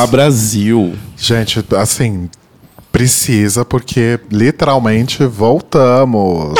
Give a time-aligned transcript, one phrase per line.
[0.00, 0.96] Olá, Brasil!
[1.14, 2.30] Gente, assim,
[2.90, 6.54] precisa porque literalmente voltamos.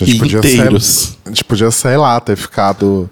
[0.00, 1.18] A gente, podia ser, Inteiros.
[1.26, 3.10] a gente podia, sei lá, ter ficado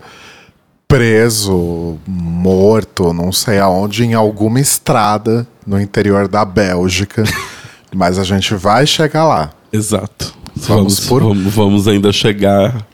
[0.87, 7.25] preso, morto, não sei aonde, em alguma estrada no interior da Bélgica.
[7.93, 9.51] Mas a gente vai chegar lá.
[9.73, 10.33] Exato.
[10.55, 12.87] Vamos Vamos, por- vamos, vamos ainda chegar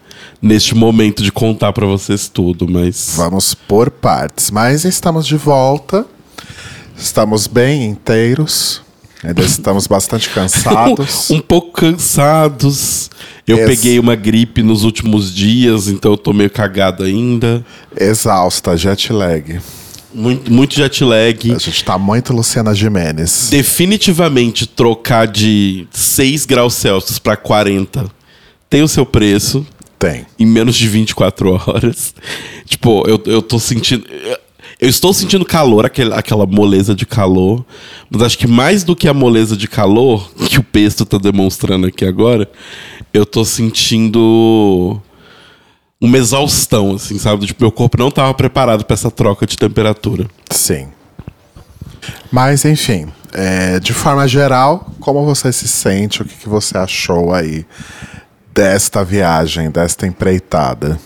[0.47, 3.13] neste momento de contar pra vocês tudo, mas.
[3.17, 4.51] Vamos por partes.
[4.51, 6.07] Mas estamos de volta.
[6.97, 8.81] Estamos bem inteiros.
[9.23, 11.31] Ainda estamos bastante cansados.
[11.31, 13.11] um pouco cansados.
[13.47, 17.65] Eu Ex- peguei uma gripe nos últimos dias, então eu tô meio cagado ainda.
[17.97, 19.61] Exausta, jet lag.
[20.15, 21.53] Muito, muito jet lag.
[21.55, 23.49] A gente tá muito Luciana Jimenez.
[23.51, 28.07] Definitivamente trocar de 6 graus Celsius pra 40
[28.71, 29.65] tem o seu preço.
[30.11, 30.27] Tem.
[30.39, 32.15] em menos de 24 horas.
[32.67, 34.05] Tipo, eu, eu tô sentindo.
[34.79, 37.65] Eu estou sentindo calor, aquele, aquela moleza de calor.
[38.11, 41.87] Mas acho que mais do que a moleza de calor, que o pesto tá demonstrando
[41.87, 42.51] aqui agora,
[43.15, 45.01] eu tô sentindo
[46.01, 47.47] uma exaustão, assim, sabe?
[47.47, 50.27] Tipo, meu corpo não tava preparado pra essa troca de temperatura.
[50.51, 50.89] Sim.
[52.31, 56.23] Mas, enfim, é, de forma geral, como você se sente?
[56.23, 57.65] O que, que você achou aí
[58.57, 60.99] desta viagem, desta empreitada?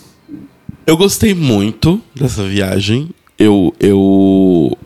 [0.87, 3.11] Eu gostei muito dessa viagem.
[3.37, 4.79] Eu, eu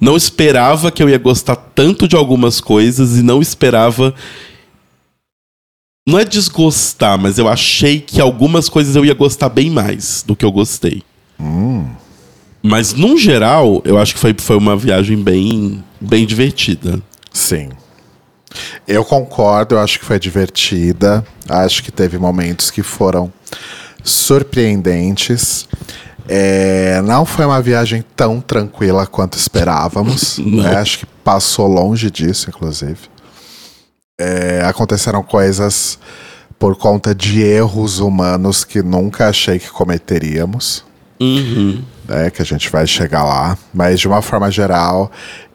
[0.00, 4.14] não esperava que eu ia gostar tanto de algumas coisas e não esperava.
[6.08, 10.34] Não é desgostar, mas eu achei que algumas coisas eu ia gostar bem mais do
[10.34, 11.02] que eu gostei.
[12.62, 17.02] Mas, num geral, eu acho que foi, foi uma viagem bem, bem divertida.
[17.30, 17.68] Sim.
[18.86, 21.24] Eu concordo, eu acho que foi divertida.
[21.48, 23.32] Acho que teve momentos que foram
[24.02, 25.68] surpreendentes.
[26.28, 30.38] É, não foi uma viagem tão tranquila quanto esperávamos.
[30.44, 30.76] Né?
[30.76, 32.98] Acho que passou longe disso, inclusive.
[34.20, 35.98] É, aconteceram coisas
[36.58, 40.84] por conta de erros humanos que nunca achei que cometeríamos
[41.20, 41.82] Uhum.
[42.06, 43.56] né, que a gente vai chegar lá.
[43.72, 45.10] Mas de uma forma geral,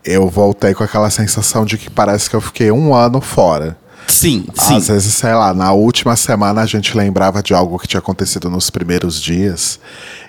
[0.06, 3.78] eu voltei com aquela sensação de que parece que eu fiquei um ano fora.
[4.08, 4.76] Sim, sim.
[4.76, 8.50] Às vezes, sei lá, na última semana a gente lembrava de algo que tinha acontecido
[8.50, 9.80] nos primeiros dias.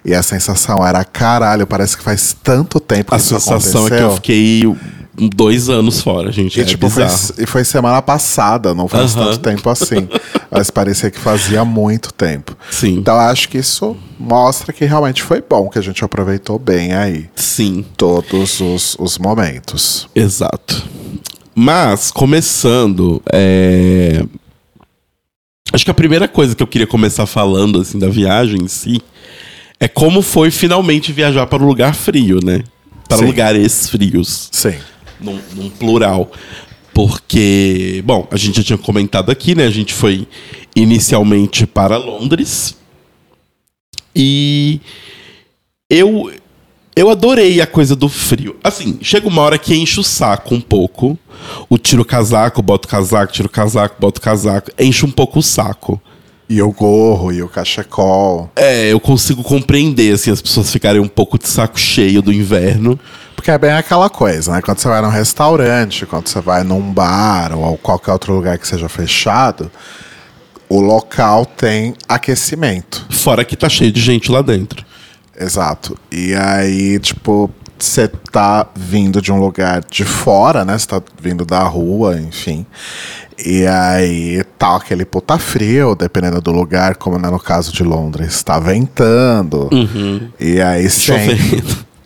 [0.05, 3.91] E a sensação era, caralho, parece que faz tanto tempo que A isso sensação é
[3.91, 4.11] que aconteceu.
[4.11, 4.77] eu fiquei
[5.17, 6.59] dois anos fora, gente.
[6.59, 7.05] E, é tipo, foi,
[7.39, 10.09] e foi semana passada, não faz tanto tempo assim.
[10.51, 12.57] Mas parecia que fazia muito tempo.
[12.71, 12.99] Sim.
[12.99, 17.29] Então acho que isso mostra que realmente foi bom, que a gente aproveitou bem aí
[17.35, 17.85] Sim.
[17.97, 20.09] todos os, os momentos.
[20.15, 20.83] Exato.
[21.55, 24.25] Mas, começando, é...
[25.73, 29.01] acho que a primeira coisa que eu queria começar falando assim da viagem em si
[29.79, 32.65] é como foi finalmente viajar para um lugar frio, né?
[33.09, 33.27] Para Sim.
[33.27, 34.75] lugares frios, Sim.
[35.21, 36.31] Num, num plural.
[36.93, 39.67] Porque, bom, a gente já tinha comentado aqui, né?
[39.67, 40.29] A gente foi
[40.77, 42.77] inicialmente para Londres.
[44.15, 44.81] E
[45.91, 46.31] eu
[46.97, 48.57] eu adorei a coisa do frio.
[48.63, 51.19] Assim, chega uma hora que enche o saco um pouco.
[51.69, 54.71] O tiro o casaco, bota o casaco, tiro o casaco, bota o casaco.
[54.79, 56.01] Enche um pouco o saco.
[56.49, 58.51] E o gorro, e o cachecol.
[58.55, 62.99] É, eu consigo compreender, assim, as pessoas ficarem um pouco de saco cheio do inverno.
[63.45, 64.63] Porque é bem aquela coisa, né?
[64.63, 68.67] Quando você vai num restaurante, quando você vai num bar ou qualquer outro lugar que
[68.67, 69.71] seja fechado,
[70.67, 73.05] o local tem aquecimento.
[73.11, 74.83] Fora que tá cheio de gente lá dentro.
[75.39, 75.95] Exato.
[76.11, 80.79] E aí, tipo, você tá vindo de um lugar de fora, né?
[80.79, 82.65] Você tá vindo da rua, enfim.
[83.39, 88.43] E aí tá aquele puta frio, dependendo do lugar, como né, no caso de Londres,
[88.43, 89.69] tá ventando.
[90.41, 91.61] E aí sempre-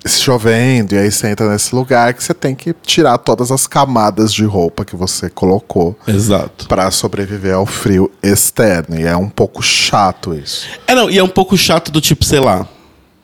[0.06, 0.22] Chovendo.
[0.22, 4.32] chovendo, e aí você entra nesse lugar que você tem que tirar todas as camadas
[4.32, 6.66] de roupa que você colocou Exato.
[6.68, 8.98] pra sobreviver ao frio externo.
[8.98, 10.66] E é um pouco chato isso.
[10.86, 12.66] É, não, e é um pouco chato do tipo, sei lá.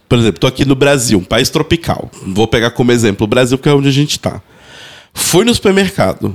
[0.09, 2.11] Por exemplo, tô aqui no Brasil, um país tropical.
[2.27, 4.41] Vou pegar como exemplo o Brasil, que é onde a gente tá.
[5.13, 6.35] Fui no supermercado.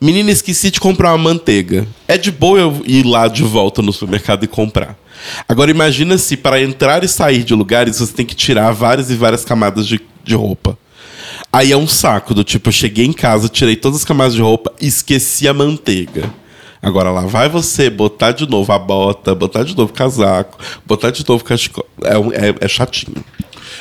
[0.00, 1.86] Menina, esqueci de comprar uma manteiga.
[2.06, 4.96] É de boa eu ir lá de volta no supermercado e comprar.
[5.48, 9.16] Agora imagina se para entrar e sair de lugares você tem que tirar várias e
[9.16, 10.78] várias camadas de, de roupa.
[11.52, 14.42] Aí é um saco do tipo, eu cheguei em casa, tirei todas as camadas de
[14.42, 16.30] roupa e esqueci a manteiga.
[16.80, 21.10] Agora lá vai você botar de novo a bota, botar de novo o casaco, botar
[21.10, 21.84] de novo o cachecol.
[22.04, 23.24] É, é, é chatinho.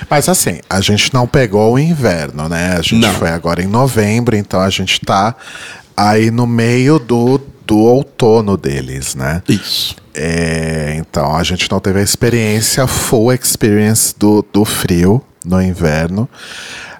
[0.09, 2.75] Mas assim, a gente não pegou o inverno, né?
[2.77, 3.13] A gente Não.
[3.13, 5.35] foi agora em novembro, então a gente tá
[5.97, 9.43] aí no meio do do outono deles, né?
[9.49, 9.93] Isso.
[10.15, 16.29] É, então a gente não teve a experiência, full experience do, do frio no inverno.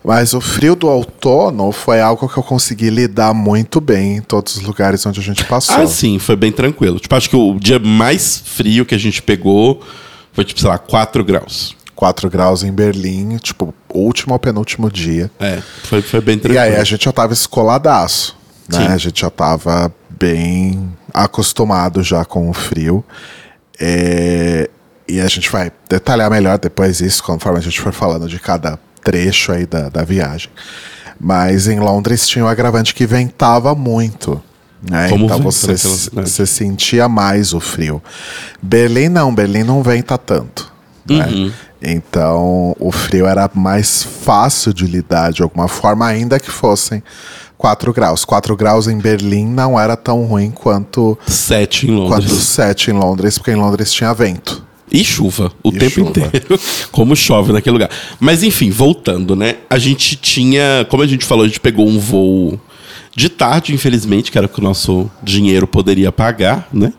[0.04, 4.58] Mas o frio do outono foi algo que eu consegui lidar muito bem em todos
[4.58, 5.84] os lugares onde a gente passou.
[5.84, 7.00] Ah, sim, foi bem tranquilo.
[7.00, 9.82] Tipo, acho que o dia mais frio que a gente pegou
[10.34, 11.76] foi, tipo, sei lá, 4 graus.
[11.96, 15.32] 4 graus em Berlim, tipo, último ou penúltimo dia.
[15.40, 16.64] É, foi, foi bem E tranquilo.
[16.64, 18.37] aí a gente já tava escoladaço,
[18.70, 18.88] né?
[18.88, 23.04] A gente já tava bem acostumado já com o frio.
[23.80, 24.70] É,
[25.08, 28.78] E a gente vai detalhar melhor depois isso, conforme a gente for falando de cada
[29.04, 30.50] trecho aí da, da viagem.
[31.20, 34.44] Mas em Londres tinha o agravante que ventava muito.
[34.88, 35.10] Né?
[35.10, 35.76] Como então venta você,
[36.12, 38.02] você sentia mais o frio.
[38.62, 40.72] Berlim não, Berlim não venta tanto.
[41.10, 41.26] né?
[41.28, 41.52] Uhum.
[41.82, 47.02] Então o frio era mais fácil de lidar de alguma forma, ainda que fossem
[47.58, 48.24] 4 graus.
[48.24, 52.32] 4 graus em Berlim não era tão ruim quanto, 7 em quanto Londres.
[52.44, 54.66] 7 em Londres, porque em Londres tinha vento.
[54.92, 56.10] E chuva, o E tempo chuva.
[56.12, 56.60] inteiro.
[56.92, 57.90] Como chove naquele lugar.
[58.20, 59.56] Mas enfim, voltando, né?
[59.70, 62.58] A gente tinha, como a gente falou, a gente pegou um voo
[63.14, 66.94] de tarde, infelizmente, que era o que o nosso dinheiro poderia pagar, né?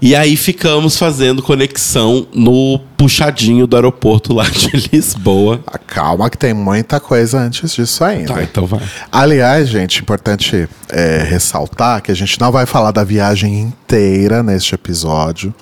[0.00, 5.60] E aí ficamos fazendo conexão no puxadinho do aeroporto lá de Lisboa.
[5.66, 8.34] Ah, Calma que tem muita coisa antes disso ainda.
[8.34, 8.80] Tá, então vai.
[9.10, 14.74] Aliás, gente, importante é, ressaltar que a gente não vai falar da viagem inteira neste
[14.74, 15.54] episódio.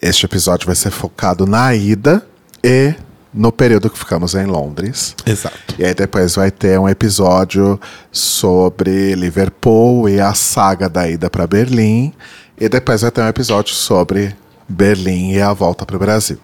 [0.00, 2.22] Este episódio vai ser focado na ida
[2.62, 2.94] e
[3.32, 5.16] no período que ficamos em Londres.
[5.26, 5.74] Exato.
[5.78, 7.80] E aí depois vai ter um episódio
[8.12, 12.12] sobre Liverpool e a saga da ida para Berlim.
[12.58, 14.34] E depois vai ter um episódio sobre
[14.68, 16.38] Berlim e a volta para o Brasil.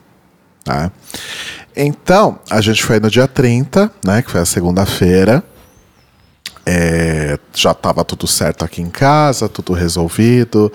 [0.64, 0.90] Tá?
[1.74, 5.42] Então, a gente foi no dia 30, né, que foi a segunda-feira.
[6.66, 10.70] É, já estava tudo certo aqui em casa, tudo resolvido.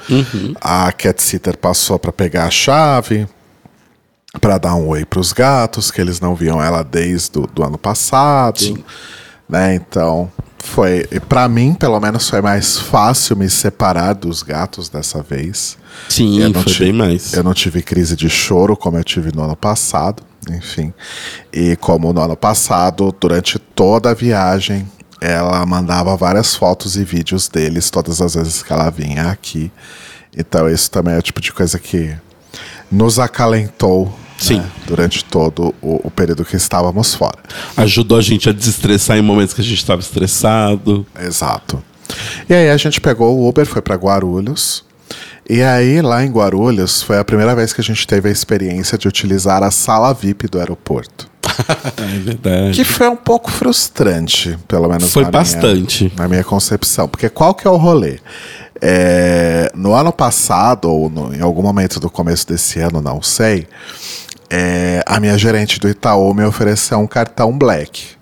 [0.59, 3.27] A cat sitter passou para pegar a chave,
[4.41, 7.77] para dar um oi para os gatos, que eles não viam ela desde o ano
[7.77, 8.59] passado.
[8.59, 8.83] Sim.
[9.47, 9.75] Né?
[9.75, 10.31] Então,
[10.65, 11.05] foi.
[11.29, 15.77] Para mim, pelo menos, foi mais fácil me separar dos gatos dessa vez.
[16.09, 17.33] Sim, Eu não foi tive- bem mais.
[17.33, 20.93] Eu não tive crise de choro como eu tive no ano passado, enfim.
[21.53, 24.89] E como no ano passado, durante toda a viagem,
[25.21, 29.71] ela mandava várias fotos e vídeos deles todas as vezes que ela vinha aqui.
[30.37, 32.13] Então isso também é o tipo de coisa que
[32.91, 34.57] nos acalentou Sim.
[34.59, 37.37] né, durante todo o, o período que estávamos fora.
[37.77, 41.05] Ajudou a gente a desestressar em momentos que a gente estava estressado.
[41.19, 41.81] Exato.
[42.49, 44.83] E aí a gente pegou o Uber, foi para Guarulhos.
[45.47, 48.97] E aí, lá em Guarulhos, foi a primeira vez que a gente teve a experiência
[48.97, 51.27] de utilizar a sala VIP do aeroporto.
[51.97, 52.75] É verdade.
[52.75, 56.11] Que foi um pouco frustrante, pelo menos Foi na minha- bastante.
[56.17, 57.07] na minha concepção.
[57.07, 58.19] Porque qual que é o rolê?
[58.81, 63.67] É, no ano passado, ou no- em algum momento do começo desse ano, não sei,
[64.49, 68.15] é, a minha gerente do Itaú me ofereceu um cartão Black.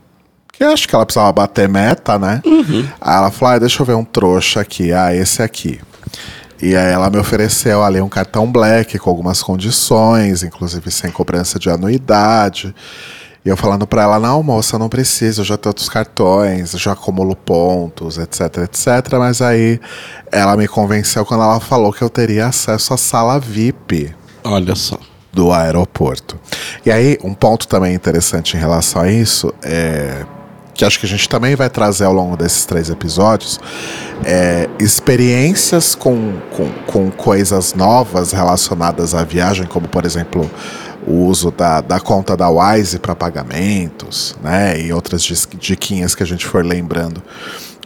[0.51, 2.41] Que acho que ela precisava bater meta, né?
[3.01, 4.93] Aí ela falou: ah, deixa eu ver um trouxa aqui.
[4.93, 5.79] Ah, esse aqui.
[6.61, 11.59] E aí ela me ofereceu ali um cartão Black com algumas condições, inclusive sem cobrança
[11.59, 12.73] de anuidade.
[13.45, 16.79] E eu falando pra ela, não, moça, não precisa, eu já tenho outros cartões, eu
[16.79, 19.17] já acumulo pontos, etc, etc.
[19.19, 19.81] Mas aí
[20.31, 24.97] ela me convenceu quando ela falou que eu teria acesso à sala VIP Olha só.
[25.33, 26.39] Do aeroporto.
[26.85, 30.25] E aí, um ponto também interessante em relação a isso é
[30.73, 33.59] que acho que a gente também vai trazer ao longo desses três episódios
[34.25, 40.49] é, experiências com, com, com coisas novas relacionadas à viagem, como por exemplo
[41.05, 44.79] o uso da, da conta da Wise para pagamentos, né?
[44.79, 45.21] E outras
[45.59, 47.21] diquinhas que a gente for lembrando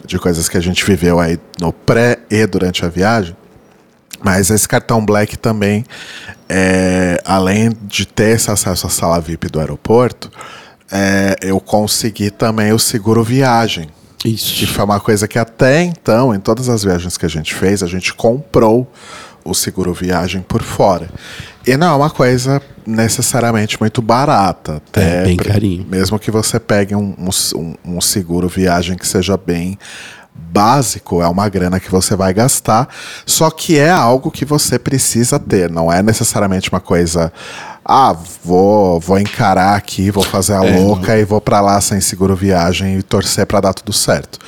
[0.05, 3.35] de coisas que a gente viveu aí no pré e durante a viagem.
[4.23, 5.85] Mas esse cartão Black também,
[6.49, 10.31] é, além de ter esse acesso à sala VIP do aeroporto,
[10.91, 13.89] é, eu consegui também o seguro viagem.
[14.17, 14.67] Que Isso.
[14.73, 17.87] foi uma coisa que até então, em todas as viagens que a gente fez, a
[17.87, 18.91] gente comprou
[19.45, 21.07] o seguro viagem por fora.
[21.65, 24.77] E não é uma coisa necessariamente muito barata.
[24.89, 25.85] Até É, bem carinho.
[25.89, 27.13] Mesmo que você pegue um-
[27.55, 29.77] um- um seguro viagem que seja bem
[30.37, 32.87] básico, é uma grana que você vai gastar,
[33.25, 37.31] só que é algo que você precisa ter, não é necessariamente uma coisa,
[37.89, 38.13] ah,
[38.43, 42.35] vou, vou encarar aqui, vou fazer a É, louca e vou pra lá sem seguro
[42.35, 44.39] viagem e torcer pra dar tudo certo.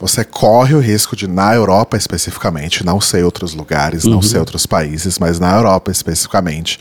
[0.00, 4.66] Você corre o risco de na Europa especificamente, não sei outros lugares, não sei outros
[4.66, 6.80] países, mas na Europa especificamente,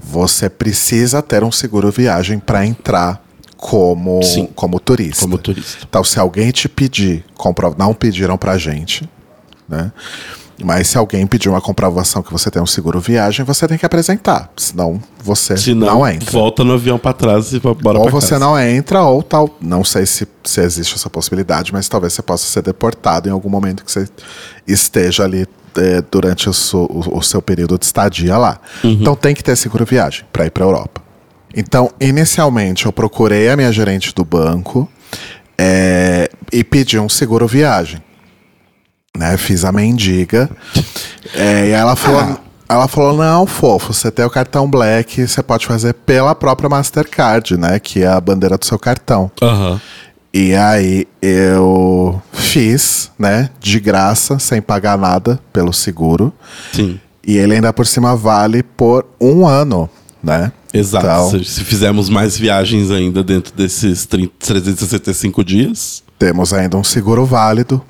[0.00, 3.20] você precisa ter um seguro viagem pra entrar
[3.60, 4.48] como, Sim.
[4.54, 5.20] como turista.
[5.24, 5.84] Como turista.
[5.88, 9.06] Então, se alguém te pedir, compro- não pediram pra gente,
[9.68, 9.92] né?
[10.62, 13.86] Mas se alguém pedir uma comprovação que você tem um seguro viagem, você tem que
[13.86, 14.50] apresentar.
[14.56, 16.30] Senão você Se não, não, entra.
[16.30, 18.44] volta no avião pra trás e bora ou você casa.
[18.44, 19.48] não entra, ou tal.
[19.60, 23.48] Não sei se, se existe essa possibilidade, mas talvez você possa ser deportado em algum
[23.48, 24.06] momento que você
[24.66, 25.46] esteja ali
[25.78, 28.58] eh, durante o, o- o seu período de estadia lá.
[28.84, 31.00] Então tem que ter seguro viagem para ir para Europa.
[31.54, 34.88] Então, inicialmente, eu procurei a minha gerente do banco
[35.58, 38.00] eh, e pedi um seguro viagem.
[39.16, 39.36] Né?
[39.36, 40.48] Fiz a mendiga.
[41.34, 42.38] eh, e ela falou.
[42.68, 47.56] Ela falou: não, fofo, você tem o cartão Black, você pode fazer pela própria Mastercard,
[47.56, 47.80] né?
[47.80, 49.28] Que é a bandeira do seu cartão.
[49.42, 49.80] Aham.
[50.32, 53.50] E aí eu fiz, né?
[53.58, 56.32] De graça, sem pagar nada pelo seguro.
[56.72, 57.00] Sim.
[57.26, 59.90] E ele ainda por cima vale por um ano,
[60.22, 60.52] né?
[60.72, 61.06] Exato.
[61.06, 66.02] Então, Se, fizermos mais viagens ainda dentro desses 30, 365 dias.
[66.18, 67.82] temos ainda um seguro válido.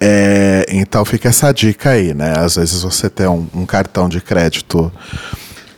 [0.00, 2.34] É, então fica essa dica aí, né?
[2.36, 4.92] Às vezes você tem um, um cartão de crédito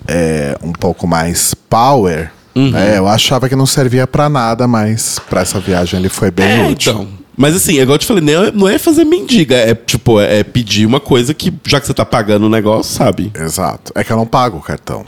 [0.07, 2.31] é, um pouco mais power.
[2.55, 2.71] Uhum.
[2.71, 2.99] né?
[2.99, 6.69] Eu achava que não servia pra nada, mas pra essa viagem ele foi bem É,
[6.69, 6.93] útil.
[6.93, 7.09] então.
[7.37, 10.43] Mas assim, igual eu te falei, não é, não é fazer mendiga, é tipo, é
[10.43, 13.31] pedir uma coisa que, já que você tá pagando o negócio, sabe?
[13.39, 13.93] Exato.
[13.95, 15.05] É que eu não pago o cartão.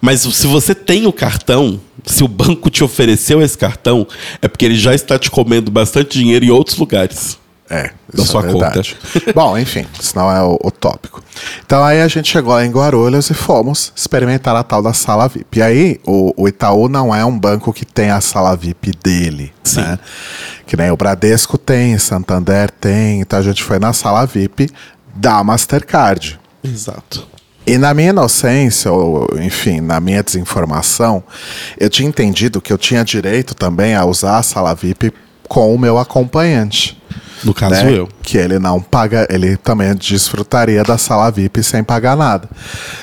[0.00, 4.06] Mas se você tem o cartão, se o banco te ofereceu esse cartão,
[4.40, 7.38] é porque ele já está te comendo bastante dinheiro em outros lugares.
[7.68, 8.96] É, Da isso sua é verdade.
[9.34, 11.22] Bom, enfim, isso não é o, o tópico.
[11.64, 15.26] Então aí a gente chegou lá em Guarulhos e fomos experimentar a tal da sala
[15.28, 15.58] VIP.
[15.58, 19.52] E aí o, o Itaú não é um banco que tem a sala VIP dele,
[19.62, 19.80] Sim.
[19.80, 19.98] né?
[20.66, 23.22] Que nem o Bradesco tem, Santander tem.
[23.22, 24.68] Então a gente foi na sala VIP
[25.14, 26.38] da Mastercard.
[26.62, 27.26] Exato.
[27.66, 31.22] E na minha inocência, ou enfim, na minha desinformação,
[31.78, 35.12] eu tinha entendido que eu tinha direito também a usar a sala VIP
[35.48, 37.00] com o meu acompanhante
[37.42, 37.98] No caso, né?
[37.98, 38.08] eu.
[38.22, 42.48] Que ele não paga, ele também desfrutaria da sala VIP sem pagar nada.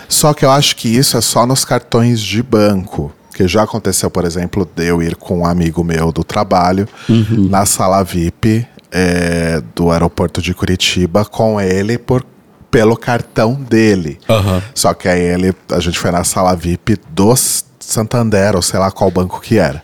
[0.07, 3.11] Só que eu acho que isso é só nos cartões de banco.
[3.33, 7.47] Que já aconteceu, por exemplo, de eu ir com um amigo meu do trabalho Uhum.
[7.49, 12.25] na sala VIP é, do aeroporto de Curitiba com ele por,
[12.71, 14.17] pelo cartão dele.
[14.27, 14.63] Aham.
[14.73, 18.89] Só que aí ele, a gente foi na sala VIP do Santander, ou sei lá
[18.89, 19.83] qual banco que era.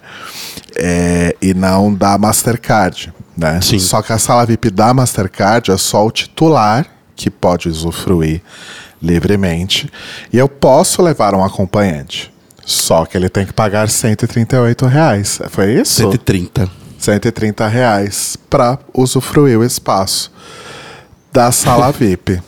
[0.76, 3.60] É, e não da Mastercard, né?
[3.62, 3.78] Sim.
[3.78, 8.42] Só que a sala VIP da Mastercard é só o titular que pode usufruir
[9.02, 9.92] livremente.
[10.32, 12.34] E eu posso levar um acompanhante.
[12.66, 15.40] Só que ele tem que pagar 138 reais.
[15.50, 15.96] Foi isso?
[15.96, 16.70] 130.
[16.98, 20.32] 130 reais para usufruir o espaço
[21.32, 22.42] da sala VIP.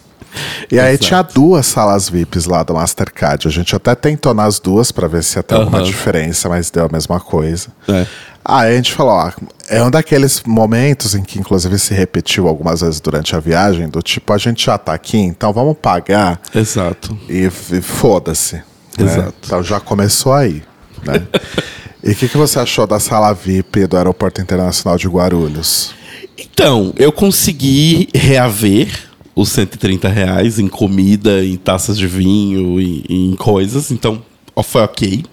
[0.72, 1.06] E aí Exato.
[1.06, 3.48] tinha duas salas VIPs lá do Mastercard.
[3.48, 5.88] A gente até tentou nas duas para ver se ia ter alguma Aham.
[5.88, 7.70] diferença, mas deu a mesma coisa.
[7.88, 8.06] É.
[8.44, 9.32] Aí a gente falou, ó,
[9.68, 14.02] é um daqueles momentos em que inclusive se repetiu algumas vezes durante a viagem, do
[14.02, 17.18] tipo, a gente já tá aqui, então vamos pagar Exato.
[17.30, 18.56] e, e foda-se.
[18.56, 18.64] né?
[19.00, 19.34] Exato.
[19.46, 20.64] Então já começou aí.
[21.06, 21.22] Né?
[22.04, 25.94] e o que, que você achou da sala VIP do Aeroporto Internacional de Guarulhos?
[26.38, 29.09] Então, eu consegui reaver
[29.39, 34.22] os 130 reais em comida, em taças de vinho e e em coisas, então
[34.63, 35.24] foi ok.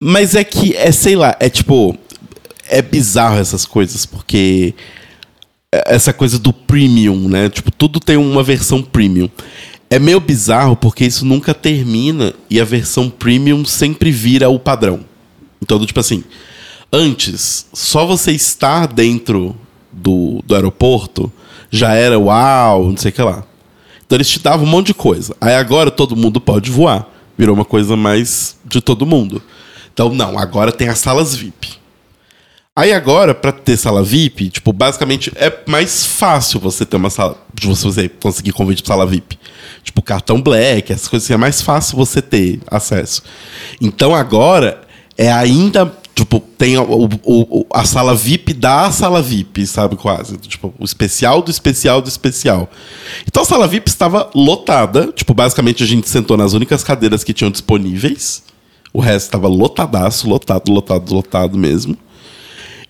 [0.00, 1.96] Mas é que, é sei lá, é tipo.
[2.70, 4.74] É bizarro essas coisas, porque.
[5.74, 7.48] é- Essa coisa do premium, né?
[7.48, 9.28] Tipo, tudo tem uma versão premium.
[9.90, 15.00] É meio bizarro porque isso nunca termina e a versão premium sempre vira o padrão.
[15.62, 16.22] Então, tipo assim,
[16.92, 19.56] antes, só você estar dentro
[19.90, 21.32] do, do aeroporto
[21.70, 23.44] já era uau, não sei o que lá.
[24.06, 25.36] Então eles te davam um monte de coisa.
[25.40, 27.06] Aí agora todo mundo pode voar.
[27.36, 29.42] Virou uma coisa mais de todo mundo.
[29.92, 31.78] Então, não, agora tem as salas VIP.
[32.74, 37.36] Aí agora, pra ter sala VIP, tipo, basicamente é mais fácil você ter uma sala.
[37.52, 39.36] De você conseguir convite pra sala VIP.
[39.82, 43.24] Tipo, cartão black, essas coisas assim, é mais fácil você ter acesso.
[43.80, 44.80] Então agora
[45.16, 45.92] é ainda.
[46.18, 49.94] Tipo, tem o, o- a sala VIP da sala VIP, sabe?
[49.94, 50.36] Quase.
[50.36, 52.68] Tipo, o especial do especial do especial.
[53.24, 55.12] Então a sala VIP estava lotada.
[55.12, 58.42] Tipo, basicamente a gente sentou nas únicas cadeiras que tinham disponíveis.
[58.92, 61.96] O resto estava lotadaço, lotado, lotado, lotado mesmo.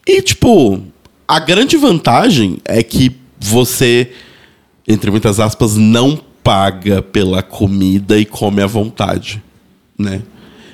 [0.06, 0.80] E, tipo,
[1.26, 4.10] a grande vantagem é que você,
[4.88, 9.42] entre muitas aspas, não paga pela comida e come à vontade,
[9.98, 10.22] né?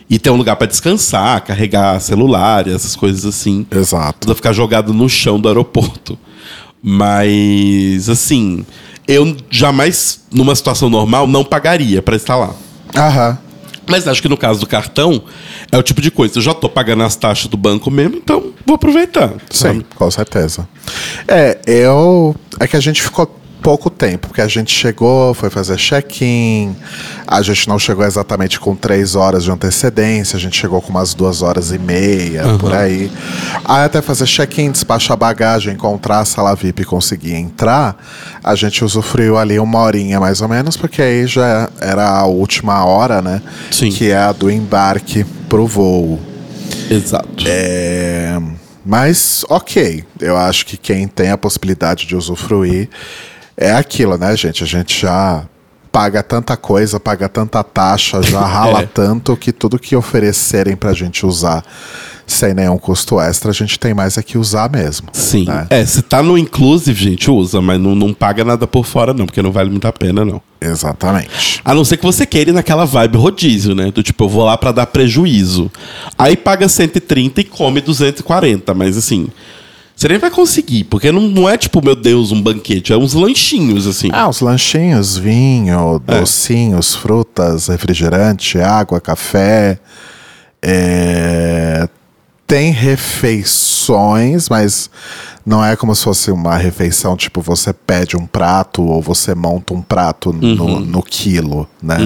[0.08, 3.66] E tem um lugar pra descansar, carregar celular, essas coisas assim.
[3.70, 4.18] Exato.
[4.18, 6.18] Precisa ficar jogado no chão do aeroporto.
[6.82, 8.66] Mas, assim,
[9.08, 12.54] eu jamais, numa situação normal, não pagaria pra estar lá.
[12.94, 13.38] Aham.
[13.87, 15.23] Mas acho que no caso do cartão,
[15.70, 16.38] é o tipo de coisa.
[16.38, 19.28] Eu já tô pagando as taxas do banco mesmo, então vou aproveitar.
[19.50, 19.87] Sim, sabe?
[19.94, 20.68] com certeza.
[21.28, 22.34] É, eu.
[22.58, 23.30] É que a gente ficou
[23.64, 26.76] pouco tempo, porque a gente chegou, foi fazer check-in,
[27.26, 31.14] a gente não chegou exatamente com três horas de antecedência, a gente chegou com umas
[31.14, 32.59] duas horas e meia, Uhum.
[32.59, 33.11] por aí.
[33.64, 37.97] Aí até fazer check-in, despachar bagagem, encontrar a sala VIP e conseguir entrar,
[38.44, 42.85] a gente usufruiu ali uma horinha mais ou menos, porque aí já era a última
[42.85, 43.40] hora, né?
[43.71, 43.88] Sim.
[43.88, 46.21] Que é a do embarque pro voo.
[46.90, 47.28] Exato.
[47.47, 48.38] É,
[48.85, 50.04] mas, ok.
[50.21, 52.90] Eu acho que quem tem a possibilidade de usufruir
[53.56, 54.62] é aquilo, né, gente?
[54.62, 55.44] A gente já
[55.92, 58.87] paga tanta coisa, paga tanta taxa, já rala É.
[58.87, 61.64] tanto que tudo que oferecerem pra gente usar
[62.26, 65.08] sem nenhum custo extra, a gente tem mais é que usar mesmo.
[65.12, 65.44] Sim.
[65.44, 65.66] né?
[65.68, 69.26] É, se tá no inclusive, gente, usa, mas não, não paga nada por fora, não,
[69.26, 70.40] porque não vale muito a pena, não.
[70.58, 71.61] Exatamente.
[71.62, 73.90] A não ser que você queira ir naquela vibe rodízio, né?
[73.90, 75.70] Do tipo, eu vou lá pra dar prejuízo.
[76.16, 79.28] Aí paga 130 e come 240, mas assim.
[79.96, 83.14] Você nem vai conseguir, porque não, não é tipo, meu Deus, um banquete, é uns
[83.14, 84.08] lanchinhos, assim.
[84.12, 89.78] Ah, os lanchinhos, vinho, docinhos, frutas, refrigerante, água, café.
[90.60, 91.88] É,
[92.46, 94.90] Tem refeições, mas
[95.46, 99.74] não é como se fosse uma refeição, tipo, você pede um prato ou você monta
[99.74, 101.96] um prato no, no quilo, né?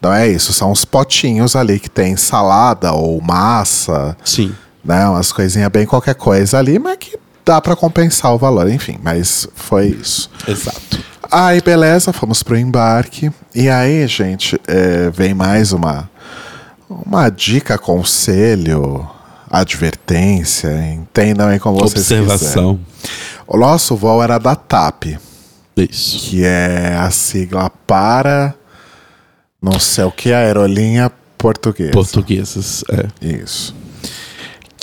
[0.00, 4.52] Não é isso, são os potinhos ali que tem salada ou massa, Sim.
[4.84, 5.06] Né?
[5.08, 9.48] Umas coisinhas bem qualquer coisa ali, mas que dá pra compensar o valor, enfim, mas
[9.54, 10.30] foi isso.
[10.46, 11.00] Exato.
[11.30, 13.30] Aí, beleza, fomos pro embarque.
[13.54, 16.08] E aí, gente, é, vem mais uma,
[16.88, 19.08] uma dica, conselho,
[19.50, 22.78] advertência, entendam aí como vocês Observação.
[22.78, 22.86] quiserem.
[23.46, 25.18] O nosso voo era da TAP,
[25.76, 26.18] Isso.
[26.18, 28.54] que é a sigla para
[29.62, 31.92] não sei o que, aerolinha portuguesa.
[31.92, 32.84] Portuguesas.
[32.90, 33.08] É.
[33.24, 33.72] Isso.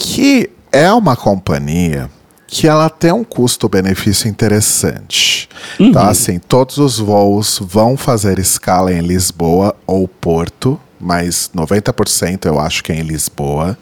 [0.01, 2.09] Que é uma companhia
[2.47, 5.47] que ela tem um custo-benefício interessante.
[5.77, 12.57] Então, assim, todos os voos vão fazer escala em Lisboa ou Porto, mas 90% eu
[12.59, 13.77] acho que é em Lisboa.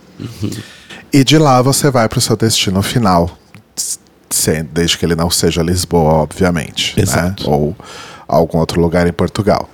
[1.13, 3.37] E de lá você vai para o seu destino final.
[4.73, 6.97] Desde que ele não seja Lisboa, obviamente.
[6.97, 7.03] né?
[7.03, 7.49] Exato.
[7.49, 7.75] Ou
[8.27, 9.69] algum outro lugar em Portugal.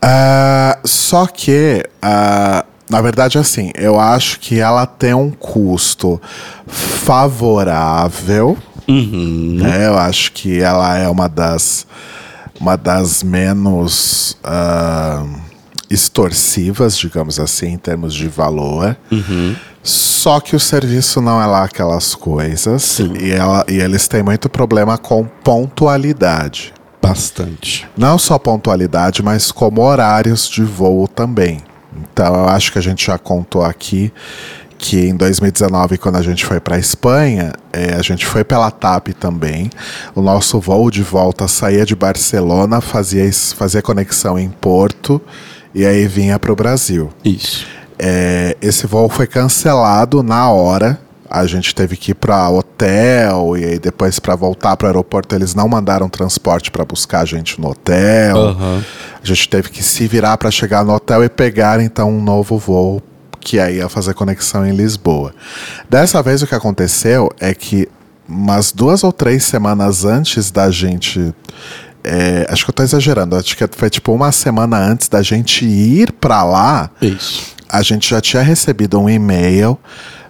[0.00, 6.20] Ah, só que, ah, na verdade, assim, eu acho que ela tem um custo
[6.66, 8.56] favorável.
[8.88, 9.86] né?
[9.86, 11.86] Eu acho que ela é uma das,
[12.60, 15.24] uma das menos ah,
[15.88, 18.96] extorsivas, digamos assim, em termos de valor.
[19.82, 22.98] Só que o serviço não é lá aquelas coisas.
[23.20, 26.72] E, ela, e eles têm muito problema com pontualidade.
[27.02, 27.86] Bastante.
[27.96, 31.60] Não só pontualidade, mas como horários de voo também.
[31.96, 34.12] Então eu acho que a gente já contou aqui
[34.76, 38.70] que em 2019, quando a gente foi para a Espanha, eh, a gente foi pela
[38.70, 39.70] TAP também.
[40.14, 45.20] O nosso voo de volta saía de Barcelona, fazia, fazia conexão em Porto
[45.74, 47.10] e aí vinha para o Brasil.
[47.24, 47.66] Isso.
[47.98, 51.00] É, esse voo foi cancelado na hora.
[51.34, 55.34] A gente teve que ir para hotel e aí depois para voltar para o aeroporto
[55.34, 58.36] eles não mandaram transporte para buscar a gente no hotel.
[58.36, 58.84] Aham.
[59.20, 62.56] A gente teve que se virar para chegar no hotel e pegar então um novo
[62.56, 63.02] voo
[63.40, 65.34] que aí ia fazer conexão em Lisboa.
[65.90, 67.88] Dessa vez o que aconteceu é que
[68.28, 71.34] umas duas ou três semanas antes da gente
[72.04, 75.64] é, acho que eu tô exagerando, acho que foi tipo uma semana antes da gente
[75.64, 77.54] ir para lá, Isso.
[77.68, 79.78] a gente já tinha recebido um e-mail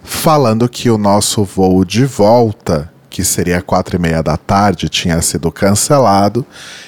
[0.05, 5.21] falando que o nosso voo de volta, que seria quatro e meia da tarde, tinha
[5.21, 6.45] sido cancelado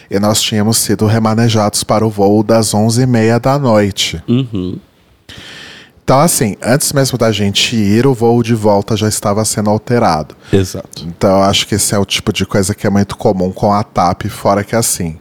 [0.10, 4.22] e nós tínhamos sido remanejados para o voo das onze e meia da noite.
[4.28, 4.78] Uhum.
[6.04, 10.38] Então, assim, antes mesmo da gente ir, o voo de volta já estava sendo alterado.
[10.54, 11.04] Exato.
[11.06, 13.74] Então, eu acho que esse é o tipo de coisa que é muito comum com
[13.74, 15.18] a TAP, fora que assim,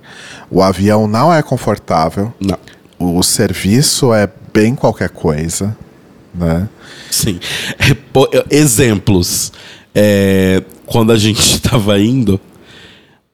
[0.49, 2.57] o avião não é confortável, Não.
[3.01, 5.77] o serviço é bem qualquer coisa,
[6.37, 6.69] né?
[7.11, 7.39] Sim.
[7.79, 7.91] É,
[8.33, 9.53] eu- exemplos.
[9.95, 12.39] É, quando a gente estava indo,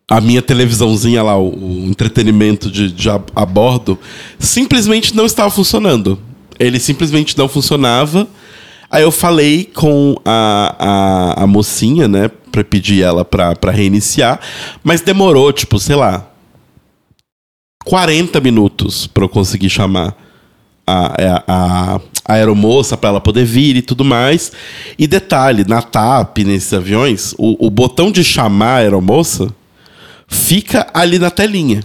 [0.09, 3.99] a minha televisãozinha lá, o, o entretenimento de, de a, a bordo,
[4.38, 6.19] simplesmente não estava funcionando.
[6.59, 8.29] Ele simplesmente não funcionava.
[8.91, 10.77] Aí eu falei com a,
[11.38, 14.38] a, a mocinha, né, pra pedir ela pra, pra reiniciar,
[14.85, 16.29] mas demorou, tipo, sei lá,
[17.85, 20.15] 40 minutos pra eu conseguir chamar
[20.87, 24.53] a, a, a aeromoça para ela poder vir e tudo mais.
[24.99, 29.55] E detalhe, na TAP, nesses aviões, o, o botão de chamar a aeromoça
[30.29, 31.83] fica ali na telinha.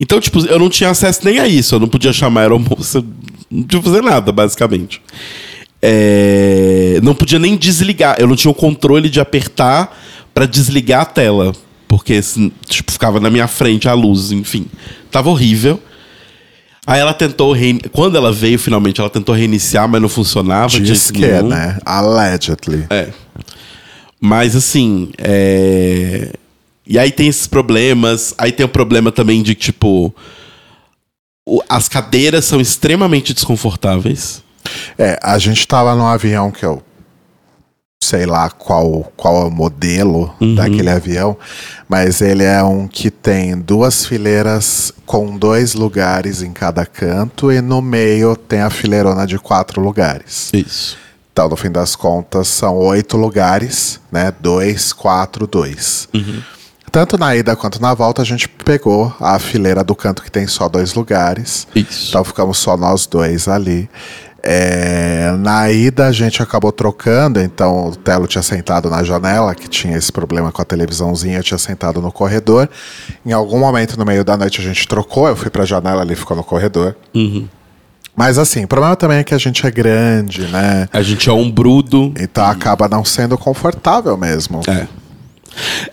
[0.00, 1.74] Então, tipo, eu não tinha acesso nem a isso.
[1.74, 3.04] Eu não podia chamar a aeromoça,
[3.50, 5.00] não podia fazer nada, basicamente.
[5.80, 8.16] É, não podia nem desligar.
[8.18, 9.96] Eu não tinha o controle de apertar
[10.34, 11.52] para desligar a tela.
[11.88, 14.66] Porque assim, tipo, ficava na minha frente a luz, enfim.
[15.10, 15.80] Tava horrível.
[16.86, 17.52] Aí ela tentou.
[17.52, 17.78] Rein...
[17.92, 20.78] Quando ela veio, finalmente, ela tentou reiniciar, mas não funcionava.
[20.80, 21.48] Diz que, nenhum.
[21.48, 21.78] né?
[21.84, 22.86] Allegedly.
[22.88, 23.08] É.
[24.20, 26.32] Mas assim, é...
[26.86, 28.34] E aí tem esses problemas.
[28.38, 30.14] Aí tem o problema também de, tipo.
[31.44, 34.42] o- As cadeiras são extremamente desconfortáveis.
[34.96, 36.82] É, a gente tava num avião que eu
[38.02, 41.36] sei lá qual, qual é o modelo daquele avião,
[41.88, 47.60] mas ele é um que tem duas fileiras com dois lugares em cada canto e
[47.60, 50.50] no meio tem a fileirona de quatro lugares.
[50.52, 50.96] Isso.
[51.32, 54.32] Então, no fim das contas, são oito lugares, né?
[54.40, 56.08] Dois, quatro, dois.
[56.90, 60.46] Tanto na ida quanto na volta, a gente pegou a fileira do canto que tem
[60.46, 61.66] só dois lugares.
[61.74, 62.08] Isso.
[62.08, 63.90] Então ficamos só nós dois ali.
[64.48, 69.66] É, na ida a gente acabou trocando, então o Telo tinha sentado na janela, que
[69.68, 72.68] tinha esse problema com a televisãozinha, tinha sentado no corredor.
[73.24, 76.14] Em algum momento no meio da noite a gente trocou, eu fui pra janela ali,
[76.14, 76.94] ficou no corredor.
[78.14, 80.88] Mas assim, o problema também é que a gente é grande, né?
[80.92, 82.14] A gente é um brudo.
[82.18, 84.60] Então acaba não sendo confortável mesmo.
[84.68, 84.86] É.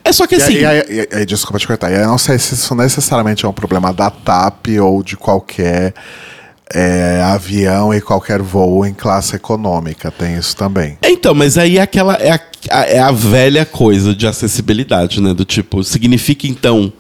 [0.04, 0.56] É só que E assim.
[0.58, 1.92] aí, e aí- e aí, desculpa te cortar.
[1.92, 5.94] Eu não sei se isso necessariamente é um problema da TAP ou de qualquer
[6.72, 10.12] é, avião e qualquer voo em classe econômica.
[10.12, 10.98] Tem isso também.
[11.04, 12.16] Então, mas aí é aquela.
[12.16, 12.42] É a,
[12.86, 15.34] é a velha coisa de acessibilidade, né?
[15.34, 16.92] Do tipo, significa então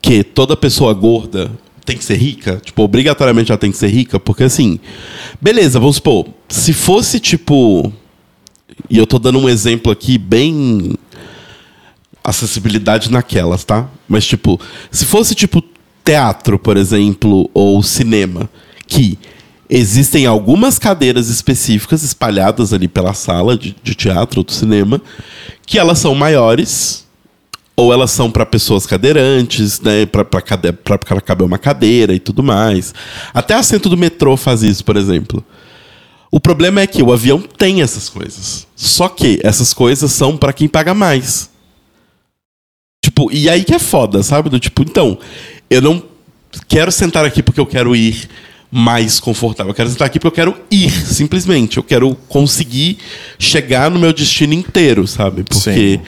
[0.00, 1.50] que toda pessoa gorda
[1.84, 2.60] tem que ser rica?
[2.64, 4.18] Tipo, obrigatoriamente ela tem que ser rica?
[4.18, 4.80] Porque assim,
[5.40, 7.92] beleza, vamos supor, se fosse tipo.
[8.90, 10.94] E eu tô dando um exemplo aqui bem.
[12.22, 13.88] Acessibilidade naquelas, tá?
[14.08, 15.62] Mas, tipo, se fosse tipo
[16.04, 18.50] teatro, por exemplo, ou cinema,
[18.86, 19.18] que
[19.68, 25.00] existem algumas cadeiras específicas espalhadas ali pela sala de, de teatro ou do cinema,
[25.66, 27.04] que elas são maiores,
[27.76, 30.06] ou elas são para pessoas cadeirantes, né?
[30.06, 32.94] Para pra caber uma cadeira e tudo mais.
[33.34, 35.44] Até assento do metrô faz isso, por exemplo.
[36.30, 38.66] O problema é que o avião tem essas coisas.
[38.74, 41.50] Só que essas coisas são para quem paga mais.
[43.04, 44.48] Tipo, e aí que é foda, sabe?
[44.48, 45.18] Do tipo, então,
[45.68, 46.02] eu não
[46.66, 48.28] quero sentar aqui porque eu quero ir
[48.76, 49.70] mais confortável.
[49.70, 51.78] Eu quero sentar aqui porque eu quero ir, simplesmente.
[51.78, 52.98] Eu quero conseguir
[53.38, 55.44] chegar no meu destino inteiro, sabe?
[55.44, 56.00] Porque Sim.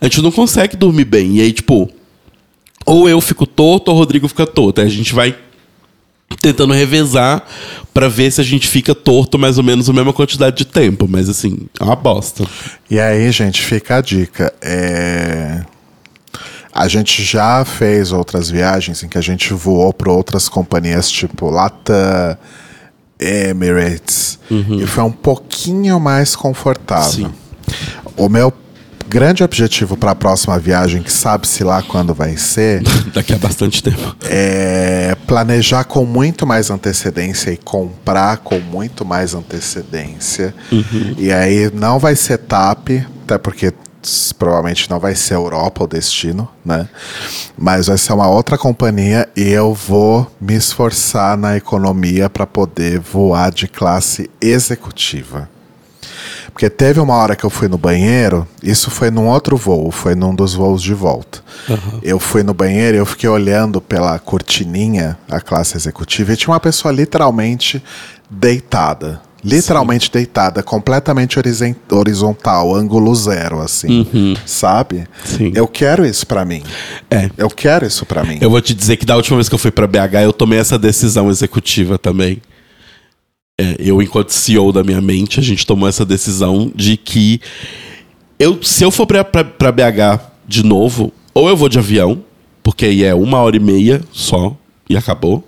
[0.00, 1.36] a gente não consegue dormir bem.
[1.36, 1.90] E aí, tipo,
[2.86, 4.80] ou eu fico torto ou o Rodrigo fica torto.
[4.80, 5.36] Aí a gente vai
[6.40, 7.44] tentando revezar
[7.92, 11.06] pra ver se a gente fica torto mais ou menos a mesma quantidade de tempo.
[11.06, 12.46] Mas assim, é uma bosta.
[12.90, 14.50] E aí, gente, fica a dica.
[14.62, 15.62] É...
[16.74, 21.48] A gente já fez outras viagens em que a gente voou para outras companhias, tipo
[21.48, 22.36] Latam,
[23.20, 27.10] Emirates, e foi um pouquinho mais confortável.
[27.10, 27.32] Sim.
[28.16, 28.52] O meu
[29.08, 32.82] grande objetivo para a próxima viagem, que sabe-se lá quando vai ser,
[33.14, 34.16] Daqui a bastante tempo.
[34.24, 40.52] é planejar com muito mais antecedência e comprar com muito mais antecedência.
[41.16, 43.72] E aí não vai ser TAP, até porque
[44.38, 46.88] provavelmente não vai ser Europa o destino, né?
[47.56, 52.98] Mas vai ser uma outra companhia e eu vou me esforçar na economia para poder
[52.98, 55.48] voar de classe executiva.
[56.52, 60.14] Porque teve uma hora que eu fui no banheiro, isso foi num outro voo, foi
[60.14, 61.42] num dos voos de volta.
[62.00, 66.52] Eu fui no banheiro e eu fiquei olhando pela cortininha, a classe executiva, e tinha
[66.52, 67.82] uma pessoa literalmente
[68.30, 69.20] deitada.
[69.44, 71.38] Literalmente deitada, completamente
[71.90, 74.34] horizontal, ângulo zero, assim.
[74.46, 75.06] Sabe?
[75.24, 75.52] Sim.
[75.54, 76.62] Eu quero isso pra mim.
[77.10, 77.30] É.
[77.36, 78.38] Eu quero isso pra mim.
[78.40, 80.58] Eu vou te dizer que da última vez que eu fui pra BH, eu tomei
[80.58, 82.40] essa decisão executiva também.
[83.60, 87.40] É, eu, enquanto CEO da minha mente, a gente tomou essa decisão de que
[88.38, 92.24] eu, se eu for pra BH de novo, ou eu vou de avião,
[92.62, 94.56] porque aí é uma hora e meia só
[94.88, 95.46] e acabou.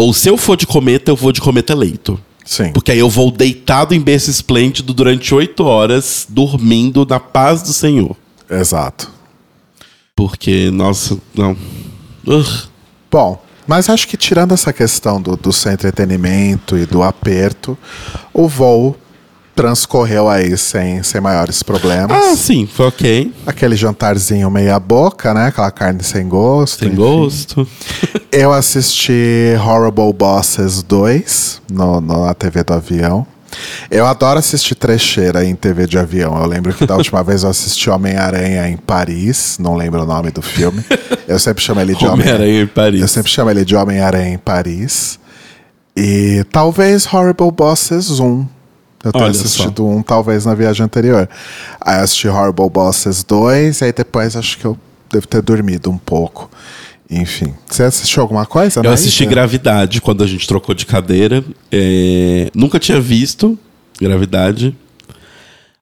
[0.00, 2.20] Ou se eu for de cometa, eu vou de cometa leito.
[2.46, 2.72] Sim.
[2.72, 7.72] Porque aí eu vou deitado em berço esplêndido durante oito horas, dormindo na paz do
[7.72, 8.16] Senhor.
[8.48, 9.10] Exato.
[10.14, 11.56] Porque, nossa, não.
[12.26, 12.68] Ugh.
[13.10, 17.76] Bom, mas acho que tirando essa questão do, do seu entretenimento e do aperto,
[18.32, 18.96] o voo
[19.56, 22.12] transcorreu aí sem, sem maiores problemas.
[22.14, 23.32] Ah, sim, foi ok.
[23.46, 25.46] Aquele jantarzinho meia boca, né?
[25.46, 26.80] Aquela carne sem gosto.
[26.80, 26.96] Tem enfim.
[26.96, 27.66] gosto.
[28.30, 33.26] Eu assisti Horrible Bosses 2 no, no- na TV do avião.
[33.90, 36.36] Eu adoro assistir trecheira em TV de avião.
[36.38, 40.30] Eu lembro que da última vez eu assisti Homem-Aranha em Paris, não lembro o nome
[40.30, 40.84] do filme.
[41.26, 42.34] Eu sempre chamo ele de Homem-Aranha.
[42.34, 43.00] Homem-Aranha em Paris.
[43.00, 45.18] Eu sempre chamo ele de Homem-Aranha em Paris.
[45.96, 48.46] E talvez Horrible Bosses 1.
[49.06, 51.28] Eu tenho Olha assistido um, talvez, na viagem anterior.
[51.80, 54.76] Aí eu assisti Horrible Bosses 2, e aí depois acho que eu
[55.12, 56.50] devo ter dormido um pouco.
[57.08, 57.54] Enfim.
[57.70, 58.80] Você assistiu alguma coisa?
[58.80, 59.02] Eu Anaísa?
[59.04, 61.44] assisti Gravidade quando a gente trocou de cadeira.
[61.70, 63.56] É, Nunca tinha visto
[64.00, 64.76] Gravidade.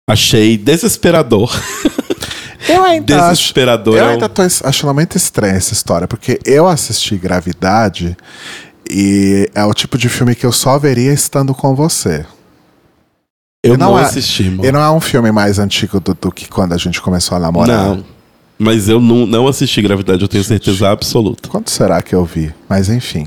[0.06, 1.50] Achei desesperador.
[2.68, 3.96] Eu ainda acho, Desesperador.
[3.96, 8.16] eu é ainda tô achando muito estranha essa história, porque eu assisti Gravidade
[8.90, 12.24] e é o tipo de filme que eu só veria estando com você.
[13.64, 14.64] Eu não não, é- assisti, mano.
[14.64, 17.40] E não é um filme mais antigo do, do que quando a gente começou a
[17.40, 17.96] namorar.
[17.96, 18.04] Não.
[18.58, 21.48] Mas eu não, não assisti Gravidade, eu tenho certeza absoluta.
[21.48, 22.54] Quanto será que eu vi?
[22.68, 23.26] Mas enfim.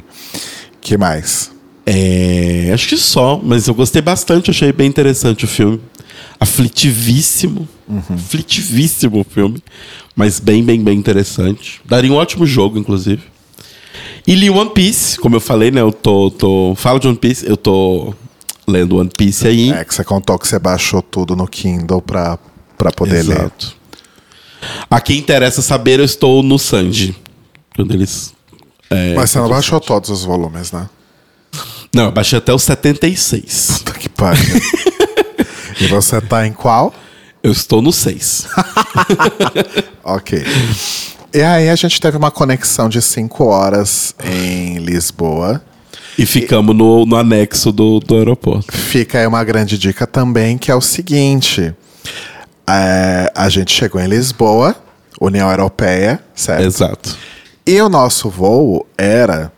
[0.80, 1.52] que mais?
[1.86, 5.82] É, acho que só, mas eu gostei bastante, achei bem interessante o filme.
[6.40, 7.68] Aflitivíssimo.
[8.10, 9.62] Aflitivíssimo o filme.
[10.16, 11.82] Mas bem, bem, bem interessante.
[11.86, 13.24] Daria um ótimo jogo, inclusive.
[14.26, 15.82] E li One Piece, como eu falei, né?
[15.82, 16.30] Eu tô.
[16.30, 18.14] tô falo de One Piece, eu tô
[18.68, 19.72] lendo One Piece aí.
[19.72, 22.38] É que você contou que você baixou tudo no Kindle pra,
[22.78, 23.38] pra poder ler.
[23.38, 23.76] Exato.
[24.90, 27.16] A quem interessa saber, eu estou no Sanji.
[27.76, 28.34] Quando eles.
[28.90, 30.90] é, Mas você não baixou todos os volumes, né?
[31.94, 33.84] Não, eu baixei até o 76.
[33.84, 34.44] Puta que pariu.
[35.80, 36.94] e você tá em qual?
[37.42, 38.48] Eu estou no 6.
[40.04, 40.42] Ok.
[41.34, 45.62] E aí a gente teve uma conexão de 5 horas em Lisboa.
[46.18, 48.72] E ficamos no, no anexo do, do aeroporto.
[48.72, 51.74] Fica aí uma grande dica também, que é o seguinte.
[52.68, 54.76] é, a gente chegou em Lisboa,
[55.22, 56.64] União Europeia, certo?
[56.64, 57.18] Exato.
[57.66, 59.52] E o nosso voo era.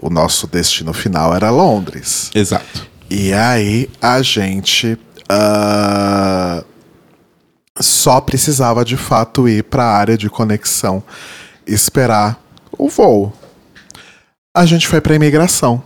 [0.00, 2.30] O nosso destino final era Londres.
[2.34, 2.88] Exato.
[3.10, 4.96] E aí a gente
[5.28, 6.62] ah,
[7.80, 11.02] só precisava de fato ir para a área de conexão,
[11.66, 12.40] esperar
[12.78, 13.32] o voo.
[14.60, 15.82] A gente foi para imigração.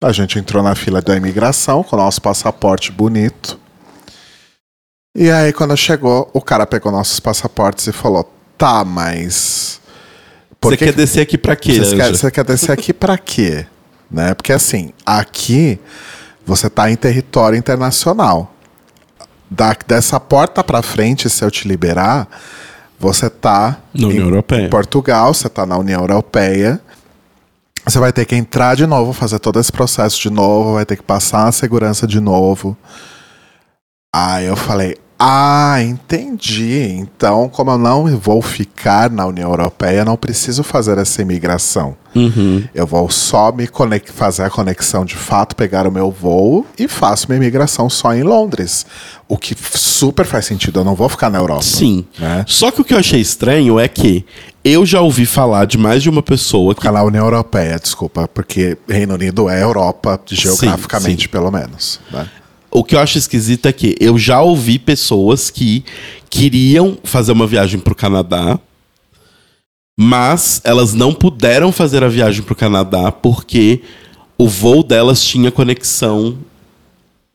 [0.00, 3.58] A gente entrou na fila da imigração com o nosso passaporte bonito.
[5.16, 9.80] E aí quando chegou, o cara pegou nossos passaportes e falou: "Tá, mas
[10.62, 13.66] Você que quer que- descer aqui pra quê, você quer, quer descer aqui pra quê?
[14.08, 14.32] Né?
[14.34, 15.80] Porque assim, aqui
[16.46, 18.54] você tá em território internacional.
[19.50, 22.28] Da, dessa porta pra frente, se eu te liberar,
[22.96, 24.68] você tá Na União em Europeia.
[24.68, 26.80] Portugal, você tá na União Europeia.
[27.86, 30.96] Você vai ter que entrar de novo, fazer todo esse processo de novo, vai ter
[30.96, 32.76] que passar a segurança de novo.
[34.12, 36.80] Aí eu falei, ah, entendi.
[36.90, 41.96] Então, como eu não vou ficar na União Europeia, não preciso fazer essa imigração.
[42.14, 42.64] Uhum.
[42.74, 43.68] Eu vou só me
[44.12, 48.22] fazer a conexão de fato, pegar o meu voo e faço minha imigração só em
[48.22, 48.84] Londres.
[49.26, 51.62] O que super faz sentido, eu não vou ficar na Europa.
[51.62, 52.04] Sim.
[52.18, 52.44] Né?
[52.46, 54.24] Só que o que eu achei estranho é que
[54.66, 56.90] eu já ouvi falar de mais de uma pessoa que.
[56.90, 61.28] Na União Europeia, desculpa, porque Reino Unido é Europa, geograficamente, sim.
[61.28, 62.00] pelo menos.
[62.10, 62.28] Né?
[62.68, 65.84] O que eu acho esquisito é que eu já ouvi pessoas que
[66.28, 68.58] queriam fazer uma viagem pro Canadá,
[69.96, 73.82] mas elas não puderam fazer a viagem pro Canadá porque
[74.36, 76.36] o voo delas tinha conexão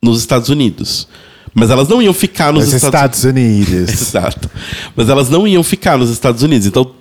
[0.04, 1.08] nos Estados Unidos.
[1.54, 3.89] Mas elas não iam ficar nos Nos Estados, Estados Unidos.
[4.02, 4.50] Exato.
[4.96, 6.67] Mas elas não iam ficar nos Estados Unidos.
[6.67, 6.91] Então,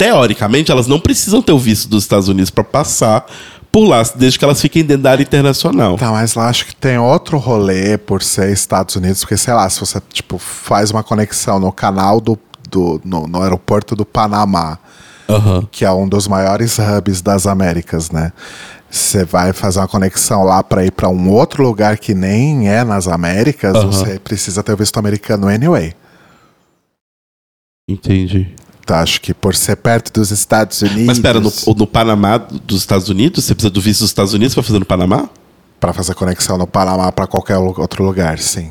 [0.00, 3.26] teoricamente, elas não precisam ter o visto dos Estados Unidos para passar
[3.70, 5.98] por lá, desde que elas fiquem dentro da área internacional.
[5.98, 9.68] Tá, mas lá acho que tem outro rolê por ser Estados Unidos, porque sei lá,
[9.68, 12.38] se você tipo faz uma conexão no canal do,
[12.70, 14.78] do no, no aeroporto do Panamá,
[15.28, 15.68] Aham.
[15.70, 18.32] que é um dos maiores hubs das Américas, né?
[18.90, 22.82] Você vai fazer uma conexão lá para ir para um outro lugar que nem é
[22.84, 23.92] nas Américas, Aham.
[23.92, 25.92] você precisa ter o visto americano anyway.
[27.86, 28.54] Entendi.
[28.86, 31.06] Tá, acho que por ser perto dos Estados Unidos.
[31.06, 34.54] Mas espera, no, no Panamá dos Estados Unidos, você precisa do visto dos Estados Unidos
[34.54, 35.28] para fazer no Panamá?
[35.78, 38.70] Para fazer conexão no Panamá para qualquer outro lugar, sim.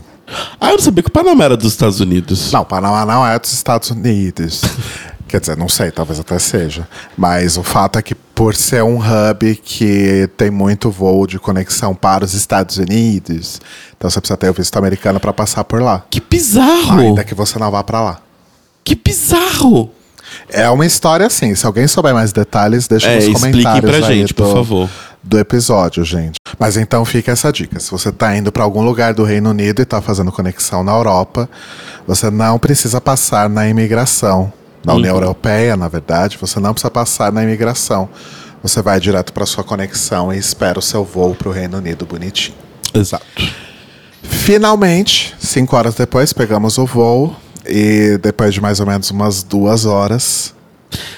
[0.60, 2.52] Ah, eu não sabia que o Panamá era dos Estados Unidos.
[2.52, 4.62] Não, Panamá não é dos Estados Unidos.
[5.28, 6.88] Quer dizer, não sei, talvez até seja.
[7.16, 11.94] Mas o fato é que por ser um hub que tem muito voo de conexão
[11.94, 13.62] para os Estados Unidos,
[13.96, 16.04] então você precisa ter o visto americano para passar por lá.
[16.10, 17.00] Que bizarro!
[17.00, 18.22] Ainda que você não vá para lá.
[18.84, 19.92] Que bizarro!
[20.50, 21.54] É uma história assim.
[21.56, 24.54] Se alguém souber mais detalhes, deixa É, nos expliquem comentários pra aí gente, do, por
[24.54, 24.90] favor.
[25.24, 26.36] do episódio, gente.
[26.58, 27.80] Mas então fica essa dica.
[27.80, 30.92] Se você tá indo para algum lugar do Reino Unido e tá fazendo conexão na
[30.94, 31.50] Europa,
[32.08, 34.52] você não precisa passar na imigração.
[34.86, 35.22] Na União Uhum.
[35.22, 38.08] Europeia, na verdade, você não precisa passar na imigração.
[38.64, 42.06] Você vai direto para sua conexão e espera o seu voo para o Reino Unido
[42.06, 42.58] bonitinho.
[42.94, 43.26] Exato.
[44.24, 47.36] Finalmente, cinco horas depois, pegamos o voo
[47.70, 50.54] e depois de mais ou menos umas duas horas,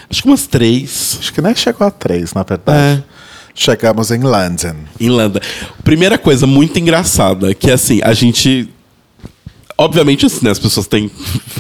[0.10, 1.18] Acho que umas três.
[1.20, 3.02] acho que nem chegou a três, na verdade.
[3.08, 3.22] É.
[3.56, 4.76] Chegamos em London.
[5.00, 5.40] Em London.
[5.84, 8.70] Primeira coisa muito engraçada, que assim, a gente.
[9.78, 11.10] Obviamente, assim, né, as pessoas têm.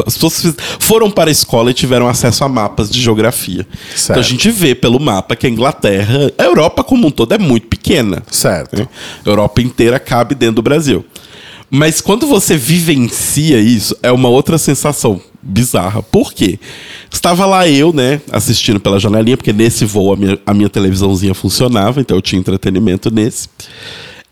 [0.06, 3.66] As pessoas foram para a escola e tiveram acesso a mapas de geografia.
[3.96, 4.12] Certo.
[4.12, 7.38] Então a gente vê pelo mapa que a Inglaterra, a Europa como um todo é
[7.38, 8.22] muito pequena.
[8.30, 8.78] Certo.
[8.78, 8.88] né?
[9.26, 11.06] A Europa inteira cabe dentro do Brasil.
[11.74, 16.04] Mas quando você vivencia isso, é uma outra sensação bizarra.
[16.04, 16.60] Por quê?
[17.10, 21.34] Estava lá eu, né, assistindo pela janelinha, porque nesse voo a minha, a minha televisãozinha
[21.34, 23.48] funcionava, então eu tinha entretenimento nesse.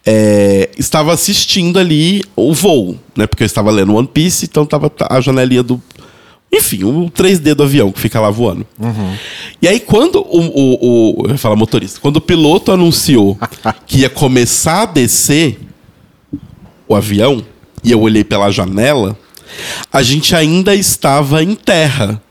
[0.06, 3.25] É, estava assistindo ali o voo, né?
[3.25, 5.82] Porque eu estava lendo One Piece, então tava a janelinha do.
[6.52, 8.65] Enfim, o 3D do avião que fica lá voando.
[9.62, 11.25] E aí, quando o, o, o.
[11.25, 11.99] Eu ia falar motorista.
[12.02, 13.38] Quando o piloto anunciou
[13.86, 15.60] que ia começar a descer
[16.89, 17.45] o avião,
[17.84, 19.17] e eu olhei pela janela,
[19.93, 22.21] a gente ainda estava em terra.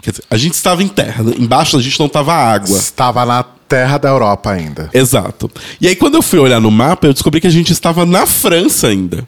[0.00, 1.24] Quer dizer, a gente estava em terra.
[1.24, 1.32] né?
[1.38, 2.76] Embaixo a gente não estava água.
[2.76, 4.88] Estava na terra da Europa ainda.
[4.94, 5.50] Exato.
[5.80, 8.24] E aí, quando eu fui olhar no mapa, eu descobri que a gente estava na
[8.24, 9.26] França ainda.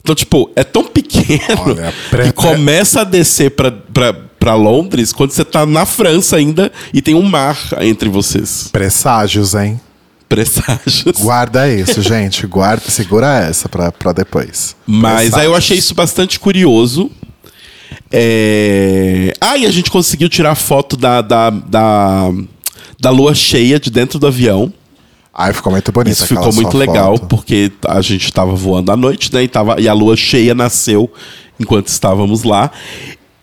[0.00, 5.12] Então, tipo, é tão pequeno Olha, pre- que começa a descer pra, pra, pra Londres
[5.12, 8.68] quando você tá na França ainda e tem um mar entre vocês.
[8.70, 9.80] Presságios, hein?
[10.28, 11.20] Presságios.
[11.20, 12.46] Guarda isso, gente.
[12.46, 14.74] Guarda, segura essa pra, pra depois.
[14.86, 17.10] Mas aí eu achei isso bastante curioso.
[18.10, 19.32] É...
[19.40, 22.32] Ah, e a gente conseguiu tirar foto da, da, da,
[22.98, 24.72] da lua cheia de dentro do avião.
[25.32, 26.14] Ai, ficou muito bonito.
[26.14, 29.42] Isso ficou muito legal, porque a gente estava voando à noite, né?
[29.42, 31.12] E, tava, e a lua cheia nasceu
[31.60, 32.70] enquanto estávamos lá.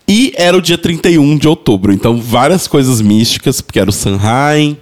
[0.08, 4.78] E era o dia 31 de outubro, então várias coisas místicas, porque era o Sanheim.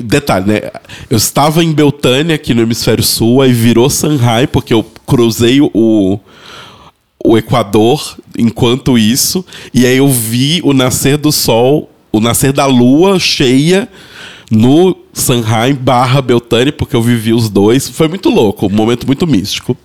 [0.00, 0.60] Detalhe, né?
[1.08, 6.18] Eu estava em Beltânia, aqui no hemisfério sul, aí virou Sanheim, porque eu cruzei o,
[7.24, 12.66] o Equador enquanto isso, e aí eu vi o nascer do sol, o nascer da
[12.66, 13.88] lua cheia
[14.50, 17.88] no Sanheim barra Beltane, porque eu vivi os dois.
[17.88, 19.76] Foi muito louco, um momento muito místico.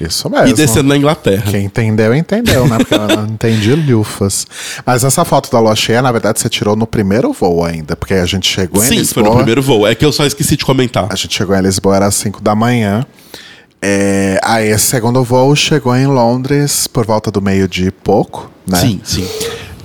[0.00, 0.46] Isso mesmo.
[0.48, 1.44] E descendo na Inglaterra.
[1.50, 2.78] Quem entendeu, entendeu, né?
[2.78, 4.46] Porque eu não entendi lufas.
[4.86, 7.94] Mas essa foto da lua cheia, na verdade, você tirou no primeiro voo ainda.
[7.96, 9.24] Porque a gente chegou em Sim, Lisboa.
[9.24, 9.86] foi no primeiro voo.
[9.86, 11.06] É que eu só esqueci de comentar.
[11.10, 13.04] A gente chegou em Lisboa, era às 5 da manhã.
[13.82, 18.78] É, aí esse segundo voo chegou em Londres por volta do meio-dia e pouco, né?
[18.78, 19.26] Sim, sim.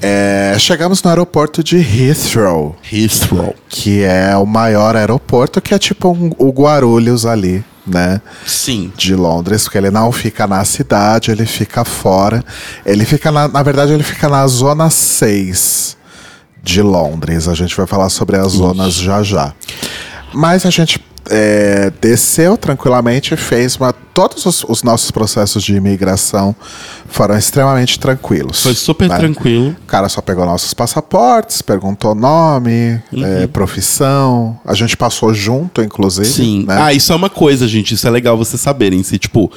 [0.02, 3.56] É, chegamos no aeroporto de Heathrow, Heathrow.
[3.70, 8.22] que é o maior aeroporto, que é tipo um- o Guarulhos ali, né?
[8.46, 8.92] Sim.
[8.96, 12.44] de Londres, porque ele não fica na cidade, ele fica fora.
[12.86, 15.98] Ele fica, na, na verdade, ele fica na zona 6
[16.64, 17.48] de Londres.
[17.48, 19.54] A gente vai falar sobre as zonas já já.
[20.34, 23.94] Mas a gente é, desceu tranquilamente e fez uma.
[24.14, 26.56] Todos os, os nossos processos de imigração
[27.08, 28.62] foram extremamente tranquilos.
[28.64, 29.18] Foi super né?
[29.18, 29.76] tranquilo.
[29.84, 33.26] O cara só pegou nossos passaportes, perguntou nome, Uhum.
[33.26, 34.58] é, profissão.
[34.64, 36.28] A gente passou junto, inclusive.
[36.28, 36.66] Sim.
[36.66, 36.78] né?
[36.80, 37.94] Ah, isso é uma coisa, gente.
[37.94, 39.04] Isso é legal vocês saberem.
[39.04, 39.52] Se, tipo,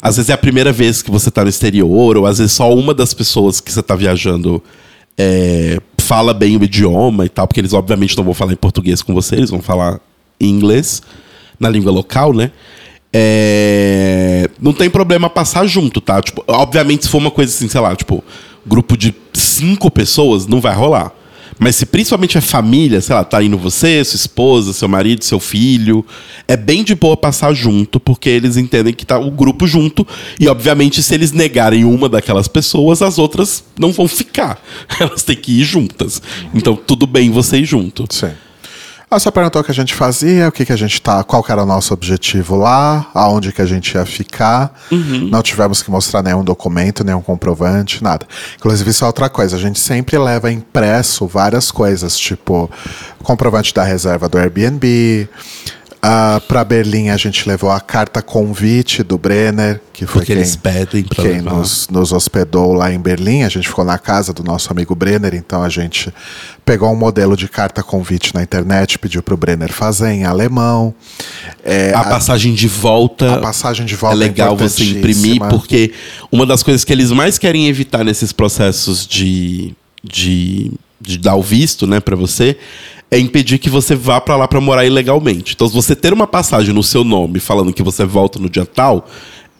[0.00, 2.72] às vezes é a primeira vez que você tá no exterior, ou às vezes só
[2.72, 4.62] uma das pessoas que você tá viajando
[5.18, 9.02] é, fala bem o idioma e tal, porque eles obviamente não vão falar em português
[9.02, 10.00] com você, eles vão falar
[10.46, 11.02] inglês,
[11.58, 12.50] na língua local, né?
[13.12, 16.20] É, Não tem problema passar junto, tá?
[16.20, 18.22] Tipo, obviamente, se for uma coisa assim, sei lá, tipo,
[18.66, 21.12] grupo de cinco pessoas, não vai rolar.
[21.58, 25.40] Mas se principalmente é família, sei lá, tá indo você, sua esposa, seu marido, seu
[25.40, 26.06] filho,
[26.46, 30.06] é bem de boa passar junto, porque eles entendem que tá o grupo junto.
[30.38, 34.62] E, obviamente, se eles negarem uma daquelas pessoas, as outras não vão ficar.
[35.00, 36.22] Elas têm que ir juntas.
[36.54, 38.06] Então, tudo bem você ir junto.
[38.10, 38.30] Sim.
[39.10, 41.42] Ela só perguntou o que a gente fazia, o que, que a gente tá, qual
[41.48, 44.70] era o nosso objetivo lá, aonde que a gente ia ficar.
[45.30, 48.26] Não tivemos que mostrar nenhum documento, nenhum comprovante, nada.
[48.56, 49.56] Inclusive, isso é outra coisa.
[49.56, 52.70] A gente sempre leva impresso várias coisas, tipo
[53.22, 55.28] comprovante da reserva do Airbnb.
[56.00, 60.36] Ah, para Berlim a gente levou a carta convite do Brenner, que foi Porque quem,
[60.36, 61.54] eles pedem pra quem levar.
[61.54, 63.42] nos, nos hospedou lá em Berlim.
[63.42, 66.14] A gente ficou na casa do nosso amigo Brenner, então a gente
[66.64, 70.94] pegou um modelo de carta convite na internet, pediu pro Brenner fazer em alemão.
[71.64, 73.34] É, a passagem de volta.
[73.34, 75.92] a passagem de volta é legal você imprimir, porque
[76.30, 79.74] uma das coisas que eles mais querem evitar nesses processos de,
[80.04, 80.70] de,
[81.00, 82.56] de dar o visto, né, para você,
[83.10, 85.54] é impedir que você vá para lá para morar ilegalmente.
[85.54, 88.66] Então, se você ter uma passagem no seu nome falando que você volta no dia
[88.66, 89.08] tal,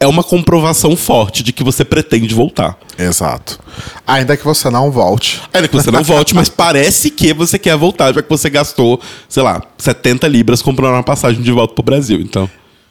[0.00, 2.78] é uma comprovação forte de que você pretende voltar.
[2.96, 3.58] Exato.
[4.06, 5.42] Ainda que você não volte.
[5.52, 9.00] Ainda que você não volte, mas parece que você quer voltar, já que você gastou,
[9.28, 12.20] sei lá, 70 libras comprando uma passagem de volta pro Brasil.
[12.20, 12.48] Então,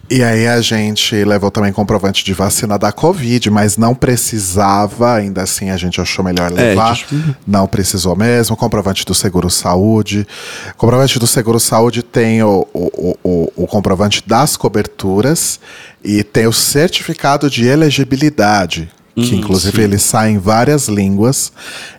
[0.10, 5.44] E aí a gente levou também comprovante de vacina da Covid, mas não precisava, ainda
[5.44, 6.96] assim a gente achou melhor levar.
[6.96, 8.56] gente- Não precisou mesmo.
[8.56, 10.26] Comprovante do Seguro Saúde.
[10.78, 15.60] Comprovante do Seguro Saúde tem o, o, o, o comprovante das coberturas
[16.02, 18.90] e tem o certificado de elegibilidade.
[19.14, 19.84] Que Hum, inclusive sim.
[19.84, 21.52] ele sai em várias línguas.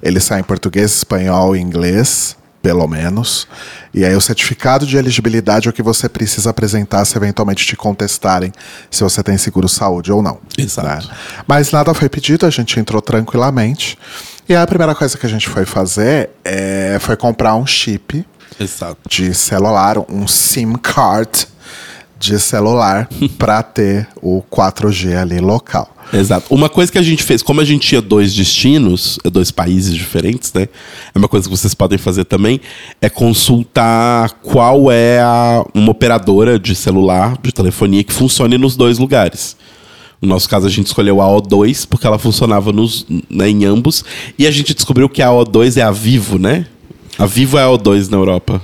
[0.02, 3.46] Ele sai em português, espanhol e inglês, pelo menos.
[3.92, 7.76] E aí o certificado de elegibilidade é o que você precisa apresentar se eventualmente te
[7.76, 8.52] contestarem
[8.90, 10.38] se você tem seguro saúde ou não.
[10.56, 11.08] Exato.
[11.08, 11.14] né?
[11.46, 13.98] Mas nada foi pedido, a gente entrou tranquilamente.
[14.48, 18.26] E aí a primeira coisa que a gente foi fazer é, foi comprar um chip
[18.58, 18.98] Exato.
[19.08, 21.46] de celular, um SIM card
[22.18, 23.08] de celular
[23.38, 25.94] para ter o 4G ali local.
[26.12, 26.52] Exato.
[26.54, 29.94] Uma coisa que a gente fez, como a gente tinha dois destinos, é, dois países
[29.94, 30.68] diferentes, né?
[31.14, 32.60] É uma coisa que vocês podem fazer também,
[33.00, 38.98] é consultar qual é a, uma operadora de celular, de telefonia, que funcione nos dois
[38.98, 39.56] lugares.
[40.20, 44.04] No nosso caso, a gente escolheu a O2, porque ela funcionava nos, né, em ambos.
[44.38, 46.66] E a gente descobriu que a O2 é a Vivo, né?
[47.18, 48.60] A Vivo é a O2 na Europa.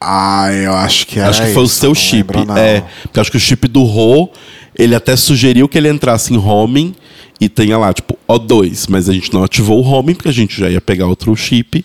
[0.00, 2.36] Ah, eu acho que era acho que foi o isso, seu não chip.
[2.36, 2.56] lembro.
[2.56, 4.30] É, porque acho que o chip do Rô,
[4.76, 6.94] ele até sugeriu que ele entrasse em homing
[7.40, 8.86] e tenha lá, tipo, O2.
[8.88, 11.84] Mas a gente não ativou o homing, porque a gente já ia pegar outro chip.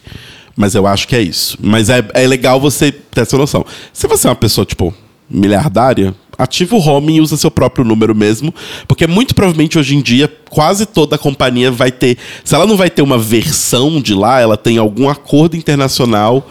[0.55, 1.57] Mas eu acho que é isso.
[1.59, 3.65] Mas é, é legal você ter essa noção.
[3.91, 4.93] Se você é uma pessoa, tipo,
[5.27, 8.53] miliardária, ativa o homing e usa seu próprio número mesmo.
[8.87, 12.17] Porque muito provavelmente hoje em dia, quase toda companhia vai ter.
[12.43, 16.47] Se ela não vai ter uma versão de lá, ela tem algum acordo internacional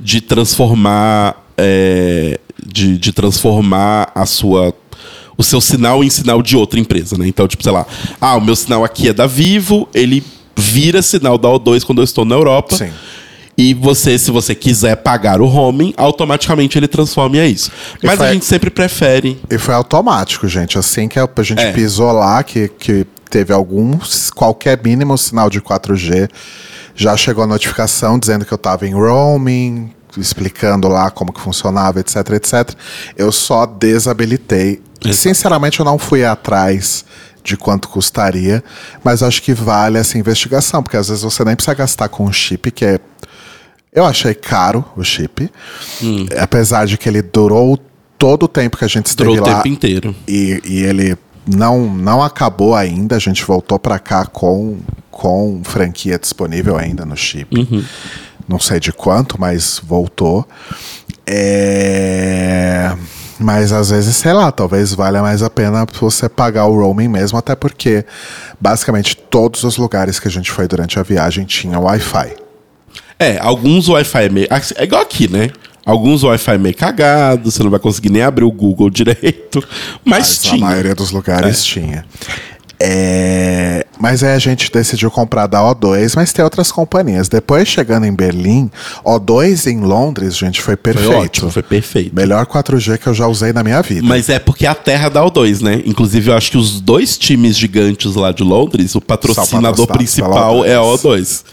[0.00, 1.42] de transformar.
[1.56, 4.74] é, de, de transformar a sua.
[5.36, 7.26] O seu sinal em sinal de outra empresa, né?
[7.26, 7.84] Então, tipo, sei lá,
[8.20, 10.22] ah, o meu sinal aqui é da Vivo, ele
[10.56, 12.76] vira sinal da O2 quando eu estou na Europa.
[12.76, 12.90] Sim.
[13.58, 17.70] E você, se você quiser pagar o roaming, automaticamente ele transforma e é isso.
[18.02, 19.38] Mas a foi- gente sempre prefere.
[19.50, 20.78] E foi automático, gente.
[20.78, 21.72] Assim que a gente É.
[21.72, 23.98] pisou lá, que, que teve algum,
[24.34, 26.28] qualquer mínimo sinal de 4G,
[26.94, 32.00] já chegou a notificação dizendo que eu tava em roaming, explicando lá como que funcionava,
[32.00, 32.70] etc, etc.
[33.16, 34.80] Eu só desabilitei.
[35.02, 35.16] Exato.
[35.16, 37.04] Sinceramente, eu não fui atrás
[37.42, 38.64] de quanto custaria,
[39.02, 42.32] mas acho que vale essa investigação, porque às vezes você nem precisa gastar com um
[42.32, 42.98] chip que é
[43.92, 45.48] eu achei caro o chip,
[46.02, 46.26] Hum.
[46.40, 47.78] apesar de que ele durou
[48.18, 50.16] todo o tempo que a gente esteve Durou o lá tempo inteiro.
[50.26, 51.16] e, e ele
[51.46, 53.14] não, não acabou ainda.
[53.14, 54.78] A gente voltou pra cá com,
[55.14, 57.56] com franquia disponível ainda no chip.
[57.56, 57.84] Uhum.
[58.48, 60.46] Não sei de quanto, mas voltou.
[61.26, 62.92] É,
[63.38, 67.38] Mas às vezes, sei lá, talvez valha mais a pena você pagar o roaming mesmo,
[67.38, 68.04] até porque
[68.60, 72.36] basicamente todos os lugares que a gente foi durante a viagem tinham Wi-Fi.
[73.18, 74.48] É, alguns Wi-Fi é meio.
[74.76, 75.50] É igual aqui, né?
[75.86, 79.62] Alguns Wi-Fi meio cagado, você não vai conseguir nem abrir o Google direito.
[80.04, 80.60] Mas, Mas a tinha.
[80.66, 82.04] maioria dos lugares tinha.
[82.80, 87.28] É, Mas aí a gente decidiu comprar da O2, mas tem outras companhias.
[87.28, 88.70] Depois, chegando em Berlim,
[89.04, 91.16] O2 em Londres, gente, foi Foi perfeito.
[91.16, 92.14] ótimo, foi perfeito.
[92.14, 94.06] Melhor 4G que eu já usei na minha vida.
[94.06, 95.82] Mas é porque é a terra da O2, né?
[95.86, 100.74] Inclusive, eu acho que os dois times gigantes lá de Londres, o patrocinador principal é
[100.74, 101.04] a O2.
[101.04, 101.44] O2.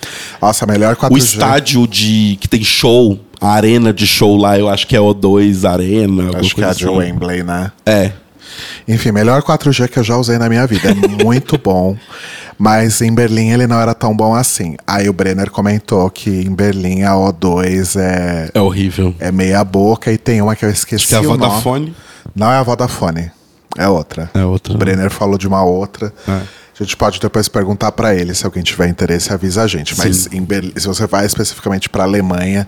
[0.42, 1.12] Nossa, melhor 4G.
[1.12, 5.00] O estádio de que tem show, a arena de show lá, eu acho que é
[5.00, 6.38] O2 Arena.
[6.38, 6.96] Acho que é a de assim.
[6.96, 7.72] Wembley, né?
[7.86, 8.12] É.
[8.88, 10.90] Enfim, melhor 4G que eu já usei na minha vida.
[10.92, 10.94] É
[11.24, 11.96] muito bom.
[12.58, 14.76] Mas em Berlim ele não era tão bom assim.
[14.86, 19.16] Aí o Brenner comentou que em Berlim a O2 é, É horrível.
[19.20, 21.22] é meia boca e tem uma que eu esqueci Acho que é a.
[21.22, 21.96] Vodafone.
[22.36, 23.32] Não é a Vodafone.
[23.78, 24.30] É outra.
[24.34, 24.74] É outra.
[24.74, 26.14] O Brenner falou de uma outra.
[26.28, 26.32] É.
[26.32, 28.34] A gente pode depois perguntar pra ele.
[28.36, 29.96] Se alguém tiver interesse, avisa a gente.
[29.98, 32.68] Mas Berlim, se você vai especificamente pra Alemanha,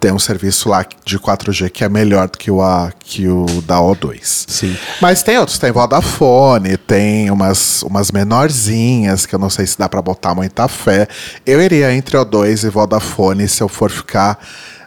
[0.00, 3.44] tem um serviço lá de 4G que é melhor do que o, a, que o
[3.66, 4.20] da O2.
[4.48, 4.74] Sim.
[5.00, 9.88] Mas tem outros, tem Vodafone, tem umas, umas menorzinhas que eu não sei se dá
[9.88, 11.06] pra botar muita fé.
[11.44, 14.38] Eu iria entre O2 e Vodafone se eu for ficar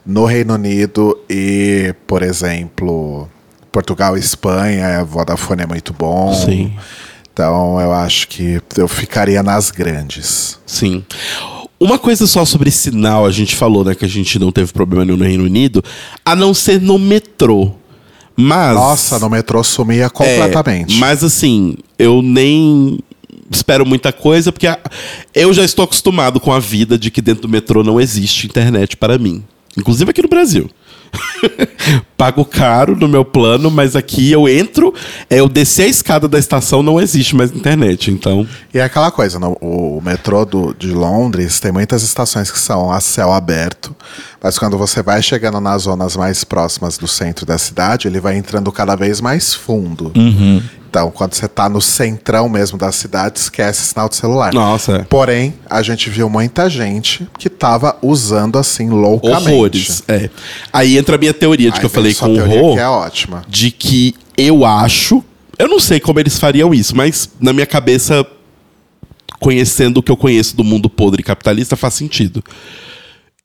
[0.03, 3.29] no Reino Unido e, por exemplo,
[3.71, 6.33] Portugal e Espanha, a Vodafone é muito bom.
[6.33, 6.75] Sim.
[7.31, 10.59] Então eu acho que eu ficaria nas grandes.
[10.65, 11.05] Sim.
[11.83, 15.03] Uma coisa só sobre sinal, a gente falou, né, que a gente não teve problema
[15.03, 15.83] nenhum no Reino Unido,
[16.25, 17.71] a não ser no metrô.
[18.35, 18.73] Mas.
[18.75, 20.95] Nossa, no metrô sumia É, completamente.
[20.97, 22.99] mas assim, eu nem
[23.51, 24.79] espero muita coisa, porque a-
[25.35, 28.95] eu já estou acostumado com a vida de que dentro do metrô não existe internet
[28.97, 29.43] para mim.
[29.77, 30.69] Inclusive aqui no Brasil.
[32.17, 34.93] Pago caro no meu plano, mas aqui eu entro,
[35.29, 38.47] é, eu descer a escada da estação, não existe mais internet, então...
[38.73, 42.91] E é aquela coisa, no, o metrô do, de Londres tem muitas estações que são
[42.91, 43.95] a céu aberto,
[44.41, 48.37] mas quando você vai chegando nas zonas mais próximas do centro da cidade, ele vai
[48.37, 50.11] entrando cada vez mais fundo.
[50.93, 54.53] Então, quando você tá no centrão mesmo da cidade, esquece sinal de celular.
[54.53, 54.99] Nossa, é.
[55.05, 59.49] Porém, a gente viu muita gente que tava usando assim loucamente.
[59.49, 60.03] horrores.
[60.07, 60.29] É.
[60.71, 63.43] Aí entra a minha teoria de que eu falei com o Rô, que é ótima.
[63.47, 65.23] de que eu acho,
[65.57, 68.25] eu não sei como eles fariam isso, mas na minha cabeça,
[69.39, 72.43] conhecendo o que eu conheço do mundo podre capitalista, faz sentido.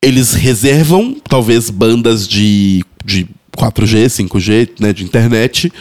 [0.01, 3.27] Eles reservam, talvez, bandas de, de
[3.57, 5.73] 4G, 5G, né, de internet,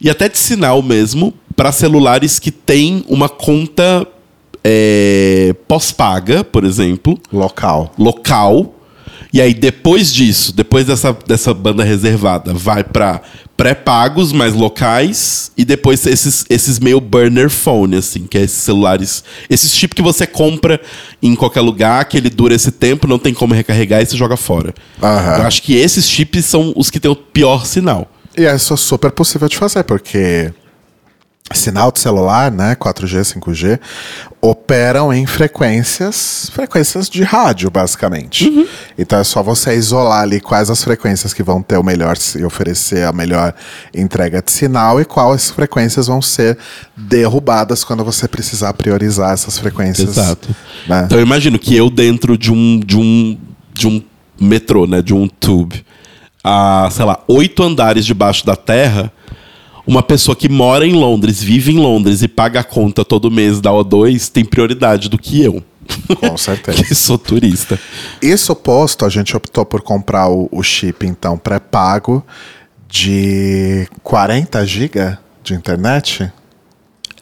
[0.00, 4.06] e até de sinal mesmo, para celulares que têm uma conta
[4.64, 7.92] é, pós-paga, por exemplo, Local.
[7.98, 8.74] local.
[9.32, 13.22] E aí, depois disso, depois dessa, dessa banda reservada, vai para
[13.56, 19.24] pré-pagos mais locais e depois esses, esses meio burner phone, assim, que é esses celulares.
[19.48, 20.80] Esses chip que você compra
[21.22, 24.36] em qualquer lugar, que ele dura esse tempo, não tem como recarregar e você joga
[24.36, 24.74] fora.
[25.02, 25.38] Aham.
[25.38, 28.10] Eu acho que esses chips são os que têm o pior sinal.
[28.36, 30.52] E é só super possível de fazer, porque
[31.52, 33.78] sinal de celular, né, 4G, 5G,
[34.40, 38.48] operam em frequências, frequências de rádio, basicamente.
[38.48, 38.66] Uhum.
[38.96, 42.44] Então é só você isolar ali quais as frequências que vão ter o melhor e
[42.44, 43.54] oferecer a melhor
[43.94, 46.58] entrega de sinal e quais frequências vão ser
[46.96, 50.16] derrubadas quando você precisar priorizar essas frequências.
[50.16, 50.54] Exato.
[50.88, 51.02] né?
[51.06, 53.38] Então eu imagino que eu dentro de um de um
[53.74, 54.02] de um
[54.40, 55.84] metrô, né, de um tube,
[56.42, 59.12] a, sei lá, oito andares debaixo da terra,
[59.86, 63.60] uma pessoa que mora em Londres, vive em Londres e paga a conta todo mês
[63.60, 65.62] da O2 tem prioridade do que eu.
[66.20, 66.84] Com certeza.
[66.84, 67.78] que sou turista.
[68.20, 72.24] Isso posto, a gente optou por comprar o, o chip, então, pré-pago
[72.88, 76.30] de 40 GB de internet.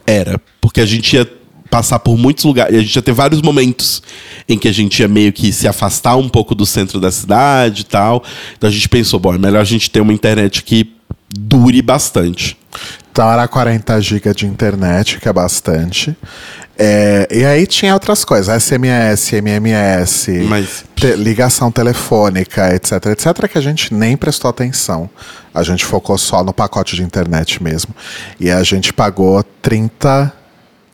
[0.07, 1.41] Era, porque a gente ia
[1.71, 4.03] passar por muitos lugares, a gente ia ter vários momentos
[4.49, 7.83] em que a gente ia meio que se afastar um pouco do centro da cidade
[7.83, 8.25] e tal.
[8.59, 11.00] Então a gente pensou, bom, é melhor a gente ter uma internet que
[11.35, 12.57] dure bastante.
[13.13, 16.17] Então era 40 GB de internet, que é bastante.
[16.79, 23.59] É, e aí tinha outras coisas, SMS, MMS, Mas- te- ligação telefônica, etc, etc, que
[23.59, 25.11] a gente nem prestou atenção.
[25.53, 27.95] A gente focou só no pacote de internet mesmo.
[28.39, 30.33] E a gente pagou 30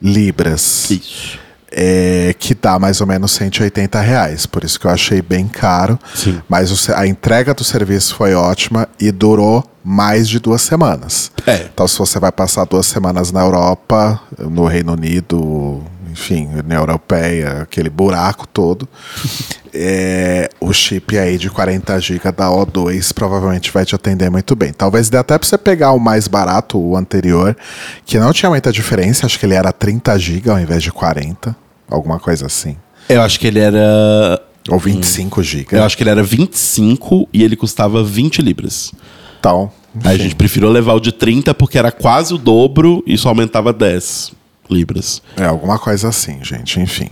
[0.02, 0.90] libras.
[0.90, 1.38] Isso.
[1.70, 4.46] É, que dá mais ou menos 180 reais.
[4.46, 5.98] Por isso que eu achei bem caro.
[6.14, 6.40] Sim.
[6.48, 11.30] Mas o a entrega do serviço foi ótima e durou mais de duas semanas.
[11.46, 11.68] É.
[11.72, 17.62] Então, se você vai passar duas semanas na Europa, no Reino Unido, enfim, União Europeia,
[17.62, 18.88] aquele buraco todo,
[19.72, 24.72] é, o chip aí de 40 GB da O2 provavelmente vai te atender muito bem.
[24.72, 27.56] Talvez dê até para você pegar o mais barato, o anterior,
[28.04, 31.54] que não tinha muita diferença, acho que ele era 30 GB ao invés de 40,
[31.88, 32.76] alguma coisa assim.
[33.08, 34.40] Eu acho que ele era.
[34.68, 35.66] Ou 25 GB.
[35.70, 38.92] Eu acho que ele era 25 e ele custava 20 libras.
[39.38, 39.70] Então,
[40.04, 43.30] Aí a gente preferiu levar o de 30 porque era quase o dobro e só
[43.30, 44.32] aumentava 10
[44.70, 45.22] libras.
[45.36, 47.10] É, alguma coisa assim, gente, enfim.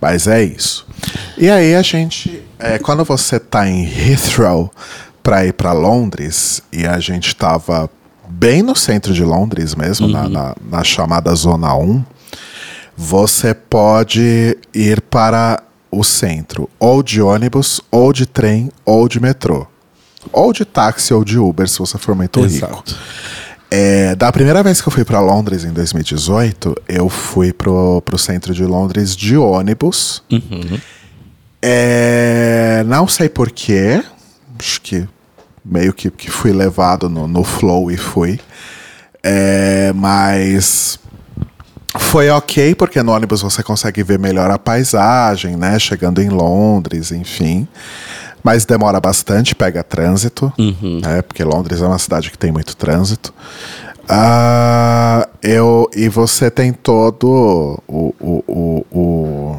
[0.00, 0.86] Mas é isso.
[1.36, 4.70] E aí a gente, é, quando você tá em Heathrow
[5.22, 7.90] para ir para Londres, e a gente tava
[8.28, 12.04] bem no centro de Londres mesmo, na, na, na chamada Zona 1,
[12.96, 19.66] você pode ir para o centro ou de ônibus, ou de trem, ou de metrô.
[20.32, 22.84] Ou de táxi ou de Uber, se você for muito rico.
[23.70, 28.16] É, da primeira vez que eu fui para Londres em 2018, eu fui pro, pro
[28.16, 30.22] centro de Londres de ônibus.
[31.60, 34.02] É, não sei porquê,
[34.58, 35.06] acho que
[35.64, 38.40] meio que, que fui levado no, no flow e fui.
[39.22, 40.98] É, mas
[41.98, 45.78] foi ok, porque no ônibus você consegue ver melhor a paisagem, né?
[45.78, 47.68] Chegando em Londres, enfim.
[48.42, 50.52] Mas demora bastante, pega trânsito,
[51.02, 51.22] né?
[51.22, 53.32] Porque Londres é uma cidade que tem muito trânsito.
[54.08, 59.56] Ah, eu, e você tem todo o, o, o, o-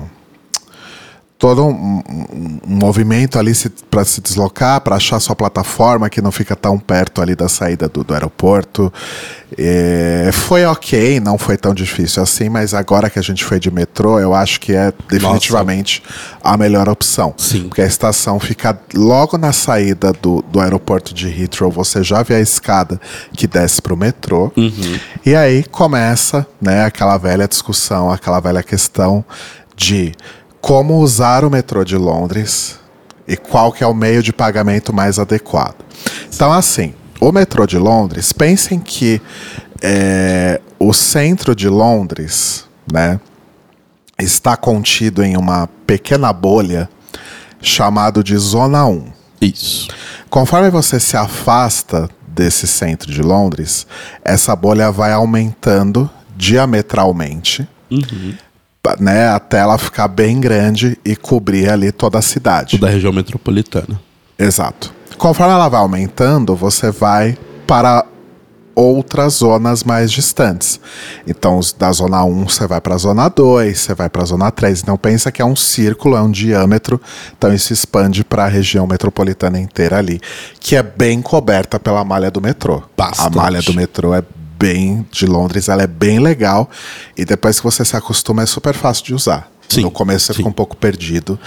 [1.40, 3.54] todo um, um- um movimento ali
[3.90, 7.88] para se deslocar, para achar sua plataforma que não fica tão perto ali da saída
[7.88, 8.92] do, do aeroporto.
[9.58, 13.72] É, foi ok, não foi tão difícil assim, mas agora que a gente foi de
[13.72, 16.04] metrô, eu acho que é definitivamente
[16.44, 17.34] a melhor opção.
[17.38, 17.70] Sim.
[17.70, 22.36] Porque a estação fica logo na saída do, do aeroporto de Heathrow, você já vê
[22.36, 23.00] a escada
[23.32, 24.52] que desce para o metrô.
[25.26, 29.24] E aí começa né, aquela velha discussão, aquela velha questão
[29.76, 30.12] de
[30.62, 32.80] como usar o metrô de Londres
[33.28, 35.76] e qual que é o meio de pagamento mais adequado.
[36.34, 39.22] Então, assim, o metrô de Londres, pensem que
[39.82, 43.20] é, o centro de Londres, né,
[44.18, 46.90] está contido em uma pequena bolha
[47.62, 49.06] chamado de Zona 1.
[49.42, 49.88] Isso.
[50.30, 53.86] Conforme você se afasta desse centro de Londres,
[54.24, 58.49] essa bolha vai aumentando diametralmente, pa-
[59.00, 62.78] né, até ela ficar bem grande e cobrir ali toda a cidade.
[62.78, 64.00] Da região metropolitana.
[64.38, 64.94] Exato.
[65.18, 68.06] Conforme ela vai aumentando, você vai para
[68.80, 70.80] outras zonas mais distantes.
[71.28, 74.50] Então, da zona 1 você vai para a zona 2, você vai para a zona
[74.50, 74.82] 3.
[74.82, 77.02] Então, pensa que é um círculo, é um diâmetro.
[77.38, 80.22] Então, isso expande para a região metropolitana inteira ali,
[80.62, 82.82] que é bem coberta pela malha do metrô.
[82.96, 83.28] Bastante.
[83.38, 84.24] A malha do metrô é
[84.60, 86.70] bem de Londres, ela é bem legal
[87.18, 89.50] e depois que você se acostuma é super fácil de usar.
[89.70, 90.38] Sim, no começo você sim.
[90.38, 91.40] fica um pouco perdido,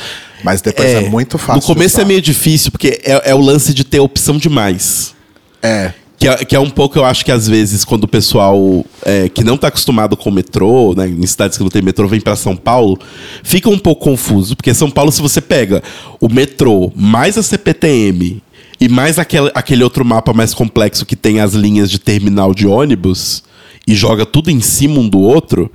[0.44, 1.60] mas depois é, muito fácil.
[1.60, 5.14] No começo é meio difícil, porque é, é o lance de ter opção demais.
[5.60, 5.92] É,
[6.22, 9.28] Que é, que é um pouco, eu acho que às vezes, quando o pessoal é,
[9.28, 12.20] que não tá acostumado com o metrô, né, em cidades que não tem metrô, vem
[12.20, 12.96] para São Paulo,
[13.42, 14.54] fica um pouco confuso.
[14.54, 15.82] Porque São Paulo, se você pega
[16.20, 18.40] o metrô mais a CPTM
[18.82, 22.66] e mais aquele, aquele outro mapa mais complexo que tem as linhas de terminal de
[22.66, 23.44] ônibus
[23.86, 25.70] e joga tudo em cima um do outro,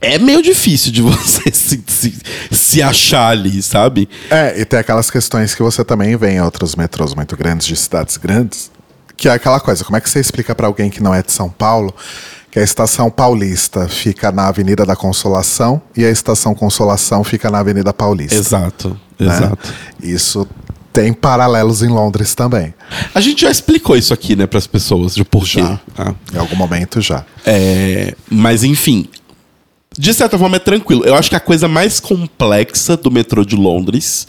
[0.00, 2.18] é meio difícil de você se, se,
[2.50, 4.08] se achar ali, sabe?
[4.30, 7.76] É, e tem aquelas questões que você também vê em outros metrôs muito grandes, de
[7.76, 8.70] cidades grandes,
[9.18, 11.32] que é aquela coisa, como é que você explica pra alguém que não é de
[11.32, 11.94] São Paulo
[12.50, 17.58] que a estação paulista fica na Avenida da Consolação e a estação Consolação fica na
[17.58, 18.34] Avenida Paulista?
[18.34, 19.26] Exato, né?
[19.26, 19.74] exato.
[20.02, 20.48] Isso
[20.92, 22.74] tem paralelos em Londres também.
[23.14, 25.60] A gente já explicou isso aqui, né, para as pessoas, de porquê.
[25.60, 25.80] Já.
[25.94, 26.14] tá?
[26.34, 27.24] Em algum momento já.
[27.44, 29.08] É, mas enfim,
[29.96, 31.04] de certa forma é tranquilo.
[31.04, 34.26] Eu acho que a coisa mais complexa do metrô de Londres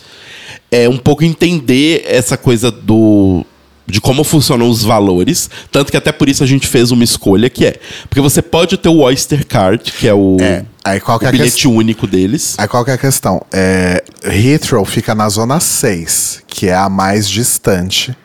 [0.72, 3.46] é um pouco entender essa coisa do
[3.88, 7.50] de como funcionam os valores, tanto que até por isso a gente fez uma escolha
[7.50, 7.80] que é,
[8.10, 11.28] porque você pode ter o Oyster Card, que é o, É, aí qual que o
[11.28, 12.56] é bilhete único deles.
[12.58, 13.42] Aí qual que é a questão?
[13.52, 18.16] É, Heathrow fica na zona 6, que é a mais distante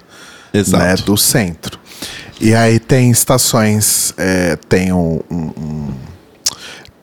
[0.55, 0.83] Exato.
[0.85, 1.79] né, do centro.
[2.41, 5.95] E aí tem estações, é, tem um, um- um-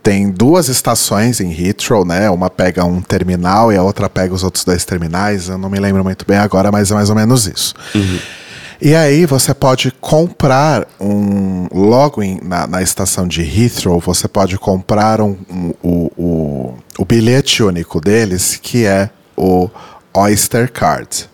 [0.03, 2.29] tem duas estações em Heathrow, né?
[2.29, 5.47] Uma pega um terminal e a outra pega os outros dois terminais.
[5.47, 7.73] Eu não me lembro muito bem agora, mas é mais ou menos isso.
[8.85, 14.57] E aí você pode comprar um logo em- na, na estação de Heathrow, você pode
[14.57, 19.69] comprar um, um- o, o, o bilhete único deles, que é o
[20.13, 21.29] Oyster Card.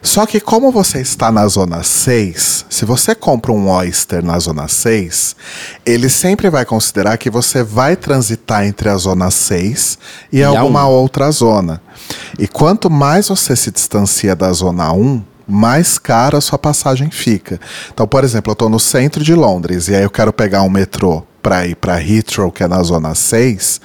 [0.00, 4.68] Só que como você está na zona 6, se você compra um Oyster na zona
[4.68, 5.34] 6,
[5.84, 9.98] ele sempre vai considerar que você vai transitar entre a zona 6
[10.32, 10.90] e, E alguma um.
[10.92, 11.82] outra zona.
[12.38, 17.58] E quanto mais você se distancia da zona 1, mais cara a sua passagem fica.
[17.92, 20.68] Então, por exemplo, eu estou no centro de Londres e aí eu quero pegar um
[20.70, 23.80] metrô para ir para Heathrow, que é na zona 6,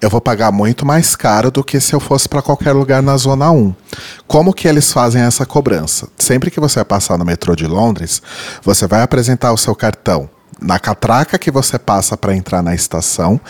[0.00, 3.16] eu vou pagar muito mais caro do que se eu fosse para qualquer lugar na
[3.16, 3.74] zona 1.
[4.26, 6.08] Como que eles fazem essa cobrança?
[6.16, 8.22] Sempre que você passar no metrô de Londres,
[8.62, 10.30] você vai apresentar o seu cartão
[10.60, 13.40] na catraca que você passa para entrar na estação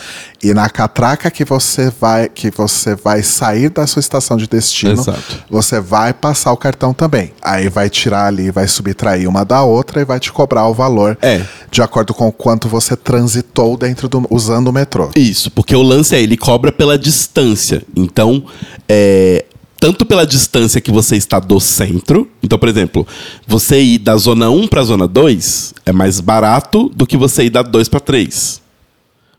[0.43, 4.93] e na catraca que você vai que você vai sair da sua estação de destino,
[5.01, 5.43] Exato.
[5.49, 7.33] você vai passar o cartão também.
[7.41, 11.17] Aí vai tirar ali, vai subtrair uma da outra e vai te cobrar o valor
[11.21, 11.41] É.
[11.71, 15.09] de acordo com o quanto você transitou dentro do usando o metrô.
[15.15, 17.83] Isso, porque o lance é, ele cobra pela distância.
[17.95, 18.43] Então,
[18.87, 19.45] é,
[19.79, 22.29] tanto pela distância que você está do centro.
[22.43, 23.07] Então, por exemplo,
[23.47, 27.45] você ir da zona 1 para a zona 2 é mais barato do que você
[27.45, 28.61] ir da 2 para 3.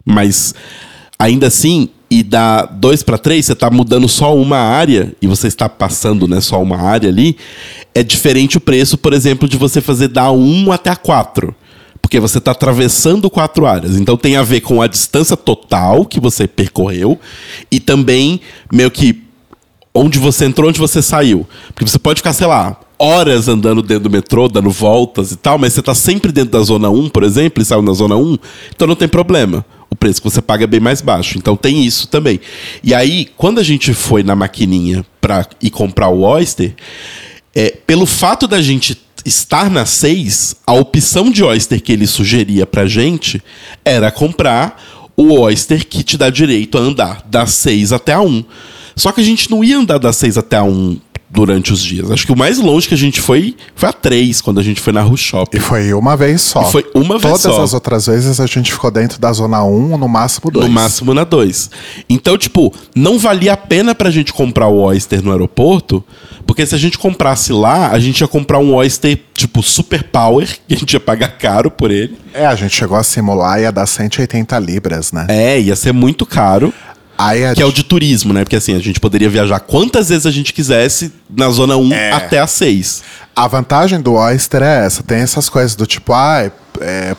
[0.05, 0.55] Mas,
[1.18, 5.47] ainda assim, e da 2 para 3, você está mudando só uma área e você
[5.47, 7.36] está passando né, só uma área ali.
[7.95, 11.55] É diferente o preço, por exemplo, de você fazer da 1 até a 4.
[12.01, 13.97] Porque você está atravessando quatro áreas.
[13.97, 17.20] Então tem a ver com a distância total que você percorreu
[17.70, 18.41] e também
[18.72, 19.30] meio que
[19.95, 21.47] onde você entrou, onde você saiu.
[21.74, 25.59] Porque você pode ficar, sei lá, horas andando dentro do metrô, dando voltas e tal,
[25.59, 28.38] mas você tá sempre dentro da zona 1, por exemplo, e saiu na zona 1,
[28.74, 29.64] então não tem problema.
[29.88, 31.36] O preço que você paga é bem mais baixo.
[31.36, 32.41] Então tem isso também.
[32.82, 36.74] E aí, quando a gente foi na maquininha pra ir comprar o Oyster,
[37.55, 42.66] é, pelo fato da gente estar na 6, a opção de Oyster que ele sugeria
[42.66, 43.43] pra gente
[43.84, 44.80] era comprar
[45.16, 48.45] o Oyster que te dá direito a andar da 6 até a 1.
[49.01, 52.11] Só que a gente não ia andar da 6 até a 1 durante os dias.
[52.11, 54.78] Acho que o mais longe que a gente foi foi a 3, quando a gente
[54.78, 55.57] foi na Rue Shop.
[55.57, 56.68] E foi uma vez só.
[56.68, 57.62] E foi uma vez Todas só.
[57.62, 60.66] as outras vezes a gente ficou dentro da zona 1, no máximo 2.
[60.66, 61.70] No máximo na 2.
[62.11, 66.05] Então, tipo, não valia a pena pra gente comprar o Oyster no aeroporto,
[66.46, 70.48] Porque se a gente comprasse lá, a gente ia comprar um Oyster, tipo, super power,
[70.66, 72.18] que a gente ia pagar caro por ele.
[72.34, 75.26] É, a gente chegou a simular e ia dar 180 libras, né?
[75.28, 76.74] É, ia ser muito caro.
[77.23, 78.45] Aí Que é o de turismo, né?
[78.45, 82.12] Porque assim, a gente poderia viajar quantas vezes a gente quisesse na zona 1 É.
[82.12, 83.03] até a 6.
[83.35, 86.51] A vantagem do Oyster é essa, tem essas coisas do tipo, ah,
[86.81, 87.16] é,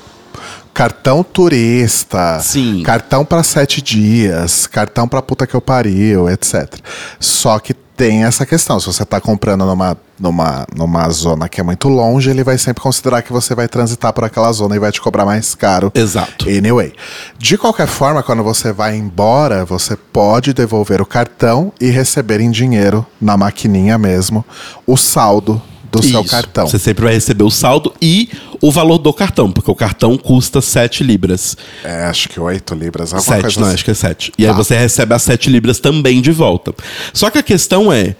[0.74, 2.82] cartão turista, Sim.
[2.84, 6.76] cartão pra sete dias, cartão pra puta que eu pariu, etc.
[7.20, 11.64] Só que tem essa questão, se você tá comprando numa, numa, numa zona que é
[11.64, 14.92] muito longe, ele vai sempre considerar que você vai transitar por aquela zona e vai
[14.92, 15.92] te cobrar mais caro.
[15.94, 16.50] Exato.
[16.50, 16.96] Anyway,
[17.38, 22.50] de qualquer forma, quando você vai embora, você pode devolver o cartão e receber em
[22.50, 24.44] dinheiro, na maquininha mesmo,
[24.88, 26.30] o saldo do seu Isso.
[26.32, 26.68] cartão.
[26.68, 28.30] Você sempre vai receber o saldo e
[28.62, 31.58] o valor do cartão, porque o cartão custa 7 libras.
[31.84, 33.74] É, acho que 8 libras, alguma 7, coisa não, assim.
[33.76, 34.32] acho que é 7.
[34.38, 34.50] E Tá.
[34.52, 36.74] aí você recebe as 7 libras também de volta.
[37.14, 38.16] Só que a questão é.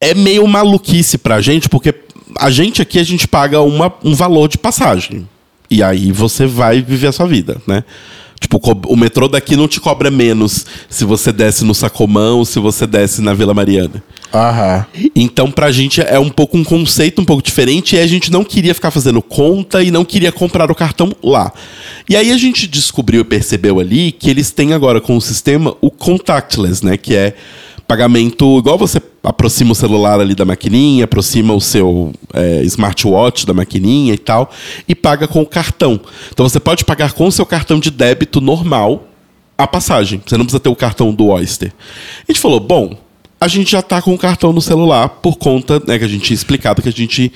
[0.00, 1.94] É meio maluquice pra gente, porque
[2.38, 5.26] a gente aqui a gente paga uma, um valor de passagem.
[5.70, 7.84] E aí você vai viver a sua vida, né?
[8.44, 12.58] Tipo, o metrô daqui não te cobra menos se você desce no Sacomão ou se
[12.58, 14.04] você desce na Vila Mariana.
[14.34, 14.84] Aham.
[15.16, 18.44] Então, pra gente é um pouco um conceito um pouco diferente e a gente não
[18.44, 21.50] queria ficar fazendo conta e não queria comprar o cartão lá.
[22.06, 25.74] E aí a gente descobriu e percebeu ali que eles têm agora com o sistema
[25.80, 26.98] o contactless, né?
[26.98, 27.34] Que é
[27.86, 33.54] pagamento igual você aproxima o celular ali da maquininha, aproxima o seu é, smartwatch da
[33.54, 34.50] maquininha e tal,
[34.86, 36.00] e paga com o cartão.
[36.30, 39.08] Então você pode pagar com o seu cartão de débito normal
[39.56, 40.20] a passagem.
[40.24, 41.72] Você não precisa ter o cartão do Oyster.
[42.28, 42.96] A gente falou, bom,
[43.40, 46.24] a gente já tá com o cartão no celular por conta, né, que a gente
[46.24, 47.32] tinha explicado que a gente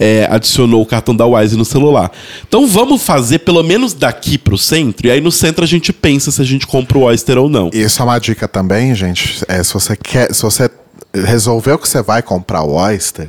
[0.00, 2.10] é, adicionou o cartão da Wise no celular.
[2.48, 6.30] Então vamos fazer pelo menos daqui pro centro, e aí no centro a gente pensa
[6.30, 7.70] se a gente compra o Oyster ou não.
[7.72, 9.44] Isso é uma dica também, gente.
[9.46, 10.70] É, se você quer, se você
[11.12, 13.28] resolveu que você vai comprar o Oyster,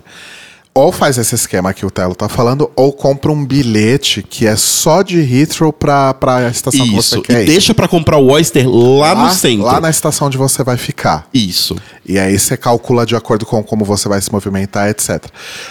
[0.73, 4.55] ou faz esse esquema que o Telo tá falando, ou compra um bilhete que é
[4.55, 7.45] só de Heathrow pra, pra estação que você Isso, quer e ir.
[7.45, 9.65] deixa pra comprar o Oyster lá, no centro.
[9.65, 11.27] Lá na estação onde você vai ficar.
[11.33, 11.75] Isso.
[12.05, 15.25] E aí você calcula de acordo com como você vai se movimentar, etc.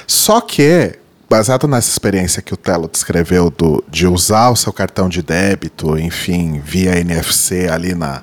[0.07, 0.99] Só que,
[1.29, 5.99] baseado nessa experiência que o Telo descreveu do, de usar o seu cartão de débito,
[5.99, 8.23] enfim, via NFC ali na,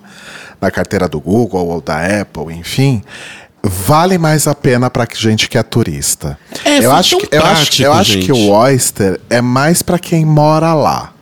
[0.61, 3.01] na carteira do Google ou da Apple, enfim.
[3.63, 6.37] Vale mais a pena pra gente que é turista.
[6.63, 8.31] É, eu acho, que, eu acho, prático, eu acho que gente.
[8.31, 11.13] o Oyster é mais pra quem mora lá.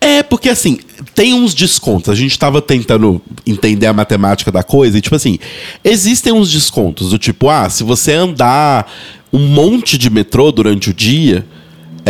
[0.00, 0.78] É, porque assim,
[1.14, 2.10] tem uns descontos.
[2.10, 5.38] A gente tava tentando entender a matemática da coisa e, tipo assim,
[5.84, 8.90] existem uns descontos do tipo, ah, se você andar
[9.32, 11.44] um monte de metrô durante o dia,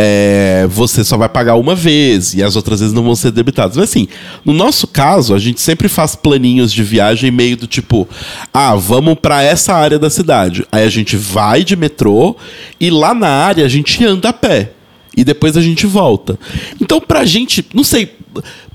[0.01, 3.75] é, você só vai pagar uma vez e as outras vezes não vão ser debitadas.
[3.75, 4.07] Mas assim,
[4.45, 8.07] no nosso caso, a gente sempre faz planinhos de viagem meio do tipo,
[8.53, 10.65] ah, vamos pra essa área da cidade.
[10.71, 12.37] Aí a gente vai de metrô
[12.79, 14.71] e lá na área a gente anda a pé.
[15.17, 16.39] E depois a gente volta.
[16.79, 18.15] Então, pra gente, não sei,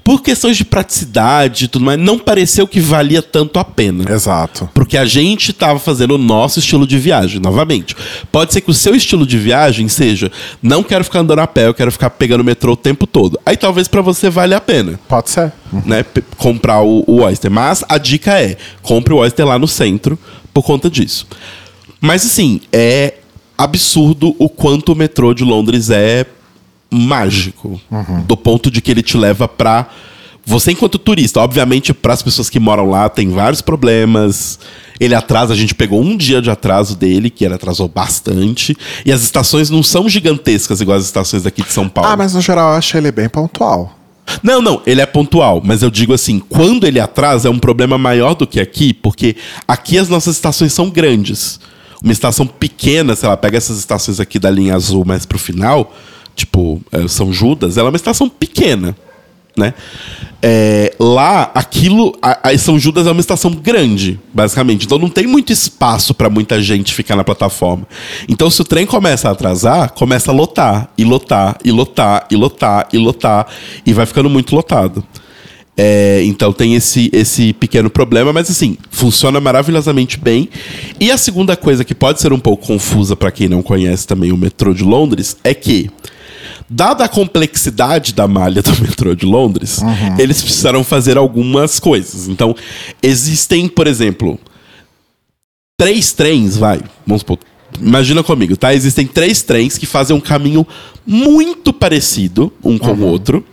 [0.05, 4.05] por questões de praticidade e tudo mais, não pareceu que valia tanto a pena.
[4.13, 4.69] Exato.
[4.75, 7.97] Porque a gente estava fazendo o nosso estilo de viagem, novamente.
[8.31, 10.31] Pode ser que o seu estilo de viagem seja:
[10.63, 13.41] não quero ficar andando a pé, eu quero ficar pegando o metrô o tempo todo.
[13.47, 15.51] Aí talvez pra você valha a pena, Pode ser.
[15.87, 16.05] né?
[16.37, 17.51] Comprar o, o Oyster.
[17.51, 20.19] Mas a dica é: compre o Oyster lá no centro
[20.53, 21.27] por conta disso.
[21.99, 23.15] Mas assim, é
[23.57, 26.27] absurdo o quanto o metrô de Londres é
[26.95, 27.81] mágico.
[28.27, 29.89] Do ponto de que ele te leva pra.
[30.47, 34.59] Você, enquanto turista, obviamente, para as pessoas que moram lá, tem vários problemas.
[35.01, 38.77] Ele atrasa, a gente pegou um dia de atraso dele, que ele atrasou bastante.
[39.05, 42.11] E as estações não são gigantescas igual as estações daqui de São Paulo.
[42.11, 43.99] Ah, mas no geral eu achei ele bem pontual.
[44.43, 47.99] Não, não, ele é pontual, mas eu digo assim, quando ele atrasa é um problema
[47.99, 49.37] maior do que aqui, porque
[49.69, 51.61] aqui as nossas estações são grandes.
[52.03, 55.95] Uma estação pequena, sei lá, pega essas estações aqui da linha azul mais pro final,
[56.35, 58.97] tipo, eh, São Judas, ela é uma estação pequena,
[59.57, 59.75] né?
[60.43, 64.85] É, lá, aquilo, a, a São Judas é uma estação grande, basicamente.
[64.85, 67.87] Então não tem muito espaço para muita gente ficar na plataforma.
[68.29, 72.37] Então se o trem começa a atrasar, começa a lotar, e lotar, e lotar, e
[72.37, 73.47] lotar, e lotar,
[73.87, 75.03] e vai ficando muito lotado.
[75.77, 80.49] É, então tem esse, esse pequeno problema, mas assim, funciona maravilhosamente bem.
[81.01, 84.31] E a segunda coisa que pode ser um pouco confusa para quem não conhece também
[84.31, 85.91] o metrô de Londres é que,
[86.69, 89.81] dada a complexidade da malha do metrô de Londres,
[90.19, 92.29] eles precisaram fazer algumas coisas.
[92.29, 92.55] Então,
[93.03, 94.39] existem, por exemplo,
[95.77, 97.39] três trens, vai, vamos supor.
[97.81, 98.73] Imagina comigo, tá?
[98.75, 100.67] Existem três trens que fazem um caminho
[101.07, 103.45] muito parecido um com o outro,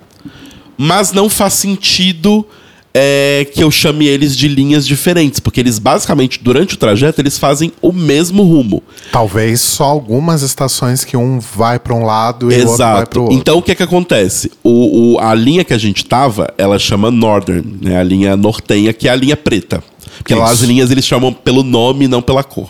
[0.78, 2.46] mas não faz sentido
[2.94, 7.38] é que eu chame eles de linhas diferentes, porque eles basicamente, durante o trajeto, eles
[7.38, 8.84] fazem o mesmo rumo.
[9.12, 12.96] Talvez só algumas estações que um vai para um lado e o outro vai para
[12.98, 13.20] Exato.
[13.20, 13.38] o outro.
[13.38, 14.52] Então o que que acontece?
[14.64, 17.98] O, o- a linha que a gente tava, ela chama Northern, né?
[17.98, 19.84] A linha nortenha, que é a linha preta.
[20.18, 20.66] Porque lá as Isso.
[20.66, 22.70] linhas eles chamam pelo nome e não pela cor.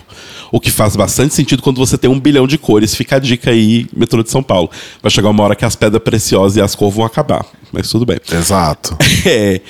[0.52, 2.94] O que faz bastante sentido quando você tem um bilhão de cores.
[2.94, 4.70] Fica a dica aí, metrô de São Paulo.
[5.02, 7.46] Vai chegar uma hora que as pedras preciosas e as cores vão acabar.
[7.72, 8.18] Mas tudo bem.
[8.30, 8.96] Exato.
[9.24, 9.60] É.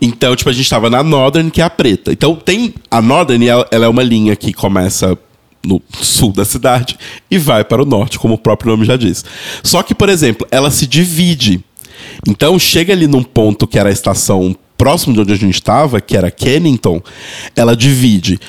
[0.00, 2.12] Então, tipo, a gente tava na Northern, que é a preta.
[2.12, 2.72] Então, tem.
[2.88, 5.18] A Northern, ela, ela é uma linha que começa
[5.66, 6.96] no sul da cidade
[7.30, 9.24] e vai para o norte, como o próprio nome já diz.
[9.64, 11.62] Só que, por exemplo, ela se divide.
[12.26, 16.00] Então, chega ali num ponto que era a estação próximo de onde a gente estava,
[16.00, 17.02] que era Kennington,
[17.54, 18.40] ela divide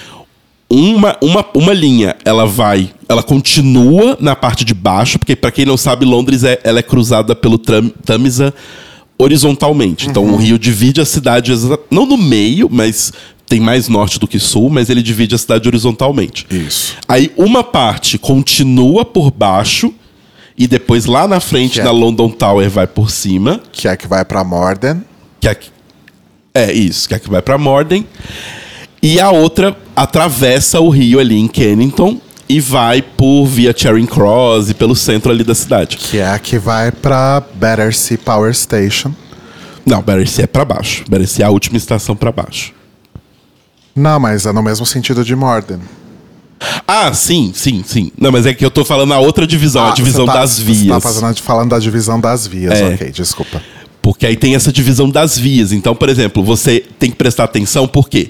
[0.73, 5.65] uma, uma, uma linha, ela vai, ela continua na parte de baixo, porque para quem
[5.65, 8.53] não sabe, Londres é, ela é cruzada pelo Tram- Tamisa
[9.17, 10.07] horizontalmente.
[10.09, 11.51] Então o rio divide a cidade
[11.89, 13.11] não no meio, mas
[13.45, 16.47] tem mais norte do que sul, mas ele divide a cidade horizontalmente.
[16.49, 16.95] Isso.
[17.07, 19.93] Aí uma parte continua por baixo
[20.57, 23.61] e depois lá na frente Que é- na London Tower vai por cima.
[23.71, 25.03] Que é que vai para Morden.
[25.39, 25.57] Que é,
[26.53, 28.05] é isso, que é que vai pra Morden.
[29.01, 34.69] E a outra atravessa o rio ali em Kennington e vai por via Charing Cross
[34.69, 35.97] e pelo centro ali da cidade.
[35.97, 39.11] Que é a que vai para Battersea Power Station.
[39.85, 41.03] Não, Battersea é pra baixo.
[41.09, 42.73] Battersea é a última estação pra baixo.
[43.95, 45.79] Não, mas é no mesmo sentido de Morden.
[46.87, 48.11] Ah, sim, sim, sim.
[48.17, 50.39] Não, mas é que eu tô falando a outra divisão, a Ah, divisão você tá-
[50.41, 50.87] das Você vias.
[50.87, 52.93] tá fazendo, falando da divisão das vias, É.
[52.93, 53.61] ok, desculpa.
[54.01, 55.71] Porque aí tem essa divisão das vias.
[55.71, 58.29] Então, por exemplo, você tem que prestar atenção porque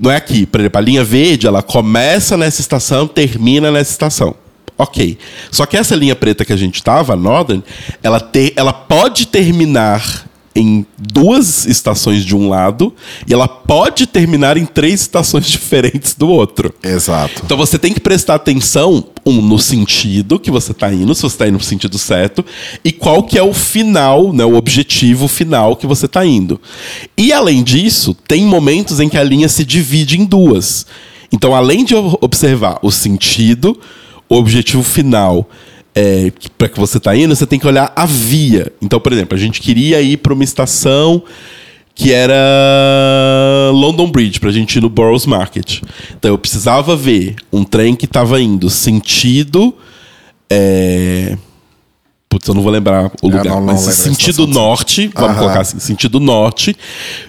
[0.00, 4.34] não é aqui, por exemplo, a linha verde, ela começa nessa estação, termina nessa estação.
[4.78, 5.18] Ok.
[5.50, 7.62] Só que essa linha preta que a gente tava, a Northern,
[8.02, 10.26] ela, te, ela pode terminar
[10.56, 12.92] em duas estações de um lado
[13.26, 16.74] e ela pode terminar em três estações diferentes do outro.
[16.82, 17.42] Exato.
[17.44, 21.34] Então você tem que prestar atenção, um, no sentido que você está indo, se você
[21.34, 22.44] está indo no sentido certo,
[22.82, 26.60] e qual que é o final, né, o objetivo final que você está indo.
[27.16, 30.86] E além disso, tem momentos em que a linha se divide em duas.
[31.30, 33.78] Então, além de ob- observar o sentido,
[34.28, 35.48] o objetivo final
[35.96, 38.70] é, para que você está indo, você tem que olhar a via.
[38.82, 41.22] Então, por exemplo, a gente queria ir para uma estação
[41.94, 45.80] que era London Bridge, pra gente ir no Boroughs Market.
[46.18, 49.74] Então eu precisava ver um trem que tava indo sentido.
[50.50, 51.38] É...
[52.28, 55.38] Putz, eu não vou lembrar o lugar, não- não mas a sentido norte, vamos Aham.
[55.38, 56.76] colocar assim, sentido norte,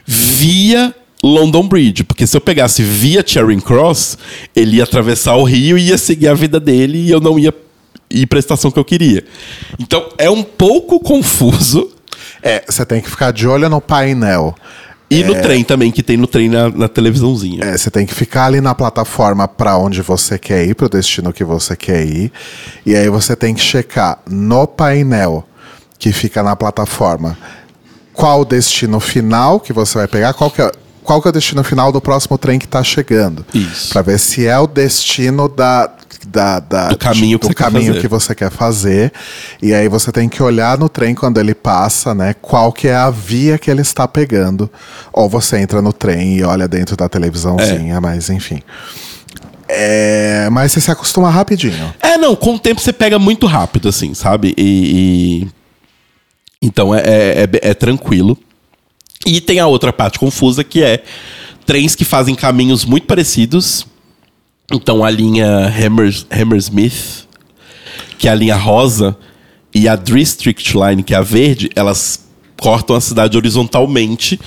[0.06, 0.94] via
[1.24, 2.04] London Bridge.
[2.04, 4.18] Porque se eu pegasse via Charing Cross,
[4.54, 7.54] ele ia atravessar o rio e ia seguir a vida dele e eu não ia
[8.10, 9.24] ir pra estação que eu queria.
[9.80, 11.92] Então é um pouco confuso.
[12.42, 14.56] É, você tem que ficar de olho no painel.
[15.10, 17.64] E no trem também, que tem no trem na, na televisãozinha.
[17.64, 20.90] É, você tem que ficar ali na plataforma para onde você quer ir, para o
[20.90, 22.32] destino que você quer ir.
[22.86, 25.48] E aí você tem que checar no painel
[25.98, 27.38] que fica na plataforma
[28.18, 30.72] qual o destino final que você vai pegar, qual que é,
[31.04, 33.46] qual que é o destino final do próximo trem que está chegando.
[33.54, 33.94] Isso.
[33.94, 35.90] Para ver se é o destino da,
[36.32, 38.02] da, da- Do caminho que do você quer caminho fazer.
[38.02, 39.12] que você quer fazer.
[39.62, 42.34] E aí você tem que olhar no trem quando ele passa, né?
[42.42, 44.70] Qual que é a via que ele está pegando.
[45.14, 48.62] Ou você entra no trem e olha dentro da televisãozinha, mas enfim.
[49.70, 51.94] É, mas você se acostuma rapidinho.
[52.02, 54.54] É, não, com o tempo você pega muito rápido, assim, sabe?
[54.58, 55.44] E.
[55.44, 55.48] e-
[56.62, 58.38] Então é, é, é- é tranquilo.
[59.26, 61.04] E tem a outra parte confusa que é
[61.66, 63.86] trens que fazem caminhos muito parecidos.
[64.72, 67.26] Então a linha Hammer, Hammersmith,
[68.18, 69.16] que é a linha rosa,
[69.74, 72.26] e a District Line, que é a verde, elas
[72.60, 74.40] cortam a cidade horizontalmente.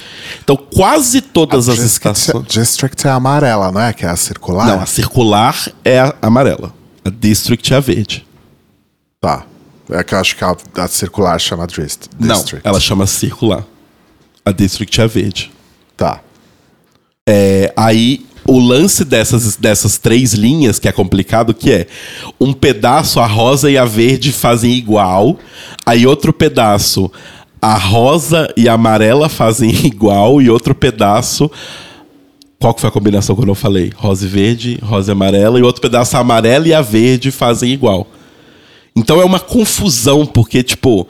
[0.42, 2.46] Então quase todas as District, estações.
[2.48, 3.92] District é a amarela, não é?
[3.92, 4.66] Que é a circular?
[4.66, 6.74] Não, a circular é a amarela.
[7.04, 8.26] A District é a verde.
[9.20, 9.44] Tá.
[9.90, 12.66] É que eu acho que a, a circular chama Dist, Não, District.
[12.66, 13.64] ela chama circular.
[14.44, 15.50] A District é a verde.
[15.96, 16.20] Tá.
[17.28, 21.86] É, aí o lance dessas, dessas três linhas, que é complicado, que é
[22.40, 25.38] um pedaço a rosa e a verde fazem igual,
[25.86, 27.10] aí outro pedaço
[27.62, 31.48] a rosa e a amarela fazem igual, e outro pedaço.
[32.58, 33.92] Qual que foi a combinação que eu não falei?
[33.94, 37.72] Rosa e verde, rosa e amarela, e outro pedaço a amarela e a verde fazem
[37.72, 38.06] igual.
[38.96, 41.06] Então é uma confusão, porque, tipo,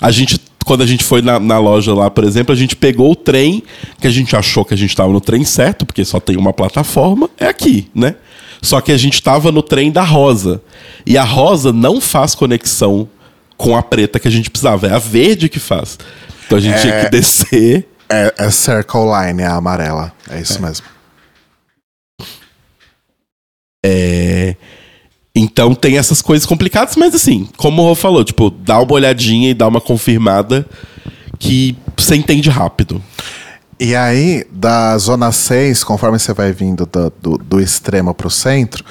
[0.00, 0.38] a gente.
[0.64, 3.62] Quando a gente foi na, na loja lá, por exemplo, a gente pegou o trem,
[4.00, 6.52] que a gente achou que a gente estava no trem certo, porque só tem uma
[6.52, 8.16] plataforma, é aqui, né?
[8.62, 10.62] Só que a gente estava no trem da rosa.
[11.04, 13.08] E a rosa não faz conexão
[13.56, 15.98] com a preta que a gente precisava, é a verde que faz.
[16.46, 17.88] Então a gente tinha que descer.
[18.08, 20.12] É, é Circle Line, é a amarela.
[20.30, 20.86] É isso mesmo.
[23.84, 24.54] É,
[25.34, 29.50] Então tem essas coisas complicadas, mas assim, como o Rô falou, tipo, dá uma olhadinha
[29.50, 30.66] e dá uma confirmada
[31.38, 33.02] que você entende rápido.
[33.80, 38.30] E aí, da zona 6, conforme você vai vindo do, do, do extremo para o
[38.30, 38.84] centro,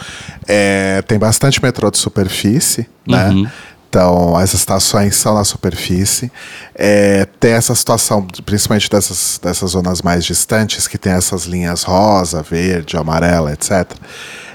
[0.48, 3.30] é, tem bastante metrô de superfície, né?
[3.30, 3.48] Uhum.
[3.88, 6.32] Então, as estações são na superfície.
[6.74, 12.42] É, tem essa situação, principalmente dessas, dessas zonas mais distantes, que tem essas linhas rosa,
[12.42, 13.94] verde, amarela, etc.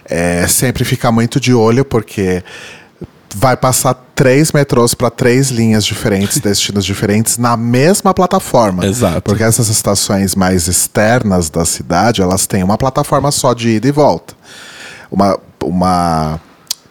[0.09, 2.42] É, sempre ficar muito de olho, porque
[3.34, 8.86] vai passar três metrôs para três linhas diferentes, destinos diferentes, na mesma plataforma.
[8.86, 9.20] Exato.
[9.22, 13.92] Porque essas estações mais externas da cidade, elas têm uma plataforma só de ida e
[13.92, 14.34] volta.
[15.11, 16.40] Uma, uma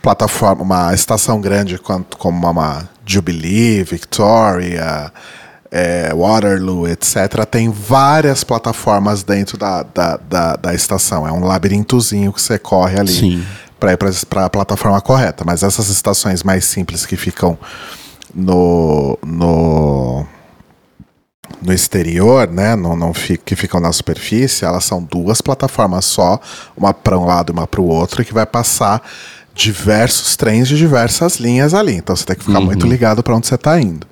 [0.02, 5.12] plataforma, uma estação grande quanto, como uma Jubilee, Victoria,
[5.78, 11.28] é, Waterloo, etc., tem várias plataformas dentro da, da, da, da estação.
[11.28, 13.12] É um labirintozinho que você corre ali
[13.78, 13.98] para ir
[14.30, 15.44] para a plataforma correta.
[15.46, 17.58] Mas essas estações mais simples que ficam
[18.34, 20.26] no, no,
[21.62, 26.40] no exterior, né, não, não fi- que ficam na superfície, elas são duas plataformas só,
[26.78, 29.02] uma para um lado e uma para o outro, e que vai passar
[29.54, 31.96] diversos trens de diversas linhas ali.
[31.96, 34.08] Então você tem que ficar muito ligado para onde você está indo.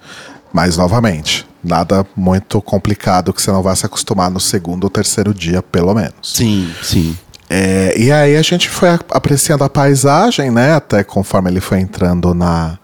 [0.52, 5.34] Mas novamente, nada muito complicado que você não vai se acostumar no segundo ou terceiro
[5.34, 6.14] dia, pelo menos.
[6.22, 7.18] Sim, sim.
[7.50, 10.74] É, e aí a gente foi apreciando a paisagem, né?
[10.74, 12.80] Até conforme ele foi entrando na,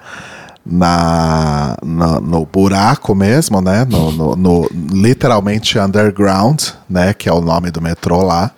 [0.65, 3.85] na, na- no buraco mesmo, né?
[3.89, 7.13] No, no- no- literalmente underground, né?
[7.13, 8.51] Que é o nome do metrô lá.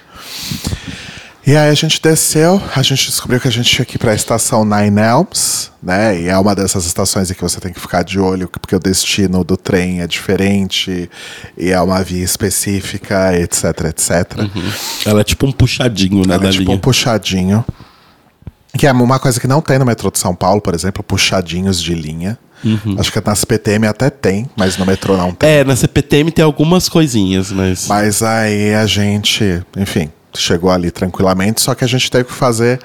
[1.45, 4.11] E aí a gente desceu, a gente descobriu que a gente tinha que ir para
[4.11, 6.21] a estação Nine Elms, né?
[6.21, 8.79] E é uma dessas estações em que você tem que ficar de olho, porque o
[8.79, 11.09] destino do trem é diferente
[11.57, 14.11] e é uma via específica, etc, etc.
[15.03, 16.75] Ela é tipo um puxadinho, né, Ela é tipo linha.
[16.75, 17.65] um puxadinho.
[18.77, 21.81] Que é uma coisa que não tem no metrô de São Paulo, por exemplo, puxadinhos
[21.81, 22.37] de linha.
[22.99, 25.49] Acho que nas PTM até tem, mas no metrô não tem.
[25.49, 27.87] É, na CPTM tem algumas coisinhas, mas...
[27.87, 32.79] Mas aí a gente, enfim, chegou ali tranquilamente, só que a gente teve que fazer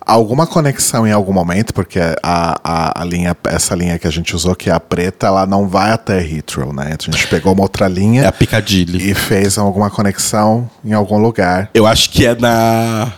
[0.00, 4.34] alguma conexão em algum momento, porque a, a, a linha, essa linha que a gente
[4.34, 6.96] usou, que é a preta, ela não vai até Heathrow, né?
[6.98, 9.10] A gente pegou uma outra linha É a Piccadilly.
[9.10, 11.70] e fez alguma conexão em algum lugar.
[11.74, 13.12] Eu acho que é na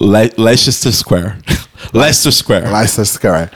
[0.00, 1.34] Le Leicester Square.
[1.92, 2.68] Leicester Square.
[2.68, 3.50] Leicester Square.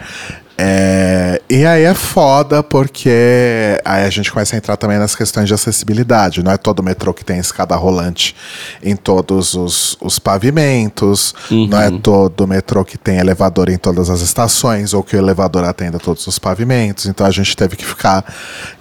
[0.58, 5.46] É, e aí é foda porque aí a gente começa a entrar também nas questões
[5.46, 6.42] de acessibilidade.
[6.42, 8.34] Não é todo metrô que tem escada rolante
[8.82, 14.22] em todos os, os pavimentos, não é todo metrô que tem elevador em todas as
[14.22, 17.06] estações ou que o elevador atenda todos os pavimentos.
[17.06, 18.24] Então a gente teve que ficar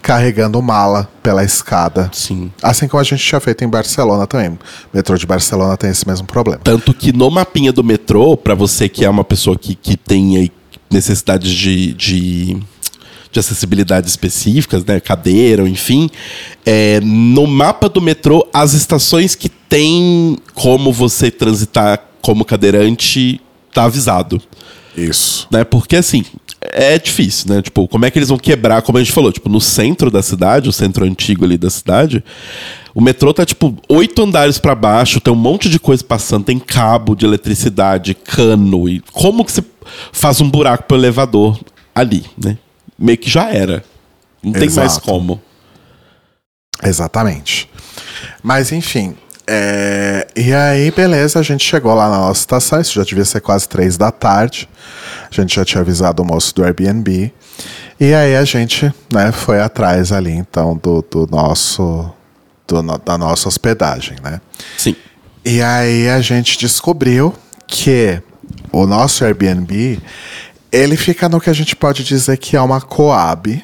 [0.01, 2.09] carregando mala pela escada.
[2.13, 2.51] Sim.
[2.61, 4.49] Assim como a gente tinha feito em Barcelona também.
[4.49, 4.59] O
[4.93, 6.61] metrô de Barcelona tem esse mesmo problema.
[6.63, 10.37] Tanto que no mapinha do metrô, pra você que é uma pessoa que, que tem
[10.37, 10.51] aí
[10.89, 12.57] necessidades de, de,
[13.31, 14.99] de acessibilidade específicas, né?
[14.99, 16.09] Cadeira, enfim.
[16.65, 23.39] é, no mapa do metrô, as estações que tem como você transitar como cadeirante,
[23.73, 24.41] tá avisado.
[24.97, 25.47] Isso.
[25.51, 25.63] né?
[25.63, 26.23] Porque assim,
[26.61, 27.61] é difícil, né?
[27.61, 30.21] Tipo, como é que eles vão quebrar, como a gente falou, tipo, no centro da
[30.21, 32.23] cidade, o centro antigo ali da cidade,
[32.95, 36.57] o metrô tá tipo oito andares pra baixo, tem um monte de coisa passando, tem
[36.57, 39.63] cabo de eletricidade, cano e como que você
[40.13, 41.59] faz um buraco pro elevador
[41.93, 42.57] ali, né?
[42.97, 43.83] Meio que já era.
[44.41, 45.01] Não tem mais Exato.
[45.01, 45.41] como.
[46.81, 47.69] Exatamente.
[48.41, 49.15] Mas enfim.
[49.45, 53.41] é, E aí, beleza, a gente chegou lá na nossa estação, isso já devia ser
[53.41, 54.69] quase três da tarde.
[55.29, 57.33] A gente já tinha avisado o moço do Airbnb.
[57.99, 62.09] E aí a gente né, foi atrás ali, então, do, do nosso.
[62.67, 64.41] Do da nossa hospedagem, né?
[64.77, 64.95] Sim.
[65.43, 67.33] E aí a gente descobriu
[67.67, 68.21] que
[68.71, 69.99] o nosso Airbnb,
[70.71, 73.63] ele fica no que a gente pode dizer que é uma coab,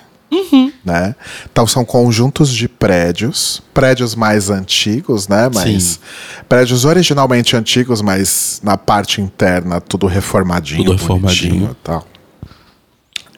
[0.85, 1.15] né?
[1.51, 5.49] Então são conjuntos de prédios, prédios mais antigos, né?
[5.53, 5.99] Mas Sim.
[6.47, 11.71] prédios originalmente antigos, mas na parte interna tudo reformadinho, Tudo reformadinho.
[11.71, 12.05] e tal.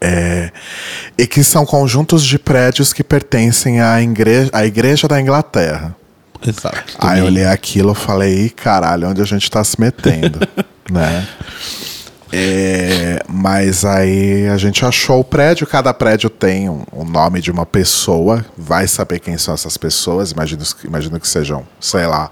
[0.06, 0.52] É,
[1.18, 5.96] e que são conjuntos de prédios que pertencem à igreja, à igreja da Inglaterra.
[6.46, 6.98] Exato.
[7.00, 10.40] Aí eu olhei aquilo e falei, "Ih, caralho, onde a gente tá se metendo,
[10.92, 11.26] né?
[12.36, 17.52] É, mas aí a gente achou o prédio, cada prédio tem um, um nome de
[17.52, 22.32] uma pessoa, vai saber quem são essas pessoas, imagino, imagino que sejam, sei lá,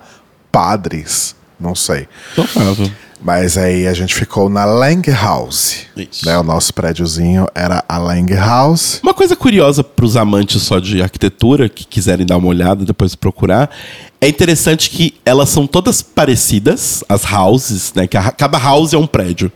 [0.52, 2.08] padres, não sei.
[2.36, 2.90] Tocava.
[3.24, 5.82] Mas aí a gente ficou na Lang House.
[5.96, 6.26] Isso.
[6.26, 6.36] Né?
[6.40, 9.00] O nosso prédiozinho era a Lang House.
[9.04, 13.14] Uma coisa curiosa para os amantes só de arquitetura, que quiserem dar uma olhada depois
[13.14, 13.70] procurar,
[14.20, 18.08] é interessante que elas são todas parecidas, as houses, né?
[18.08, 19.52] Que a- cada house é um prédio.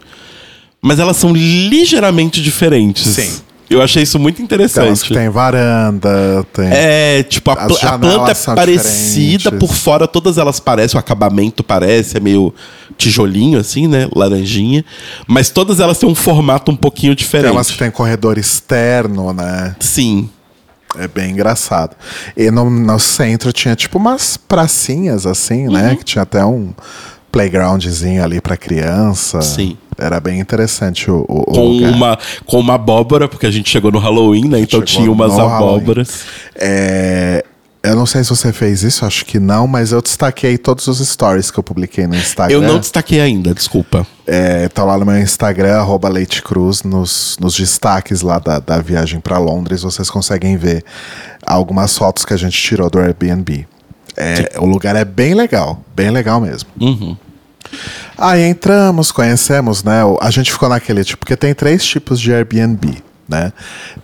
[0.80, 3.08] Mas elas são ligeiramente diferentes.
[3.16, 3.42] Sim.
[3.70, 5.12] Eu achei isso muito Tem interessante.
[5.14, 6.68] tem varanda, tem.
[6.72, 9.60] É, tipo, a, pla- a planta é parecida, diferentes.
[9.68, 12.54] por fora todas elas parecem, o acabamento parece, é meio
[12.98, 14.08] tijolinho assim, né?
[14.16, 14.86] Laranjinha.
[15.28, 17.52] Mas todas elas têm um formato um pouquinho Tem diferente.
[17.52, 19.76] umas que tem corredor externo, né?
[19.80, 20.30] Sim.
[20.98, 21.96] É bem engraçado.
[22.38, 25.74] E no, no centro tinha tipo umas pracinhas assim, Uhum.
[25.74, 25.96] né?
[25.96, 26.72] Que tinha até um
[27.32, 29.42] playgroundzinho ali pra criança.
[29.42, 29.78] Sim.
[29.98, 31.92] Era bem interessante o, o, Com lugar.
[31.92, 34.60] uma, com uma abóbora, porque a gente chegou no Halloween, né?
[34.60, 36.26] Então tinha umas abóboras.
[36.56, 37.46] É,
[37.86, 40.98] eu não sei se você fez isso, acho que não, mas eu destaquei todos os
[41.08, 42.56] stories que eu publiquei no Instagram.
[42.56, 44.06] Eu não destaquei ainda, desculpa.
[44.26, 48.80] É, tá lá no meu Instagram, arroba Leite Cruz, nos, nos destaques lá da, da
[48.80, 50.84] viagem pra Londres, vocês conseguem ver
[51.46, 53.68] algumas fotos que a gente tirou do Airbnb.
[54.18, 56.70] É, o lugar é bem legal, bem legal mesmo.
[56.80, 57.16] Uhum.
[58.18, 60.02] Aí entramos, conhecemos, né?
[60.22, 63.52] A gente ficou naquele tipo, porque tem três tipos de Airbnb, né?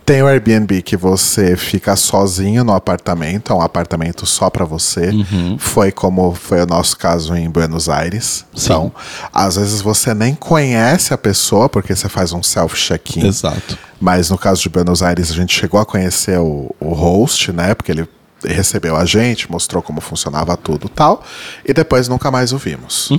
[0.05, 5.11] Tem o Airbnb que você fica sozinho no apartamento, é um apartamento só pra você.
[5.57, 8.45] Foi como foi o nosso caso em Buenos Aires.
[8.53, 8.91] Então,
[9.31, 13.27] às vezes você nem conhece a pessoa, porque você faz um self-check-in.
[13.27, 13.77] Exato.
[13.99, 17.75] Mas no caso de Buenos Aires, a gente chegou a conhecer o, o host, né?
[17.75, 18.07] Porque ele
[18.43, 21.23] recebeu a gente, mostrou como funcionava tudo e tal.
[21.63, 23.09] E depois nunca mais o vimos.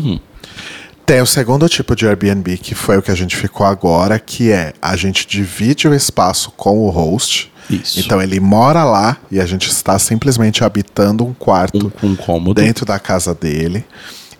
[1.04, 4.50] Tem o segundo tipo de Airbnb, que foi o que a gente ficou agora, que
[4.50, 7.52] é a gente divide o espaço com o host.
[7.70, 8.00] Isso.
[8.00, 12.60] Então ele mora lá e a gente está simplesmente habitando um quarto Um, um cômodo.
[12.60, 13.84] dentro da casa dele.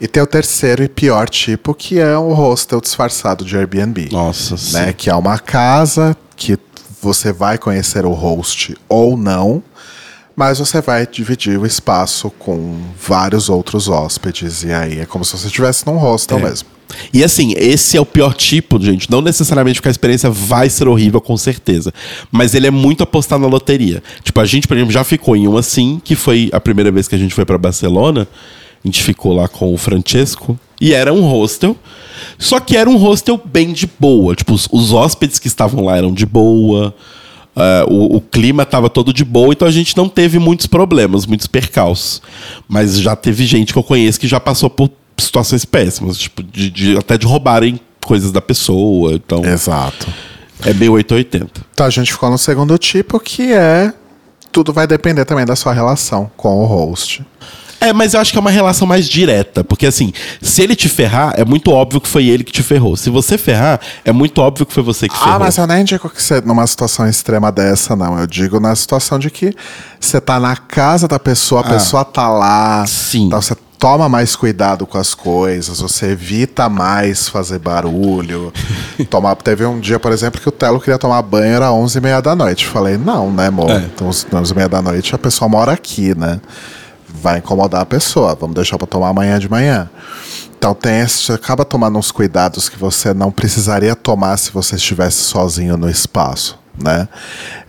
[0.00, 4.56] E tem o terceiro e pior tipo, que é o hostel disfarçado de Airbnb Nossa,
[4.56, 4.72] sim.
[4.74, 4.92] né?
[4.92, 6.58] Que é uma casa que
[7.00, 9.62] você vai conhecer o host ou não,
[10.36, 14.62] mas você vai dividir o espaço com vários outros hóspedes.
[14.62, 16.42] E aí é como se você estivesse num hostel É.
[16.42, 16.68] mesmo.
[17.12, 19.10] E assim, esse é o pior tipo, gente.
[19.10, 21.92] Não necessariamente porque a experiência vai ser horrível, com certeza.
[22.30, 24.02] Mas ele é muito apostado na loteria.
[24.22, 27.08] Tipo, a gente, por exemplo, já ficou em um assim, que foi a primeira vez
[27.08, 28.28] que a gente foi pra Barcelona.
[28.84, 30.58] A gente ficou lá com o Francesco.
[30.80, 31.76] E era um hostel.
[32.38, 34.34] Só que era um hostel bem de boa.
[34.34, 36.94] Tipo, os, os hóspedes que estavam lá eram de boa.
[37.56, 41.26] Ah, o, o clima estava todo de boa, então a gente não teve muitos problemas,
[41.26, 42.22] muitos percalços.
[42.68, 46.70] Mas já teve gente que eu conheço que já passou por situações péssimas, tipo, de,
[46.70, 49.12] de- até de roubarem coisas da pessoa.
[49.14, 50.06] Então, Exato.
[50.64, 51.60] é meio 880.
[51.74, 53.92] Então a gente ficou no segundo tipo, que é.
[54.50, 57.24] Tudo vai depender também da sua relação com o host.
[57.82, 59.64] É, mas eu acho que é uma relação mais direta.
[59.64, 62.96] Porque, assim, se ele te ferrar, é muito óbvio que foi ele que te ferrou.
[62.96, 65.34] Se você ferrar, é muito óbvio que foi você que ferrou.
[65.34, 68.18] Ah, mas eu nem digo que você numa situação extrema dessa, não.
[68.18, 69.52] Eu digo na situação de que
[69.98, 72.84] você tá na casa da pessoa, a pessoa tá lá.
[72.86, 73.26] Sim.
[73.26, 78.52] Então você toma mais cuidado com as coisas, você evita mais fazer barulho.
[79.10, 82.36] tomar, teve um dia, por exemplo, que o Telo queria tomar banho, era 11h30 da
[82.36, 82.64] noite.
[82.64, 83.70] Falei, não, né, amor?
[83.70, 83.78] É.
[83.78, 86.40] Então, 11h30 da noite a pessoa mora aqui, né?
[87.14, 89.88] Vai incomodar a pessoa, vamos deixar pra tomar amanhã de manhã.
[90.58, 94.76] Então tem esse, você acaba tomando uns cuidados que você não precisaria tomar se você
[94.76, 97.08] estivesse sozinho no espaço, né?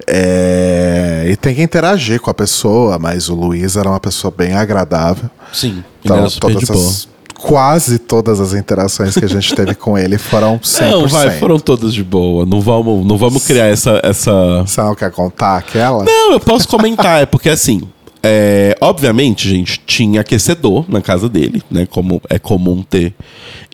[0.06, 4.54] É, e tem que interagir com a pessoa, mas o Luiz era uma pessoa bem
[4.54, 5.30] agradável.
[5.52, 7.08] Sim, Então todas as,
[7.44, 10.90] quase todas as interações que a gente teve com ele foram 100%.
[10.92, 12.46] Não, vai, foram todas de boa.
[12.46, 14.62] Não vamos, não vamos criar essa, essa.
[14.62, 16.04] Você não quer contar aquela?
[16.04, 17.82] Não, eu posso comentar, é porque assim.
[18.26, 21.86] É, obviamente, gente, tinha aquecedor na casa dele, né?
[21.86, 23.14] Como é comum ter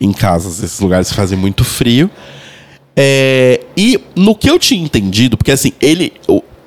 [0.00, 2.10] em casas, esses lugares fazem muito frio.
[2.96, 6.12] É, e no que eu tinha entendido, porque assim, ele.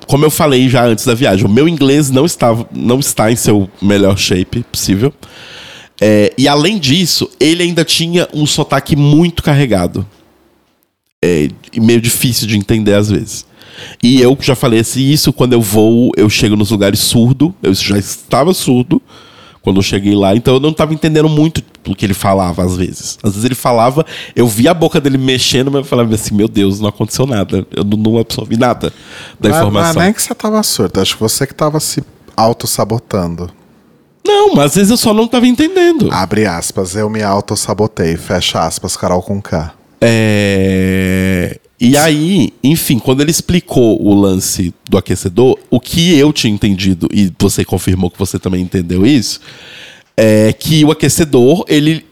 [0.06, 3.36] Como eu falei já antes da viagem, o meu inglês não, estava, não está em
[3.36, 5.12] seu melhor shape possível.
[6.00, 10.06] É, e além disso, ele ainda tinha um sotaque muito carregado.
[11.22, 13.46] É, meio difícil de entender às vezes.
[14.02, 17.72] E eu já falei assim, isso quando eu vou, eu chego nos lugares surdo, eu
[17.74, 19.00] já estava surdo
[19.64, 22.76] quando eu cheguei lá, então eu não estava entendendo muito o que ele falava às
[22.76, 23.18] vezes.
[23.22, 24.04] Às vezes ele falava,
[24.36, 27.66] eu via a boca dele mexendo, mas eu falava assim, meu Deus, não aconteceu nada.
[27.74, 28.92] Eu não, absorvi nada
[29.40, 29.94] da é- informação.
[29.94, 32.04] Não é que você tava surdo, acho que você que tava se
[32.36, 33.50] auto-sabotando.
[34.26, 36.08] Não, mas às vezes eu só não estava entendendo.
[36.12, 38.16] Abre aspas, eu me auto-sabotei.
[38.16, 39.74] Fecha aspas, Carol com K.
[40.00, 46.52] É, E aí, enfim, quando ele explicou o lance do aquecedor, o que eu tinha
[46.52, 49.40] entendido, e você confirmou que você também entendeu isso,
[50.16, 52.04] é que o aquecedor, ele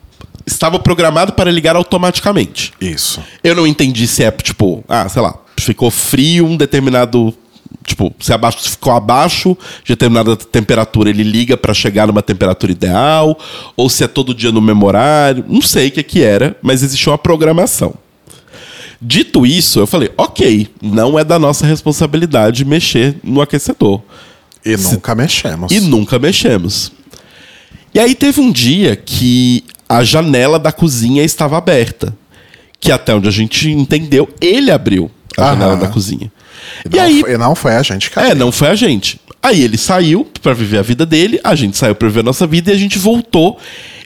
[0.46, 2.72] estava programado para ligar automaticamente.
[2.80, 3.20] Isso.
[3.42, 7.34] Eu não entendi se é, tipo, ah, sei lá, ficou frio um determinado.
[7.84, 12.70] Tipo, se abaixo, se ficou abaixo de determinada temperatura, ele liga para chegar numa temperatura
[12.70, 13.36] ideal,
[13.76, 15.44] ou se é todo dia no mesmo horário.
[15.48, 17.94] Não sei o que, que era, mas existia uma programação.
[19.04, 24.00] Dito isso, eu falei, ok, não é da nossa responsabilidade mexer no aquecedor.
[24.64, 25.72] E nunca mexemos.
[25.72, 26.92] E nunca mexemos.
[27.92, 32.16] E aí teve um dia que a janela da cozinha estava aberta.
[32.78, 35.52] Que até onde a gente entendeu, ele abriu a Aham.
[35.52, 36.30] janela da cozinha.
[36.84, 37.20] E, E, não, aí.
[37.20, 39.20] foi, não foi a gente que É, não foi a gente.
[39.42, 42.46] Aí ele saiu pra viver a vida dele, a gente saiu pra viver a nossa
[42.46, 43.58] vida e a gente voltou.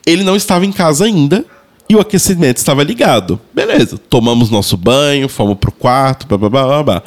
[0.07, 1.45] Ele não estava em casa ainda
[1.89, 3.39] e o aquecimento estava ligado.
[3.55, 7.03] Beleza, tomamos nosso banho, fomos pro quarto, blá blá blá blá.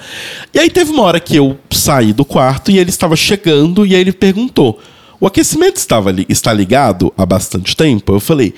[0.53, 3.93] E aí teve uma hora que eu saí do quarto e ele estava chegando e
[3.93, 4.79] aí ele perguntou:
[5.19, 8.53] "O aquecimento estava li está ligado há bastante tempo?" Eu falei: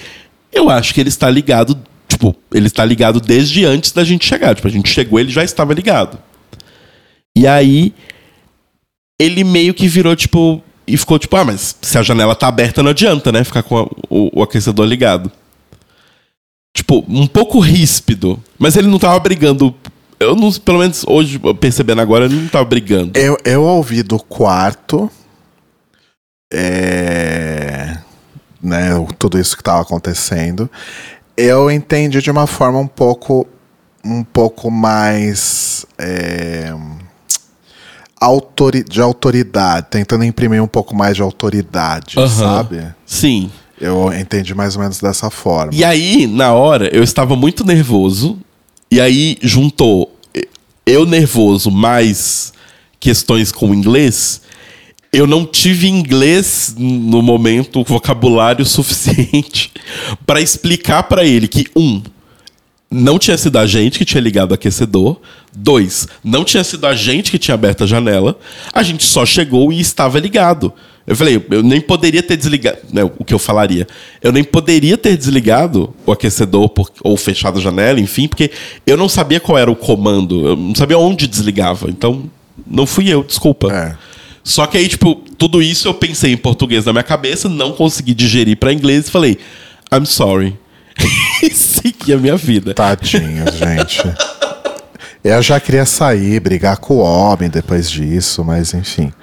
[0.53, 1.77] "Eu acho que ele está ligado,
[2.07, 4.53] tipo, ele está ligado desde antes da gente chegar.
[4.55, 6.19] Tipo, a gente chegou, ele já estava ligado."
[7.35, 7.93] E aí
[9.19, 12.83] ele meio que virou, tipo, e ficou tipo, ah, mas se a janela tá aberta,
[12.83, 13.43] não adianta, né?
[13.43, 15.31] Ficar com a- o, o aquecedor ligado.
[16.73, 18.41] Tipo, um pouco ríspido.
[18.57, 19.73] Mas ele não tava brigando.
[20.19, 23.17] Eu não, pelo menos hoje, percebendo agora, ele não tava brigando.
[23.19, 25.09] Eu, eu ouvi do quarto.
[26.53, 27.97] É,
[28.61, 30.69] né, tudo isso que estava acontecendo.
[31.35, 33.47] Eu entendi de uma forma um pouco.
[34.03, 35.85] Um pouco mais.
[35.97, 36.73] é,
[38.19, 42.27] autori- de autoridade, tentando imprimir um pouco mais de autoridade, Aham.
[42.29, 42.93] sabe?
[43.05, 43.51] Sim.
[43.81, 45.73] Eu entendi mais ou menos dessa forma.
[45.73, 48.37] E aí, na hora, eu estava muito nervoso.
[48.89, 50.15] E aí juntou
[50.85, 52.53] eu nervoso mais
[52.99, 54.41] questões com inglês.
[55.11, 59.71] Eu não tive inglês no momento, vocabulário suficiente
[60.25, 62.01] para explicar para ele que um
[62.89, 65.17] não tinha sido a gente que tinha ligado o aquecedor.
[65.55, 68.37] Dois, não tinha sido a gente que tinha aberto a janela.
[68.73, 70.73] A gente só chegou e estava ligado.
[71.05, 72.77] Eu falei, eu nem poderia ter desligado.
[72.93, 73.87] Né, o que eu falaria?
[74.21, 78.51] Eu nem poderia ter desligado o aquecedor por- ou fechado a janela, enfim, porque
[78.85, 80.47] eu não sabia qual era o comando.
[80.47, 81.89] Eu não sabia onde desligava.
[81.89, 82.29] Então,
[82.67, 83.73] não fui eu, desculpa.
[83.73, 83.95] É.
[84.43, 88.13] Só que aí, tipo, tudo isso eu pensei em português na minha cabeça, não consegui
[88.13, 89.37] digerir para inglês e falei,
[89.93, 90.55] I'm sorry.
[91.43, 92.73] e segui a minha vida.
[92.73, 94.03] Tadinho, gente.
[95.23, 99.13] Eu já queria sair, brigar com o homem depois disso, mas enfim.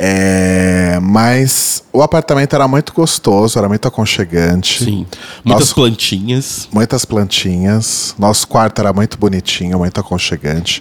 [0.00, 4.84] É, mas o apartamento era muito gostoso, era muito aconchegante.
[4.84, 5.06] Sim.
[5.44, 6.68] Muitas Nosso- plantinhas.
[6.72, 8.14] Muitas plantinhas.
[8.16, 10.80] Nosso quarto era muito bonitinho, muito aconchegante.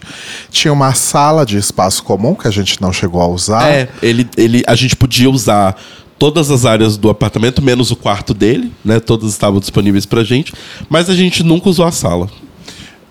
[0.52, 3.68] Tinha uma sala de espaço comum que a gente não chegou a usar.
[3.68, 5.76] É, ele, ele, a gente podia usar
[6.20, 9.00] todas as áreas do apartamento, menos o quarto dele, né?
[9.00, 10.54] Todas estavam disponíveis pra gente,
[10.88, 12.30] mas a gente nunca usou a sala.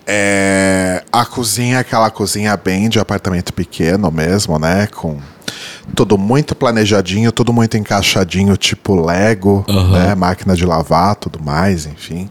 [0.07, 4.87] É, a cozinha, aquela cozinha bem de apartamento pequeno mesmo, né?
[4.87, 5.19] Com
[5.95, 10.15] tudo muito planejadinho, tudo muito encaixadinho, tipo Lego, né?
[10.15, 12.29] Máquina de lavar, tudo mais, enfim.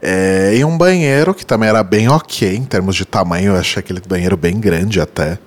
[0.00, 3.52] É, e um banheiro que também era bem ok em termos de tamanho.
[3.52, 5.38] Eu achei aquele banheiro bem grande até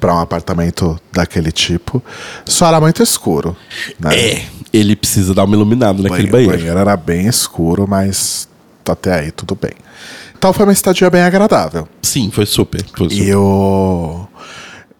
[0.00, 2.02] para um apartamento daquele tipo.
[2.44, 3.56] Só era muito escuro.
[4.00, 4.16] Né?
[4.18, 6.56] É, ele precisa dar uma iluminada naquele O banheiro.
[6.56, 8.48] banheiro era bem escuro, mas
[8.88, 9.72] até aí tudo bem.
[10.36, 11.86] Então foi uma estadia bem agradável.
[12.02, 12.84] Sim, foi super.
[12.96, 13.24] Foi super.
[13.28, 14.26] E o.
[14.26, 14.32] E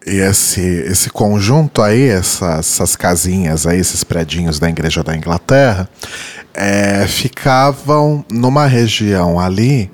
[0.05, 5.89] esse, esse conjunto aí, essas, essas casinhas aí, esses predinhos da Igreja da Inglaterra,
[6.53, 9.89] é, ficavam numa região ali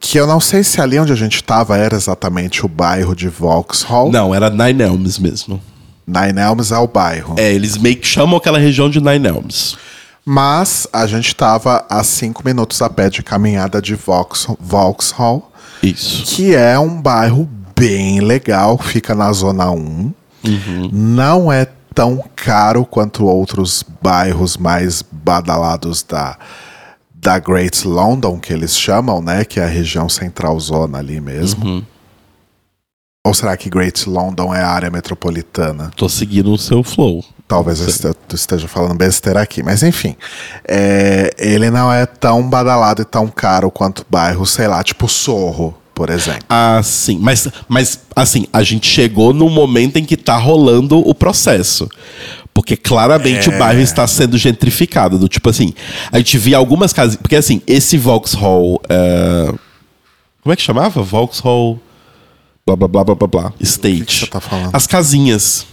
[0.00, 3.28] que eu não sei se ali onde a gente estava era exatamente o bairro de
[3.28, 4.10] Vauxhall.
[4.10, 5.60] Não, era Nine Elms mesmo.
[6.04, 7.36] Nine Elms é o bairro.
[7.38, 9.76] É, eles meio que chamam aquela região de Nine Elms.
[10.24, 15.52] Mas a gente estava a cinco minutos a pé de caminhada de Vauxhall, Vauxhall
[15.82, 16.24] Isso.
[16.24, 20.12] que é um bairro bem legal, fica na Zona 1.
[20.92, 26.38] Não é tão caro quanto outros bairros mais badalados da,
[27.14, 29.44] da Great London, que eles chamam, né?
[29.44, 31.86] Que é a região central zona ali mesmo.
[33.24, 35.92] Ou será que Great London é a área metropolitana?
[35.96, 37.24] Tô seguindo o seu flow.
[37.46, 40.16] Talvez eu esteja falando besteira aqui, mas enfim.
[40.66, 45.76] É, ele não é tão badalado e tão caro quanto bairro, sei lá, tipo Sorro,
[45.94, 46.42] por exemplo.
[46.48, 47.18] Ah, sim.
[47.20, 51.88] Mas, mas, assim, a gente chegou no momento em que tá rolando o processo.
[52.54, 55.18] Porque claramente o bairro está sendo gentrificado.
[55.18, 55.72] Do tipo assim,
[56.10, 57.16] a gente via algumas casas.
[57.16, 58.80] Porque assim, esse Vauxhall.
[58.88, 59.52] é,
[60.42, 61.02] Como é que chamava?
[61.02, 61.80] Vauxhall.
[62.66, 63.52] Blá blá blá blá blá blá.
[63.60, 64.04] State.
[64.04, 64.70] que você tá falando?
[64.74, 65.66] As casinhas.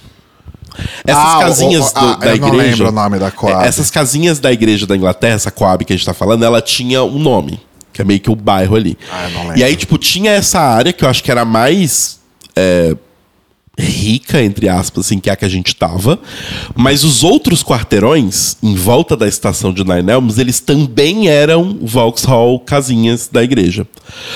[1.06, 2.52] Essas Ah, o- casinhas o- do- ah, da eu igreja.
[2.52, 3.66] não lembro o nome da Coab.
[3.66, 6.62] É, Essas casinhas da igreja da Inglaterra, essa Coab que a gente tá falando, ela
[6.62, 7.60] tinha um nome,
[8.00, 8.98] que é meio que o bairro ali.
[9.12, 9.60] Ah, eu não lembro.
[9.60, 12.20] E aí, tipo, tinha essa área que eu acho que era mais.
[12.56, 12.96] é,
[13.78, 16.20] rica, entre aspas, assim, que é a que a gente tava.
[16.76, 22.60] Mas os outros quarteirões, em volta da estação de Nine Elms, eles também eram Vauxhall
[22.60, 23.88] casinhas da igreja.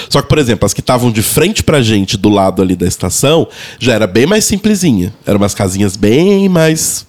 [0.09, 2.87] Só que, por exemplo, as que estavam de frente pra gente, do lado ali da
[2.87, 3.47] estação,
[3.79, 5.13] já era bem mais simplesinha.
[5.25, 7.05] Eram umas casinhas bem mais,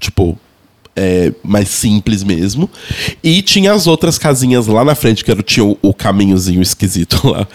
[0.00, 0.38] tipo...
[0.98, 2.68] é, mais simples mesmo.
[3.22, 7.20] E tinha as outras casinhas lá na frente, que era, tinha o, o caminhozinho esquisito
[7.30, 7.46] lá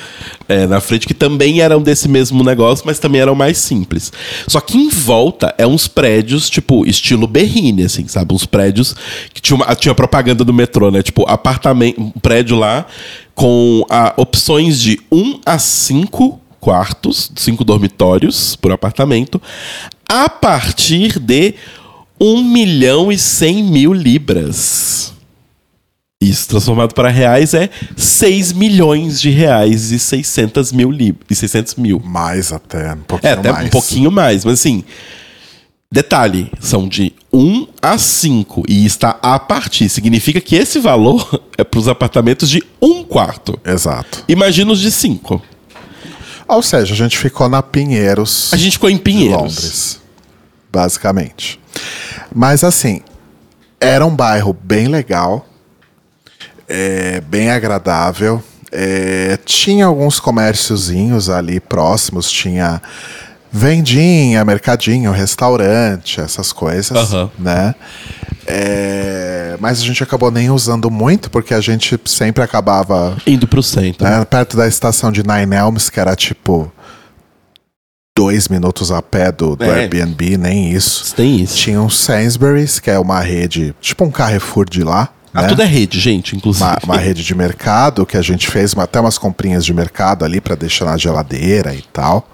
[0.47, 4.13] é, na frente, que também eram desse mesmo negócio, mas também eram mais simples.
[4.47, 8.33] Só que em volta é uns prédios, tipo, estilo Berrine, assim, sabe?
[8.33, 8.95] Uns prédios
[9.33, 11.03] que tinha, uma, tinha propaganda do metrô, né?
[11.03, 12.85] Tipo, apartamento, um prédio lá
[13.35, 19.41] com ah, opções de 1 a 5 quartos, cinco dormitórios por apartamento,
[20.07, 21.55] a partir de
[22.25, 25.11] 1 milhão e 100 mil libras.
[26.21, 31.25] Isso transformado para reais é 6 milhões de reais e 600 mil libras.
[31.29, 31.99] E 600 mil.
[31.99, 33.67] Mais até, um pouquinho É, até mais.
[33.67, 34.85] um pouquinho mais, mas assim.
[35.91, 39.89] Detalhe, são de 1 a 5 e está a partir.
[39.89, 43.59] Significa que esse valor é para os apartamentos de um quarto.
[43.65, 44.23] Exato.
[44.29, 45.41] Imagina os de 5.
[46.47, 48.51] Ou seja, a gente ficou na Pinheiros.
[48.53, 49.37] A gente ficou em Pinheiros.
[49.41, 50.01] Londres,
[50.71, 51.59] basicamente.
[52.33, 53.01] Mas assim,
[53.79, 55.45] era um bairro bem legal,
[56.67, 58.43] é, bem agradável.
[58.71, 62.81] é, tinha alguns comérciozinhos ali próximos, tinha
[63.51, 67.29] vendinha, mercadinho, restaurante, essas coisas, Aham.
[67.37, 67.75] né?
[68.47, 73.61] É, mas a gente acabou nem usando muito, porque a gente sempre acabava Indo pro
[73.61, 74.03] centro.
[74.07, 76.72] né, perto da estação de Nine Elms, que era tipo
[78.15, 79.81] dois minutos a pé do, do É.
[79.81, 81.15] Airbnb, nem isso.
[81.15, 81.57] Tem isso.
[81.57, 85.09] Tinha um Sainsbury's, que é uma rede, tipo um Carrefour de lá.
[85.33, 85.47] Ah, né?
[85.47, 86.63] tudo é rede, gente, inclusive.
[86.63, 90.39] uma, uma rede de mercado que a gente fez até umas comprinhas de mercado ali
[90.39, 92.29] para deixar na geladeira e tal.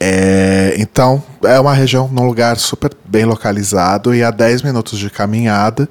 [0.00, 5.10] É, então, é uma região num lugar super bem localizado e a 10 minutos de
[5.10, 5.88] caminhada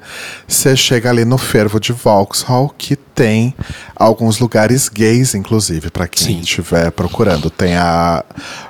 [0.48, 3.54] você chega ali no fervo de Vauxhall, que tem
[3.96, 7.50] alguns lugares gays, inclusive, para quem estiver procurando.
[7.50, 8.24] Tem a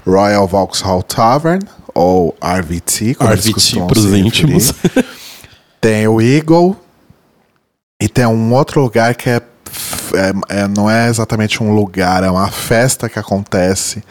[0.05, 1.61] Royal Vauxhall Tavern,
[1.93, 3.80] ou RVT, como RVT
[4.14, 4.26] referir.
[4.26, 4.73] íntimos.
[5.81, 6.76] Tem o Eagle.
[7.99, 9.41] E tem um outro lugar que é,
[10.14, 14.03] é- é- não é exatamente um lugar, é uma festa que acontece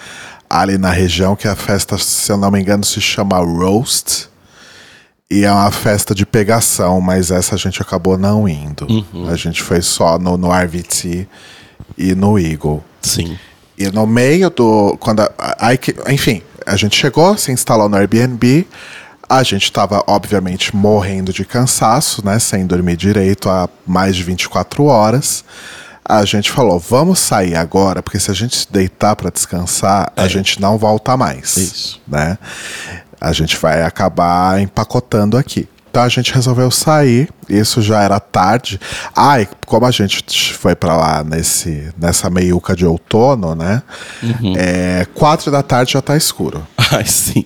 [0.49, 4.29] ali na região, que a festa, se eu não me engano, se chama Roast.
[5.31, 8.87] E é uma festa de pegação, mas essa a gente acabou não indo.
[9.29, 11.27] A gente foi só no, no RVT
[11.99, 12.83] e no Eagle.
[13.03, 13.37] Sim.
[13.77, 14.97] E no meio do.
[15.01, 18.67] Quando a, a- que- enfim, a gente chegou, se instalou no Airbnb.
[19.29, 22.39] A gente estava, obviamente, morrendo de cansaço, né?
[22.39, 25.45] Sem dormir direito há mais de 24 horas.
[26.09, 30.29] A gente falou, vamos sair agora, porque se a gente se deitar para descansar, a
[30.29, 31.57] gente não volta mais.
[31.57, 32.01] Isso.
[32.07, 32.39] Né?
[33.21, 35.69] A gente vai acabar empacotando aqui.
[35.91, 38.79] Então a gente resolveu sair, isso já era tarde.
[39.17, 43.83] Ah, e como a gente foi pra lá nesse, nessa meiuca de outono, né?
[44.57, 46.67] É, quatro da tarde já tá escuro.
[46.93, 47.45] Ai, sim.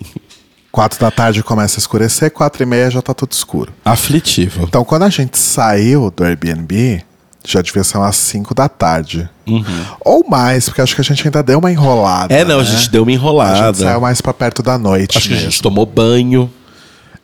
[0.69, 3.73] Quatro da tarde começa a escurecer, quatro e meia já tá tudo escuro.
[3.85, 4.65] Aflitivo.
[4.65, 7.03] Então quando a gente saiu do Airbnb,
[7.45, 9.29] já devia ser umas cinco da tarde.
[10.05, 12.33] Ou mais, porque acho que a gente ainda deu uma enrolada.
[12.33, 12.39] Uhum.
[12.39, 12.69] É, não, a né?
[12.69, 13.67] gente deu uma A enrolada.
[13.73, 15.17] gente saiu mais pra perto da noite.
[15.17, 15.51] Acho que a mesmo.
[15.51, 16.51] gente tomou banho.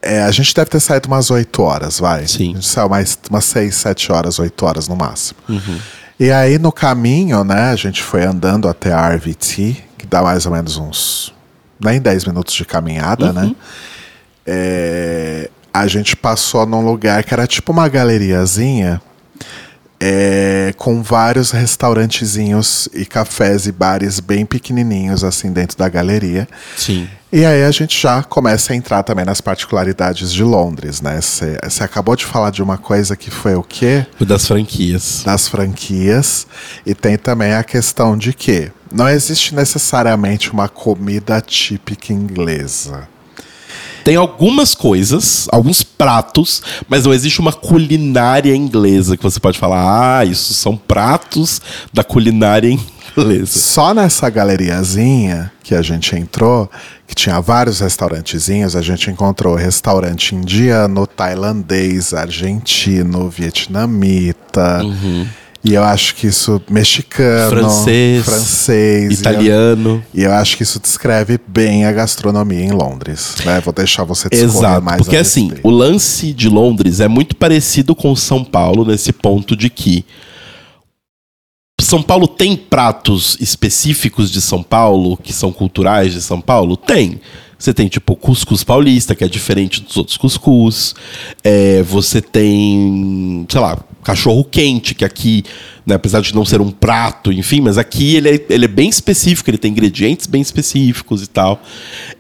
[0.01, 2.27] É, a gente deve ter saído umas 8 horas, vai.
[2.27, 2.51] Sim.
[2.51, 5.39] A gente saiu mais umas 6, 7 horas, 8 horas no máximo.
[5.49, 5.79] Uhum.
[6.19, 10.45] E aí no caminho, né, a gente foi andando até a RVT, que dá mais
[10.45, 11.33] ou menos uns
[11.79, 13.43] nem 10 minutos de caminhada, né?
[13.43, 13.55] Uhum.
[14.45, 19.01] É, a gente passou num lugar que era tipo uma galeriazinha
[19.99, 26.47] é, com vários restaurantezinhos e cafés e bares bem pequenininhos assim dentro da galeria.
[26.75, 27.07] Sim.
[27.31, 31.19] E aí a gente já começa a entrar também nas particularidades de Londres, né?
[31.19, 34.05] Você acabou de falar de uma coisa que foi o quê?
[34.17, 35.23] O das franquias.
[35.25, 36.47] Das franquias.
[36.85, 43.09] E tem também a questão de que não existe necessariamente uma comida típica inglesa.
[44.07, 50.19] Tem algumas coisas, alguns pratos, mas não existe uma culinária inglesa que você pode falar,
[50.19, 51.61] ah, isso são pratos
[51.91, 53.59] da culinária inglesa.
[53.59, 56.71] Só nessa galeriazinha que a gente entrou,
[57.05, 64.83] que tinha vários restaurantezinhos, a gente encontrou restaurante indiano, tailandês, argentino, vietnamita.
[65.67, 70.01] E eu acho que isso mexicano, Francês, francês Italiano.
[70.13, 73.35] E eu, e eu acho que isso descreve bem a gastronomia em Londres.
[73.43, 73.59] Né?
[73.59, 78.15] Vou deixar você Exato, mais porque assim, o lance de Londres é muito parecido com
[78.15, 80.05] São Paulo nesse ponto de que
[81.81, 86.77] São Paulo tem pratos específicos de São Paulo, que são culturais de São Paulo?
[86.77, 87.19] Tem.
[87.57, 90.93] Você tem, tipo, cuscuz paulista, que é diferente dos outros cuscuz.
[91.43, 95.43] É, você tem, sei lá, cachorro quente, que aqui,
[95.85, 98.87] né, apesar de não ser um prato, enfim, mas aqui ele é, ele é bem
[98.87, 101.61] específico, ele tem ingredientes bem específicos e tal.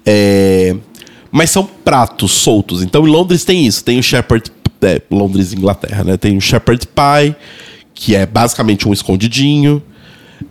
[0.05, 0.75] É,
[1.31, 2.81] mas são pratos soltos.
[2.81, 3.83] Então em Londres tem isso.
[3.83, 4.51] Tem o Shepherd.
[4.81, 6.17] É, Londres, Inglaterra, né?
[6.17, 7.35] Tem o Shepherd Pie,
[7.93, 9.81] que é basicamente um escondidinho.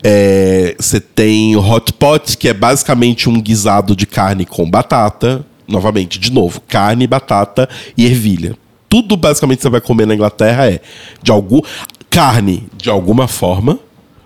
[0.03, 5.45] É, Você tem o Hot Pot, que é basicamente um guisado de carne com batata.
[5.69, 8.57] Novamente, de novo, carne, batata e ervilha.
[8.89, 10.81] Tudo basicamente que você vai comer na Inglaterra é
[11.21, 11.61] de algum
[12.09, 13.79] carne de alguma forma,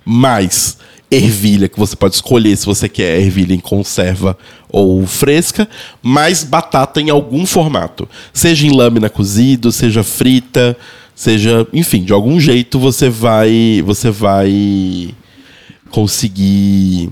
[0.04, 0.76] mais
[1.10, 4.38] ervilha que você pode escolher se você quer ervilha em conserva
[4.68, 5.68] ou fresca,
[6.00, 10.76] mais batata em algum formato, seja em lâmina cozido, seja frita,
[11.14, 15.12] seja, enfim, de algum jeito você vai você vai
[15.90, 17.10] conseguir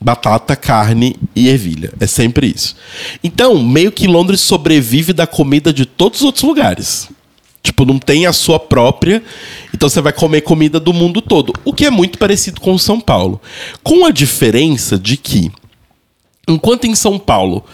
[0.00, 1.92] batata, carne e ervilha.
[1.98, 2.76] É sempre isso.
[3.22, 7.08] Então, meio que Londres sobrevive da comida de todos os outros lugares.
[7.62, 9.22] Tipo, não tem a sua própria.
[9.74, 11.52] Então você vai comer comida do mundo todo.
[11.64, 13.40] O que é muito parecido com São Paulo.
[13.82, 15.50] Com a diferença de que,
[16.46, 17.64] enquanto em São Paulo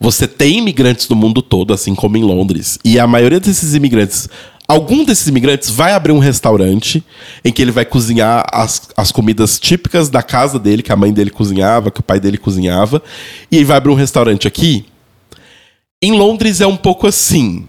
[0.00, 4.28] você tem imigrantes do mundo todo, assim como em Londres, e a maioria desses imigrantes.
[4.74, 7.04] Algum desses imigrantes vai abrir um restaurante
[7.44, 11.12] em que ele vai cozinhar as, as comidas típicas da casa dele, que a mãe
[11.12, 13.02] dele cozinhava, que o pai dele cozinhava,
[13.50, 14.86] e ele vai abrir um restaurante aqui.
[16.02, 17.66] Em Londres é um pouco assim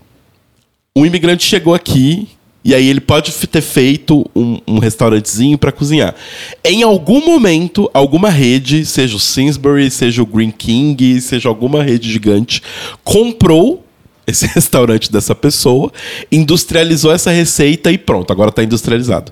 [0.98, 2.30] um imigrante chegou aqui
[2.64, 6.16] e aí ele pode ter feito um, um restaurantezinho para cozinhar.
[6.64, 12.10] Em algum momento, alguma rede, seja o Sainsbury, seja o Green King, seja alguma rede
[12.10, 12.64] gigante,
[13.04, 13.85] comprou
[14.28, 15.92] esse restaurante dessa pessoa,
[16.32, 19.32] industrializou essa receita e pronto, agora está industrializado.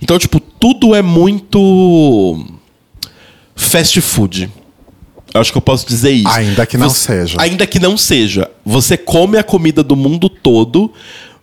[0.00, 2.44] Então, tipo, tudo é muito
[3.54, 4.50] fast food.
[5.32, 6.28] Eu Acho que eu posso dizer isso.
[6.28, 7.36] Ainda que não seja.
[7.40, 8.48] Ainda que não seja.
[8.64, 10.92] Você come a comida do mundo todo,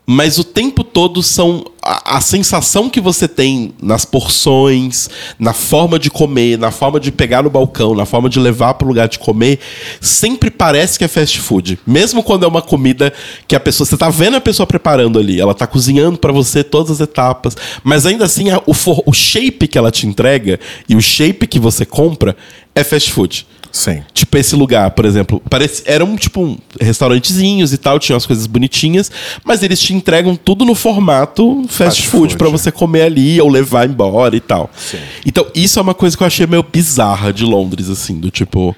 [0.05, 1.65] mas o tempo todo são.
[1.83, 5.09] A, a sensação que você tem nas porções,
[5.39, 8.85] na forma de comer, na forma de pegar no balcão, na forma de levar para
[8.85, 9.59] o lugar de comer,
[9.99, 11.79] sempre parece que é fast food.
[11.87, 13.11] Mesmo quando é uma comida
[13.47, 13.85] que a pessoa.
[13.87, 17.55] Você tá vendo a pessoa preparando ali, ela tá cozinhando para você todas as etapas,
[17.83, 21.47] mas ainda assim a- o, for- o shape que ela te entrega e o shape
[21.47, 22.35] que você compra
[22.75, 23.47] é fast food.
[23.71, 24.03] Sim.
[24.13, 28.45] Tipo, esse lugar, por exemplo, parece, eram tipo um, restaurantezinhos e tal, tinham as coisas
[28.45, 29.09] bonitinhas,
[29.43, 33.47] mas eles te entregam tudo no formato fast, Fast food, pra você comer ali ou
[33.47, 34.69] levar embora e tal.
[34.75, 34.97] Sim.
[35.25, 38.75] Então, isso é uma coisa que eu achei meio bizarra de Londres, assim, do tipo.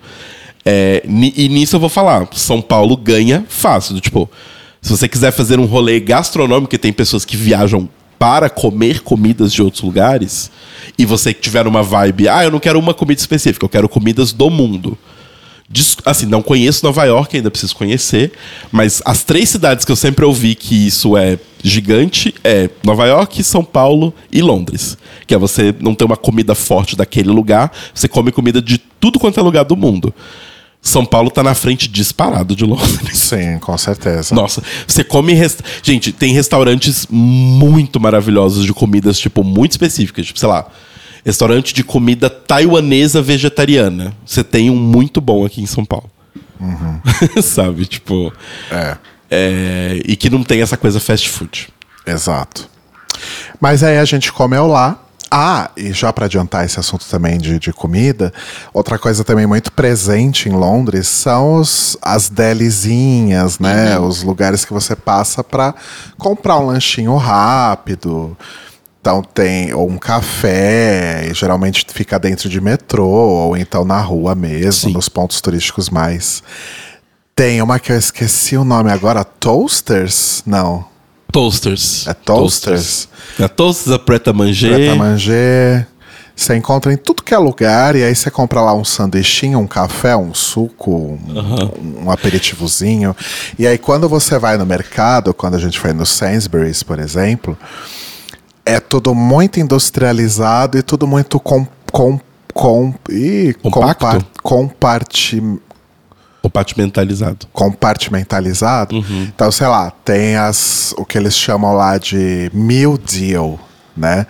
[0.63, 4.29] é, e nisso eu vou falar, São Paulo ganha fácil, do tipo.
[4.81, 7.87] Se você quiser fazer um rolê gastronômico, que tem pessoas que viajam
[8.23, 10.49] para comer comidas de outros lugares,
[10.97, 13.89] e você que tiver uma vibe, ah, eu não quero uma comida específica, eu quero
[13.89, 14.97] comidas do mundo.
[16.05, 18.31] Assim, não conheço Nova York, ainda preciso conhecer,
[18.71, 23.43] mas as três cidades que eu sempre ouvi que isso é gigante é Nova York,
[23.43, 24.97] São Paulo e Londres.
[25.27, 29.19] Que é você não ter uma comida forte daquele lugar, você come comida de tudo
[29.19, 30.13] quanto é lugar do mundo.
[30.83, 33.17] São Paulo tá na frente disparado de Londres.
[33.17, 34.35] Sim, com certeza.
[34.35, 35.33] Nossa, você come.
[35.81, 40.25] Gente, tem restaurantes muito maravilhosos de comidas, tipo, muito específicas.
[40.25, 40.67] Tipo, sei lá,
[41.25, 44.13] restaurante de comida taiwanesa vegetariana.
[44.25, 46.11] Você tem um muito bom aqui em São Paulo.
[47.41, 47.85] Sabe?
[47.85, 48.33] Tipo.
[48.69, 48.97] É,
[49.31, 51.69] é, E que não tem essa coisa fast food.
[52.05, 52.69] exato.
[53.59, 54.99] Mas aí a gente comeu lá.
[55.35, 58.31] Ah, e já para adiantar esse assunto também de, de comida,
[58.71, 63.97] outra coisa também muito presente em Londres são os, as delizinhas, né?
[63.97, 65.73] Os lugares que você passa para
[66.19, 68.37] comprar um lanchinho rápido.
[69.01, 74.35] Então tem ou um café, e geralmente fica dentro de metrô, ou então na rua
[74.35, 74.93] mesmo, Sim.
[74.93, 76.43] nos pontos turísticos mais.
[77.35, 80.43] Tem uma que eu esqueci o nome agora, Toasters?
[80.45, 80.92] Não.
[81.33, 82.07] Toasters.
[82.07, 83.09] É Toasters.
[83.41, 84.73] A Toasters, a Preta Manger.
[84.75, 85.87] Preta manger.
[86.35, 89.67] Você encontra em tudo que é lugar, e aí você compra lá um sanduichinho, um
[89.67, 93.15] café, um suco, um, um aperitivozinho.
[93.59, 97.55] E aí quando você vai no mercado, quando a gente foi no Sainsbury's, por exemplo,
[98.65, 102.19] é tudo muito industrializado e tudo muito com, com,
[102.51, 104.05] com, ih, Compacto?
[104.05, 105.41] compa- comparti,
[106.43, 107.47] Compartimentalizado.
[107.53, 108.97] compartimentalizado.
[108.97, 109.31] Uhum.
[109.33, 113.57] Então, sei lá, tem as o que eles chamam lá de meal deal.
[113.95, 114.25] Né?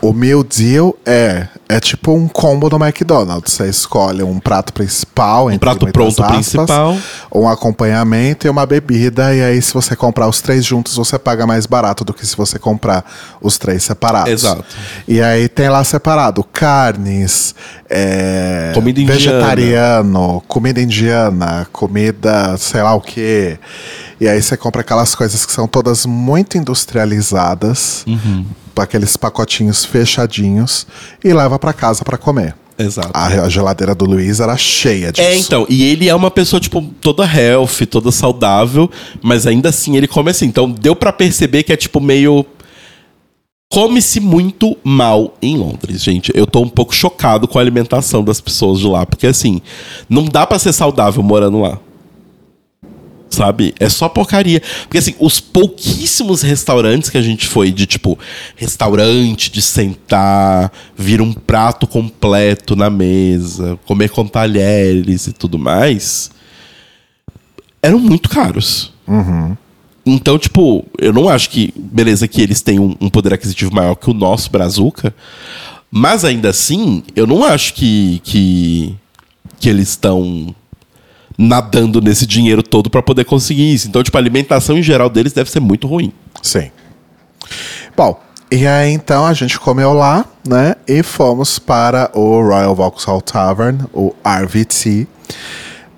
[0.00, 3.52] O meal deal é é tipo um combo do McDonald's.
[3.52, 6.96] Você escolhe um prato principal, um prato pronto aspas, principal,
[7.34, 9.34] um acompanhamento e uma bebida.
[9.34, 12.36] E aí, se você comprar os três juntos, você paga mais barato do que se
[12.36, 13.04] você comprar
[13.40, 14.32] os três separados.
[14.32, 14.64] Exato.
[15.08, 17.54] E aí tem lá separado carnes,
[17.90, 23.58] é, comida vegetariano, comida indiana, comida sei lá o que.
[24.20, 28.04] E aí você compra aquelas coisas que são todas muito industrializadas.
[28.06, 28.46] Uhum
[28.84, 30.86] aqueles pacotinhos fechadinhos
[31.24, 32.54] e leva para casa para comer.
[32.78, 33.10] Exato.
[33.14, 35.26] A, geladeira do Luiz era cheia disso.
[35.26, 35.66] É, então.
[35.68, 38.90] E ele é uma pessoa, tipo, toda healthy, toda saudável,
[39.22, 40.46] mas ainda assim ele come assim.
[40.46, 42.44] Então deu para perceber que é, tipo, meio.
[43.72, 46.30] Come-se muito mal em Londres, gente.
[46.34, 49.60] Eu tô um pouco chocado com a alimentação das pessoas de lá, porque assim,
[50.08, 51.80] não dá para ser saudável morando lá
[53.30, 53.74] sabe?
[53.78, 54.62] É só porcaria.
[54.82, 58.18] Porque, assim, os pouquíssimos restaurantes que a gente foi, de tipo,
[58.56, 66.30] restaurante, de sentar, vir um prato completo na mesa, comer com talheres e tudo mais,
[67.82, 68.92] eram muito caros.
[69.06, 69.56] Uhum.
[70.04, 73.96] Então, tipo, eu não acho que, beleza, que eles têm um, um poder aquisitivo maior
[73.96, 75.12] que o nosso Brazuca,
[75.90, 78.94] mas ainda assim, eu não acho que, que,
[79.58, 80.54] que eles estão
[81.38, 83.88] nadando nesse dinheiro todo para poder conseguir isso.
[83.88, 86.12] Então, tipo, a alimentação em geral deles deve ser muito ruim.
[86.42, 86.70] Sim.
[87.96, 90.76] Bom, e aí então a gente comeu lá, né?
[90.86, 95.06] E fomos para o Royal Vauxhall Tavern, o RVT.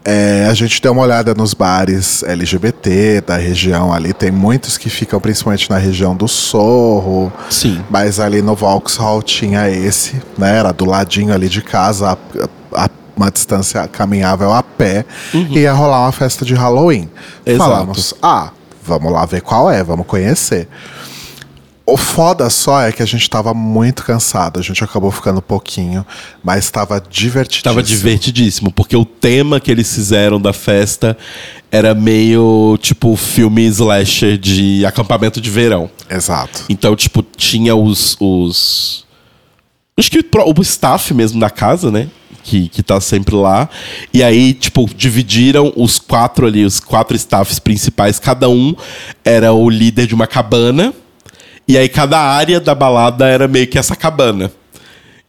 [0.04, 4.14] É, a gente deu uma olhada nos bares LGBT da região ali.
[4.14, 7.30] Tem muitos que ficam principalmente na região do Sorro.
[7.50, 7.84] Sim.
[7.90, 10.56] Mas ali no Vauxhall tinha esse, né?
[10.56, 12.16] Era do ladinho ali de casa,
[12.72, 12.88] a, a
[13.18, 15.04] uma distância caminhável a pé
[15.34, 15.48] uhum.
[15.50, 17.10] e ia rolar uma festa de Halloween.
[17.44, 17.70] Exato.
[17.70, 18.50] Falamos, ah,
[18.82, 20.68] vamos lá ver qual é, vamos conhecer.
[21.84, 26.04] O foda só é que a gente tava muito cansado, a gente acabou ficando pouquinho,
[26.44, 27.64] mas estava divertidíssimo.
[27.64, 31.16] Tava divertidíssimo, porque o tema que eles fizeram da festa
[31.72, 35.90] era meio tipo filme slasher de acampamento de verão.
[36.10, 36.64] Exato.
[36.68, 38.18] Então, tipo, tinha os.
[38.20, 39.06] os...
[39.96, 42.08] Acho que o staff mesmo da casa, né?
[42.42, 43.68] Que, que tá sempre lá.
[44.12, 48.74] E aí, tipo, dividiram os quatro ali, os quatro staffs principais, cada um
[49.24, 50.92] era o líder de uma cabana.
[51.66, 54.50] E aí cada área da balada era meio que essa cabana.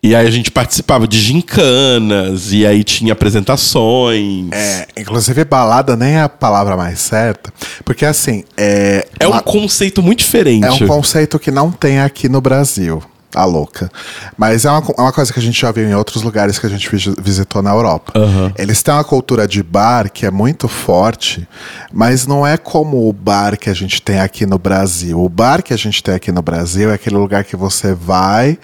[0.01, 4.49] E aí a gente participava de gincanas, e aí tinha apresentações.
[4.53, 7.53] É, inclusive balada nem é a palavra mais certa,
[7.83, 9.05] porque assim, é...
[9.19, 10.65] É um conceito muito diferente.
[10.65, 13.03] É um conceito que não tem aqui no Brasil
[13.39, 13.91] a louca.
[14.37, 16.65] Mas é uma, é uma coisa que a gente já viu em outros lugares que
[16.65, 16.89] a gente
[17.21, 18.17] visitou na Europa.
[18.17, 18.51] Uhum.
[18.57, 21.47] Eles têm uma cultura de bar que é muito forte,
[21.91, 25.21] mas não é como o bar que a gente tem aqui no Brasil.
[25.23, 28.57] O bar que a gente tem aqui no Brasil é aquele lugar que você vai,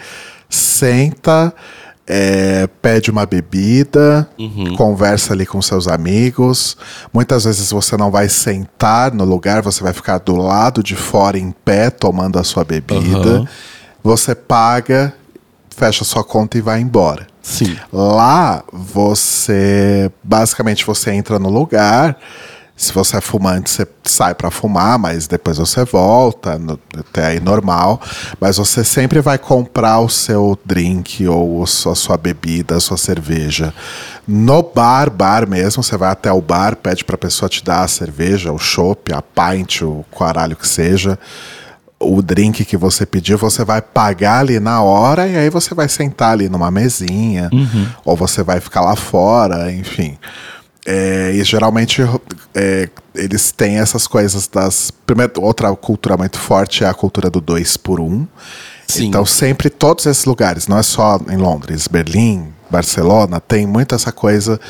[0.48, 1.54] senta.
[2.08, 4.76] É, pede uma bebida, uhum.
[4.76, 6.76] conversa ali com seus amigos.
[7.12, 11.36] Muitas vezes você não vai sentar no lugar, você vai ficar do lado de fora
[11.36, 13.40] em pé tomando a sua bebida.
[13.40, 13.46] Uhum
[14.06, 15.12] você paga,
[15.76, 17.26] fecha sua conta e vai embora.
[17.42, 17.76] Sim.
[17.92, 20.10] Lá, você.
[20.22, 22.16] Basicamente, você entra no lugar.
[22.76, 27.40] Se você é fumante, você sai para fumar, mas depois você volta, no, até aí
[27.40, 28.00] normal.
[28.38, 32.98] Mas você sempre vai comprar o seu drink ou a sua, sua bebida, a sua
[32.98, 33.72] cerveja.
[34.28, 37.88] No bar, bar mesmo, você vai até o bar, pede pra pessoa te dar a
[37.88, 41.18] cerveja, o chopp, a pint, o caralho que seja
[41.98, 45.88] o drink que você pediu, você vai pagar ali na hora e aí você vai
[45.88, 47.88] sentar ali numa mesinha, uhum.
[48.04, 50.18] ou você vai ficar lá fora, enfim.
[50.84, 52.02] É, e geralmente
[52.54, 54.92] é, eles têm essas coisas das.
[55.04, 58.26] Primeiro, outra cultura muito forte é a cultura do dois por um.
[58.86, 59.06] Sim.
[59.06, 64.12] Então, sempre todos esses lugares, não é só em Londres, Berlim, Barcelona, tem muito essa
[64.12, 64.60] coisa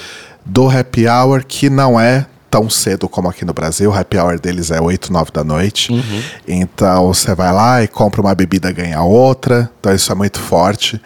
[0.43, 3.91] do happy hour que não é tão cedo como aqui no Brasil.
[3.91, 5.93] O happy hour deles é 8, 9 da noite.
[5.93, 6.23] Uhum.
[6.47, 9.71] Então você vai lá e compra uma bebida ganha outra.
[9.81, 11.01] Então isso é muito forte.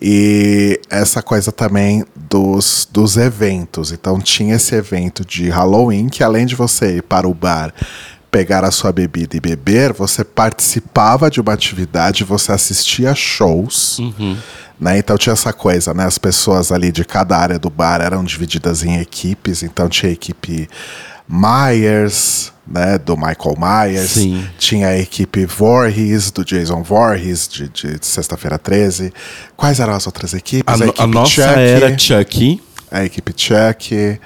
[0.00, 3.92] E essa coisa também dos, dos eventos.
[3.92, 7.72] Então tinha esse evento de Halloween que além de você ir para o bar
[8.34, 14.00] pegar a sua bebida e beber, você participava de uma atividade, você assistia shows.
[14.00, 14.36] Uhum.
[14.80, 14.98] Né?
[14.98, 16.04] Então tinha essa coisa, né?
[16.04, 20.12] As pessoas ali de cada área do bar eram divididas em equipes, então tinha a
[20.12, 20.68] equipe
[21.28, 24.10] Myers, né, do Michael Myers.
[24.10, 24.46] Sim.
[24.58, 29.12] Tinha a equipe Voorhees, do Jason Voorhees, de, de, Sexta-feira 13.
[29.56, 30.80] Quais eram as outras equipes?
[30.80, 32.62] A, a, equipe a nossa Chuck, era Chucky.
[32.90, 34.20] A equipe Chuck.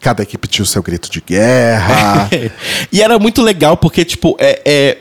[0.00, 2.28] Cada equipe tinha o seu grito de guerra.
[2.90, 4.98] e era muito legal porque, tipo, é, é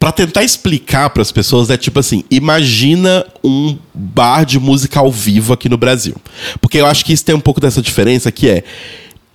[0.00, 5.12] Pra tentar explicar para as pessoas, é tipo assim: imagina um bar de música ao
[5.12, 6.16] vivo aqui no Brasil.
[6.58, 8.64] Porque eu acho que isso tem um pouco dessa diferença que é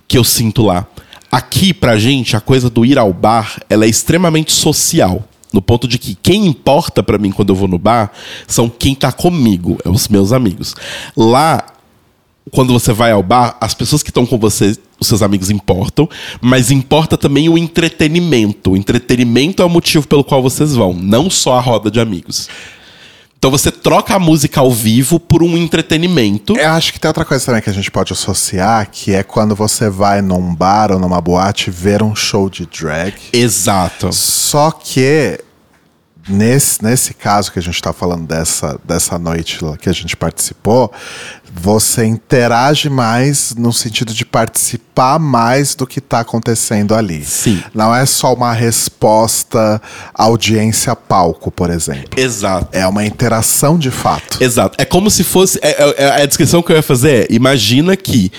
[0.08, 0.84] que eu sinto lá.
[1.30, 5.22] Aqui, pra gente, a coisa do ir ao bar, ela é extremamente social.
[5.52, 8.10] No ponto de que quem importa para mim quando eu vou no bar
[8.48, 10.74] são quem tá comigo, é os meus amigos.
[11.16, 11.64] Lá,
[12.50, 16.08] quando você vai ao bar, as pessoas que estão com você, os seus amigos importam,
[16.40, 18.72] mas importa também o entretenimento.
[18.72, 22.48] O entretenimento é o motivo pelo qual vocês vão, não só a roda de amigos.
[23.38, 26.56] Então você troca a música ao vivo por um entretenimento.
[26.56, 29.54] Eu acho que tem outra coisa também que a gente pode associar, que é quando
[29.54, 33.14] você vai num bar ou numa boate ver um show de drag.
[33.32, 34.12] Exato.
[34.12, 35.38] Só que
[36.28, 40.92] nesse, nesse caso que a gente está falando dessa, dessa noite que a gente participou,
[41.58, 47.24] você interage mais no sentido de participar mais do que está acontecendo ali.
[47.24, 47.62] Sim.
[47.74, 49.80] Não é só uma resposta
[50.14, 52.18] audiência-palco, por exemplo.
[52.20, 52.68] Exato.
[52.72, 54.42] É uma interação de fato.
[54.42, 54.76] Exato.
[54.78, 55.58] É como se fosse.
[55.62, 58.30] É, é- é- a descrição que eu ia fazer é: imagina que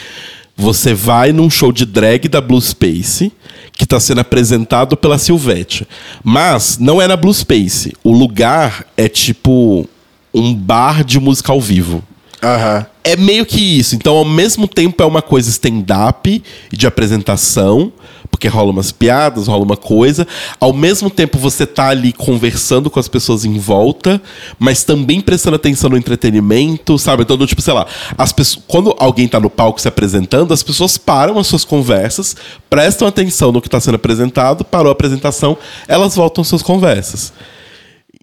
[0.57, 3.31] você vai num show de drag da Blue Space
[3.73, 5.88] que está sendo apresentado pela Silvete.
[6.23, 7.93] Mas não é na Blue Space.
[8.03, 9.88] O lugar é tipo
[10.34, 12.03] um bar de música ao vivo.
[12.43, 12.85] Aham.
[13.03, 13.95] É meio que isso.
[13.95, 17.93] Então, ao mesmo tempo, é uma coisa stand-up e de apresentação,
[18.29, 20.27] porque rola umas piadas, rola uma coisa.
[20.59, 24.21] Ao mesmo tempo, você tá ali conversando com as pessoas em volta,
[24.59, 27.23] mas também prestando atenção no entretenimento, sabe?
[27.23, 27.85] Então, tipo, sei lá,
[28.17, 32.35] as pessoas, quando alguém tá no palco se apresentando, as pessoas param as suas conversas,
[32.69, 37.33] prestam atenção no que está sendo apresentado, parou a apresentação, elas voltam às suas conversas.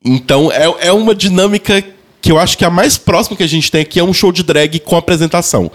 [0.05, 1.83] Então, é, é uma dinâmica
[2.21, 4.33] que eu acho que a mais próxima que a gente tem aqui é um show
[4.33, 5.71] de drag com apresentação.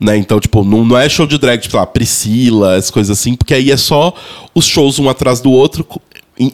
[0.00, 0.16] Né?
[0.16, 3.52] Então, tipo, não, não é show de drag, tipo, lá, Priscila, as coisas assim, porque
[3.52, 4.14] aí é só
[4.54, 5.86] os shows um atrás do outro.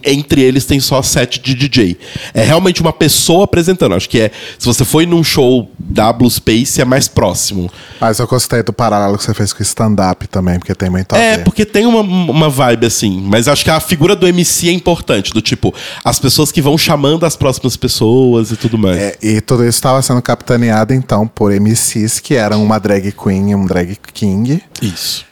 [0.05, 1.97] Entre eles tem só set de DJ.
[2.35, 3.95] É realmente uma pessoa apresentando.
[3.95, 4.31] Acho que é.
[4.59, 7.71] Se você foi num show da Blue Space, é mais próximo.
[8.01, 11.15] Mas eu gostei do paralelo que você fez com o stand-up também, porque tem muito
[11.15, 13.21] É, porque tem uma, uma vibe assim.
[13.21, 15.33] Mas acho que a figura do MC é importante.
[15.33, 15.73] Do tipo,
[16.05, 18.99] as pessoas que vão chamando as próximas pessoas e tudo mais.
[18.99, 23.51] É, e tudo isso estava sendo capitaneado, então, por MCs que eram uma drag queen
[23.51, 24.63] e um drag king.
[24.83, 25.25] Isso.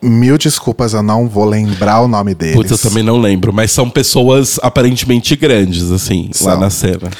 [0.00, 2.54] Mil desculpas, eu não vou lembrar o nome deles.
[2.54, 6.60] Putz, eu também não lembro, mas são pessoas aparentemente grandes, assim, lá São.
[6.60, 7.10] na cena.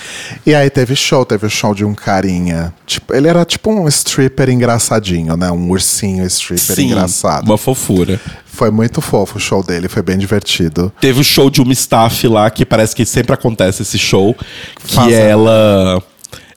[0.47, 2.73] E aí teve show, teve o show de um carinha.
[2.87, 5.51] Tipo, ele era tipo um stripper engraçadinho, né?
[5.51, 7.47] Um ursinho stripper engraçado.
[7.47, 8.21] uma fofura.
[8.47, 10.93] Foi muito fofo o show dele, foi bem divertido.
[11.01, 14.37] Teve o show de uma staff lá, que parece que sempre acontece esse show,
[14.85, 16.01] que Faz- é ela.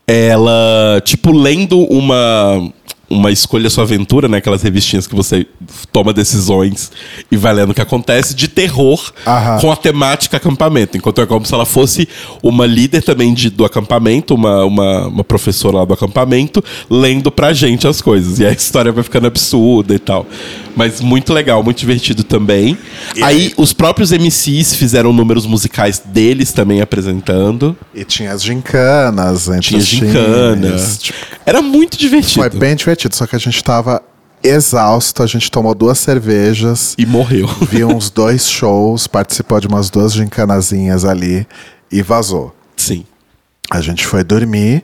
[0.08, 2.72] Ela, tipo, lendo uma.
[3.12, 4.38] Uma escolha sua aventura, né?
[4.38, 5.46] Aquelas revistinhas que você
[5.92, 6.92] toma decisões
[7.32, 9.60] e vai lendo o que acontece, de terror Aham.
[9.60, 10.98] com a temática acampamento.
[10.98, 12.08] Enquanto é como se ela fosse
[12.42, 17.54] uma líder também de, do acampamento, uma, uma, uma professora lá do acampamento, lendo pra
[17.54, 18.40] gente as coisas.
[18.40, 20.26] E a história vai ficando absurda e tal.
[20.76, 22.78] Mas muito legal, muito divertido também.
[23.22, 27.76] Aí os próprios MCs fizeram números musicais deles também apresentando.
[27.94, 30.68] E tinha as gincanas entre Tinha os gincana.
[30.68, 30.98] times.
[31.00, 32.50] Tipo, Era muito divertido.
[32.50, 34.02] foi bem divertido, só que a gente tava
[34.44, 37.48] exausto, a gente tomou duas cervejas, E morreu.
[37.70, 41.46] viu uns dois shows, participou de umas duas gincanazinhas ali
[41.92, 42.56] e vazou.
[42.76, 43.06] Sim.
[43.70, 44.84] A gente foi dormir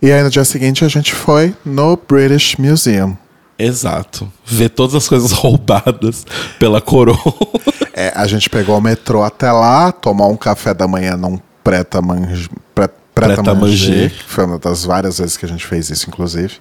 [0.00, 3.16] e aí no dia seguinte a gente foi no British Museum.
[3.58, 4.30] Exato.
[4.44, 6.24] Ver todas as coisas roubadas
[6.58, 7.16] pela coroa.
[7.98, 12.02] É, a gente pegou o metrô até lá, tomou um café da manhã num preta
[12.02, 12.46] manj...
[12.74, 14.12] pre- preta Preta manger, manger.
[14.26, 16.56] foi uma das várias vezes que a gente fez isso, inclusive.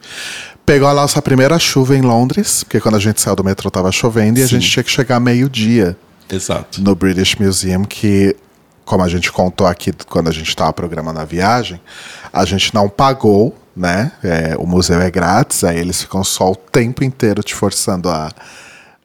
[0.65, 3.91] Pegou a nossa primeira chuva em Londres, porque quando a gente saiu do metrô tava
[3.91, 4.59] chovendo e a Sim.
[4.59, 5.95] gente tinha que chegar meio-dia
[6.27, 6.81] Exato.
[6.81, 8.35] no British Museum, que,
[8.83, 11.79] como a gente contou aqui quando a gente estava programando a viagem,
[12.33, 14.11] a gente não pagou, né?
[14.23, 18.31] É, o museu é grátis, aí eles ficam só o tempo inteiro te forçando a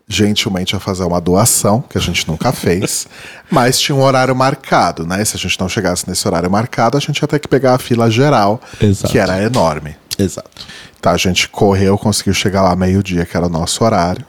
[0.08, 3.06] gentilmente a fazer uma doação, que a gente nunca fez,
[3.48, 5.24] mas tinha um horário marcado, né?
[5.24, 7.78] Se a gente não chegasse nesse horário marcado, a gente ia ter que pegar a
[7.78, 9.12] fila geral, Exato.
[9.12, 9.94] que era enorme.
[10.18, 10.66] Exato.
[11.00, 14.24] Tá, a gente correu, conseguiu chegar lá meio-dia, que era o nosso horário.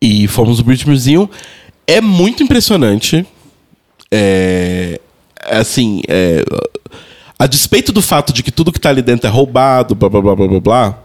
[0.00, 1.28] E fomos no British Museum.
[1.86, 3.26] É muito impressionante.
[4.12, 5.00] É,
[5.48, 6.44] assim, é,
[7.38, 10.20] a despeito do fato de que tudo que tá ali dentro é roubado, blá blá
[10.20, 10.98] blá blá blá, blá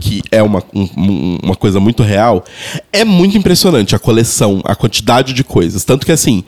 [0.00, 2.44] que é uma, um- um- uma coisa muito real,
[2.92, 5.84] é muito impressionante a coleção, a quantidade de coisas.
[5.84, 6.44] Tanto que assim,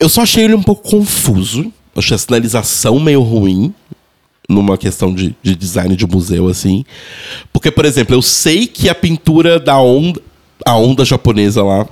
[0.00, 1.72] eu só achei ele um pouco confuso.
[1.94, 3.72] Achei a sinalização meio ruim
[4.52, 6.84] numa questão de, de design de museu, assim.
[7.52, 10.20] Porque, por exemplo, eu sei que a pintura da onda,
[10.64, 11.86] a onda japonesa lá,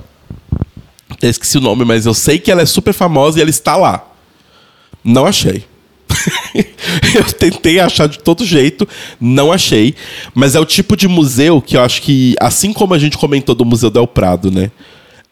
[1.21, 3.75] Eu esqueci o nome, mas eu sei que ela é super famosa e ela está
[3.75, 4.07] lá.
[5.03, 5.65] Não achei.
[7.15, 8.87] eu tentei achar de todo jeito,
[9.19, 9.95] não achei.
[10.33, 13.55] Mas é o tipo de museu que eu acho que, assim como a gente comentou
[13.55, 14.71] do Museu Del Prado, né?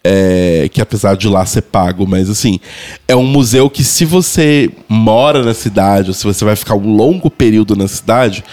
[0.02, 2.58] É, que apesar de lá ser pago, mas assim,
[3.06, 6.96] é um museu que se você mora na cidade, ou se você vai ficar um
[6.96, 8.44] longo período na cidade,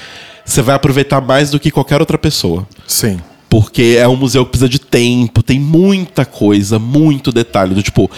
[0.44, 2.66] você vai aproveitar mais do que qualquer outra pessoa.
[2.86, 3.18] Sim.
[3.48, 7.74] Porque é um museu que precisa de tempo, tem muita coisa, muito detalhe.
[7.74, 8.10] Do, tipo,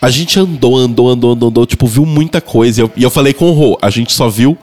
[0.00, 2.80] a gente andou, andou, andou, andou, andou, tipo, viu muita coisa.
[2.80, 4.56] E eu, e eu falei com o Rô, a gente só viu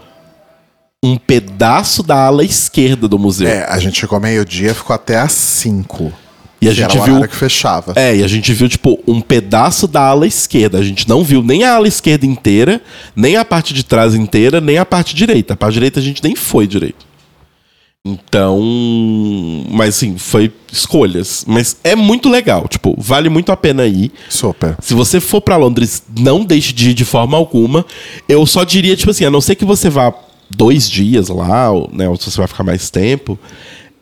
[1.03, 3.48] um pedaço da ala esquerda do museu.
[3.48, 6.11] É, a gente chegou meio-dia, ficou até às 5.
[6.59, 7.27] E a que gente viu.
[7.27, 7.93] que fechava.
[7.95, 10.79] É, e a gente viu, tipo, um pedaço da ala esquerda.
[10.79, 12.81] A gente não viu nem a ala esquerda inteira,
[13.15, 15.53] nem a parte de trás inteira, nem a parte direita.
[15.53, 17.05] A parte direita a gente nem foi direito.
[18.03, 18.59] Então.
[19.69, 21.45] Mas assim, foi escolhas.
[21.47, 22.67] Mas é muito legal.
[22.67, 24.11] Tipo, vale muito a pena ir.
[24.29, 24.75] Super.
[24.81, 27.85] Se você for pra Londres, não deixe de ir de forma alguma.
[28.27, 30.13] Eu só diria, tipo assim, a não ser que você vá
[30.49, 33.38] dois dias lá, ou, né, ou se você vai ficar mais tempo,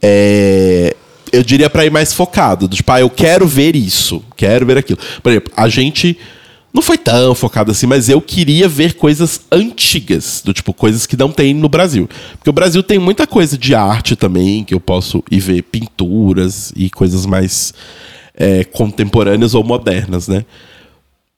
[0.02, 0.95] é,
[1.31, 2.68] eu diria pra ir mais focado.
[2.68, 4.99] do Tipo, ah, eu quero ver isso, quero ver aquilo.
[5.22, 6.18] Por exemplo, a gente
[6.76, 11.15] não foi tão focado assim, mas eu queria ver coisas antigas, do tipo, coisas que
[11.15, 12.10] não tem no Brasil.
[12.38, 16.73] Porque o Brasil tem muita coisa de arte também, que eu posso ir ver pinturas
[16.76, 17.73] e coisas mais
[18.34, 20.43] é, contemporâneas ou modernas, né?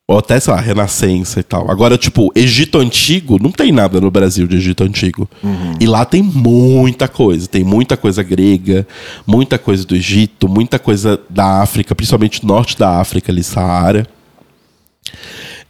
[0.10, 1.70] Ou até, sei lá, Renascença e tal.
[1.70, 5.30] Agora, tipo, Egito Antigo, não tem nada no Brasil de Egito Antigo.
[5.82, 7.46] E lá tem muita coisa.
[7.46, 8.88] Tem muita coisa grega,
[9.26, 14.08] muita coisa do Egito, muita coisa da África, principalmente norte da África, ali, Saara.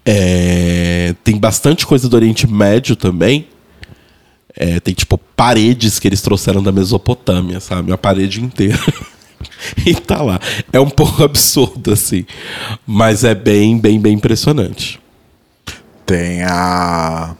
[0.05, 3.47] É, tem bastante coisa do Oriente Médio também.
[4.55, 7.89] É, tem, tipo, paredes que eles trouxeram da Mesopotâmia, sabe?
[7.89, 8.77] Uma parede inteira.
[9.85, 10.39] e tá lá.
[10.71, 12.25] É um pouco absurdo, assim.
[12.85, 14.99] Mas é bem, bem, bem impressionante.
[16.05, 17.35] Tem a.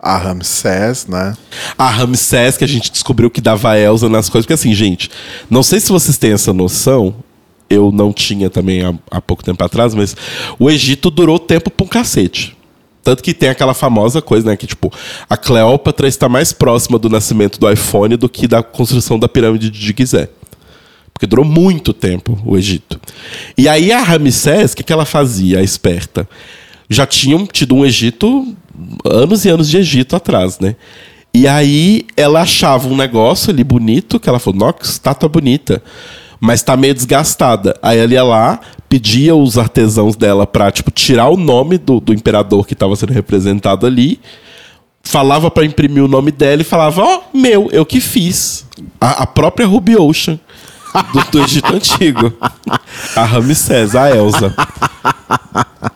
[0.00, 1.36] A Ramsés, né?
[1.76, 4.46] A Ramsés, que a gente descobriu que dava Elsa nas coisas.
[4.46, 5.10] Porque assim, gente,
[5.50, 7.14] não sei se vocês têm essa noção.
[7.68, 10.16] Eu não tinha também há, há pouco tempo atrás, mas
[10.58, 12.56] o Egito durou tempo pra um cacete.
[13.02, 14.56] Tanto que tem aquela famosa coisa, né?
[14.56, 14.92] Que, tipo,
[15.28, 19.70] a Cleópatra está mais próxima do nascimento do iPhone do que da construção da pirâmide
[19.70, 20.28] de Gizé.
[21.18, 23.00] Porque durou muito tempo o Egito.
[23.56, 26.28] E aí a Ramsés, o que, que ela fazia, a esperta?
[26.88, 28.54] Já tinham tido um Egito,
[29.04, 30.76] anos e anos de Egito atrás, né?
[31.34, 35.82] E aí ela achava um negócio ali bonito, que ela falou, nossa, estátua bonita.
[36.38, 37.76] Mas tá meio desgastada.
[37.82, 42.14] Aí ela ia lá, pedia os artesãos dela pra, tipo, tirar o nome do, do
[42.14, 44.20] imperador que estava sendo representado ali
[45.02, 48.66] falava pra imprimir o nome dela e falava, ó, meu, eu que fiz.
[49.00, 50.38] A, a própria Ruby Ocean
[51.30, 52.32] do, Egito Antigo.
[53.14, 54.54] A Ramsés, a Elsa.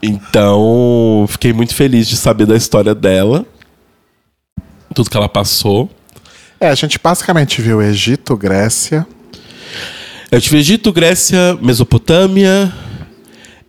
[0.03, 3.45] Então, fiquei muito feliz de saber da história dela.
[4.95, 5.91] Tudo que ela passou.
[6.61, 9.07] É, a gente basicamente viu Egito, Grécia.
[10.31, 12.73] Eu tive Egito, Grécia, Mesopotâmia,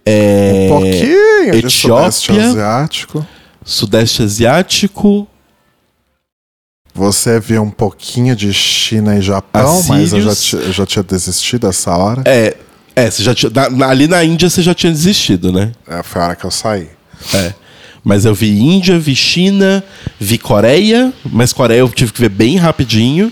[0.05, 3.27] é, Um pouquinho de Sudeste Etiópia, Asiático.
[3.63, 5.27] Sudeste Asiático,
[6.93, 10.67] Você viu um pouquinho de China e Japão, mas eu já, Assírios.
[10.67, 12.21] eu já tinha desistido essa hora.
[12.25, 12.55] É,
[12.95, 15.71] é você já tinha, na- ali na Índia você já tinha desistido, né?
[15.87, 16.87] É, foi a hora que eu saí.
[17.33, 17.53] É.
[18.03, 19.83] Mas eu vi Índia, vi China,
[20.19, 23.31] vi Coreia, mas Coreia eu tive que ver bem rapidinho.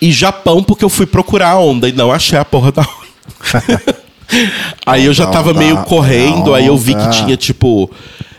[0.00, 3.64] E Japão, porque eu fui procurar a onda e não achei a porra da onda.
[4.84, 7.88] aí eu já tava meio correndo, aí eu vi que tinha, tipo,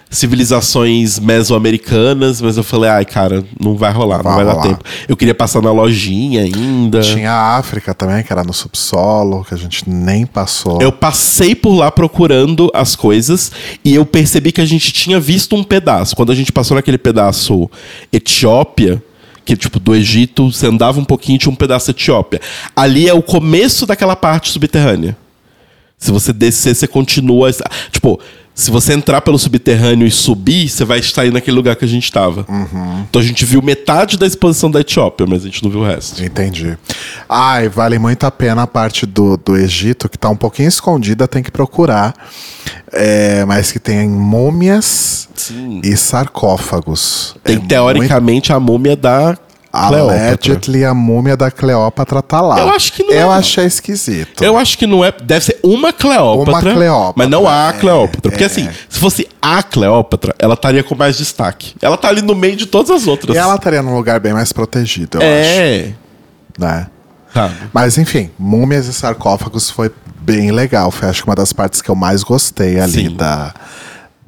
[0.09, 4.67] civilizações mesoamericanas, mas eu falei, ai, cara, não vai rolar, não Vai vai dar rolar.
[4.67, 4.83] tempo.
[5.07, 7.01] Eu queria passar na lojinha ainda.
[7.01, 10.81] Tinha a África também, que era no subsolo, que a gente nem passou.
[10.81, 13.51] Eu passei por lá procurando as coisas
[13.83, 16.15] e eu percebi que a gente tinha visto um pedaço.
[16.15, 17.69] Quando a gente passou naquele pedaço
[18.11, 19.03] Etiópia,
[19.43, 22.39] que tipo do Egito, você andava um pouquinho e tinha um pedaço Etiópia.
[22.75, 25.15] Ali é o começo daquela parte subterrânea.
[25.97, 27.49] Se você descer, você continua.
[27.91, 28.19] Tipo,
[28.57, 31.87] se você entrar pelo subterrâneo e subir, você vai estar aí naquele lugar que a
[31.87, 32.43] gente estava.
[33.07, 35.85] Então a gente viu metade da exposição da Etiópia, mas a gente não viu o
[35.85, 36.23] resto.
[36.23, 36.75] Entendi.
[37.29, 41.27] Ai, vale muito a pena a parte do, do Egito, que tá um pouquinho escondida,
[41.27, 42.15] tem que procurar.
[42.91, 45.79] É, mas que tem múmias Sim.
[45.83, 47.35] e sarcófagos.
[47.43, 49.41] Tem É teoricamente a múmia da muito-
[49.87, 50.27] Cleópatra.
[50.27, 52.59] Allegedly, a múmia da Cleópatra tá lá.
[52.59, 53.31] Eu acho que não é, Eu não.
[53.31, 54.43] achei esquisito.
[54.43, 55.11] Eu acho que não é.
[55.11, 56.51] Deve ser uma Cleópatra.
[56.51, 58.31] Uma Cleópatra, Mas não a é, Cleópatra.
[58.31, 58.47] Porque é.
[58.47, 61.75] assim, se fosse a Cleópatra, ela estaria com mais destaque.
[61.81, 63.35] Ela tá ali no meio de todas as outras.
[63.35, 65.79] E ela estaria num lugar bem mais protegido, eu é.
[65.79, 65.95] acho.
[66.57, 66.87] Né?
[67.33, 67.51] Tá.
[67.71, 70.91] Mas enfim, múmias e sarcófagos foi bem legal.
[70.91, 73.15] Foi acho que uma das partes que eu mais gostei ali Sim.
[73.15, 73.53] da,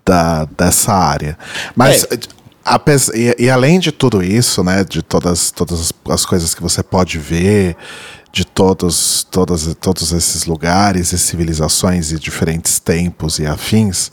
[0.06, 1.38] da, dessa área.
[1.76, 2.06] Mas.
[2.06, 2.18] É.
[2.64, 4.84] apes- e, e além de tudo isso, né?
[4.84, 7.76] De todas, todas as- as coisas que você pode ver,
[8.32, 14.12] de todos, todas, todos esses lugares e civilizações e diferentes tempos e afins,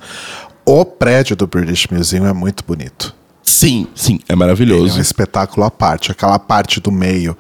[0.64, 3.14] o prédio do British Museum é muito bonito.
[3.42, 5.00] Sim, sim, é Ele é um maravilhoso.
[5.00, 6.10] espetáculo à parte.
[6.10, 7.36] Aquela parte do meio,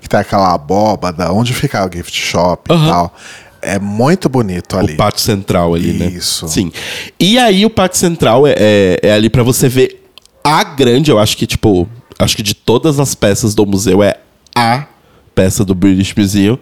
[0.00, 2.84] que tem aquela abóbada, onde fica o gift shop Aham.
[2.86, 3.16] e tal.
[3.62, 4.94] É muito bonito ali.
[4.94, 6.06] O pátio central ali, né?
[6.06, 6.48] Isso.
[6.48, 6.72] Sim.
[7.18, 9.99] E aí o pátio central é, é, é ali pra você ver
[10.42, 11.88] a grande, eu acho que, tipo,
[12.18, 14.18] acho que de todas as peças do museu é
[14.54, 14.86] a
[15.34, 16.58] peça do British Museum,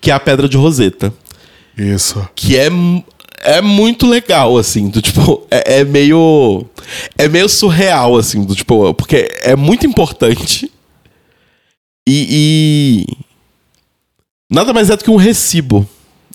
[0.00, 1.12] que é a Pedra de Roseta.
[1.76, 2.26] Isso.
[2.34, 2.68] que é,
[3.42, 6.64] é muito legal, assim, do tipo, é, é meio.
[7.18, 10.70] É meio surreal, assim, do tipo, porque é muito importante.
[12.08, 13.04] E.
[13.10, 13.16] e
[14.50, 15.86] nada mais é do que um recibo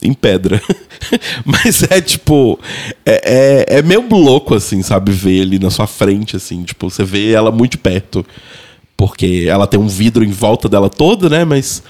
[0.01, 0.61] em pedra.
[1.45, 2.59] Mas é tipo.
[3.05, 5.11] É, é, é meio louco, assim, sabe?
[5.11, 8.25] Ver ali na sua frente, assim, tipo, você vê ela muito perto.
[8.97, 11.43] Porque ela tem um vidro em volta dela toda, né?
[11.43, 11.81] Mas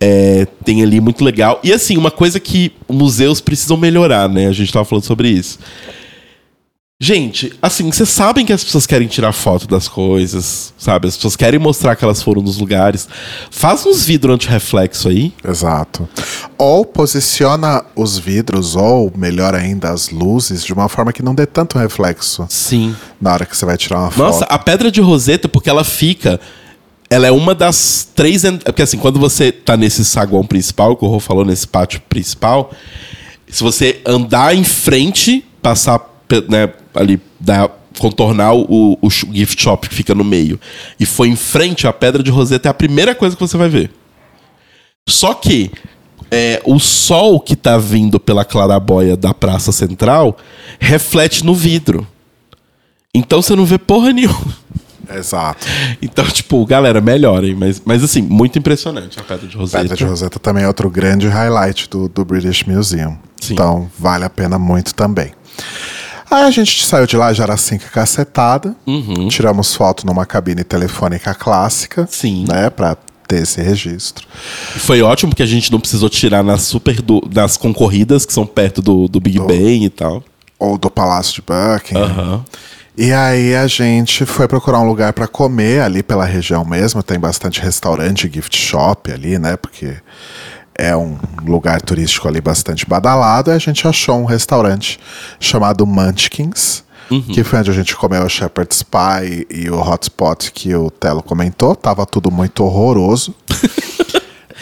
[0.00, 1.60] é, tem ali muito legal.
[1.62, 4.46] E assim, uma coisa que museus precisam melhorar, né?
[4.46, 5.58] A gente tava falando sobre isso.
[7.04, 11.06] Gente, assim, vocês sabem que as pessoas querem tirar foto das coisas, sabe?
[11.06, 13.06] As pessoas querem mostrar que elas foram nos lugares.
[13.50, 15.34] Faz uns vidros anti-reflexo aí.
[15.46, 16.08] Exato.
[16.56, 21.44] Ou posiciona os vidros, ou melhor ainda, as luzes, de uma forma que não dê
[21.44, 22.96] tanto reflexo Sim.
[23.20, 24.50] na hora que você vai tirar uma Nossa, foto.
[24.52, 26.40] a pedra de Roseta, porque ela fica.
[27.10, 28.44] Ela é uma das três.
[28.44, 32.00] en- Porque assim, quando você tá nesse saguão principal, que o Rô falou, nesse pátio
[32.08, 32.70] principal,
[33.46, 36.13] se você andar em frente, passar
[36.48, 40.58] né, ali, dar, contornar o, o gift shop que fica no meio,
[40.98, 43.68] e for em frente, a pedra de Roseta é a primeira coisa que você vai
[43.68, 43.90] ver.
[45.08, 45.70] Só que
[46.30, 50.36] é, o sol que tá vindo pela clarabóia da praça central
[50.80, 52.06] reflete no vidro.
[53.14, 54.64] Então você não vê porra nenhuma.
[55.14, 55.66] Exato.
[56.00, 57.54] Então, tipo, galera, melhorem.
[57.54, 59.82] Mas, mas assim, muito impressionante a Pedra de Roseta.
[59.82, 63.16] Pedra de Roseta também é outro grande highlight do, do British Museum.
[63.40, 63.52] Sim.
[63.52, 65.32] Então, vale a pena muito também.
[66.34, 68.74] Aí a gente saiu de lá, já era 5 cacetada.
[68.86, 69.28] Uhum.
[69.28, 72.08] Tiramos foto numa cabine telefônica clássica.
[72.10, 72.44] Sim.
[72.48, 72.96] Né, pra
[73.28, 74.26] ter esse registro.
[74.76, 78.44] Foi ótimo porque a gente não precisou tirar nas super do, das concorridas, que são
[78.44, 80.24] perto do, do Big Ben e tal.
[80.58, 82.04] Ou do Palácio de Buckingham.
[82.04, 82.44] Aham.
[82.96, 87.02] E aí a gente foi procurar um lugar pra comer ali pela região mesmo.
[87.02, 89.56] Tem bastante restaurante, gift shop ali, né?
[89.56, 89.96] Porque
[90.76, 93.50] é um lugar turístico ali bastante badalado.
[93.50, 94.98] A gente achou um restaurante
[95.38, 96.82] chamado Munchkins.
[97.32, 101.22] Que foi onde a gente comeu o Shepherd's Pie e o Hotspot que o Telo
[101.22, 101.76] comentou.
[101.76, 103.34] Tava tudo muito horroroso.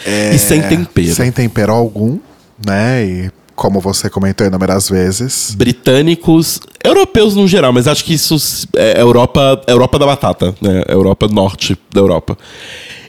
[0.05, 1.09] E sem tempero.
[1.09, 2.19] É, Sem tempero algum,
[2.65, 3.05] né?
[3.05, 5.55] E como você comentou inúmeras vezes.
[5.55, 10.83] Britânicos, europeus no geral, mas acho que isso é Europa, Europa da batata, né?
[10.87, 12.37] Europa norte da Europa.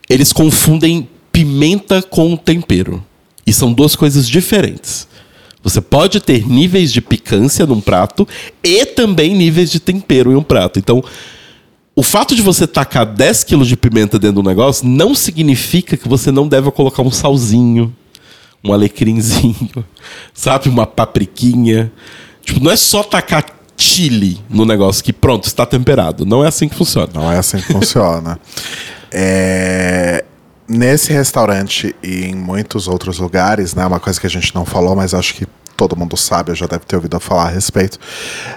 [0.09, 3.05] Eles confundem pimenta com tempero.
[3.45, 5.09] E são duas coisas diferentes.
[5.65, 8.27] Você pode ter níveis de picância num prato
[8.63, 10.79] e também níveis de tempero em um prato.
[10.79, 11.03] Então,
[11.97, 16.09] o fato de você tacar 10 quilos de pimenta dentro do negócio não significa que
[16.09, 17.95] você não deve colocar um salzinho,
[18.63, 19.85] um alecrimzinho,
[20.33, 20.69] sabe?
[20.69, 21.91] Uma papriquinha.
[22.45, 23.45] Tipo, não é só tacar
[23.77, 26.25] chile no negócio que pronto, está temperado.
[26.25, 27.09] Não é assim que funciona.
[27.13, 28.39] Não é assim que funciona.
[29.17, 30.25] É,
[30.67, 33.85] Nesse restaurante e em muitos outros lugares, né?
[33.85, 35.47] Uma coisa que a gente não falou, mas acho que
[35.77, 37.99] todo mundo sabe, eu já deve ter ouvido falar a respeito.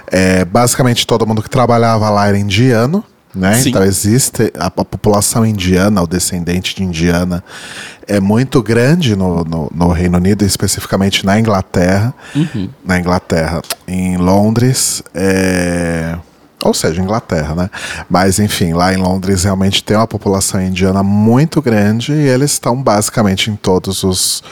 [0.06, 3.04] É, basicamente, todo mundo que trabalhava lá era indiano.
[3.34, 3.62] Né?
[3.66, 7.44] Então existe a, a população indiana, o descendente de indiana,
[8.06, 12.14] é muito grande no, no, no Reino Unido, especificamente na Inglaterra.
[12.84, 16.16] Na Inglaterra, em Londres, é,
[16.62, 17.70] ou seja, Inglaterra, né?
[18.08, 22.80] Mas enfim, lá em Londres realmente tem uma população indiana muito grande e eles estão
[22.82, 24.42] basicamente em todos os,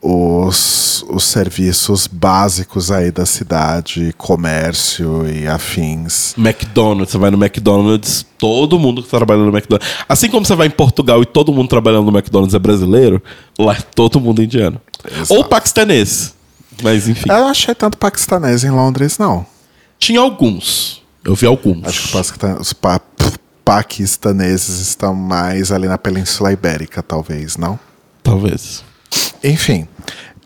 [0.00, 6.34] os, os serviços básicos aí da cidade, comércio e afins.
[6.38, 9.88] McDonald's, você vai no McDonald's, todo mundo que tá trabalhando no McDonald's.
[10.08, 13.22] Assim como você vai em Portugal e todo mundo trabalhando no McDonald's é brasileiro,
[13.58, 14.80] lá é todo mundo indiano.
[15.10, 15.34] Exato.
[15.34, 16.34] Ou paquistanês.
[16.82, 17.28] Mas enfim.
[17.28, 19.46] Eu não achei tanto paquistanês em Londres, não.
[19.98, 21.03] Tinha alguns.
[21.24, 21.86] Eu vi alguns.
[21.86, 23.00] Acho que os paquistan- os pa-
[23.64, 27.78] paquistaneses estão mais ali na Península Ibérica, talvez, não?
[28.22, 28.84] Talvez.
[29.42, 29.86] Enfim.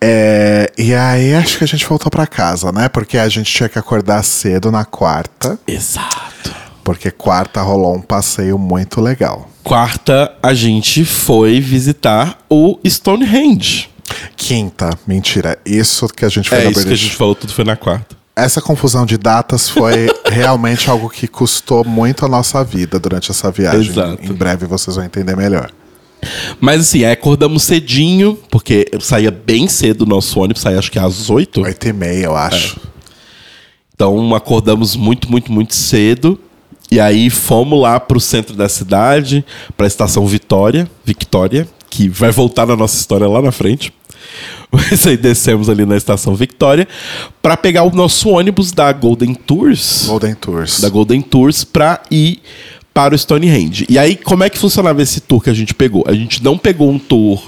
[0.01, 2.89] é, e aí acho que a gente voltou pra casa, né?
[2.89, 5.59] Porque a gente tinha que acordar cedo na quarta.
[5.67, 6.55] Exato.
[6.85, 9.51] Porque quarta rolou um passeio muito legal.
[9.65, 13.91] Quarta, a gente foi visitar o Stonehenge.
[14.37, 15.59] Quinta, mentira.
[15.67, 17.77] Isso que a gente foi É, na isso que a gente falou, tudo foi na
[17.77, 18.17] quarta.
[18.39, 23.51] Essa confusão de datas foi realmente algo que custou muito a nossa vida durante essa
[23.51, 23.91] viagem.
[23.91, 24.25] Exato.
[24.25, 25.71] Em breve vocês vão entender melhor.
[26.61, 30.99] Mas assim, aí acordamos cedinho, porque saía bem cedo do nosso ônibus, saía acho que
[30.99, 31.63] às 8.
[31.63, 32.81] Oito e meia, eu acho.
[33.95, 36.39] Então acordamos muito, muito, muito cedo.
[36.91, 39.45] E aí fomos lá pro centro da cidade,
[39.77, 43.93] pra estação Vitória, Victória, que vai voltar na nossa história lá na frente.
[44.73, 46.87] Mas aí descemos ali na estação Victória
[47.41, 50.05] pra pegar o nosso ônibus da Golden Tours.
[50.07, 50.81] Golden Tours.
[50.81, 52.41] da Golden Tours pra ir
[52.93, 53.87] para o Stonehenge.
[53.89, 56.05] E aí, como é que funcionava esse tour que a gente pegou?
[56.07, 57.41] A gente não pegou um tour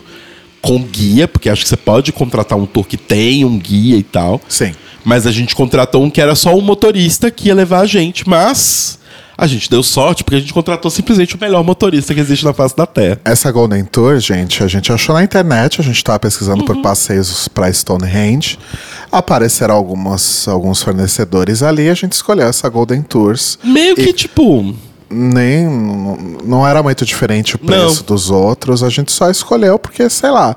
[0.62, 4.02] com guia, porque acho que você pode contratar um tour que tem um guia e
[4.02, 4.40] tal.
[4.48, 4.72] Sim.
[5.04, 8.28] Mas a gente contratou um que era só um motorista que ia levar a gente,
[8.28, 8.99] mas
[9.42, 12.52] a gente deu sorte porque a gente contratou simplesmente o melhor motorista que existe na
[12.52, 13.18] face da Terra.
[13.24, 16.66] Essa Golden Tour, gente, a gente achou na internet, a gente estava pesquisando Uhum.
[16.66, 18.58] por passeios para Stonehenge.
[19.10, 23.58] Apareceram algumas, alguns fornecedores ali, a gente escolheu essa Golden Tours.
[23.64, 24.74] Meio que, tipo,
[25.10, 25.66] Nem.
[26.44, 28.06] Não era muito diferente o preço Não.
[28.06, 30.56] dos outros, a gente só escolheu porque, sei lá.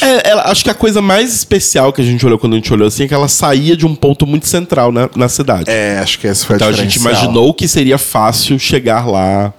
[0.00, 2.72] É, ela- acho que a coisa mais especial que a gente olhou quando a gente
[2.72, 5.70] olhou assim é que ela saía de um ponto muito central na, na cidade.
[5.70, 9.52] É, acho que esse foi então o a gente imaginou que seria fácil chegar lá,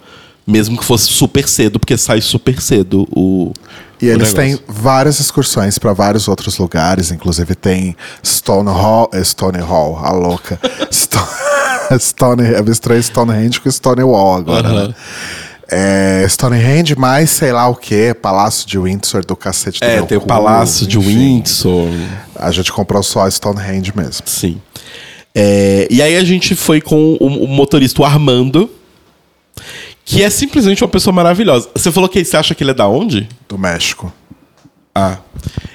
[0.46, 3.54] mesmo que fosse super cedo, porque sai super cedo o.
[4.02, 4.36] E eles negócio.
[4.36, 7.96] têm várias excursões para vários outros lugares, inclusive tem
[8.26, 10.60] Stone Hall, eh, Stone Hall, a louca.
[10.92, 11.26] Stone,
[12.00, 14.88] Stone, eu misturei Stonehenge com Stonewall agora, Aham.
[14.90, 14.96] né?
[15.70, 20.22] É, Stonehenge mais sei lá o que, Palácio de Windsor do cacete É, tem o
[20.22, 21.18] Palácio de enfim.
[21.18, 21.90] Windsor.
[22.36, 24.26] A gente comprou só Stonehenge mesmo.
[24.26, 24.62] Sim.
[25.36, 28.70] É, e aí a gente foi com o, o motorista o Armando,
[30.06, 31.70] que é simplesmente uma pessoa maravilhosa.
[31.76, 33.28] Você falou que você acha que ele é da onde?
[33.48, 34.12] Do México.
[34.96, 35.18] Ah.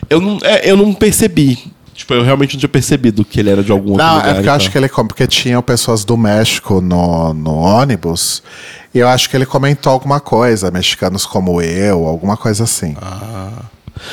[0.08, 1.70] Eu não, é, eu não percebi.
[1.94, 4.30] Tipo, eu realmente não tinha percebido que ele era de algum outro Não, lugar.
[4.30, 8.42] é porque eu acho que ele porque tinham pessoas do México no, no ônibus.
[8.94, 12.96] E eu acho que ele comentou alguma coisa, mexicanos como eu, alguma coisa assim.
[13.00, 13.50] Ah.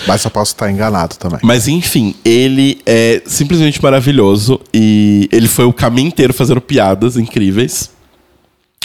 [0.05, 1.39] Mas eu posso estar enganado também.
[1.41, 7.91] Mas enfim, ele é simplesmente maravilhoso e ele foi o caminho inteiro fazendo piadas incríveis.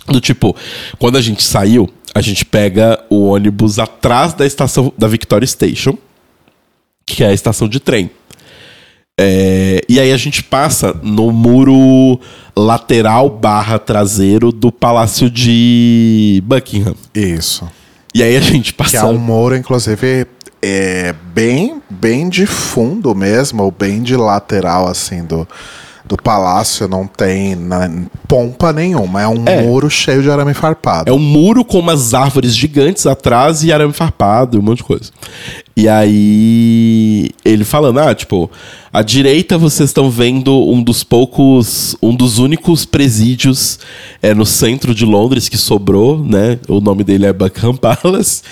[0.06, 0.54] Do tipo,
[0.98, 5.96] quando a gente saiu, a gente pega o ônibus atrás da estação da Victoria Station,
[7.06, 8.10] que é a estação de trem.
[9.19, 12.19] É, e aí a gente passa no muro
[12.57, 16.95] lateral barra traseiro do Palácio de Buckingham.
[17.15, 17.69] Isso.
[18.12, 18.91] E aí a gente passa.
[18.91, 20.27] Que é um muro, inclusive,
[20.61, 25.47] é bem, bem de fundo mesmo, ou bem de lateral, assim, do,
[26.05, 26.89] do palácio.
[26.89, 27.91] Não tem na-
[28.27, 29.23] pompa nenhuma.
[29.23, 29.62] É um É.
[29.62, 31.09] muro cheio de arame farpado.
[31.09, 34.85] É um muro com umas árvores gigantes atrás e arame farpado e um monte de
[34.85, 35.11] coisa.
[35.76, 38.48] E aí ele falando, ah, tipo,
[38.92, 43.80] à direita vocês estão vendo um dos poucos, um dos únicos presídios
[44.22, 46.60] é, no centro de Londres que sobrou, né?
[46.68, 48.42] O nome dele é Buckingham Palace.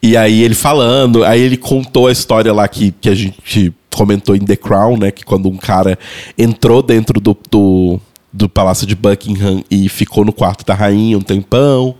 [0.00, 4.36] E aí ele falando, aí ele contou a história lá que, que a gente comentou
[4.36, 5.10] em The Crown, né?
[5.10, 5.98] Que quando um cara
[6.38, 7.98] entrou dentro do, do,
[8.32, 11.96] do Palácio de Buckingham e ficou no quarto da rainha um tempão.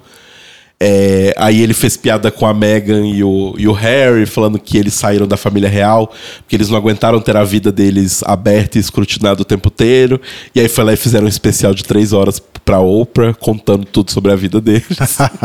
[0.80, 4.78] É, aí ele fez piada com a Meghan e o, e o Harry, falando que
[4.78, 8.80] eles saíram da família real, porque eles não aguentaram ter a vida deles aberta e
[8.80, 10.20] escrutinada o tempo inteiro.
[10.54, 14.12] E aí foi lá e fizeram um especial de três horas pra Oprah, contando tudo
[14.12, 14.86] sobre a vida deles.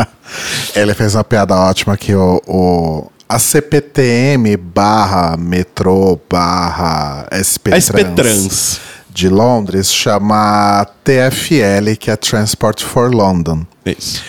[0.75, 7.81] Ele fez uma piada ótima que o, o- a CPTM barra metrô barra SP a
[7.81, 8.79] SP Trans.
[9.09, 13.65] de Londres chama TFL, que é Transport for London.
[13.85, 14.21] Isso.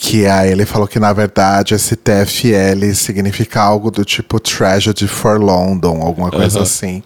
[0.00, 5.40] Que aí ele falou que, na verdade, esse TFL significa algo do tipo Tragedy for
[5.40, 6.62] London, alguma coisa Aham.
[6.62, 7.02] assim.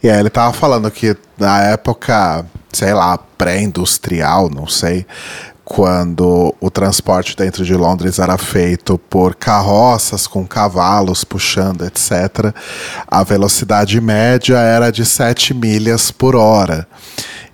[0.00, 5.04] E aí ele tava falando que na época, sei lá, pré-industrial, não sei,
[5.64, 12.54] quando o transporte dentro de Londres era feito por carroças com cavalos puxando, etc.,
[13.06, 16.86] a velocidade média era de 7 milhas por hora.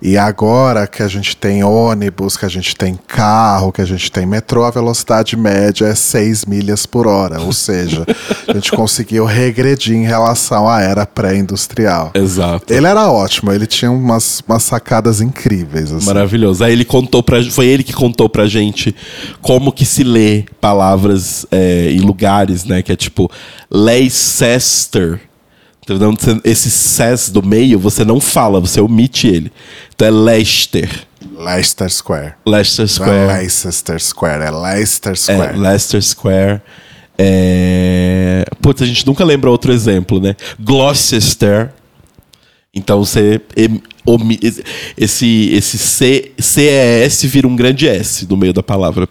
[0.07, 4.11] E agora que a gente tem ônibus, que a gente tem carro, que a gente
[4.11, 7.41] tem metrô, a velocidade média é 6 milhas por hora.
[7.41, 8.05] Ou seja,
[8.47, 12.11] a gente conseguiu regredir em relação à era pré-industrial.
[12.13, 12.71] Exato.
[12.71, 15.91] Ele era ótimo, ele tinha umas, umas sacadas incríveis.
[15.91, 16.05] Assim.
[16.05, 16.63] Maravilhoso.
[16.63, 18.95] Aí ele contou pra foi ele que contou pra gente
[19.41, 22.83] como que se lê palavras é, em lugares, né?
[22.83, 23.27] Que é tipo
[23.71, 25.19] Leicester.
[25.85, 26.11] Entendeu?
[26.43, 29.51] Esse ses do meio você não fala, você omite ele.
[29.93, 31.05] Então é Leicester.
[31.37, 32.33] Leicester Square.
[32.45, 33.27] Leicester Não é Square.
[33.37, 35.57] Leicester Square, é Leicester É, Square.
[35.59, 36.61] Leicester Square.
[37.17, 38.45] É...
[38.61, 40.35] Putz, a gente nunca lembra outro exemplo, né?
[40.59, 41.71] Gloucester.
[42.73, 43.39] Então você.
[44.97, 49.07] Esse, esse C, CES vira um grande S no meio da palavra.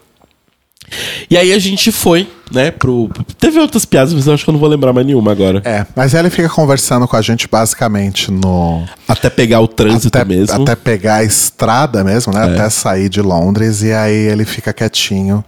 [1.30, 3.10] E aí a gente foi, né, pro.
[3.38, 5.62] Teve outras piadas, mas eu acho que eu não vou lembrar mais nenhuma agora.
[5.64, 8.84] É, mas ele fica conversando com a gente basicamente no.
[9.08, 10.62] Até pegar o trânsito Até, mesmo.
[10.62, 12.44] até pegar a estrada mesmo, né?
[12.44, 15.44] Até sair de Londres e aí ele fica quietinho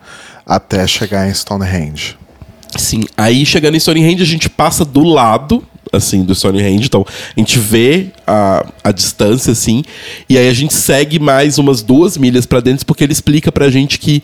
[0.47, 2.17] até chegar em Stonehenge.
[2.77, 6.87] Sim, aí chegando em Stonehenge, a gente passa do lado, assim, do Stonehenge.
[6.87, 9.83] Então, a gente vê a, a distância, assim,
[10.29, 13.71] e aí a gente segue mais umas duas milhas pra dentro, porque ele explica pra
[13.71, 14.23] gente que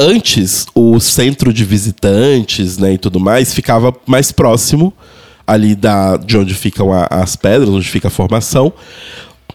[0.00, 4.92] antes o centro de visitantes, né, e tudo mais, ficava mais próximo
[5.46, 8.72] ali da, de onde ficam a- as pedras, onde fica a formação.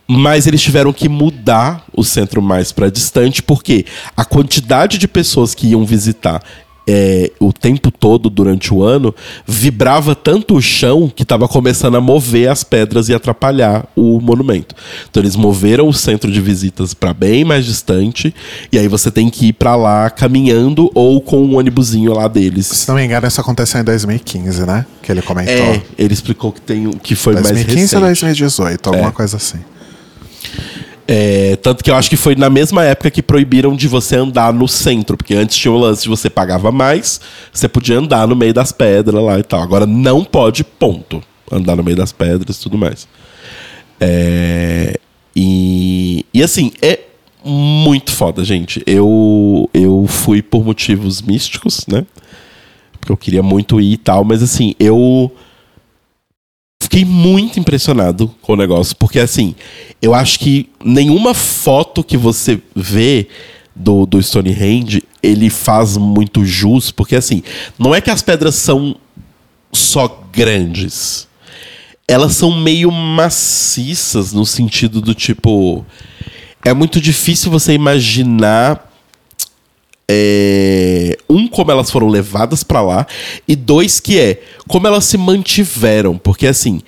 [0.07, 3.85] Mas eles tiveram que mudar o centro mais para distante, porque
[4.15, 6.43] a quantidade de pessoas que iam visitar
[6.87, 9.13] é, o tempo todo durante o ano
[9.45, 14.75] vibrava tanto o chão que estava começando a mover as pedras e atrapalhar o monumento.
[15.09, 18.33] Então eles moveram o centro de visitas para bem mais distante,
[18.71, 22.67] e aí você tem que ir para lá caminhando ou com um ônibusinho lá deles.
[22.67, 24.85] Se não me engano, isso aconteceu em 2015, né?
[25.01, 25.53] Que ele comentou.
[25.53, 27.95] É, ele explicou que tem que foi mais 2015 recente.
[27.95, 29.11] ou 2018, alguma É.
[29.11, 29.59] coisa assim.
[31.07, 34.51] É, tanto que eu acho que foi na mesma época que proibiram de você andar
[34.51, 37.21] no centro, porque antes tinha o lance de você pagava mais,
[37.53, 39.61] você podia andar no meio das pedras lá e tal.
[39.61, 41.21] Agora não pode, ponto.
[41.51, 43.07] Andar no meio das pedras e tudo mais.
[43.99, 44.99] É,
[45.35, 47.01] e, e assim, é
[47.43, 48.81] muito foda, gente.
[48.87, 52.03] Eu, eu fui por motivos místicos, né?
[52.99, 55.31] Porque eu queria muito ir e tal, mas assim, eu
[56.85, 59.55] fiquei muito impressionado com o negócio, porque assim,
[60.01, 63.27] eu acho que nenhuma foto que você vê
[63.75, 67.43] do, do Stonehenge, ele faz muito jus, porque assim,
[67.77, 68.95] não é que as pedras são
[69.71, 71.27] só grandes.
[72.07, 75.83] Elas são meio maciças no sentido do tipo.
[76.63, 78.84] É muito difícil você imaginar
[80.09, 83.07] é, um, como elas foram levadas pra lá,
[83.47, 86.17] e dois, que é como elas se mantiveram.
[86.17, 86.81] Porque, assim,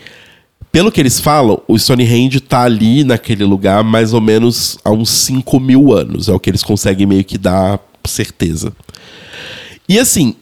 [0.72, 5.10] pelo que eles falam, o Stonehenge tá ali naquele lugar mais ou menos há uns
[5.10, 6.30] 5 mil anos.
[6.30, 8.72] É o que eles conseguem meio que dar certeza.
[9.90, 10.36] E assim,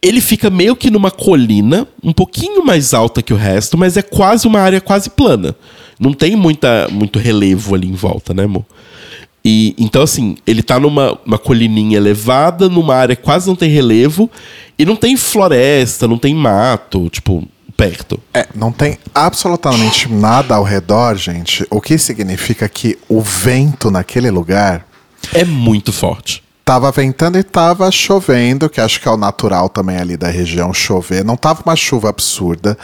[0.00, 4.02] ele fica meio que numa colina, um pouquinho mais alta que o resto, mas é
[4.02, 5.56] quase uma área quase plana.
[5.98, 8.64] Não tem muita, muito relevo ali em volta, né, amor?
[9.44, 13.68] E, então, assim, ele tá numa uma colininha elevada, numa área que quase não tem
[13.70, 14.30] relevo,
[14.78, 17.46] e não tem floresta, não tem mato, tipo,
[17.76, 18.18] perto.
[18.32, 21.66] É, não tem absolutamente nada ao redor, gente.
[21.70, 24.86] O que significa que o vento naquele lugar
[25.34, 26.42] É muito forte.
[26.64, 30.72] tava ventando e tava chovendo, que acho que é o natural também ali da região
[30.72, 31.22] chover.
[31.22, 32.78] Não tava uma chuva absurda,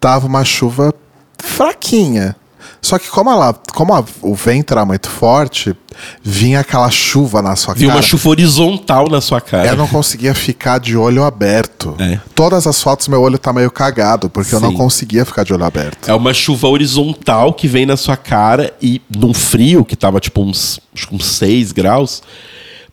[0.00, 0.92] tava uma chuva
[1.38, 2.34] fraquinha.
[2.82, 5.74] Só que como, ela, como a- o vento era muito forte,
[6.22, 7.96] vinha aquela chuva na sua Vi cara.
[7.98, 9.68] uma chuva horizontal na sua cara.
[9.68, 11.94] Eu não conseguia ficar de olho aberto.
[11.98, 12.18] É.
[12.34, 14.76] Todas as fotos meu olho tá meio cagado, porque eu não Sim.
[14.76, 16.08] conseguia ficar de olho aberto.
[16.10, 20.42] É uma chuva horizontal que vem na sua cara e num frio que tava tipo
[20.42, 20.80] uns,
[21.12, 22.22] uns 6 graus,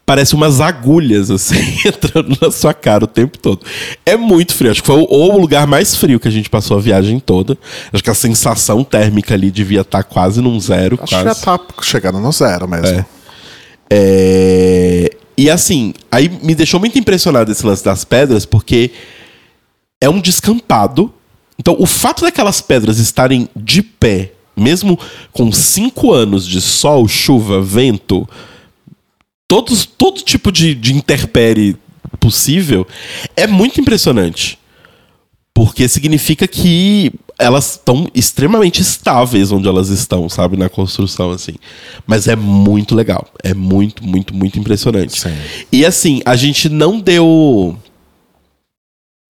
[0.08, 3.66] parece umas agulhas assim entrando na sua cara o tempo todo.
[4.06, 4.72] É muito frio.
[4.72, 7.58] Acho que foi o, o lugar mais frio que a gente passou a viagem toda.
[7.92, 10.98] Acho que a sensação térmica ali devia estar quase num zero.
[11.04, 11.40] Acho quase.
[11.42, 13.06] que já tá chegando no zero mesmo.
[13.90, 18.92] É, E assim, aí me deixou muito impressionado esse lance das pedras, porque
[20.00, 21.14] é um descampado.
[21.60, 24.98] Então, o fato daquelas pedras estarem de pé, mesmo
[25.34, 28.28] com cinco anos de sol, chuva, vento,
[29.48, 31.76] todos, todo tipo de, de intempérie
[32.20, 32.86] possível,
[33.36, 34.60] é muito impressionante.
[35.54, 40.56] Porque significa que elas estão extremamente estáveis onde elas estão, sabe?
[40.56, 41.56] Na construção, assim.
[42.06, 43.28] Mas é muito legal.
[43.44, 45.20] É muito, muito, muito impressionante.
[45.20, 45.36] Sim.
[45.72, 47.76] E assim, a gente não deu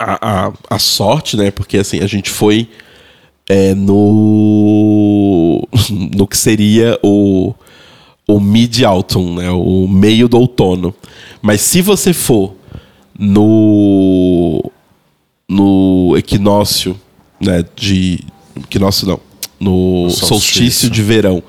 [0.01, 1.49] a, a, a sorte, né?
[1.49, 2.69] Porque assim, a gente foi
[3.47, 5.67] é, no.
[6.15, 7.53] no que seria o.
[8.27, 9.49] O mid-autumn, né?
[9.51, 10.93] O meio do outono.
[11.41, 12.53] Mas se você for
[13.17, 14.71] no
[15.49, 16.99] no equinócio,
[17.39, 18.19] né, de
[18.57, 19.19] equinócio não,
[19.59, 20.27] no Solstício.
[20.27, 20.89] solstício.
[20.89, 21.41] de verão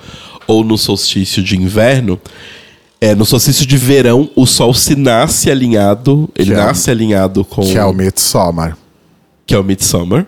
[0.47, 2.21] ou no solstício de inverno,
[3.01, 7.45] é, no solstício de verão o sol se nasce alinhado, ele Que é- nasce alinhado
[7.45, 8.77] com Que é o Midsommar.
[9.47, 10.27] que é o midsummer.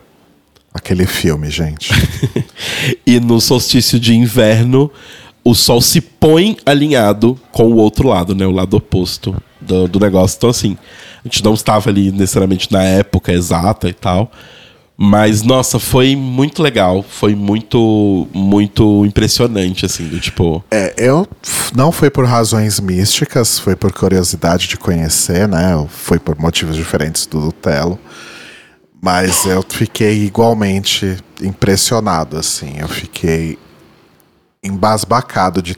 [0.74, 1.90] Aquele filme, gente.
[3.06, 4.90] E no solstício de inverno,
[5.44, 8.46] o sol se põe alinhado com o outro lado, né?
[8.46, 10.36] O lado oposto do, do negócio.
[10.36, 10.76] Então, assim,
[11.24, 14.30] a gente não estava ali necessariamente na época exata e tal.
[15.02, 17.02] Mas, nossa, foi muito legal.
[17.02, 20.62] Foi muito, muito impressionante, assim, do tipo.
[20.70, 21.26] É, eu
[21.74, 25.86] não foi por razões místicas, foi por curiosidade de conhecer, né?
[25.88, 27.98] Foi por motivos diferentes do Lutelo.
[29.00, 32.74] Mas eu fiquei igualmente impressionado, assim.
[32.78, 33.58] Eu fiquei
[34.62, 35.76] embasbacado de.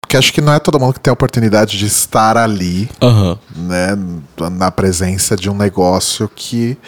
[0.00, 3.38] Porque acho que não é todo mundo que tem a oportunidade de estar ali, Aham.
[3.56, 3.88] né?
[4.52, 6.78] Na presença de um negócio que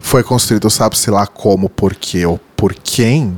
[0.00, 3.36] foi construído, sabe-se lá como, por quê ou por quem.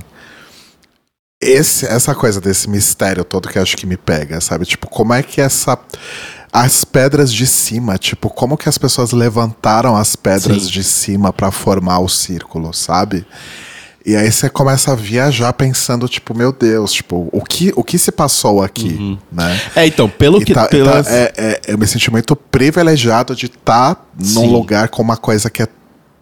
[1.40, 4.64] Esse, essa coisa desse mistério todo que acho que me pega, sabe?
[4.64, 5.78] Tipo, como é que essa.
[6.50, 10.70] As pedras de cima, tipo, como que as pessoas levantaram as pedras Sim.
[10.70, 13.26] de cima pra formar o círculo, sabe?
[14.08, 17.98] E aí você começa a viajar pensando, tipo, meu Deus, tipo, o que, o que
[17.98, 19.60] se passou aqui, né?
[19.76, 20.54] É, então, pelo E que.
[20.54, 21.06] tá- e pelas...
[21.06, 24.50] tá- é- é- eu me senti muito privilegiado de estar num Sim.
[24.50, 25.68] lugar com uma coisa que é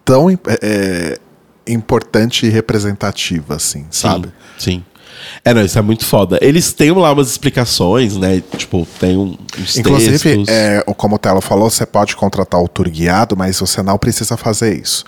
[0.03, 1.17] tão é, é,
[1.65, 4.33] importante e representativa, assim, sabe?
[4.57, 4.83] Sim, sim.
[5.43, 6.37] É, não, isso é muito foda.
[6.41, 8.41] Eles têm lá umas explicações, né?
[8.57, 10.47] Tipo, tem um, uns Inclusive, textos.
[10.49, 13.97] é, o- como o Telo falou, você pode contratar o tour guiado, mas você não
[13.97, 15.03] precisa fazer isso.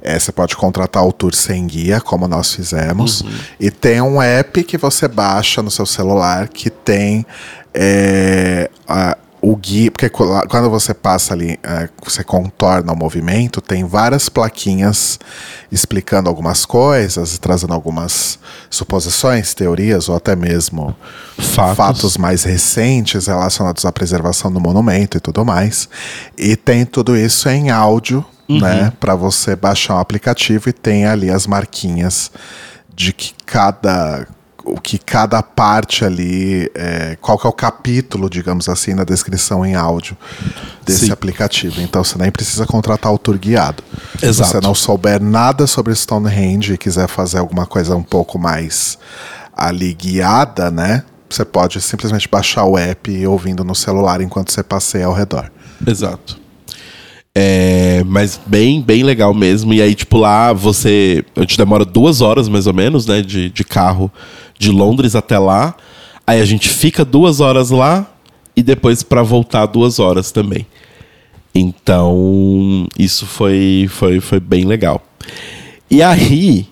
[0.00, 3.20] É, você pode contratar o tour sem guia, como nós fizemos.
[3.20, 3.30] Uhum.
[3.60, 7.24] E tem um app que você baixa no seu celular que tem
[7.74, 9.90] é, a- o guia.
[9.90, 15.18] Porque quando você passa ali, é, você contorna o movimento, tem várias plaquinhas
[15.70, 18.38] explicando algumas coisas, trazendo algumas
[18.70, 20.96] suposições, teorias ou até mesmo
[21.36, 21.76] Fatos.
[21.76, 25.88] fatos mais recentes relacionados à preservação do monumento e tudo mais.
[26.38, 28.92] E tem tudo isso em áudio, né?
[29.00, 32.30] Para você baixar um aplicativo e tem ali as marquinhas
[32.94, 34.26] de que cada.
[34.64, 39.64] O que cada parte ali, é, qual que é o capítulo, digamos assim, na descrição
[39.66, 40.16] em áudio
[40.84, 41.12] desse Sim.
[41.12, 41.80] aplicativo.
[41.80, 43.82] Então você nem precisa contratar o tour guiado.
[44.18, 44.50] Se Exato.
[44.50, 48.98] você não souber nada sobre Stonehenge e quiser fazer alguma coisa um pouco mais
[49.56, 51.04] ali guiada, né?
[51.28, 55.50] Você pode simplesmente baixar o app e ouvindo no celular enquanto você passeia ao redor.
[55.86, 56.41] Exato.
[57.34, 59.72] É, mas bem, bem legal mesmo.
[59.72, 61.24] E aí, tipo, lá você.
[61.34, 63.22] A gente demora duas horas mais ou menos, né?
[63.22, 64.10] De, de carro
[64.58, 65.74] de Londres até lá.
[66.26, 68.06] Aí a gente fica duas horas lá
[68.54, 70.66] e depois pra voltar duas horas também.
[71.54, 75.02] Então, isso foi, foi, foi bem legal.
[75.90, 76.66] E aí,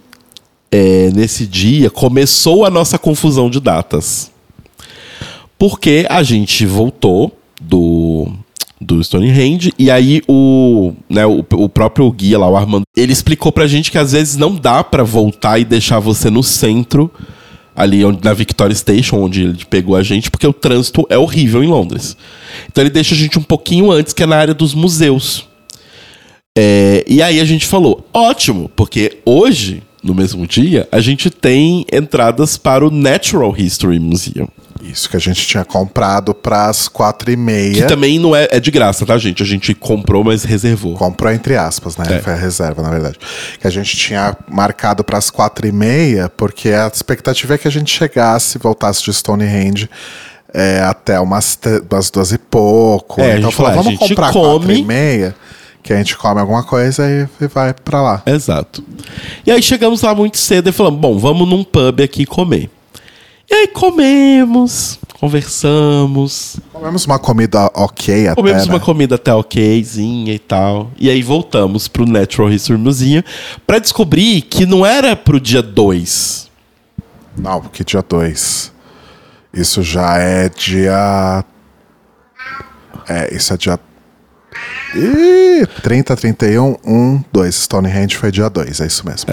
[0.71, 4.31] é, nesse dia, começou a nossa confusão de datas.
[5.59, 8.33] Porque a gente voltou do,
[8.81, 13.53] do Stonehenge e aí o, né, o, o próprio guia lá, o Armando, ele explicou
[13.53, 17.11] pra gente que às vezes não dá pra voltar e deixar você no centro,
[17.77, 21.63] ali onde, na Victoria Station, onde ele pegou a gente, porque o trânsito é horrível
[21.63, 22.17] em Londres.
[22.69, 25.47] Então ele deixa a gente um pouquinho antes, que é na área dos museus.
[26.57, 31.85] É, e aí a gente falou, ótimo, porque hoje, no mesmo dia, a gente tem
[31.93, 34.49] entradas para o Natural History Museum.
[34.83, 37.87] Isso que a gente tinha comprado para as quatro e Que meia.
[37.87, 39.43] também não é, é de graça, tá, gente?
[39.43, 40.95] A gente comprou, mas reservou.
[40.95, 42.05] Comprou entre aspas, né?
[42.17, 42.19] É.
[42.21, 43.19] Foi a reserva, na verdade.
[43.61, 47.69] Que a gente tinha marcado para as quatro e meia, porque a expectativa é que
[47.69, 49.89] a gente chegasse, voltasse de Stonehenge
[50.53, 51.59] é, até umas,
[51.91, 53.21] umas duas e pouco.
[53.21, 55.35] É, então falou, vamos comprar come- quatro e meia,
[55.83, 57.05] que a gente come alguma coisa
[57.41, 58.23] e vai para lá.
[58.27, 58.83] Exato.
[59.47, 62.71] E aí chegamos lá muito cedo e falamos, bom, vamos num pub aqui comer.
[63.51, 68.73] E aí comemos, conversamos, Comemos uma comida ok até, comemos né?
[68.73, 70.91] uma comida até okzinha e tal.
[70.97, 73.23] E aí voltamos pro Natural History Museum
[73.67, 76.49] pra descobrir que não era pro dia 2.
[77.37, 78.73] Não, porque dia 2.
[79.53, 81.45] Isso já é dia.
[83.09, 83.81] É, isso é dia.
[84.95, 87.55] Ih, 30, 31, 1, 2.
[87.55, 89.31] Stonehenge foi dia 2, é isso mesmo.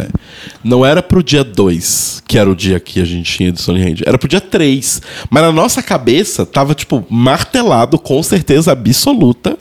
[0.63, 4.03] Não era pro dia 2, que era o dia que a gente tinha do Stonehenge.
[4.05, 5.01] Era pro dia 3.
[5.29, 9.57] Mas na nossa cabeça tava, tipo, martelado com certeza absoluta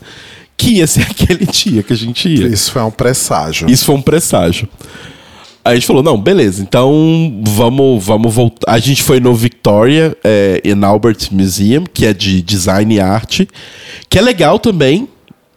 [0.57, 2.47] que ia ser aquele dia que a gente ia.
[2.49, 3.71] Isso foi um presságio.
[3.71, 4.69] Isso foi um presságio.
[5.65, 8.73] Aí a gente falou, não, beleza, então vamos, vamos voltar.
[8.73, 13.49] A gente foi no Victoria é, in Albert Museum, que é de design e arte,
[14.09, 15.09] que é legal também,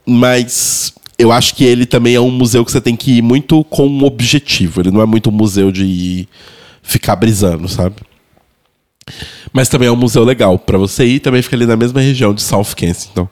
[0.09, 3.63] mas eu acho que ele também é um museu que você tem que ir muito
[3.65, 4.81] com um objetivo.
[4.81, 6.29] Ele não é muito um museu de ir
[6.81, 7.95] ficar brisando, sabe?
[9.51, 12.33] Mas também é um museu legal para você ir, também fica ali na mesma região
[12.33, 13.27] de South Kensington.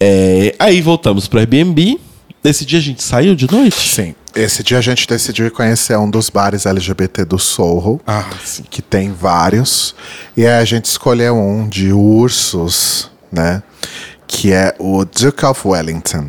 [0.00, 1.98] É, aí voltamos para Airbnb.
[2.42, 3.76] Nesse dia a gente saiu de noite?
[3.76, 4.14] Sim.
[4.34, 8.00] Esse dia a gente decidiu conhecer um dos bares LGBT do Soho.
[8.06, 8.24] Ah,
[8.70, 9.94] que tem vários.
[10.36, 13.62] E aí a gente escolheu um de ursos, né?
[14.28, 16.28] Que é o Duke of Wellington.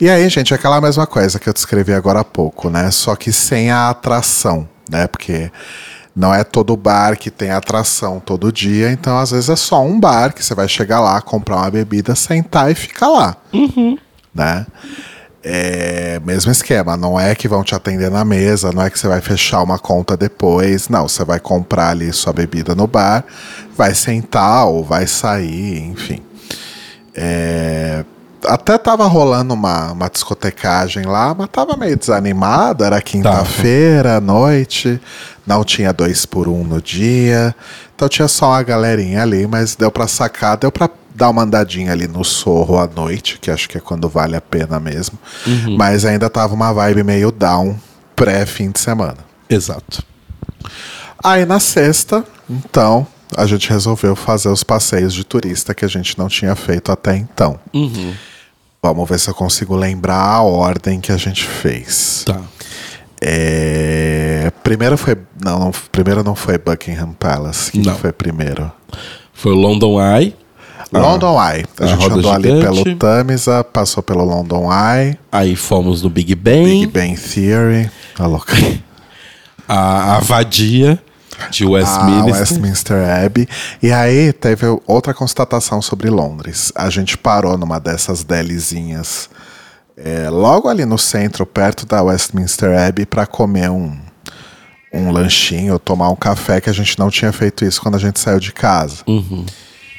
[0.00, 2.90] E aí, gente, é aquela mesma coisa que eu descrevi agora há pouco, né?
[2.90, 5.06] Só que sem a atração, né?
[5.06, 5.50] Porque
[6.14, 10.00] não é todo bar que tem atração todo dia, então às vezes é só um
[10.00, 13.36] bar que você vai chegar lá, comprar uma bebida, sentar e ficar lá,
[14.34, 14.66] né?
[15.48, 19.06] É, mesmo esquema, não é que vão te atender na mesa, não é que você
[19.06, 23.24] vai fechar uma conta depois, não, você vai comprar ali sua bebida no bar,
[23.76, 26.25] vai sentar ou vai sair, enfim.
[27.16, 28.04] É,
[28.46, 35.00] até tava rolando uma, uma discotecagem lá, mas tava meio desanimado, era quinta-feira à noite,
[35.46, 37.54] não tinha dois por um no dia,
[37.94, 41.92] então tinha só uma galerinha ali, mas deu pra sacar, deu pra dar uma andadinha
[41.92, 45.18] ali no sorro à noite, que acho que é quando vale a pena mesmo,
[45.76, 47.76] mas ainda tava uma vibe meio down
[48.14, 49.18] pré-fim de semana.
[49.48, 50.02] Exato.
[51.22, 56.18] Aí na sexta, então, a gente resolveu fazer os passeios de turista que a gente
[56.18, 57.58] não tinha feito até então.
[58.82, 62.22] Vamos ver se eu consigo lembrar a ordem que a gente fez.
[62.26, 62.40] Tá.
[63.20, 65.16] É, Primeiro foi.
[65.42, 67.72] Não, não, primeiro não foi Buckingham Palace.
[67.72, 68.70] que foi primeiro?
[69.32, 70.34] Foi o London Eye.
[70.92, 71.64] London Eye.
[71.80, 72.82] A, a gente andou ali gigante.
[72.84, 76.64] pelo Tamisa, passou pelo London Eye, Aí fomos no Big Ben.
[76.64, 78.54] Big Bang Theory, a louca.
[79.68, 80.96] A, a vadia
[81.50, 82.40] de a Westminster.
[82.40, 83.48] Westminster Abbey.
[83.82, 86.72] E aí teve outra constatação sobre Londres.
[86.74, 89.28] A gente parou numa dessas delizinhas
[89.96, 93.96] é, logo ali no centro, perto da Westminster Abbey, para comer um,
[94.92, 98.20] um lanchinho, tomar um café, que a gente não tinha feito isso quando a gente
[98.20, 98.96] saiu de casa.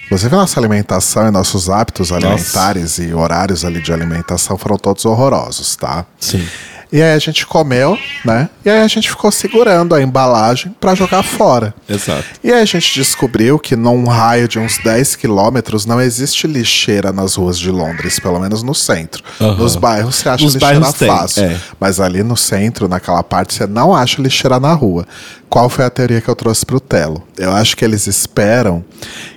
[0.06, 5.76] Inclusive, nossa alimentação e nossos hábitos alimentares e horários ali de alimentação foram todos horrorosos,
[5.76, 6.06] tá?
[6.20, 6.48] Sim.
[6.92, 8.50] E aí a gente comeu, né?
[8.64, 11.74] E aí a gente ficou segurando a embalagem para jogar fora.
[11.88, 12.24] Exato.
[12.44, 17.12] E aí a gente descobriu que num raio de uns 10 quilômetros não existe lixeira
[17.12, 19.24] nas ruas de Londres, pelo menos no centro.
[19.42, 19.56] Aham.
[19.58, 21.44] Nos bairros você acha Nos lixeira tem, fácil.
[21.44, 21.60] é.
[21.80, 25.06] Mas ali no centro, naquela parte, você não acha lixeira na rua.
[25.50, 27.26] Qual foi a teoria que eu trouxe pro Telo?
[27.38, 28.84] Eu acho que eles esperam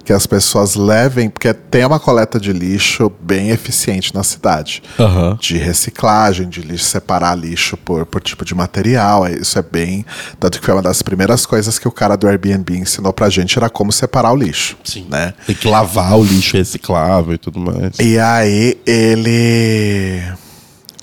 [0.05, 5.39] que as pessoas levem, porque tem uma coleta de lixo bem eficiente na cidade Aham.
[5.41, 9.27] de reciclagem, de lixo, separar lixo por, por tipo de material.
[9.27, 10.05] é- Isso é bem.
[10.39, 13.59] Tanto que foi uma das primeiras coisas que o cara do Airbnb ensinou pra gente
[13.59, 14.77] era como separar o lixo.
[14.85, 15.07] Sim.
[15.09, 15.33] Né?
[15.47, 17.99] Tem que lavar o lixo reciclável e tudo mais.
[17.99, 20.23] E aí ele.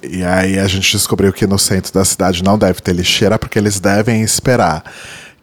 [0.04, 3.58] E aí a gente descobriu que no centro da cidade não deve ter lixeira, porque
[3.60, 4.84] eles devem esperar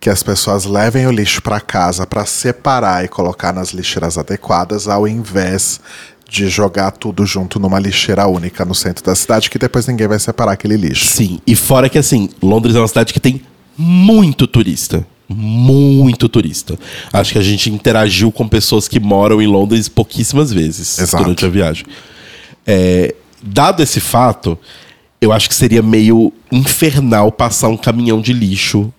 [0.00, 4.86] que as pessoas levem o lixo para casa para separar e colocar nas lixeiras adequadas,
[4.86, 5.80] ao invés
[6.28, 10.18] de jogar tudo junto numa lixeira única no centro da cidade, que depois ninguém vai
[10.18, 11.06] separar aquele lixo.
[11.06, 13.40] Sim, e fora que assim, Londres é uma cidade que tem
[13.76, 15.06] muito turista.
[15.28, 16.78] Muito turista.
[17.12, 21.24] Acho que a gente interagiu com pessoas que moram em Londres pouquíssimas vezes Exato.
[21.24, 21.84] durante a viagem.
[22.66, 24.58] É, dado esse fato,
[25.20, 28.92] eu acho que seria meio infernal passar um caminhão de lixo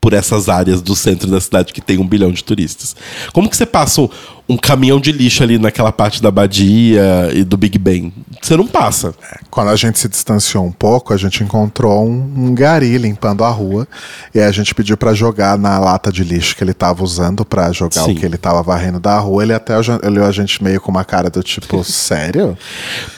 [0.00, 2.94] por essas áreas do centro da cidade que tem um bilhão de turistas.
[3.32, 4.08] Como que você passa
[4.48, 8.12] um, caminhão de lixo ali naquela parte da Badia e do Big Ben?
[8.40, 9.12] Você não passa.
[9.50, 13.50] Quando a gente se distanciou um pouco, a gente encontrou um, um gari limpando a
[13.50, 13.88] rua.
[14.32, 17.72] E a gente pediu pra jogar na lata de lixo que ele tava usando pra
[17.72, 18.12] jogar Sim.
[18.12, 19.42] o que ele tava varrendo da rua.
[19.42, 22.56] Ele até olhou a gente meio com uma cara do tipo, sério?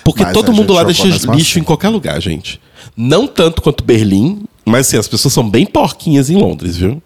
[0.03, 1.61] Porque Mas todo mundo lá deixa lixo assim.
[1.61, 2.59] em qualquer lugar, gente.
[2.97, 7.03] Não tanto quanto Berlim, mas assim, as pessoas são bem porquinhas em Londres, viu?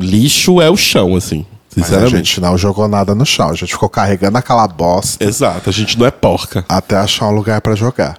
[0.00, 1.44] Lixo é o chão, assim.
[1.76, 2.16] Mas a Sinceramente.
[2.16, 3.50] gente não jogou nada no chão.
[3.50, 6.64] A gente ficou carregando aquela bosta Exato, a gente não é porca.
[6.68, 8.16] até achar um lugar pra jogar.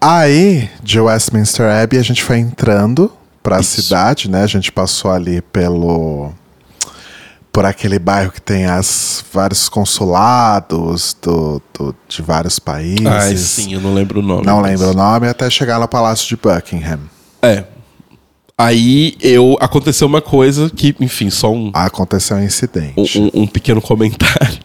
[0.00, 3.10] Aí, de Westminster Abbey, a gente foi entrando
[3.42, 3.82] pra Isso.
[3.82, 4.42] cidade, né?
[4.42, 6.30] A gente passou ali pelo
[7.50, 13.04] por aquele bairro que tem as vários consulados do, do- de vários países.
[13.06, 14.46] Ai, sim, eu não lembro o nome.
[14.46, 17.00] Não mas- lembro o nome, até chegar no Palácio de Buckingham.
[17.42, 17.64] É.
[18.60, 23.16] Aí eu aconteceu uma coisa que, enfim, só um, Aconteceu um incidente.
[23.16, 24.58] um, um pequeno comentário.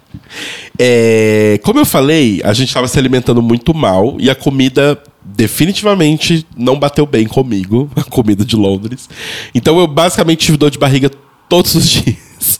[0.79, 6.45] É, como eu falei, a gente estava se alimentando muito mal e a comida definitivamente
[6.57, 9.07] não bateu bem comigo, a comida de Londres.
[9.53, 11.11] Então eu basicamente tive dor de barriga
[11.47, 12.59] todos os dias.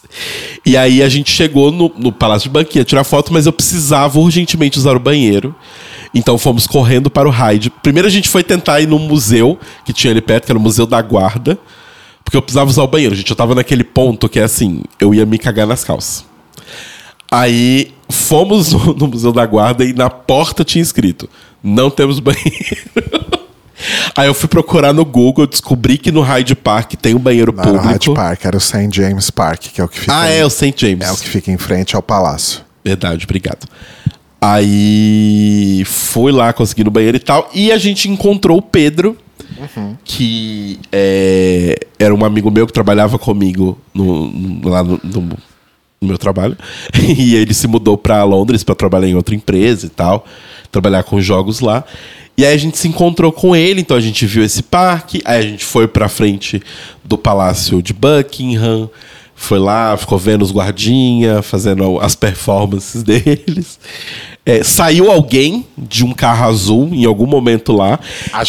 [0.63, 4.19] E aí a gente chegou no, no Palácio de Banquinha tirar foto, mas eu precisava
[4.19, 5.55] urgentemente usar o banheiro.
[6.13, 7.69] Então fomos correndo para o Hyde.
[7.81, 10.61] Primeiro a gente foi tentar ir num museu que tinha ali perto, que era o
[10.61, 11.57] Museu da Guarda.
[12.23, 13.29] Porque eu precisava usar o banheiro, gente.
[13.29, 16.23] Eu tava naquele ponto que é assim, eu ia me cagar nas calças.
[17.31, 21.27] Aí fomos no, no Museu da Guarda e na porta tinha escrito:
[21.63, 22.77] não temos banheiro.
[24.15, 27.61] Aí eu fui procurar no Google, descobri que no Hyde Park tem um banheiro Não
[27.63, 27.91] era o público.
[27.91, 28.87] Hyde Park, era o St.
[28.91, 30.73] James Park, que é o que fica, Ah, em- é o St.
[30.77, 31.05] James.
[31.05, 32.61] é o que fica em frente ao palácio.
[32.85, 33.67] Verdade, obrigado.
[34.45, 37.49] Aí fui lá, consegui no banheiro e tal.
[37.53, 39.17] E a gente encontrou o Pedro,
[40.03, 45.21] que é, era um amigo meu que trabalhava comigo no, no- lá no, no-
[46.01, 46.57] no meu trabalho.
[47.17, 50.25] E ele se mudou pra Londres pra trabalhar em outra empresa e tal,
[50.71, 51.83] trabalhar com jogos lá.
[52.37, 55.39] E aí a gente se encontrou com ele, então a gente viu esse parque, aí
[55.39, 56.61] a gente foi pra frente
[57.03, 58.89] do Palácio de Buckingham,
[59.35, 63.79] foi lá, ficou vendo os guardinha, fazendo as performances deles.
[64.45, 67.97] É, saiu alguém de um carro azul em algum momento lá.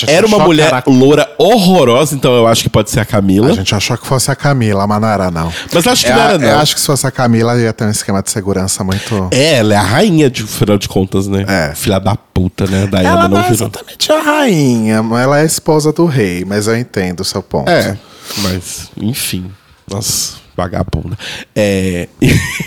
[0.08, 3.50] Era uma mulher era- loura horrorosa, então eu acho que pode ser a Camila.
[3.50, 5.52] A gente achou que fosse a Camila, mas não era, não.
[5.72, 6.48] Mas acho que É, não era, não.
[6.48, 9.28] Eu acho que se fosse a Camila, ia ter um esquema de segurança muito.
[9.30, 11.44] É, ela é a rainha, de final de contas, né?
[11.48, 11.74] É.
[11.76, 12.88] Filha da puta, né?
[12.88, 13.54] Diana ela não não é virou.
[13.54, 17.40] exatamente a rainha, mas ela é a esposa do rei, mas eu entendo o seu
[17.40, 17.70] ponto.
[17.70, 17.96] É,
[18.38, 19.44] mas, enfim.
[19.88, 21.16] Nossa, vagabunda.
[21.54, 22.08] É,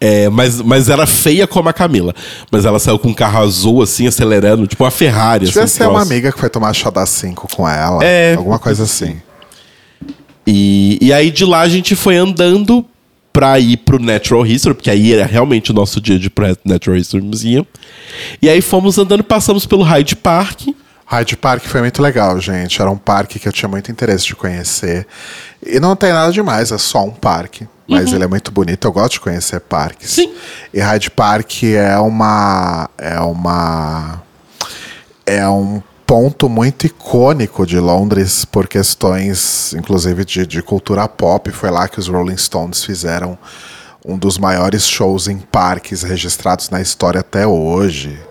[0.00, 2.14] é, mas, mas era feia como a Camila.
[2.50, 5.46] Mas ela saiu com um carro azul, assim, acelerando, tipo uma Ferrari.
[5.46, 8.04] Devia assim, ser uma amiga que foi tomar chá das 5 com ela.
[8.04, 8.34] É.
[8.34, 9.20] Alguma coisa assim.
[10.46, 12.84] E, e aí de lá a gente foi andando
[13.32, 16.46] pra ir pro Natural History, porque aí era realmente o nosso dia de ir pro
[16.64, 17.64] Natural History Museum.
[18.42, 20.68] E aí fomos andando, passamos pelo Hyde Park.
[21.10, 22.80] Hyde Park foi muito legal, gente.
[22.80, 25.08] Era um parque que eu tinha muito interesse de conhecer.
[25.60, 27.68] E não tem nada demais, é só um parque.
[27.88, 30.10] Mas ele é muito bonito, eu gosto de conhecer parques.
[30.12, 30.32] Sim.
[30.72, 32.88] E Hyde Park é uma.
[32.96, 34.22] É uma.
[35.26, 41.50] É um ponto muito icônico de Londres por questões, inclusive, de, de cultura pop.
[41.50, 43.36] Foi lá que os Rolling Stones fizeram
[44.06, 48.29] um dos maiores shows em parques registrados na história até hoje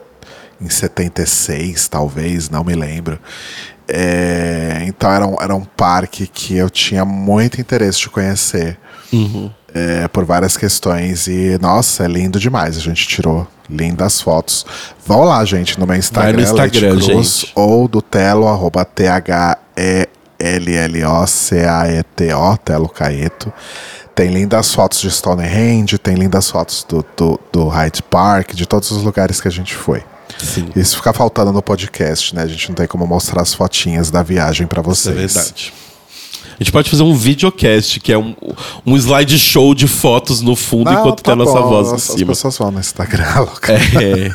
[0.62, 3.20] em 76, talvez, não me lembro.
[3.92, 8.78] É, então era um, era um parque que eu tinha muito interesse de conhecer.
[9.74, 11.28] É, por várias questões.
[11.28, 12.78] E, nossa, é lindo demais.
[12.78, 14.66] A gente tirou lindas fotos.
[15.06, 17.52] Vão lá, gente, no meu Instagram, no Instagram, Leite Cruz, gente.
[17.56, 19.38] ou do Telo, arroba T-H-E-L-L-O-C-A-E-T-O,
[22.58, 23.54] Telo Caeto.
[24.16, 28.92] Tem lindas fotos de Stonehenge, tem lindas fotos do, do, do Hyde Park, de todos
[28.92, 30.04] os lugares que a gente foi.
[30.38, 30.70] Sim.
[30.76, 32.44] Isso fica faltando no podcast, né?
[32.44, 35.34] A gente não tem como mostrar as fotinhas da viagem pra Isso é vocês.
[35.34, 35.74] verdade.
[36.60, 38.36] A gente pode fazer um videocast, que é um,
[38.86, 41.96] um slideshow de fotos no fundo, Não, enquanto tá tem a nossa bom, voz em
[41.96, 42.18] as, cima.
[42.32, 43.74] As pessoas vão no Instagram, louca.
[43.74, 44.30] É.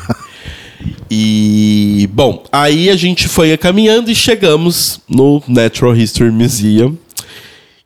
[1.09, 6.97] E, bom, aí a gente foi caminhando e chegamos no Natural History Museum.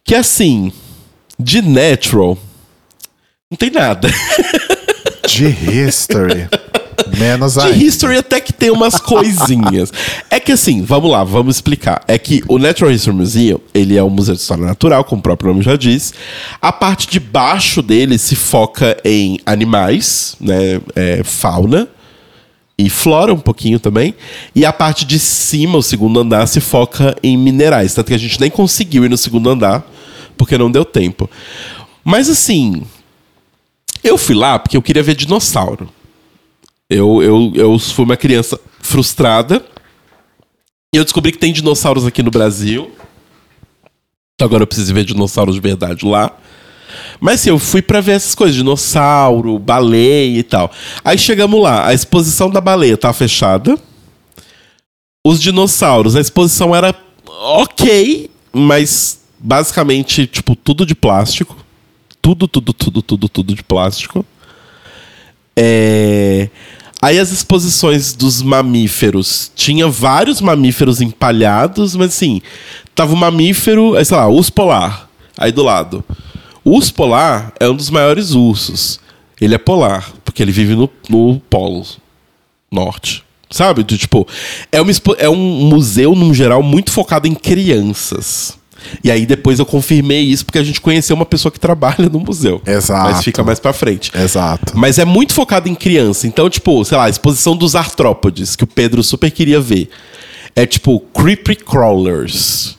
[0.05, 0.71] Que assim,
[1.37, 2.37] de natural,
[3.51, 4.09] não tem nada.
[5.27, 6.47] De history.
[7.17, 9.91] Menos De history até que tem umas coisinhas.
[10.29, 12.03] É que assim, vamos lá, vamos explicar.
[12.07, 15.23] É que o Natural History Museum, ele é um museu de história natural, como o
[15.23, 16.13] próprio nome já diz.
[16.61, 21.87] A parte de baixo dele se foca em animais, né, é, fauna
[22.77, 24.15] e flora um pouquinho também.
[24.55, 27.93] E a parte de cima, o segundo andar, se foca em minerais.
[27.93, 29.85] Tanto que a gente nem conseguiu ir no segundo andar,
[30.37, 31.29] porque não deu tempo.
[32.05, 32.83] Mas assim,
[34.01, 35.89] eu fui lá porque eu queria ver dinossauro.
[36.89, 39.63] Eu, eu, eu fui uma criança frustrada.
[40.93, 42.91] E eu descobri que tem dinossauros aqui no Brasil.
[44.33, 46.35] Então agora eu preciso ver dinossauros de verdade lá.
[47.19, 50.71] Mas assim, eu fui pra ver essas coisas, dinossauro, baleia e tal.
[51.03, 53.77] Aí chegamos lá, a exposição da baleia tá fechada.
[55.25, 56.95] Os dinossauros, a exposição era
[57.27, 61.55] ok, mas basicamente, tipo, tudo de plástico.
[62.21, 64.25] Tudo, tudo, tudo, tudo, tudo de plástico.
[65.55, 66.49] É...
[67.01, 69.51] Aí as exposições dos mamíferos.
[69.55, 72.41] Tinha vários mamíferos empalhados, mas assim,
[72.93, 75.09] tava o mamífero, aí, sei lá, urso polar.
[75.37, 76.03] Aí do lado.
[76.63, 78.99] O urso polar é um dos maiores ursos.
[79.39, 81.85] Ele é polar, porque ele vive no, no polo
[82.69, 83.23] norte.
[83.49, 83.83] Sabe?
[83.83, 84.27] Tipo,
[84.71, 88.58] é, uma, é um museu, num geral, muito focado em crianças.
[89.03, 92.19] E aí depois eu confirmei isso porque a gente conheceu uma pessoa que trabalha no
[92.19, 92.61] museu.
[92.65, 93.11] Exato.
[93.11, 94.11] Mas fica mais pra frente.
[94.15, 94.73] Exato.
[94.75, 96.27] Mas é muito focado em criança.
[96.27, 99.89] Então, tipo, sei lá, a exposição dos artrópodes, que o Pedro super queria ver.
[100.55, 102.77] É tipo Creepy Crawlers.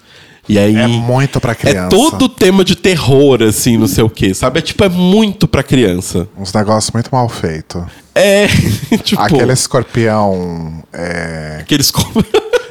[0.50, 0.74] E aí.
[0.76, 1.86] É muito pra criança.
[1.86, 4.58] É todo tema de terror, assim, não sei o quê, sabe?
[4.58, 6.28] É tipo, é muito pra criança.
[6.36, 7.84] Uns negócios muito mal feitos.
[8.14, 8.48] É.
[9.04, 9.22] tipo.
[9.22, 10.82] Aquele escorpião.
[10.92, 11.92] É, Aqueles.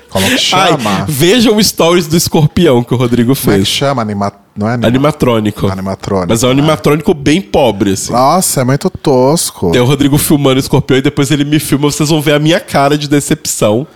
[0.09, 1.05] Como que Ai, chama?
[1.07, 3.67] vejam stories do escorpião que o Rodrigo Como é que fez.
[3.67, 4.01] chama?
[4.01, 4.31] Anima...
[4.55, 4.87] Não é anima...
[4.87, 5.67] Animatrônico.
[5.67, 6.59] Animatrônico, Mas é um né?
[6.59, 8.11] animatrônico bem pobre, assim.
[8.11, 9.71] Nossa, é muito tosco.
[9.71, 12.39] Tem o Rodrigo filmando o escorpião e depois ele me filma, vocês vão ver a
[12.39, 13.87] minha cara de decepção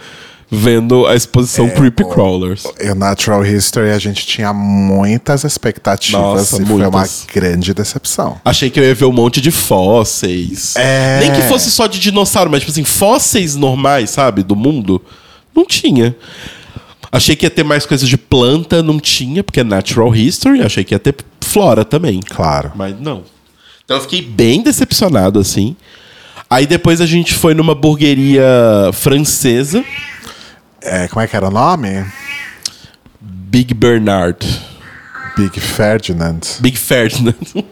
[0.56, 2.64] vendo a exposição Creepy Crawlers.
[2.80, 7.26] E o Natural History a gente tinha muitas expectativas Nossa, e foi uma muitas.
[7.34, 8.40] grande decepção.
[8.46, 10.76] Achei que eu ia ver um monte de fósseis.
[10.76, 11.22] É.
[11.22, 14.44] Nem que fosse só de dinossauro, mas tipo assim, fósseis normais, sabe?
[14.44, 15.02] Do mundo.
[15.56, 16.16] Não tinha.
[17.12, 20.62] Achei que ia ter mais coisas de planta, não tinha, porque é Natural History.
[20.64, 22.20] Achei que ia ter flora também.
[22.22, 22.72] Claro.
[22.76, 23.24] Mas não.
[23.86, 25.76] Então eu fiquei bem decepcionado, assim.
[26.50, 28.44] Aí depois a gente foi numa burgueria
[28.94, 29.84] francesa,
[30.82, 32.06] É, como é que era o nome?
[33.22, 34.46] Big Bernard.
[35.38, 36.42] Big Ferdinand.
[36.60, 37.36] Big Ferdinand.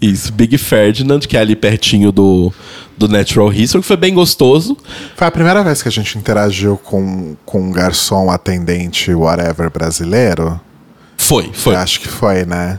[0.00, 2.52] Isso, Big Ferdinand, que é ali pertinho do,
[2.98, 4.76] do Natural History, que foi bem gostoso.
[5.16, 10.60] Foi a primeira vez que a gente interagiu com, com um garçom, atendente, whatever, brasileiro.
[11.16, 11.74] Foi, foi.
[11.74, 12.78] Eu acho que foi, né?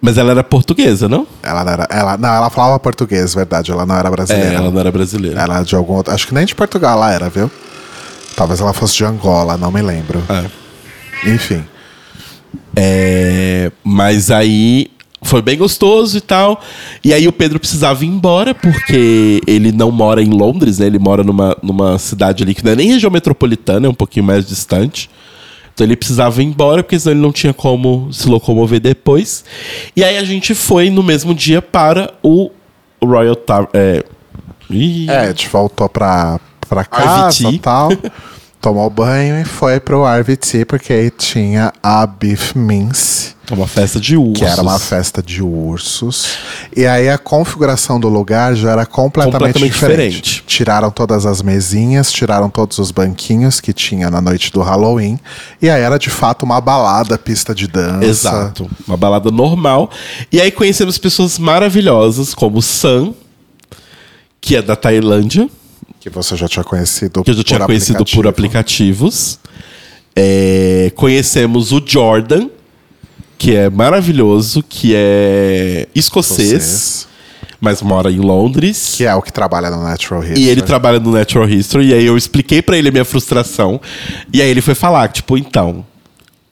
[0.00, 1.26] Mas ela era portuguesa, não?
[1.42, 1.88] Ela não era.
[1.90, 3.72] Ela, não, ela falava português, verdade.
[3.72, 4.54] Ela não era É, brasileira.
[4.54, 5.40] ela não era brasileira.
[5.40, 6.14] Ela era de algum outro.
[6.14, 7.50] Acho que nem de Portugal ela era, viu?
[8.36, 10.22] Talvez ela fosse de Angola, não me lembro.
[10.28, 11.30] É.
[11.32, 11.64] Enfim.
[12.76, 14.88] É, mas aí
[15.22, 16.60] foi bem gostoso e tal.
[17.02, 20.86] E aí o Pedro precisava ir embora, porque ele não mora em Londres, né?
[20.86, 24.24] Ele mora numa, numa cidade ali que não é nem região metropolitana, é um pouquinho
[24.24, 25.10] mais distante.
[25.74, 29.44] Então ele precisava ir embora, porque senão ele não tinha como se locomover depois.
[29.94, 32.50] E aí a gente foi no mesmo dia para o
[33.00, 33.68] Royal Tower.
[33.72, 34.04] É,
[34.70, 36.38] Ih, É, a gente voltou pra,
[36.68, 37.90] pra casa e tal.
[38.60, 44.16] Tomou banho e foi pro RVT, porque aí tinha a Beef Mince, uma festa de
[44.16, 44.38] ursos.
[44.38, 46.26] que era uma festa de ursos.
[46.76, 50.10] E aí a configuração do lugar já era completamente, Completamente diferente.
[50.16, 50.44] diferente.
[50.46, 55.18] Tiraram todas as mesinhas, tiraram todos os banquinhos que tinha na noite do Halloween.
[55.62, 58.04] E aí era de fato uma balada, pista de dança.
[58.04, 58.70] Exato.
[58.86, 59.90] Uma balada normal.
[60.30, 63.14] E aí conhecemos pessoas maravilhosas, como Sam,
[64.40, 65.48] que é da Tailândia,
[66.00, 69.38] Que você já tinha conhecido que eu já tinha conhecido por aplicativos.
[70.14, 72.48] É, conhecemos o Jordan,
[73.38, 77.08] que é maravilhoso, que é escocês, Vocês,
[77.60, 78.94] mas mora em Londres.
[78.96, 80.40] Que é o que trabalha no Natural History.
[80.40, 83.80] E ele trabalha no Natural History, e aí eu expliquei pra ele a minha frustração.
[84.32, 85.86] E aí ele foi falar, tipo, então,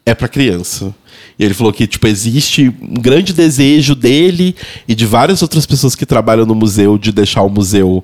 [0.05, 0.95] é pra criança.
[1.39, 4.55] E ele falou que, tipo, existe um grande desejo dele
[4.87, 8.03] e de várias outras pessoas que trabalham no museu de deixar o museu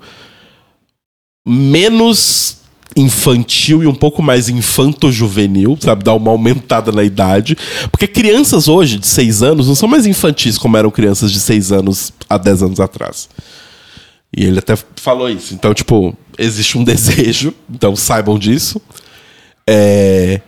[1.46, 2.58] menos
[2.96, 6.04] infantil e um pouco mais infanto-juvenil, sabe?
[6.04, 7.56] Dar uma aumentada na idade.
[7.90, 11.72] Porque crianças hoje, de 6 anos, não são mais infantis como eram crianças de 6
[11.72, 13.28] anos há 10 anos atrás.
[14.34, 15.54] E ele até falou isso.
[15.54, 18.80] Então, tipo, existe um desejo, então saibam disso.
[19.66, 20.40] É...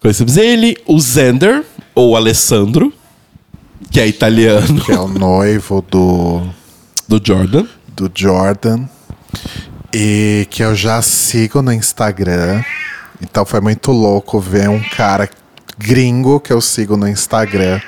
[0.00, 1.64] Conhecemos ele, o Zender,
[1.94, 2.92] ou Alessandro,
[3.90, 6.42] que é italiano, Que é o noivo do,
[7.06, 7.66] do Jordan.
[7.94, 8.88] do Jordan.
[9.94, 12.62] E que eu já sigo no Instagram.
[13.20, 15.28] Então foi muito louco ver um cara
[15.78, 17.80] gringo que eu sigo no Instagram.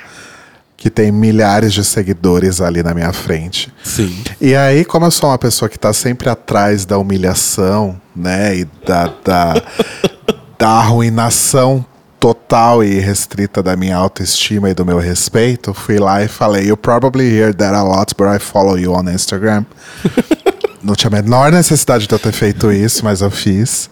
[0.77, 3.73] Que tem milhares de seguidores ali na minha frente.
[3.83, 4.23] Sim.
[4.39, 8.55] E aí, como eu sou uma pessoa que tá sempre atrás da humilhação, né?
[8.55, 9.63] E da, da,
[10.59, 11.83] da arruinação
[12.19, 16.77] total e restrita da minha autoestima e do meu respeito, fui lá e falei, you
[16.77, 19.65] probably hear that a lot, but I follow you on Instagram.
[20.85, 23.89] Não tinha a menor necessidade de eu ter feito isso, mas eu fiz.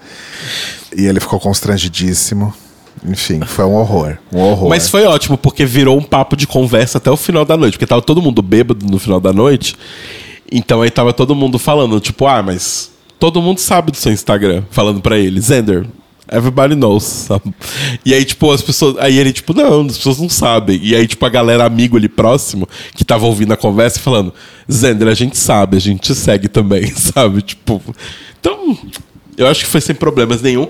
[0.96, 2.54] E ele ficou constrangidíssimo.
[3.04, 4.18] Enfim, foi um horror.
[4.32, 4.70] Um horror.
[4.70, 7.74] Mas foi ótimo, porque virou um papo de conversa até o final da noite.
[7.74, 9.76] Porque tava todo mundo bêbado no final da noite.
[10.52, 14.64] Então aí tava todo mundo falando, tipo, ah, mas todo mundo sabe do seu Instagram.
[14.70, 15.88] Falando pra ele, Zender,
[16.32, 17.04] everybody knows.
[17.04, 17.54] sabe?
[18.06, 18.98] E aí, tipo, as pessoas.
[19.00, 20.80] Aí ele, tipo, não, as pessoas não sabem.
[20.82, 24.34] E aí, tipo, a galera amigo ali próximo, que tava ouvindo a conversa, falando,
[24.72, 27.42] Zender, a gente sabe, a gente te segue também, sabe?
[27.42, 27.82] Tipo.
[28.40, 28.78] Então,
[29.38, 30.68] eu acho que foi sem problemas nenhum.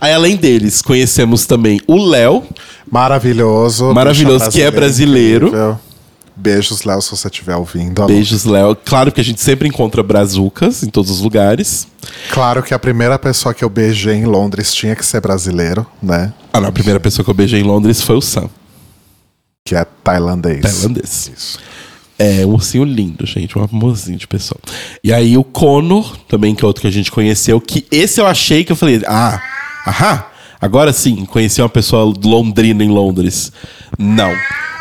[0.00, 2.42] Aí, além deles, conhecemos também o Léo,
[2.90, 3.92] Maravilhoso.
[3.94, 5.46] Maravilhoso, que é brasileiro.
[5.48, 5.78] incrível.
[6.40, 8.00] Beijos, Léo, se você estiver ouvindo.
[8.02, 8.08] Alô.
[8.08, 8.74] Beijos, Léo.
[8.74, 11.86] Claro que a gente sempre encontra brazucas em todos os lugares.
[12.30, 16.32] Claro que a primeira pessoa que eu beijei em Londres tinha que ser brasileiro, né?
[16.52, 18.48] Ah, não, a primeira pessoa que eu beijei em Londres foi o Sam,
[19.64, 20.62] Que é tailandês.
[20.62, 21.30] tailandês.
[21.36, 21.58] Isso.
[22.18, 24.60] É um ursinho lindo, gente, um amorzinho de pessoa.
[25.02, 28.26] E aí o Conor, também que é outro que a gente conheceu, que esse eu
[28.26, 29.40] achei que eu falei, ah,
[29.86, 30.30] ahá,
[30.60, 33.50] agora sim, conheci uma pessoa londrina em Londres.
[33.98, 34.32] Não,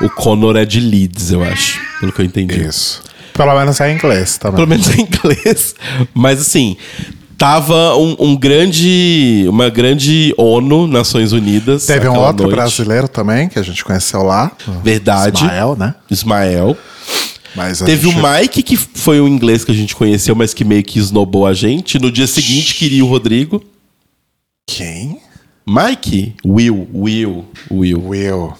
[0.02, 2.62] o Conor é de Leeds, eu acho, pelo que eu entendi.
[2.62, 3.02] Isso.
[3.34, 4.56] Pelo menos é inglês também.
[4.58, 5.76] Pelo menos em inglês.
[6.14, 6.76] Mas assim,
[7.38, 9.46] tava um, um grande.
[9.48, 11.86] Uma grande ONU, Nações Unidas.
[11.86, 12.56] Teve um outro noite.
[12.56, 14.52] brasileiro também, que a gente conheceu lá.
[14.84, 15.44] Verdade.
[15.44, 15.96] Ismael, né?
[16.12, 16.78] Ismael.
[17.56, 20.64] Mas Teve gente- o Mike, que foi o inglês que a gente conheceu, mas que
[20.66, 21.98] meio que esnobou a gente.
[21.98, 23.64] No dia seguinte, queria o Rodrigo.
[24.68, 25.20] Quem?
[25.68, 26.36] Mike?
[26.46, 28.04] Will, Will, Will.
[28.08, 28.54] Will.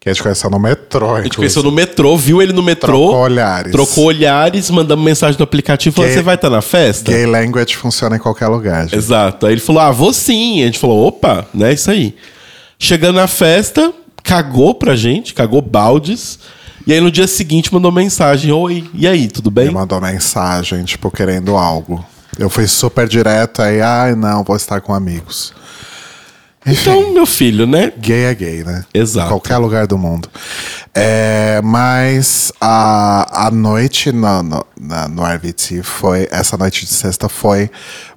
[0.00, 3.08] Que a gente conheceu no metrô, A gente conheceu no metrô, viu ele no metrô.
[3.08, 3.72] Trocou olhares.
[3.72, 7.10] Trocou olhares, mandamos mensagem no aplicativo falando: você vai estar na festa?
[7.10, 8.96] Gay language funciona em qualquer lugar, gente.
[8.96, 9.46] Exato.
[9.46, 10.62] Aí ele falou: ah, vou sim.
[10.62, 11.72] A gente falou: opa, né?
[11.72, 12.14] Isso aí.
[12.78, 13.92] Chegando na festa,
[14.22, 16.38] cagou pra gente, cagou baldes.
[16.86, 19.64] E aí no dia seguinte mandou mensagem: oi, e aí, tudo bem?
[19.64, 22.04] Ele mandou mensagem, tipo, querendo algo.
[22.38, 25.52] Eu fui super direto, aí, ai, não, vou estar com amigos.
[26.70, 27.92] Então, meu filho, né?
[27.98, 28.84] gay é gay, né?
[28.92, 29.26] Exato.
[29.26, 30.28] Em qualquer lugar do mundo.
[30.94, 36.26] É, mas a, a noite no, no, na- no RVT foi.
[36.30, 37.70] Essa noite de sexta foi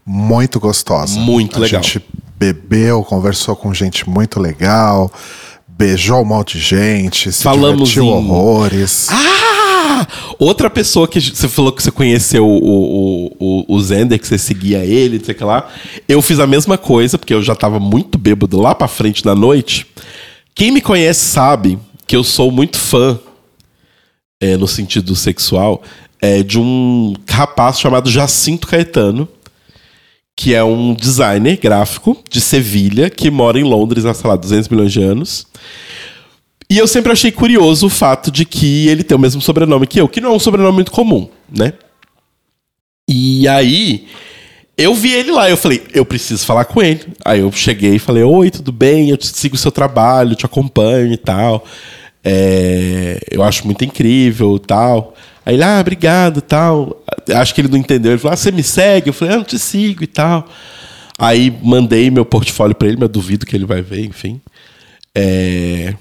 [0.06, 1.20] muito gostosa.
[1.20, 1.82] Muito a legal.
[1.84, 2.04] gente
[2.38, 5.12] bebeu, conversou com gente muito legal,
[5.68, 9.08] beijou um monte de gente, se Falamos divertiu em- horrores.
[9.12, 9.51] Ah!
[10.40, 14.86] Outra pessoa que você falou que você conheceu o, o, o, Zender, que você seguia
[14.86, 15.70] ele, sei lá.
[16.08, 19.36] Eu fiz a mesma coisa, porque eu já tava muito bêbado lá pra frente da
[19.36, 19.86] noite.
[20.56, 21.78] Quem me conhece sabe
[22.08, 23.20] que eu sou muito fã,
[24.40, 25.82] é, no sentido sexual,
[26.22, 29.28] é, de um rapaz chamado Jacinto Caetano,
[30.36, 34.70] que é um designer gráfico de Sevilha, que mora em Londres há, sei lá, 200
[34.70, 35.48] milhões de anos.
[36.72, 40.00] E eu sempre achei curioso o fato de que ele tem o mesmo sobrenome que
[40.00, 41.74] eu, que não é um sobrenome muito comum, né?
[43.06, 44.08] E aí,
[44.78, 47.02] eu vi ele lá, eu falei, eu preciso falar com ele.
[47.26, 49.10] Aí eu cheguei e falei, oi, tudo bem?
[49.10, 51.66] Eu te sigo o seu trabalho, te acompanho e tal.
[52.24, 55.14] É, eu acho muito incrível tal.
[55.46, 57.04] Aí ele, ah, obrigado tal.
[57.36, 58.14] Acho que ele não entendeu.
[58.14, 59.10] Ele falou, ah, você me segue?
[59.10, 60.48] Eu falei, ah, eu te sigo e tal.
[61.20, 64.40] Aí mandei meu portfólio pra ele, mas duvido que ele vai ver, enfim.
[65.14, 65.96] É...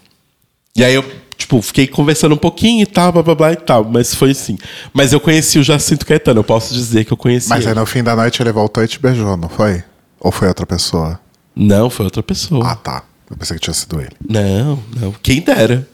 [0.77, 1.05] E aí eu,
[1.37, 3.85] tipo, fiquei conversando um pouquinho e tal, blá blá blá e tal.
[3.85, 4.57] Mas foi assim.
[4.93, 7.81] Mas eu conheci o Jacinto Caetano, eu posso dizer que eu conheci Mas aí ele.
[7.81, 9.83] no fim da noite ele voltou e te beijou, não foi?
[10.21, 11.19] Ou foi outra pessoa?
[11.57, 12.67] Não, foi outra pessoa.
[12.71, 13.03] Ah, tá.
[13.31, 14.11] Eu pensei que tinha sido ele.
[14.29, 15.15] Não, não.
[15.23, 15.87] Quem dera.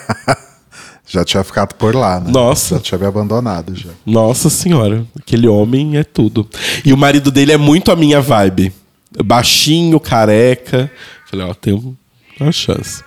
[1.10, 2.30] Já tinha ficado por lá, né?
[2.32, 2.76] Nossa.
[2.76, 3.90] Já tinha me abandonado já.
[4.06, 6.46] Nossa senhora, aquele homem é tudo.
[6.84, 8.74] E o marido dele é muito a minha vibe.
[9.24, 10.92] Baixinho, careca.
[11.32, 11.96] Falei, ó, tem um-
[12.44, 13.04] uma chance.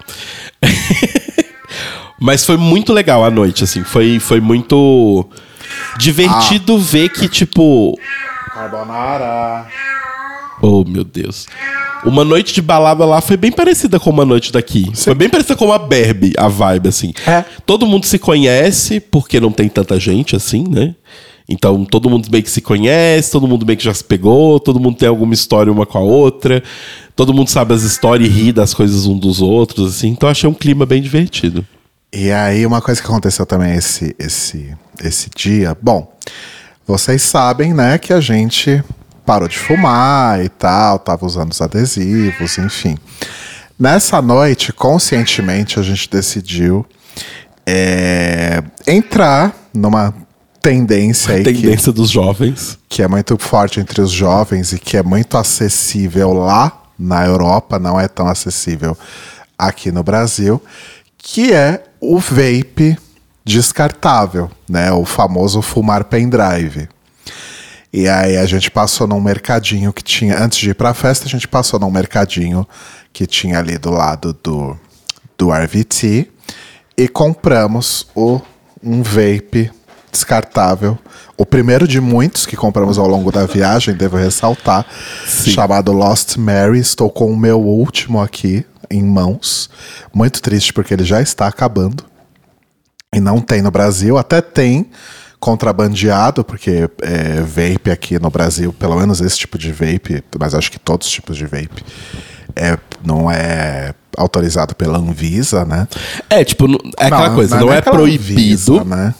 [2.20, 3.82] Mas foi muito legal a noite, assim.
[3.82, 5.27] Foi, foi muito
[5.98, 7.98] divertido ver que, tipo.
[8.52, 9.66] Carbonara.
[10.61, 11.47] Oh, meu Deus.
[12.05, 14.90] Uma noite de balada lá foi bem parecida com uma noite daqui.
[14.94, 17.12] Foi bem parecida com a Berbe, a vibe, assim.
[17.27, 17.44] É.
[17.65, 20.94] Todo mundo se conhece, porque não tem tanta gente assim, né?
[21.48, 24.78] Então todo mundo meio que se conhece, todo mundo meio que já se pegou, todo
[24.78, 26.62] mundo tem alguma história uma com a outra,
[27.20, 30.09] todo mundo sabe as histórias e ri das coisas um dos outros, assim.
[30.09, 31.66] Então achei um clima bem divertido.
[32.10, 34.74] E aí, uma coisa que aconteceu também esse, esse,
[35.05, 35.76] esse dia.
[35.82, 36.10] Bom,
[36.86, 38.82] vocês sabem, né, que a gente
[39.26, 42.97] parou de fumar e tal, tava usando os adesivos, enfim.
[43.78, 46.86] Nessa noite, conscientemente, a gente decidiu
[47.66, 50.15] é, entrar numa
[50.62, 52.78] tendência aí que, Tendência dos jovens.
[52.89, 57.79] que é muito forte entre os jovens e que é muito acessível lá na Europa,
[57.79, 58.97] não é tão acessível
[59.59, 60.62] aqui no Brasil,
[61.17, 62.99] que é o vape
[63.45, 64.93] descartável, né?
[64.93, 66.89] O famoso fumar pendrive.
[67.93, 71.29] E aí a gente passou num mercadinho que tinha, antes de ir pra festa, a
[71.29, 72.67] gente passou num mercadinho
[73.12, 74.79] que tinha ali do lado do,
[75.37, 76.29] do RVT
[76.97, 78.41] e compramos o,
[78.83, 79.73] um vape
[80.10, 80.98] descartável.
[81.36, 84.84] O primeiro de muitos que compramos ao longo da viagem, devo ressaltar,
[85.26, 86.78] chamado Lost Mary.
[86.78, 89.70] Estou com o meu último aqui em mãos.
[90.12, 92.05] Muito triste porque ele já está acabando.
[93.14, 94.90] E não tem no Brasil, até tem
[95.40, 100.70] contrabandeado, porque é, vape aqui no Brasil, pelo menos esse tipo de vape, mas acho
[100.70, 101.82] que todos os tipos de vape,
[102.55, 105.89] é, não é autorizado pela Anvisa, né?
[106.28, 108.74] É, tipo, não- é aquela coisa, não, é, pela proibido.
[108.74, 109.14] Anvisa, né?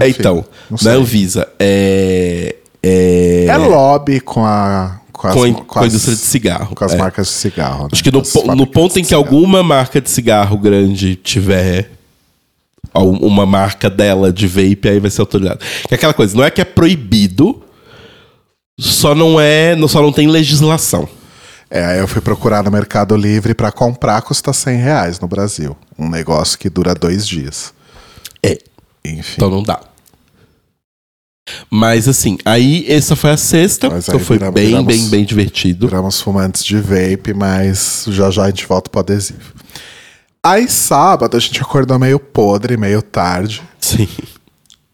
[0.00, 0.92] É, Enfim, então, não não sei.
[0.92, 2.56] é Anvisa, é.
[2.82, 5.00] É, É lobby com a.
[5.12, 6.74] Com, as- com, a, com a as- indústria de cigarro.
[6.76, 6.96] Com as é.
[6.96, 7.84] marcas de cigarro.
[7.84, 7.88] né?
[7.92, 9.24] Acho que no, As no ponto em que cigarro.
[9.24, 11.90] alguma marca de cigarro grande tiver
[12.94, 15.60] uma marca dela de vape, aí vai ser autorizado.
[15.90, 17.62] É aquela coisa, não é que é proibido,
[18.78, 19.74] só não é.
[19.88, 21.08] Só não tem legislação.
[21.70, 25.76] É, aí eu fui procurar no Mercado Livre pra comprar, custa 100 reais no Brasil.
[25.98, 27.72] Um negócio que dura dois dias.
[28.42, 28.56] É.
[29.12, 29.34] Enfim.
[29.36, 29.80] Então não dá.
[31.70, 35.24] Mas assim, aí essa foi a sexta, Mas então foi viramos- bem, viramos- bem, bem
[35.24, 35.86] divertido.
[35.86, 39.54] Viramos fumantes de vape, mas já já a gente volta pro adesivo.
[40.44, 43.62] Aí sábado a gente acordou meio podre, meio tarde.
[43.80, 44.08] Sim.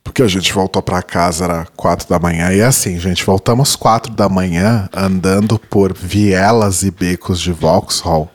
[0.04, 2.52] Porque a gente voltou pra casa, era quatro da manhã.
[2.52, 8.30] E assim, gente, voltamos quatro da manhã andando por vielas e becos de Vauxhall.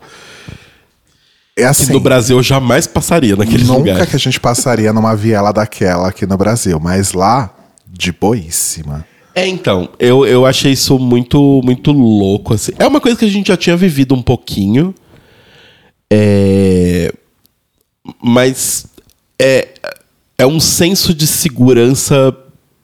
[1.58, 4.08] É assim, que no Brasil eu jamais passaria naquele nunca lugar.
[4.08, 6.80] que a gente passaria numa viela daquela aqui no Brasil.
[6.80, 7.52] Mas lá,
[7.92, 9.04] de boíssima.
[9.34, 12.74] É, então, eu, eu achei isso muito, muito louco, assim.
[12.78, 14.94] É uma coisa que a gente já tinha vivido um pouquinho.
[16.12, 17.12] É...
[18.22, 18.86] Mas
[19.40, 19.68] é,
[20.38, 22.36] é um senso de segurança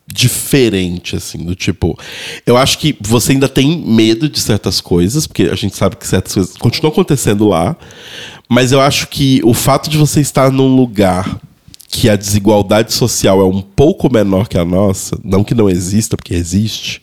[0.07, 1.97] diferente, assim, do tipo.
[2.45, 6.07] Eu acho que você ainda tem medo de certas coisas, porque a gente sabe que
[6.07, 7.75] certas coisas continuam acontecendo lá.
[8.49, 11.39] Mas eu acho que o fato de você estar num lugar
[11.87, 16.17] que a desigualdade social é um pouco menor que a nossa, não que não exista,
[16.17, 17.01] porque existe,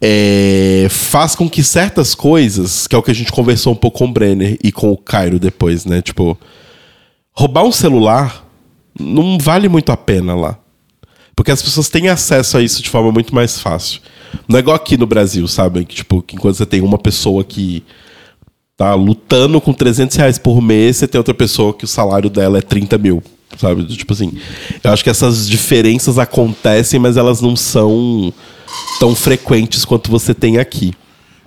[0.00, 3.98] é, faz com que certas coisas, que é o que a gente conversou um pouco
[3.98, 6.02] com o Brenner e com o Cairo depois, né?
[6.02, 6.38] Tipo,
[7.32, 8.44] roubar um celular
[8.98, 10.58] não vale muito a pena lá.
[11.36, 14.00] Porque as pessoas têm acesso a isso de forma muito mais fácil.
[14.48, 15.84] Não é igual aqui no Brasil, sabe?
[15.84, 17.84] Que, tipo, que enquanto você tem uma pessoa que
[18.78, 22.58] tá lutando com 300 reais por mês, você tem outra pessoa que o salário dela
[22.58, 23.20] é 30 mil,
[23.58, 23.84] sabe?
[23.84, 24.38] Tipo assim,
[24.84, 28.32] eu acho que essas diferenças acontecem, mas elas não são
[29.00, 30.94] tão frequentes quanto você tem aqui.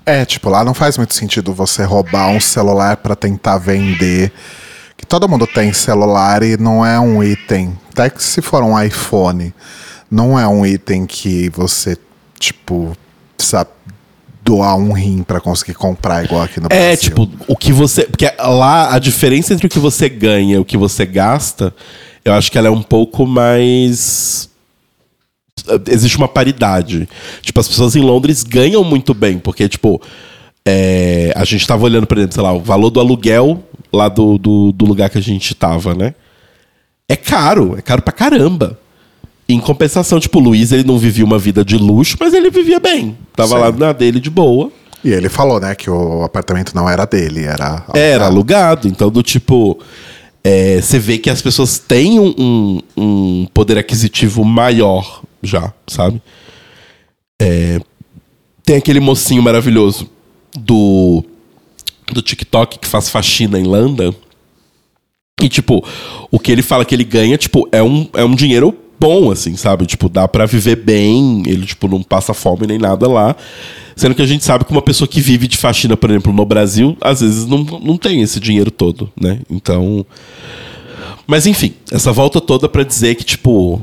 [0.06, 4.34] É, tipo, lá não faz muito sentido você roubar um celular para tentar vender.
[4.98, 7.78] Que todo mundo tem celular e não é um item.
[7.92, 9.54] Até que se for um iPhone,
[10.10, 11.98] não é um item que você,
[12.38, 12.92] tipo,
[13.38, 13.66] precisa
[14.44, 16.98] doar um rim para conseguir comprar igual aqui no É, Brasil.
[17.10, 18.04] tipo, o que você.
[18.06, 21.74] Porque lá a diferença entre o que você ganha e o que você gasta,
[22.26, 24.50] eu acho que ela é um pouco mais.
[25.88, 27.08] Existe uma paridade.
[27.42, 30.02] Tipo, as pessoas em Londres ganham muito bem, porque, tipo,
[30.66, 33.64] é, a gente tava olhando, por exemplo, sei lá, o valor do aluguel
[33.94, 36.16] lá do, do, do lugar que a gente tava, né?
[37.08, 38.80] É caro, é caro pra caramba.
[39.52, 42.80] Em compensação, tipo, o Luiz, ele não vivia uma vida de luxo, mas ele vivia
[42.80, 43.18] bem.
[43.36, 43.62] Tava Sim.
[43.62, 44.72] lá na dele de boa.
[45.04, 47.84] E ele falou, né, que o apartamento não era dele, era.
[47.94, 48.88] Era alugado.
[48.88, 49.80] Então, do tipo.
[50.44, 56.22] é, Você vê que as pessoas têm um, um- um poder aquisitivo maior já, sabe?
[57.42, 57.80] É,
[58.64, 60.08] tem aquele mocinho maravilhoso
[60.56, 61.24] do,
[62.12, 64.14] do TikTok que faz faxina em London.
[65.42, 65.84] E, tipo,
[66.30, 69.58] o que ele fala que ele ganha, tipo, é um, é um dinheiro bom, assim,
[69.58, 69.88] sabe?
[69.88, 73.36] Tipo, dá pra viver bem, ele, tipo, não passa fome nem nada lá.
[73.96, 76.46] Sendo que a gente sabe que uma pessoa que vive de faxina, por exemplo, no
[76.46, 79.40] Brasil, às vezes não, não tem esse dinheiro todo, né?
[79.50, 80.06] Então.
[81.26, 83.82] Mas enfim, essa volta toda pra dizer que, tipo.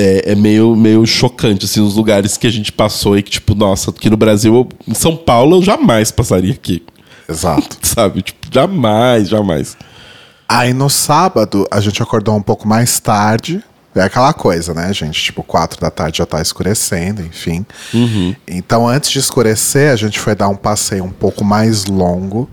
[0.00, 3.52] É, é meio, meio chocante, assim, os lugares que a gente passou e que, tipo,
[3.52, 6.84] nossa, aqui no Brasil, em São Paulo, eu jamais passaria aqui.
[7.28, 7.76] Exato.
[7.82, 8.22] Sabe?
[8.22, 9.76] Tipo, jamais, jamais.
[10.48, 13.62] Aí no sábado a gente acordou um pouco mais tarde.
[13.94, 15.20] É aquela coisa, né, gente?
[15.20, 17.66] Tipo, quatro da tarde já tá escurecendo, enfim.
[18.46, 22.48] Então, antes de escurecer, a gente foi dar um passeio um pouco mais longo.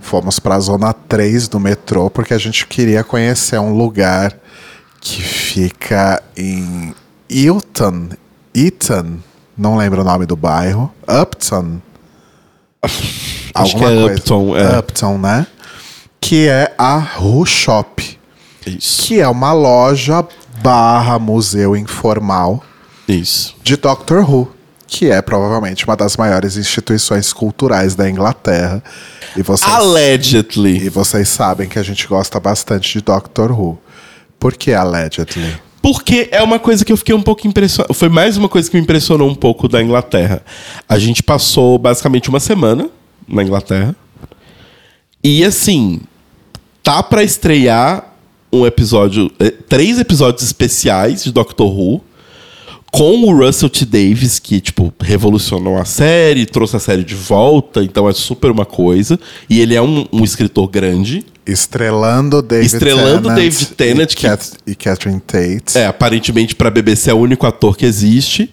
[0.00, 4.34] Fomos pra zona 3 do metrô, porque a gente queria conhecer um lugar
[5.00, 6.94] que fica em
[7.28, 8.08] Eaton.
[8.54, 9.18] Eaton,
[9.56, 10.92] não lembro o nome do bairro.
[11.06, 11.80] Upton.
[13.54, 14.78] Acho que é Upton, é.
[14.78, 15.46] Upton, né?
[16.20, 18.18] Que é a Who Shop
[18.66, 19.02] Isso.
[19.02, 20.26] que é uma loja
[20.62, 22.62] barra museu informal
[23.08, 23.54] Isso.
[23.62, 24.50] de Doctor Who,
[24.86, 28.82] que é provavelmente uma das maiores instituições culturais da Inglaterra.
[29.36, 30.84] E vocês, Allegedly.
[30.84, 33.78] e vocês sabem que a gente gosta bastante de Doctor Who.
[34.38, 35.54] Por que allegedly?
[35.82, 37.94] Porque é uma coisa que eu fiquei um pouco impressionado.
[37.94, 40.42] Foi mais uma coisa que me impressionou um pouco da Inglaterra.
[40.88, 42.90] A gente passou basicamente uma semana
[43.26, 43.94] na Inglaterra.
[45.22, 46.00] E assim,
[46.82, 48.04] tá pra estrear
[48.52, 49.30] um episódio.
[49.70, 52.02] Três episódios especiais de Doctor Who.
[52.92, 53.84] Com o Russell T.
[53.86, 58.66] Davis, que, tipo, revolucionou a série, trouxe a série de volta, então é super uma
[58.66, 59.18] coisa.
[59.48, 61.24] E ele é um, um escritor grande.
[61.46, 65.78] Estrelando David Estrelando Tennant David Tennant, e, que- Cat- e Catherine Tate.
[65.78, 68.52] É, aparentemente pra BBC é o único ator que existe.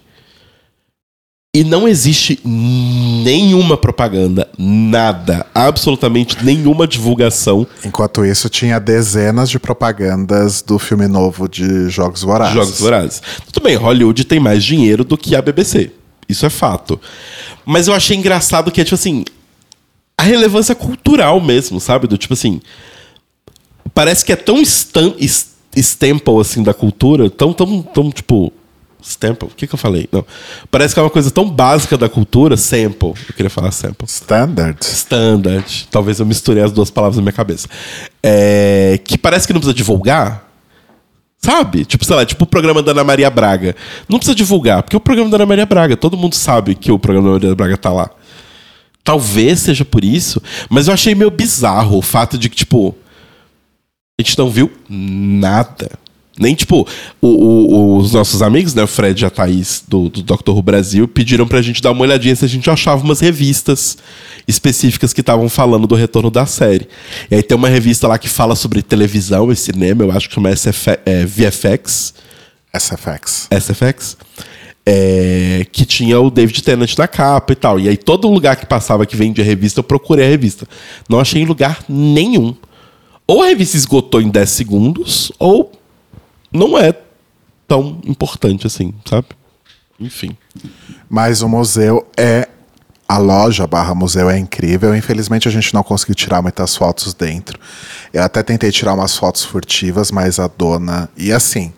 [1.58, 10.62] E não existe nenhuma propaganda, nada, absolutamente nenhuma divulgação Enquanto isso, tinha dezenas de propagandas
[10.62, 12.54] do filme novo de Jogos Vorazes.
[12.54, 13.22] Jogos Vorazes.
[13.52, 15.92] Tudo bem, Hollywood tem mais dinheiro do que a BBC.
[16.30, 17.00] Isso é fato.
[17.66, 19.26] Mas eu achei engraçado que é, tipo assim,
[20.16, 22.06] a relevância cultural mesmo, sabe?
[22.06, 22.62] Do tipo assim.
[23.96, 28.54] Parece que é tão stam, es- staple, assim, da cultura, tão, tão, tão, tipo.
[29.08, 29.48] Stample?
[29.48, 30.08] O que, que eu falei?
[30.12, 30.26] Não.
[30.70, 33.14] Parece que é uma coisa tão básica da cultura, sample.
[33.28, 34.06] Eu queria falar sample.
[34.08, 34.78] Standard.
[34.82, 35.88] Standard.
[35.90, 37.68] Talvez eu misturei as duas palavras na minha cabeça.
[38.22, 40.46] É, que parece que não precisa divulgar.
[41.40, 41.86] Sabe?
[41.86, 43.76] Tipo, sei lá, tipo o programa da Ana Maria Braga.
[44.10, 47.00] Não precisa divulgar, porque o programa da Ana Maria Braga, todo mundo sabe que o
[47.00, 48.10] programa da Ana Maria Braga tá lá.
[49.04, 52.94] Talvez seja por isso, mas eu achei meio bizarro o fato de que, tipo,
[54.20, 55.92] a gente não viu nada.
[56.40, 56.88] Nem, tipo,
[57.20, 60.52] o- o- os nossos amigos, né, o Fred e a Thaís do, do Dr.
[60.52, 63.98] Who Brasil, pediram pra gente dar uma olhadinha se a gente achava umas revistas
[64.48, 66.88] específicas que estavam falando do retorno da série.
[67.32, 70.36] E aí tem uma revista lá que fala sobre televisão e cinema, eu acho que
[70.36, 72.14] chama SF, é, VFX,
[72.74, 73.48] SFX.
[73.52, 74.18] SFX,
[74.86, 77.80] é, que tinha o David Tennant na capa e tal.
[77.80, 80.68] E aí todo lugar que passava que vendia revista, eu procurei a revista.
[81.10, 82.56] Não achei em lugar nenhum.
[83.26, 85.72] Ou a revista esgotou em 10 segundos, ou
[86.58, 86.94] não é
[87.68, 89.28] tão importante assim, sabe?
[90.00, 90.36] Enfim.
[91.10, 92.48] Mas o museu é.
[93.10, 94.94] A loja barra museu é incrível.
[94.94, 97.58] Infelizmente a gente não conseguiu tirar muitas fotos dentro.
[98.12, 101.10] Eu até tentei tirar umas fotos furtivas, mas a dona.
[101.16, 101.72] E assim,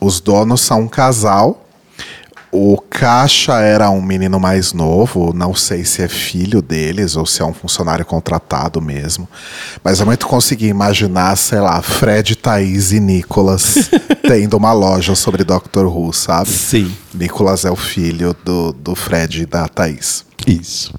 [0.00, 1.66] os donos são um casal.
[2.52, 7.40] O caixa era um menino mais novo, não sei se é filho deles ou se
[7.40, 9.28] é um funcionário contratado mesmo.
[9.84, 13.88] Mas eu muito consegui imaginar, sei lá, Fred, Thaís e Nicolas
[14.26, 16.48] tendo uma loja sobre Doctor Who, sabe?
[16.50, 16.92] Sim.
[17.14, 20.24] Nicolas é o filho do, do Fred e da Thaís.
[20.44, 20.92] Isso.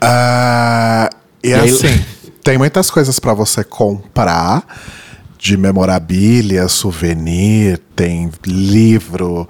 [0.00, 1.08] Ah,
[1.42, 2.04] e, aí- assim,
[2.42, 4.64] tem muitas coisas para você comprar
[5.38, 9.48] de memorabilia, souvenir, tem livro,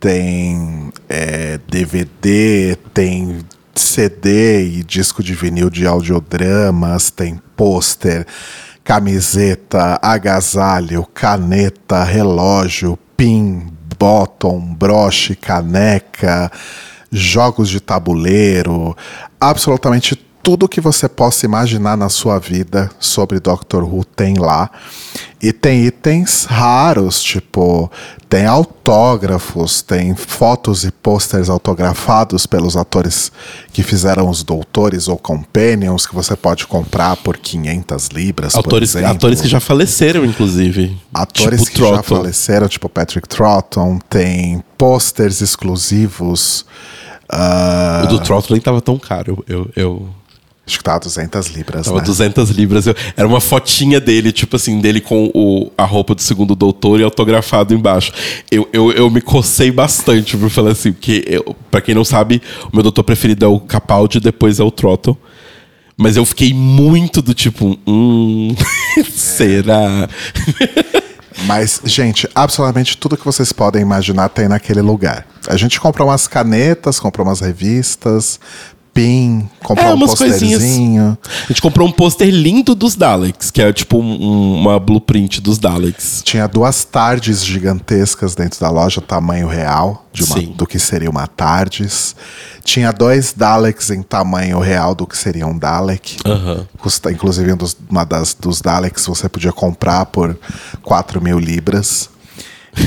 [0.00, 3.40] tem é, DVD, tem
[3.74, 8.26] CD e disco de vinil de audiodramas, tem pôster,
[8.84, 13.66] camiseta, agasalho, caneta, relógio, pin,
[13.98, 16.50] bottom, broche, caneca,
[17.10, 18.96] jogos de tabuleiro,
[19.40, 20.14] absolutamente
[20.48, 24.70] tudo que você possa imaginar na sua vida sobre Doctor Who tem lá.
[25.42, 27.92] E tem itens raros, tipo,
[28.30, 33.30] tem autógrafos, tem fotos e posters autografados pelos atores
[33.74, 38.60] que fizeram os doutores ou companions que você pode comprar por 500 libras, por
[39.04, 40.96] Atores, que já faleceram, inclusive.
[41.12, 42.16] Atores Tipo que já Trotton.
[42.16, 46.64] faleceram, tipo Patrick Troughton, tem posters exclusivos.
[47.28, 49.44] ah, O do Trotton nem tava tão caro.
[49.46, 50.08] Eu, eu,
[50.68, 52.04] acho que tá 200 libras, Tava né?
[52.04, 52.86] 200 libras.
[52.86, 57.00] Eu- era uma fotinha dele, tipo assim, dele com o, a roupa do segundo doutor
[57.00, 58.12] e autografado embaixo.
[58.50, 62.42] Eu, eu, eu me cocei bastante por falar assim, porque, eu, pra quem não sabe,
[62.70, 65.16] o meu doutor preferido é o Capaldi, depois é o Trotton.
[65.96, 68.54] Mas eu fiquei muito do tipo, hum,
[69.12, 70.08] será?
[71.46, 75.26] Mas, gente, absolutamente tudo que vocês podem imaginar tem naquele lugar.
[75.48, 78.38] A gente comprou umas canetas, comprou umas revistas,
[79.02, 81.18] pin, comprou É, um posterzinho.
[81.44, 85.40] A gente comprou um pôster lindo dos Daleks, que é tipo um- um- uma blueprint
[85.40, 86.20] dos Daleks.
[86.24, 91.26] Tinha duas tardes gigantescas dentro da loja, tamanho real de uma- do que seria uma
[91.26, 92.16] tardes.
[92.64, 96.16] Tinha dois Daleks em tamanho real do que seria um Dalek.
[96.78, 100.36] Custa, inclusive, um dos, uma das, dos Daleks você podia comprar por
[100.82, 102.10] 4 mil libras.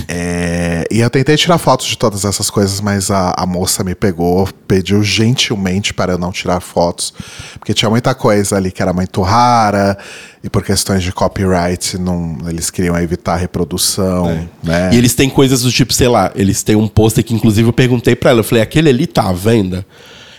[0.08, 3.96] É, e eu tentei tirar fotos de todas essas coisas, mas a, a moça me
[3.96, 7.14] pegou, pediu gentilmente para eu não tirar fotos,
[7.60, 9.98] porque tinha muita coisa ali que era muito rara,
[10.44, 14.90] e por questões de copyright, não, eles queriam evitar a reprodução, né?
[14.94, 17.74] E eles têm coisas do tipo, sei lá, eles têm um pôster que inclusive eu
[17.74, 19.86] perguntei pra ela, eu falei, aquele ali tá à venda?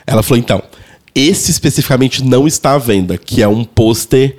[0.07, 0.63] Ela falou, então,
[1.15, 4.37] esse especificamente não está à venda, que é um pôster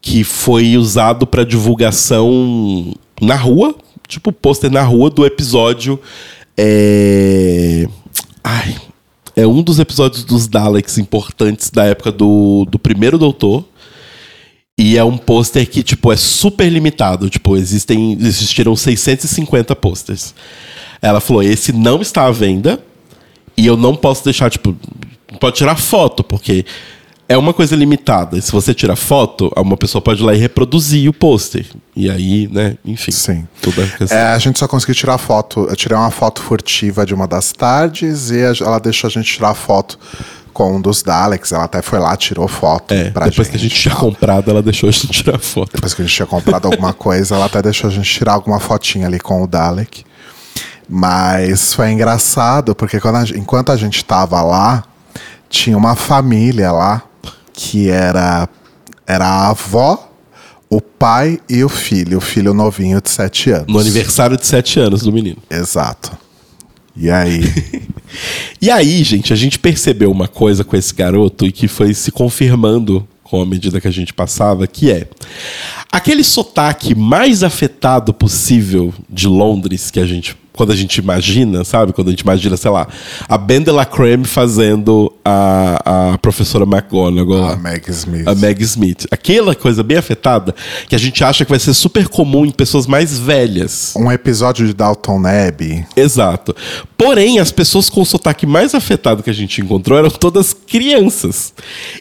[0.00, 3.74] que foi usado pra divulgação na rua,
[4.10, 5.98] tipo pôster na rua do episódio
[6.56, 7.88] é...
[8.44, 8.76] Ai,
[9.34, 13.64] é um dos episódios dos Daleks importantes da época do, do primeiro Doutor.
[14.76, 17.28] E é um pôster que, tipo, é super limitado.
[17.28, 20.34] Tipo, existem, existiram 650 pôsteres.
[21.02, 22.82] Ela falou: esse não está à venda.
[23.56, 24.74] E eu não posso deixar, tipo,
[25.38, 26.64] pode tirar foto, porque
[27.32, 28.40] é uma coisa limitada.
[28.40, 31.64] Se você tira foto, uma pessoa pode ir lá e reproduzir o pôster.
[31.94, 33.12] E aí, né, enfim.
[33.12, 33.48] Sim.
[33.62, 33.88] Tudo é.
[34.14, 35.66] É, a gente só conseguiu tirar foto.
[35.70, 39.54] Eu tirei uma foto furtiva de uma das tardes e ela deixou a gente tirar
[39.54, 39.96] foto
[40.52, 41.52] com um dos Daleks.
[41.52, 43.50] Ela até foi lá, tirou foto É, pra depois gente.
[43.50, 45.70] que a gente tinha comprado, ela deixou a gente tirar foto.
[45.74, 48.58] Depois que a gente tinha comprado alguma coisa, ela até deixou a gente tirar alguma
[48.58, 50.04] fotinha ali com o Dalek.
[50.88, 54.82] Mas foi engraçado, porque a gen- enquanto a gente tava lá,
[55.48, 57.02] tinha uma família lá
[57.62, 58.48] que era,
[59.06, 60.10] era a avó,
[60.70, 63.66] o pai e o filho, o filho novinho de 7 anos.
[63.68, 65.36] No aniversário de 7 anos do menino.
[65.50, 66.16] Exato.
[66.96, 67.40] E aí?
[68.60, 72.10] E aí, gente, a gente percebeu uma coisa com esse garoto e que foi se
[72.10, 75.08] confirmando com a medida que a gente passava, que é
[75.92, 81.90] aquele sotaque mais afetado possível de Londres que a gente quando a gente imagina, sabe?
[81.90, 82.86] Quando a gente imagina, sei lá,
[83.26, 87.48] a Ben de la Creme fazendo a, a professora McGonagall.
[87.52, 88.28] A Meg Smith.
[88.28, 89.06] A Meg Smith.
[89.10, 90.54] Aquela coisa bem afetada
[90.86, 93.94] que a gente acha que vai ser super comum em pessoas mais velhas.
[93.96, 95.86] Um episódio de Dalton Abbey.
[95.96, 96.54] Exato.
[96.98, 101.54] Porém, as pessoas com o sotaque mais afetado que a gente encontrou eram todas crianças.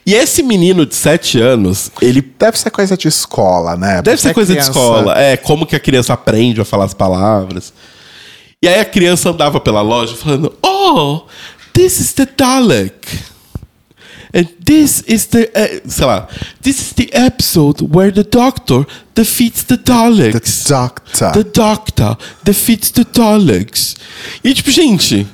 [0.05, 2.21] E esse menino de 7 anos, ele.
[2.37, 4.01] Deve ser coisa de escola, né?
[4.01, 5.17] Deve ser Porque coisa criança- de escola.
[5.17, 7.71] É, como que a criança aprende a falar as palavras.
[8.61, 11.21] E aí a criança andava pela loja falando: Oh,
[11.73, 13.07] this is the Dalek.
[14.33, 15.49] And this is the.
[15.53, 16.27] eh, sei lá.
[16.61, 20.65] This is the episode where the doctor defeats the The Daleks.
[20.67, 21.31] Doctor.
[21.31, 23.95] The Doctor defeats the Daleks.
[24.43, 25.25] E tipo, gente,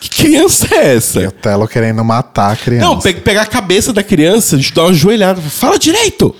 [0.00, 1.20] que criança é essa?
[1.20, 2.86] E o Telo querendo matar a criança.
[2.86, 6.34] Não, pe pegar a cabeça da criança, a gente dá uma joelhada, fala direito.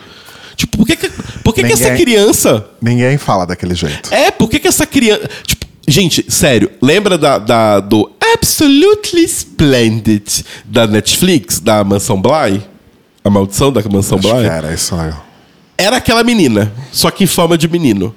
[0.56, 1.08] Tipo, por que, que,
[1.42, 2.64] por que, que essa Ninguém- criança.
[2.80, 4.12] Ninguém fala daquele jeito.
[4.14, 5.28] É, por que, que essa criança.
[5.44, 12.62] Tipo, gente, sério, lembra da, da- do Absolutely Splendid da Netflix, da Mansão Bly?
[13.24, 14.46] A maldição da Mansão Acho Bly?
[14.46, 15.14] era isso, né?
[15.76, 18.14] Era aquela menina, só que em forma de menino.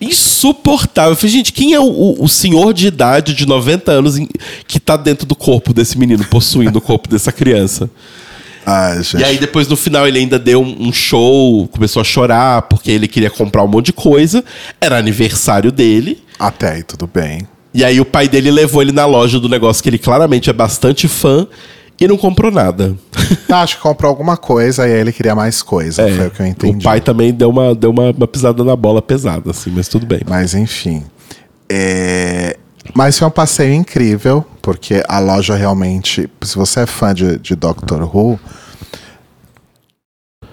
[0.00, 1.12] Insuportável.
[1.12, 4.28] Eu falei, gente, quem é o, o- senhor de idade de 90 anos em-
[4.66, 7.88] que tá dentro do corpo desse menino, possuindo o corpo dessa criança?
[8.64, 9.20] Ai, gente.
[9.20, 12.90] E aí depois no final ele ainda deu um, um show, começou a chorar porque
[12.90, 14.44] ele queria comprar um monte de coisa.
[14.80, 16.21] Era aniversário dele.
[16.38, 17.46] Até aí, tudo bem.
[17.74, 20.52] E aí o pai dele levou ele na loja do negócio que ele claramente é
[20.52, 21.46] bastante fã
[21.98, 22.94] e não comprou nada.
[23.48, 26.02] Ah, Acho que comprou alguma coisa e aí ele queria mais coisa.
[26.08, 26.74] foi o que eu entendi.
[26.74, 29.88] É, o pai também deu uma, deu uma, uma pisada na bola pesada, assim, mas
[29.88, 30.20] tudo bem.
[30.28, 31.04] Mas enfim.
[31.70, 32.56] É,
[32.94, 36.28] Mas foi um passeio incrível, porque a loja realmente.
[36.42, 38.38] Se você é fã de, de Doctor Who,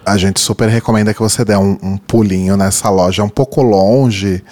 [0.06, 3.22] a gente super recomenda que você dê um, um pulinho nessa loja.
[3.22, 4.43] É um pouco longe,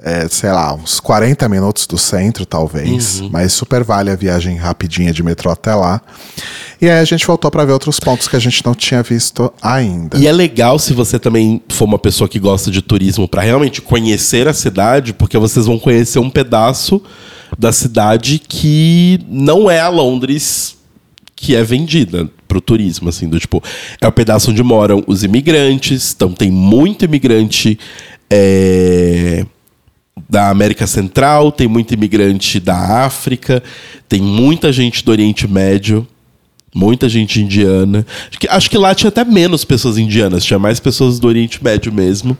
[0.00, 3.20] é, sei lá, uns 40 minutos do centro, talvez.
[3.20, 3.30] Uhum.
[3.32, 6.00] Mas super vale a viagem rapidinha de metrô até lá.
[6.80, 9.52] E aí a gente voltou para ver outros pontos que a gente não tinha visto
[9.60, 10.16] ainda.
[10.16, 13.82] E é legal se você também for uma pessoa que gosta de turismo para realmente
[13.82, 17.02] conhecer a cidade, porque vocês vão conhecer um pedaço
[17.58, 20.76] da cidade que não é a Londres
[21.34, 23.62] que é vendida pro turismo, assim, do tipo,
[24.00, 27.78] é o pedaço onde moram os imigrantes, então tem muito imigrante
[28.28, 29.46] é,
[30.28, 33.62] da América Central, tem muito imigrante da África,
[34.08, 36.06] tem muita gente do Oriente Médio,
[36.74, 38.06] muita gente indiana.
[38.28, 41.62] Acho que, acho que lá tinha até menos pessoas indianas, tinha mais pessoas do Oriente
[41.62, 42.36] Médio mesmo.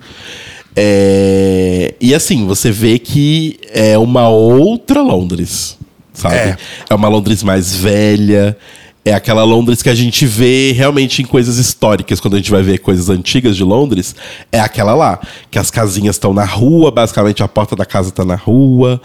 [0.76, 5.76] É, e assim, você vê que é uma outra Londres,
[6.12, 6.36] sabe?
[6.36, 6.56] É.
[6.88, 8.56] é uma Londres mais velha.
[9.04, 12.62] É aquela Londres que a gente vê realmente em coisas históricas, quando a gente vai
[12.62, 14.14] ver coisas antigas de Londres,
[14.52, 15.18] é aquela lá.
[15.50, 19.00] Que as casinhas estão na rua, basicamente a porta da casa tá na rua.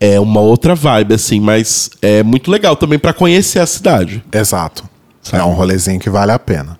[0.00, 4.24] É uma outra vibe, assim, mas é muito legal também para conhecer a cidade.
[4.32, 4.84] Exato.
[5.22, 5.42] Sabe?
[5.42, 6.78] É um rolezinho que vale a pena.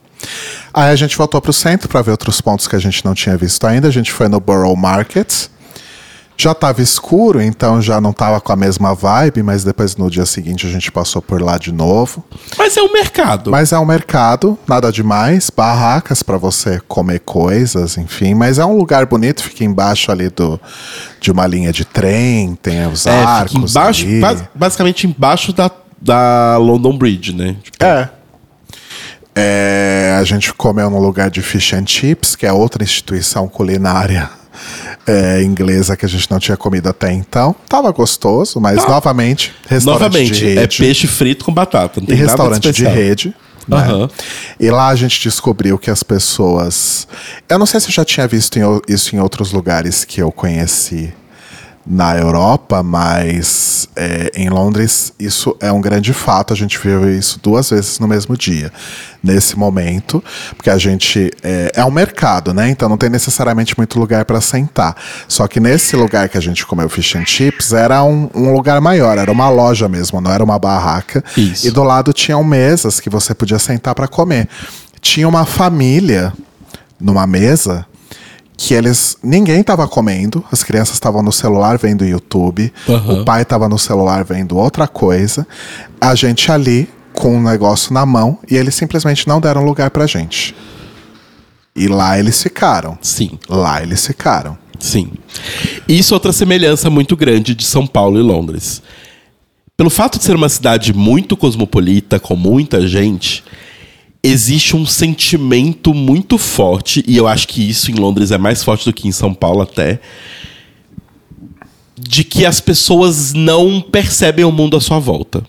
[0.75, 3.37] Aí a gente voltou pro centro para ver outros pontos que a gente não tinha
[3.37, 3.89] visto ainda.
[3.89, 5.49] A gente foi no Borough Market.
[6.43, 10.27] Já tava escuro, então já não tava com a mesma vibe, mas depois no dia
[10.27, 12.25] seguinte a gente passou por lá de novo.
[12.59, 13.53] Mas é um mercado.
[13.53, 18.35] Mas é um mercado, nada demais, barracas para você comer coisas, enfim.
[18.35, 20.61] Mas é um lugar bonito, fica embaixo ali do,
[21.21, 23.71] de uma linha de trem, tem os é, arcos.
[23.77, 27.55] embaixo, bas- basicamente embaixo da, da London Bridge, né?
[27.63, 28.11] Tipo, É.
[29.33, 34.29] É, a gente comeu no lugar de Fish and Chips, que é outra instituição culinária
[35.07, 37.55] é, inglesa que a gente não tinha comido até então.
[37.69, 38.89] Tava gostoso, mas Tá.
[38.91, 40.79] novamente, restaurante Novamente, de é rede.
[40.79, 42.01] peixe frito com batata.
[42.01, 42.95] Não e tem nada restaurante de, especial.
[42.95, 43.35] rede.
[43.69, 44.09] né?
[44.59, 47.07] E lá a gente descobriu que as pessoas.
[47.49, 50.33] Eu não sei se eu já tinha visto em isso em outros lugares que eu
[50.33, 51.13] conheci
[51.85, 56.53] na Europa, mas é, em Londres isso é um grande fato.
[56.53, 58.73] A gente viu isso duas vezes no mesmo dia,
[59.23, 60.23] nesse momento,
[60.57, 62.69] porque a gente é, é um mercado, né?
[62.69, 64.97] Então não tem necessariamente muito lugar para sentar.
[65.27, 68.81] Só que nesse lugar que a gente comeu fish and chips era um, um lugar
[68.81, 71.25] maior, era uma loja mesmo, não era uma barraca.
[71.37, 71.67] Isso.
[71.67, 74.49] E do lado tinham mesas que você podia sentar para comer.
[75.01, 76.33] Tinha uma família
[77.01, 77.85] numa mesa
[78.57, 83.21] que eles ninguém estava comendo, as crianças estavam no celular vendo YouTube, Aham.
[83.23, 85.47] o pai estava no celular vendo outra coisa,
[86.01, 90.07] a gente ali com um negócio na mão e eles simplesmente não deram lugar pra
[90.07, 90.55] gente.
[91.75, 92.99] E lá eles ficaram.
[93.01, 94.57] Sim, Lá eles ficaram.
[94.79, 95.11] sim.
[95.89, 98.83] Isso é outra semelhança muito grande de São Paulo e Londres.
[99.77, 103.43] Pelo fato de ser uma cidade muito cosmopolita, com muita gente,
[104.23, 108.85] existe um sentimento muito forte, e eu acho que isso em Londres é mais forte
[108.85, 110.01] do que em São Paulo até,
[111.99, 115.45] de que as pessoas não percebem o mundo à sua volta.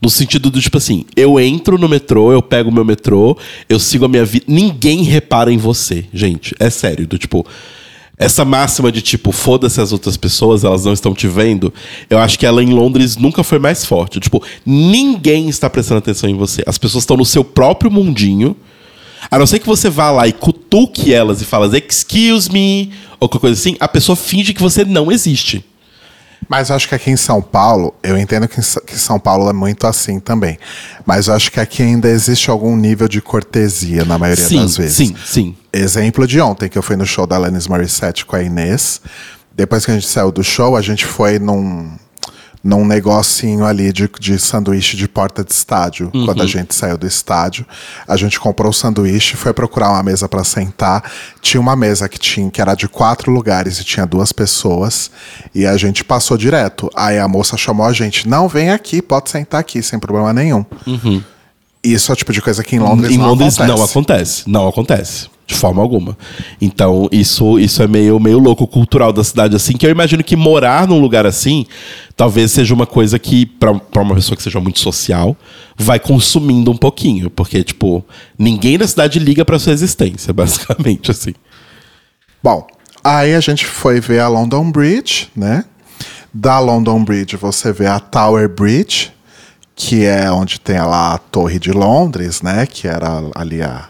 [0.00, 3.36] No sentido do tipo assim, eu entro no metrô, eu pego o meu metrô,
[3.68, 4.44] eu sigo a minha vida.
[4.46, 6.54] Ninguém repara em você, gente.
[6.60, 7.04] É sério.
[7.04, 7.44] Do tipo,
[8.18, 11.72] essa máxima de tipo, foda-se as outras pessoas, elas não estão te vendo,
[12.10, 14.18] eu acho que ela em Londres nunca foi mais forte.
[14.18, 16.62] Tipo, ninguém está prestando atenção em você.
[16.66, 18.56] As pessoas estão no seu próprio mundinho.
[19.30, 22.90] A não ser que você vá lá e cutuque elas e fala, excuse me,
[23.20, 25.64] ou qualquer coisa assim, a pessoa finge que você não existe.
[26.46, 29.52] Mas eu acho que aqui em São Paulo, eu entendo que, que São Paulo é
[29.52, 30.58] muito assim também.
[31.04, 34.76] Mas eu acho que aqui ainda existe algum nível de cortesia na maioria sim, das
[34.76, 34.96] vezes.
[34.96, 35.56] Sim, sim.
[35.72, 39.00] Exemplo de ontem, que eu fui no show da Alanis Morissette com a Inês.
[39.54, 41.90] Depois que a gente saiu do show, a gente foi num
[42.62, 46.10] num negocinho ali de, de sanduíche de porta de estádio.
[46.12, 46.26] Uhum.
[46.26, 47.66] Quando a gente saiu do estádio,
[48.06, 51.10] a gente comprou o sanduíche, foi procurar uma mesa para sentar.
[51.40, 55.10] Tinha uma mesa que tinha que era de quatro lugares e tinha duas pessoas.
[55.54, 56.90] E a gente passou direto.
[56.94, 60.64] Aí a moça chamou a gente: não, vem aqui, pode sentar aqui, sem problema nenhum.
[60.86, 61.22] Uhum.
[61.82, 63.78] Isso é o tipo de coisa que em Londres em não Londres acontece.
[63.78, 64.42] não acontece.
[64.46, 65.37] Não acontece.
[65.48, 66.16] De forma alguma.
[66.60, 70.36] Então, isso, isso é meio, meio louco cultural da cidade, assim, que eu imagino que
[70.36, 71.64] morar num lugar assim
[72.18, 75.36] talvez seja uma coisa que, para uma pessoa que seja muito social,
[75.76, 77.30] vai consumindo um pouquinho.
[77.30, 78.04] Porque, tipo,
[78.36, 81.32] ninguém na cidade liga pra sua existência, basicamente, assim.
[82.42, 82.66] Bom,
[83.04, 85.64] aí a gente foi ver a London Bridge, né?
[86.34, 89.12] Da London Bridge você vê a Tower Bridge,
[89.76, 92.66] que é onde tem lá a Torre de Londres, né?
[92.66, 93.88] Que era ali a,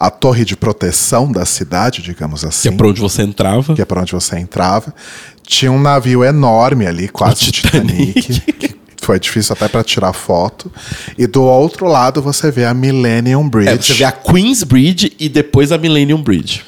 [0.00, 2.68] a torre de proteção da cidade, digamos assim.
[2.68, 3.74] Que é pra onde você entrava.
[3.74, 4.94] Que é pra onde você entrava.
[5.42, 8.22] Tinha um navio enorme ali, quase o Titanic.
[8.22, 10.70] Titanic foi difícil até para tirar foto.
[11.16, 13.70] E do outro lado você vê a Millennium Bridge.
[13.70, 16.62] É, você vê a Queen's Bridge e depois a Millennium Bridge.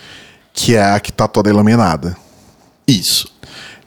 [0.52, 2.16] Que é a que tá toda iluminada.
[2.88, 3.30] Isso.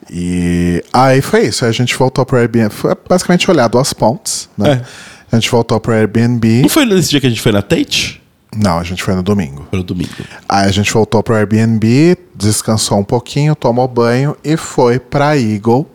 [0.09, 1.65] E aí foi isso.
[1.65, 2.69] Aí a gente voltou pro Airbnb.
[2.69, 4.71] Foi basicamente olhar duas pontes, né?
[4.71, 5.35] É.
[5.35, 6.61] A gente voltou pro Airbnb.
[6.61, 8.22] Não foi nesse dia que a gente foi na Tate?
[8.55, 9.65] Não, a gente foi no domingo.
[9.69, 10.11] Foi no domingo.
[10.47, 15.89] Aí a gente voltou pro Airbnb, descansou um pouquinho, tomou banho e foi pra Eagle,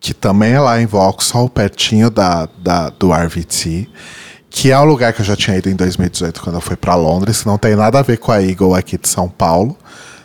[0.00, 3.88] que também é lá em Vauxhall, pertinho da, da, do RVT,
[4.50, 6.94] que é um lugar que eu já tinha ido em 2018 quando eu fui para
[6.94, 9.76] Londres, não tem nada a ver com a Eagle aqui de São Paulo.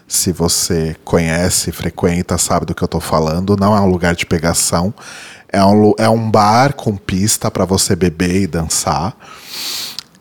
[0.08, 4.26] Se você conhece, frequenta, sabe do que eu tô falando, não é um lugar de
[4.26, 4.94] pegação.
[5.48, 9.16] É um, é um bar com pista para você beber e dançar.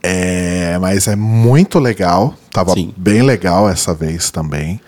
[0.02, 2.34] É, mas é muito legal.
[2.50, 2.92] Tava Sim.
[2.96, 4.80] bem legal essa vez também.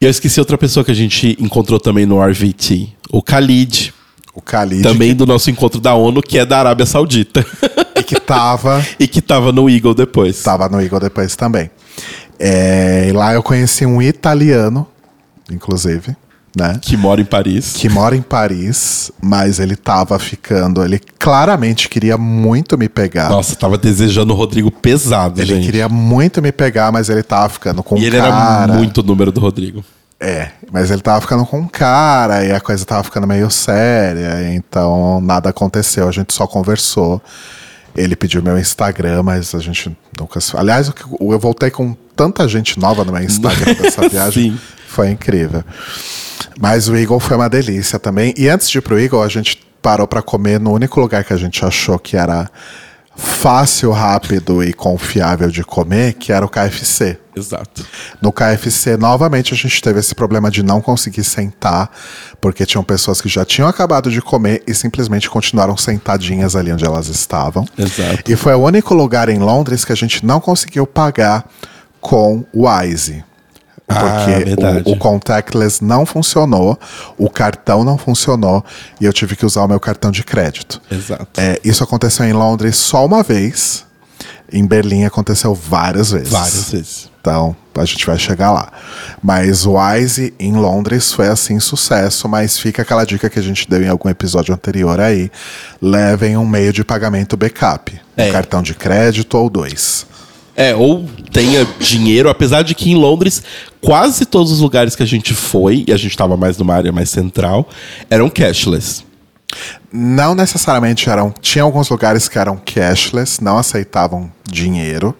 [0.00, 2.88] E eu esqueci outra pessoa que a gente encontrou também no RVT.
[3.10, 3.94] O Khalid.
[4.34, 4.82] O Khalid.
[4.82, 7.44] Também do nosso encontro da ONU, que é da Arábia Saudita.
[7.94, 10.42] Que, que tava, e que tava no Eagle depois.
[10.42, 11.70] tava no Eagle depois também.
[12.38, 14.86] É, e lá eu conheci um italiano,
[15.50, 16.16] inclusive,
[16.56, 16.78] né?
[16.80, 17.72] Que mora em Paris.
[17.74, 20.84] Que mora em Paris, mas ele tava ficando.
[20.84, 23.28] Ele claramente queria muito me pegar.
[23.28, 25.64] Nossa, tava desejando o Rodrigo pesado, ele gente.
[25.64, 28.64] queria muito me pegar, mas ele tava ficando com E ele cara.
[28.64, 29.84] era muito o número do Rodrigo.
[30.20, 34.54] É, mas ele tava ficando com um cara e a coisa tava ficando meio séria,
[34.54, 37.20] então nada aconteceu, a gente só conversou.
[37.96, 40.38] Ele pediu meu Instagram, mas a gente nunca.
[40.54, 44.52] Aliás, eu eu voltei com tanta gente nova no meu Instagram dessa viagem.
[44.52, 44.58] Sim.
[44.94, 45.64] Foi incrível.
[46.60, 48.32] Mas o Eagle foi uma delícia também.
[48.36, 51.32] E antes de ir pro Eagle, a gente parou para comer no único lugar que
[51.32, 52.48] a gente achou que era
[53.16, 57.18] fácil, rápido e confiável de comer, que era o KFC.
[57.34, 57.84] Exato.
[58.22, 61.90] No KFC, novamente, a gente teve esse problema de não conseguir sentar,
[62.40, 66.84] porque tinham pessoas que já tinham acabado de comer e simplesmente continuaram sentadinhas ali onde
[66.84, 67.66] elas estavam.
[67.76, 68.30] Exato.
[68.30, 71.48] E foi o único lugar em Londres que a gente não conseguiu pagar
[72.00, 73.24] com o Wise.
[73.86, 74.82] Ah, Porque verdade.
[74.86, 76.78] o, o contactless não funcionou,
[77.18, 78.64] o cartão não funcionou
[79.00, 80.80] e eu tive que usar o meu cartão de crédito.
[80.90, 81.28] Exato.
[81.38, 83.84] É, isso aconteceu em Londres só uma vez.
[84.52, 86.28] Em Berlim aconteceu várias vezes.
[86.30, 87.10] Várias vezes.
[87.20, 88.70] Então, a gente vai chegar lá.
[89.22, 93.68] Mas o Wise em Londres foi assim sucesso, mas fica aquela dica que a gente
[93.68, 95.30] deu em algum episódio anterior aí.
[95.80, 97.98] Levem um meio de pagamento backup.
[98.16, 98.28] É.
[98.28, 100.06] Um cartão de crédito ou dois.
[100.56, 103.42] É, ou tenha dinheiro, apesar de que em Londres,
[103.80, 106.92] quase todos os lugares que a gente foi, e a gente tava mais numa área
[106.92, 107.68] mais central,
[108.08, 109.04] eram cashless.
[109.92, 111.32] Não necessariamente eram.
[111.40, 115.16] Tinha alguns lugares que eram cashless, não aceitavam dinheiro.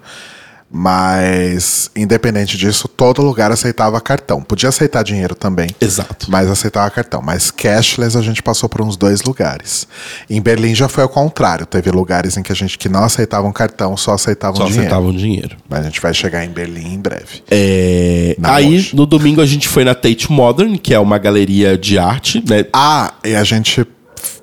[0.77, 4.43] Mas, independente disso, todo lugar aceitava cartão.
[4.43, 5.69] Podia aceitar dinheiro também.
[5.81, 6.27] Exato.
[6.29, 7.23] Mas aceitava cartão.
[7.23, 9.87] Mas cashless a gente passou por uns dois lugares.
[10.29, 11.65] Em Berlim já foi ao contrário.
[11.65, 14.81] Teve lugares em que a gente que não aceitavam cartão, só aceitavam Só dinheiro.
[14.87, 15.57] aceitavam dinheiro.
[15.69, 17.43] Mas a gente vai chegar em Berlim em breve.
[17.51, 18.91] É, aí, loja.
[18.95, 22.65] no domingo, a gente foi na Tate Modern, que é uma galeria de arte, né?
[22.73, 23.87] Ah, e a gente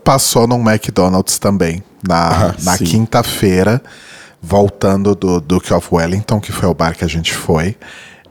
[0.04, 1.84] passou num McDonald's também.
[2.08, 3.82] Na, Ah, na quinta-feira,
[4.42, 7.76] voltando do Duke of Wellington, que foi o bar que a gente foi.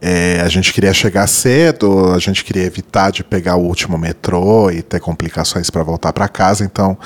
[0.03, 4.71] É, a gente queria chegar cedo, a gente queria evitar de pegar o último metrô
[4.71, 6.65] e ter complicações para voltar para casa.
[6.65, 6.97] Então,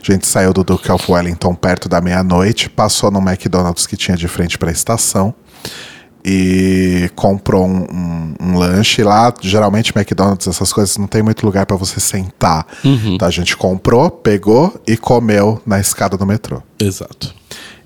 [0.00, 4.16] a gente saiu do Duke of Wellington perto da meia-noite, passou no McDonald's que tinha
[4.16, 5.34] de frente para a estação
[6.24, 9.34] e comprou um, um- um lanche lá.
[9.40, 12.66] Geralmente, McDonald's, essas coisas, não tem muito lugar para você sentar.
[12.84, 16.62] Então a gente comprou, pegou e comeu na escada do metrô.
[16.78, 17.34] Exato.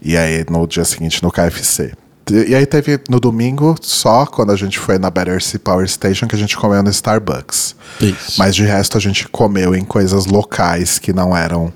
[0.00, 1.92] E aí, no dia seguinte, no KFC.
[2.30, 6.36] E aí teve no domingo, só quando a gente foi na Battersea Power Station, que
[6.36, 7.74] a gente comeu no Starbucks.
[8.00, 8.34] Isso.
[8.38, 11.72] Mas de resto a gente comeu em coisas locais que não eram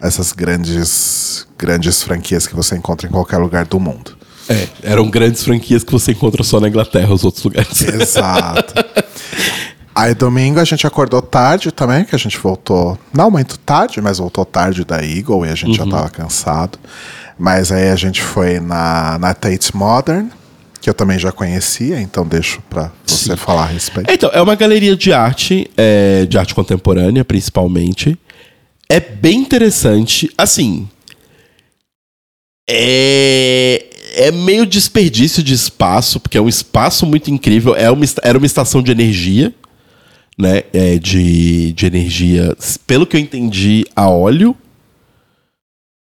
[0.00, 4.16] essas grandes, grandes franquias que você encontra em qualquer lugar do mundo.
[4.48, 7.80] É, eram grandes franquias que você encontra só na Inglaterra, os outros lugares.
[7.84, 8.74] Exato.
[9.94, 14.18] Aí domingo a gente acordou tarde também, que a gente voltou, não muito tarde, mas
[14.18, 16.78] voltou tarde da Eagle e a gente já tava cansado.
[17.40, 20.28] Mas aí a gente foi na, na Tate Modern,
[20.78, 24.12] que eu também já conhecia, então deixo pra você falar a respeito.
[24.12, 28.18] Então, é uma galeria de arte, é, de arte contemporânea, principalmente.
[28.90, 30.30] É bem interessante.
[30.36, 30.86] Assim.
[32.68, 33.86] É.
[34.12, 37.74] É meio desperdício de espaço, porque é um espaço muito incrível.
[37.74, 39.54] É uma, era uma estação de energia,
[40.36, 40.64] né?
[40.74, 42.54] É, de, de energia,
[42.86, 44.54] pelo que eu entendi, a óleo.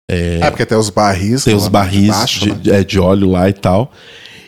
[0.09, 1.43] É, porque tem os barris.
[1.43, 2.79] Tem os de barris baixo, de, né?
[2.79, 3.91] é, de óleo lá e tal.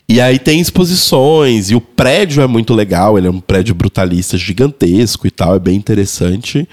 [0.08, 4.38] E aí tem exposições, e o prédio é muito legal, ele é um prédio brutalista
[4.38, 6.70] gigantesco e tal, é bem interessante.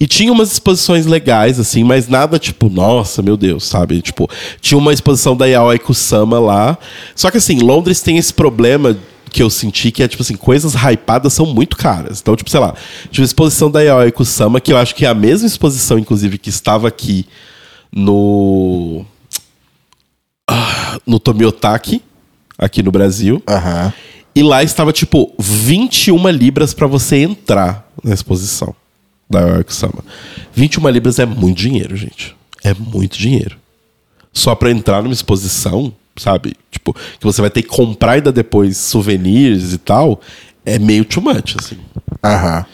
[0.00, 4.02] E tinha umas exposições legais, assim, mas nada tipo, nossa, meu Deus, sabe?
[4.02, 4.28] Tipo,
[4.60, 6.76] tinha uma exposição da Yaoi Kusama lá.
[7.14, 8.96] Só que assim, Londres tem esse problema
[9.30, 12.20] que eu senti que é, tipo assim, coisas hypadas são muito caras.
[12.20, 12.74] Então, tipo, sei lá,
[13.12, 16.36] tinha uma exposição da Yaoi Kusama, que eu acho que é a mesma exposição, inclusive,
[16.36, 17.26] que estava aqui
[17.92, 19.04] no
[21.06, 22.02] no Tomiotaki,
[22.58, 23.42] aqui no Brasil.
[23.48, 23.92] Aham.
[24.34, 28.74] E lá estava, tipo, 21 libras pra você entrar na exposição
[29.28, 30.04] da York-sama.
[30.54, 32.34] 21 libras é muito dinheiro, gente.
[32.64, 33.56] É muito dinheiro.
[34.32, 36.56] Só pra entrar numa exposição, sabe?
[36.70, 40.20] Tipo, que você vai ter que comprar ainda depois souvenirs e tal,
[40.64, 41.76] é meio too much, assim.
[42.24, 42.64] Aham.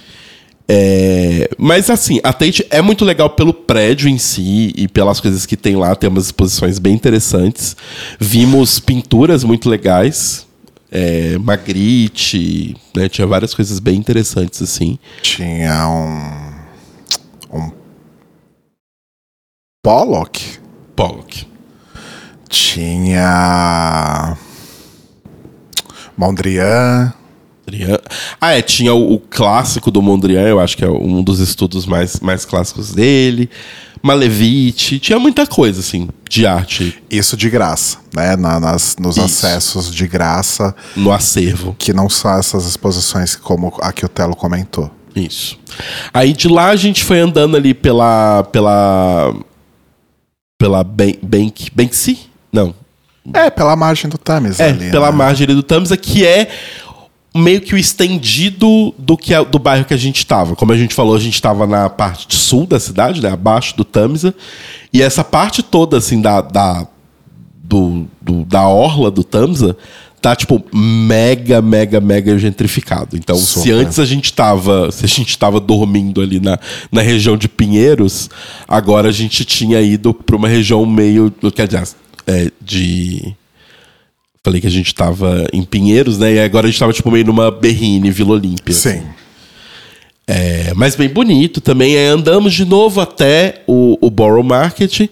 [0.71, 5.47] É, mas assim, a Tate é muito legal pelo prédio em si e pelas coisas
[5.47, 7.75] que tem lá, tem umas exposições bem interessantes.
[8.21, 10.47] Vimos pinturas muito legais,
[10.93, 14.99] é, Magritte, né, tinha várias coisas bem interessantes assim.
[15.23, 17.59] Tinha um.
[17.59, 17.71] Um.
[19.83, 20.59] Pollock.
[20.95, 21.47] Pollock.
[22.51, 24.37] Tinha.
[26.17, 27.15] Mondrian.
[27.71, 27.99] Mondrian.
[28.41, 31.87] Ah, é, tinha o, o clássico do Mondrian, eu acho que é um dos estudos
[31.87, 33.51] mais, mais clássicos dele.
[34.03, 38.37] Malevich, tinha muita coisa, assim, de arte Isso de graça, né?
[38.37, 39.27] Na- nas, nos Isso.
[39.27, 41.75] acessos de graça, no acervo.
[41.79, 44.91] que não são essas exposições como a que o Telo comentou.
[45.17, 45.59] Isso.
[46.15, 48.45] Aí de lá a gente foi andando ali pela.
[48.53, 49.35] pela.
[50.57, 51.71] pela Ben- Bank.
[51.75, 52.19] Banksy?
[52.53, 52.73] Não.
[53.35, 54.91] É, pela margem do Thames É, ali.
[54.91, 55.17] pela né?
[55.17, 56.49] margem do Tamisa, que é
[57.35, 60.57] meio que o estendido do que a- do bairro que a gente tava.
[60.57, 63.31] Como a gente falou, a gente tava na parte sul da cidade, né?
[63.31, 64.35] Abaixo do Tamisa.
[64.93, 66.41] E essa parte toda, assim, da.
[66.41, 66.87] da
[67.63, 69.77] do, do- da orla do Tamsa
[70.23, 73.15] tá, tipo, mega, mega, mega gentrificado.
[73.17, 73.73] Então, se Super.
[73.75, 74.91] antes a gente tava.
[74.91, 76.59] Se a gente tava dormindo ali na,
[76.91, 78.31] na região de Pinheiros,
[78.67, 81.31] agora a gente tinha ido pra uma região meio.
[81.55, 81.89] Quer dizer,
[82.27, 83.35] é, de.
[84.49, 86.33] Falei que a gente tava em Pinheiros, né?
[86.33, 88.73] E agora a gente tava, tipo, meio numa Berrine, Vila Olímpia.
[88.73, 89.03] Sim.
[90.27, 91.95] É, mas bem bonito também.
[91.95, 95.11] Aí andamos de novo até o, o Borough Market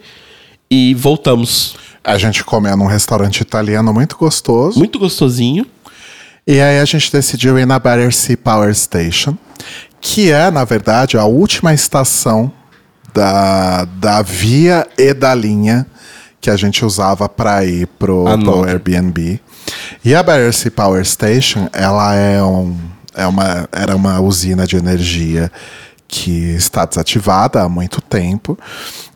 [0.70, 1.76] e voltamos.
[2.02, 4.78] A gente comeu num restaurante italiano muito gostoso.
[4.78, 5.66] Muito gostosinho.
[6.47, 9.36] E aí a gente decidiu ir na Battersea Power Station,
[10.00, 12.50] que é, na verdade, a última estação
[13.12, 15.86] da, da via e da linha
[16.47, 18.62] que a gente usava para ir pro, Ah, pro.
[18.62, 19.41] Airbnb.
[20.05, 22.76] E a Battersea Power Station, ela é um,
[23.16, 25.50] é uma, era uma usina de energia
[26.07, 28.57] que está desativada há muito tempo.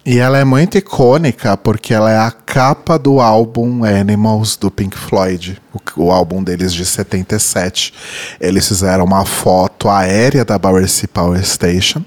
[0.05, 4.99] E ela é muito icônica porque ela é a capa do álbum Animals do Pink
[4.99, 7.95] Floyd, o, o álbum deles de 77.
[8.41, 12.05] Eles fizeram uma foto aérea da Battersea Power Station,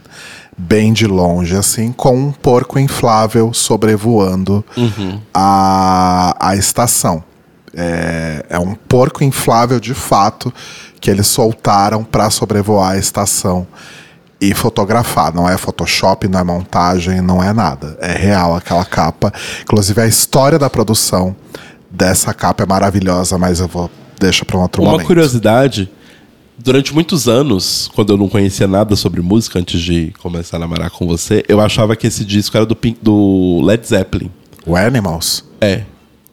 [0.57, 4.63] bem de longe, assim, com um porco inflável sobrevoando
[5.33, 7.23] a, a estação.
[7.75, 10.53] É, é um porco inflável de fato
[11.01, 13.67] que eles soltaram para sobrevoar a estação
[14.39, 15.33] e fotografar.
[15.33, 17.97] Não é Photoshop, não é montagem, não é nada.
[17.99, 19.33] É real aquela capa.
[19.61, 21.35] Inclusive a história da produção
[21.89, 25.07] dessa capa é maravilhosa, mas eu vou deixa para um outro Uma momento.
[25.07, 25.89] curiosidade,
[26.63, 30.89] durante muitos anos, quando eu não conhecia nada sobre música antes de começar a namorar
[30.89, 34.31] com você, eu achava que esse disco era do, Pink- do Led Zeppelin.
[34.65, 35.81] O Animals, É.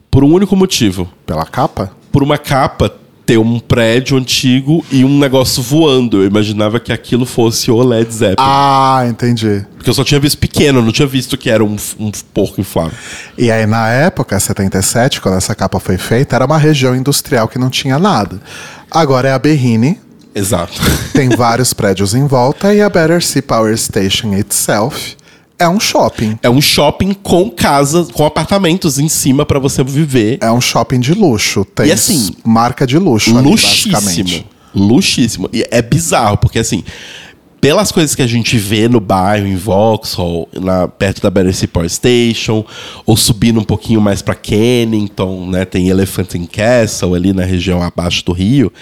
[0.09, 1.09] Por um único motivo.
[1.25, 1.91] pela capa?
[2.11, 2.91] Por uma capa
[3.25, 6.21] ter um prédio antigo e um negócio voando.
[6.21, 8.35] Eu imaginava que aquilo fosse o Led Zeppelin.
[8.39, 9.65] Ah, entendi.
[9.77, 12.97] Porque eu só tinha visto pequeno, não tinha visto que era um, um porco inflável.
[13.37, 17.57] E aí, na época, 77, quando essa capa foi feita, era uma região industrial que
[17.59, 18.41] não tinha nada.
[18.89, 19.97] Agora é a Berrine,
[20.33, 20.73] Exato.
[21.13, 25.15] tem vários prédios em volta, e a Battersea Power Station itself
[25.61, 26.39] é um shopping.
[26.41, 30.39] É um shopping com casas, com apartamentos em cima pra você viver.
[30.41, 31.63] É um shopping de luxo.
[31.63, 33.93] Tem E assim, marca de luxo ali, luxíssimo.
[33.93, 34.47] basicamente.
[34.73, 35.49] Luxíssimo.
[35.53, 36.83] E é bizarro, porque assim,
[37.61, 41.87] pelas coisas que a gente vê no bairro, em Vauxhall, na, perto da Battersea Power
[41.87, 42.65] Station,
[43.05, 45.63] ou subindo um pouquinho mais pra Kennington, né?
[45.63, 48.73] Tem Elephant and Castle ali na região abaixo do rio.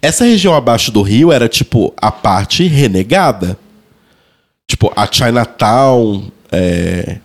[0.00, 3.58] Essa região abaixo do rio era tipo a parte renegada.
[4.66, 7.18] Tipo, a Chinatown é,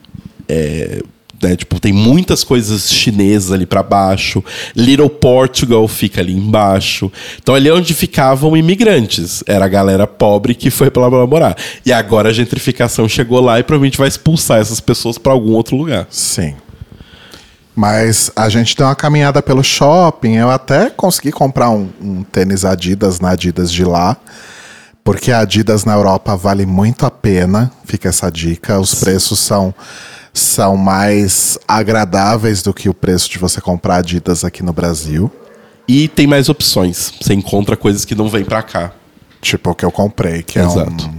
[0.50, 1.02] é,
[1.42, 4.44] né, tipo, tem muitas coisas chinesas ali pra baixo.
[4.76, 7.12] Little Portugal fica ali embaixo.
[7.42, 9.44] Então ali é onde ficavam imigrantes.
[9.48, 11.56] Era a galera pobre que foi pra lá morar.
[11.86, 15.76] E agora a gentrificação chegou lá e provavelmente vai expulsar essas pessoas pra algum outro
[15.76, 16.08] lugar.
[16.10, 16.56] Sim.
[17.76, 20.36] Mas a gente deu uma caminhada pelo shopping.
[20.36, 24.18] Eu até consegui comprar um, um tênis Adidas na Adidas de lá.
[25.02, 27.72] Porque a Adidas na Europa vale muito a pena.
[27.86, 28.78] Fica essa dica.
[28.78, 29.74] Os preços são,
[30.40, 35.32] são mais agradáveis do que o preço de você comprar Adidas aqui no Brasil.
[35.88, 37.12] E tem mais opções.
[37.20, 38.92] Você encontra coisas que não vêm pra cá.
[39.42, 41.08] Tipo o que eu comprei, que é Exato.
[41.08, 41.14] um,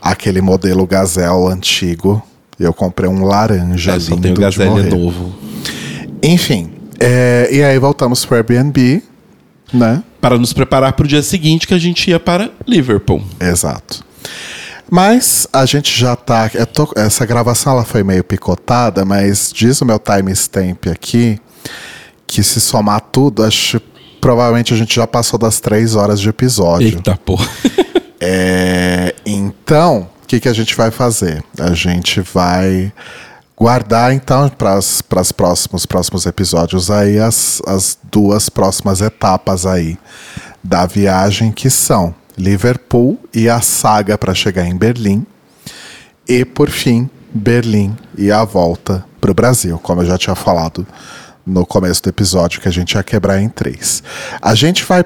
[0.00, 2.22] aquele modelo Gazelle antigo.
[2.58, 5.34] Eu comprei um laranja É, só lindo tem o Gazelle novo.
[6.22, 9.02] Enfim, é, e aí voltamos pro Airbnb,
[9.72, 10.02] né?
[10.20, 13.22] Para nos preparar pro dia seguinte que a gente ia para Liverpool.
[13.40, 14.04] Exato.
[14.90, 16.48] Mas a gente já tá.
[16.72, 21.38] tô- essa gravação ela foi meio picotada, mas diz o meu timestamp aqui
[22.26, 23.86] que se somar tudo, acho que
[24.20, 26.88] provavelmente a gente já passou das três horas de episódio.
[26.88, 27.48] Eita porra.
[28.26, 31.44] É, então, o que, que a gente vai fazer?
[31.60, 32.90] A gente vai
[33.54, 39.98] guardar, então, para os próximos, próximos episódios aí as, as duas próximas etapas aí
[40.62, 45.26] da viagem, que são Liverpool e a saga para chegar em Berlim.
[46.28, 50.86] E, por fim, Berlim e a volta para o Brasil, como eu já tinha falado
[51.46, 54.02] no começo do episódio, que a gente ia quebrar em três.
[54.40, 55.04] A gente vai.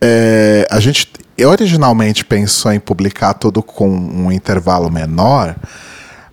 [0.00, 1.08] é, a gente
[1.46, 5.56] originalmente pensou em publicar tudo com um intervalo menor,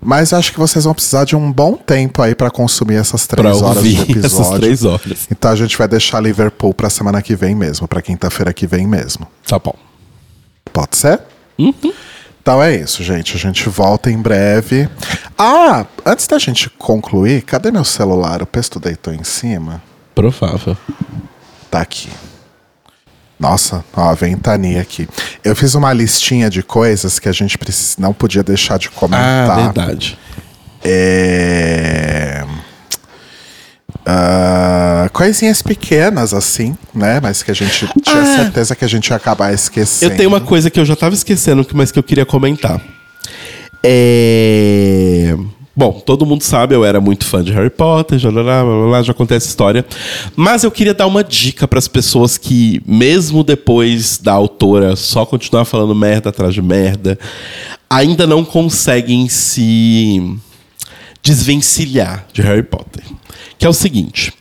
[0.01, 3.41] mas acho que vocês vão precisar de um bom tempo aí para consumir essas Pra
[3.43, 4.59] três horas de ouvir essas episódio.
[4.59, 5.27] três horas.
[5.31, 8.85] Então a gente vai deixar Liverpool para semana que vem mesmo, para quinta-feira que vem
[8.87, 9.27] mesmo.
[9.47, 9.75] Tá bom.
[10.71, 11.19] Pode ser?
[12.41, 13.35] Então é isso, gente.
[13.35, 14.89] A gente volta em breve.
[15.37, 18.41] Ah, antes da gente concluir, cadê meu celular?
[18.41, 19.81] O Pesto deitou em cima?
[20.15, 20.77] Provável.
[21.69, 22.09] Tá aqui.
[23.39, 25.07] Nossa, ó, a ventania aqui.
[25.43, 27.57] Eu fiz uma listinha de coisas que a gente
[27.99, 29.55] não podia deixar de Ah, comentar.
[29.65, 30.17] verdade.
[30.83, 32.43] É...
[34.09, 37.19] ah, coisinhas pequenas, assim, né?
[37.21, 38.37] Mas que a gente tinha Ah.
[38.37, 40.13] certeza que a gente ia acabar esquecendo.
[40.13, 42.79] Eu tenho uma coisa que eu já tava esquecendo, mas que eu queria comentar.
[43.83, 45.35] É...
[45.75, 48.91] Bom, todo mundo sabe, eu era muito fã de Harry Potter, já, já, já, já,
[48.91, 49.85] já, já contei essa história.
[50.35, 55.25] Mas eu queria dar uma dica para as pessoas que, mesmo depois da autora só
[55.25, 57.19] continuar falando merda atrás de merda,
[57.89, 60.39] ainda não conseguem se
[61.21, 63.03] desvencilhar de Harry Potter.
[63.57, 64.33] Que é o seguinte.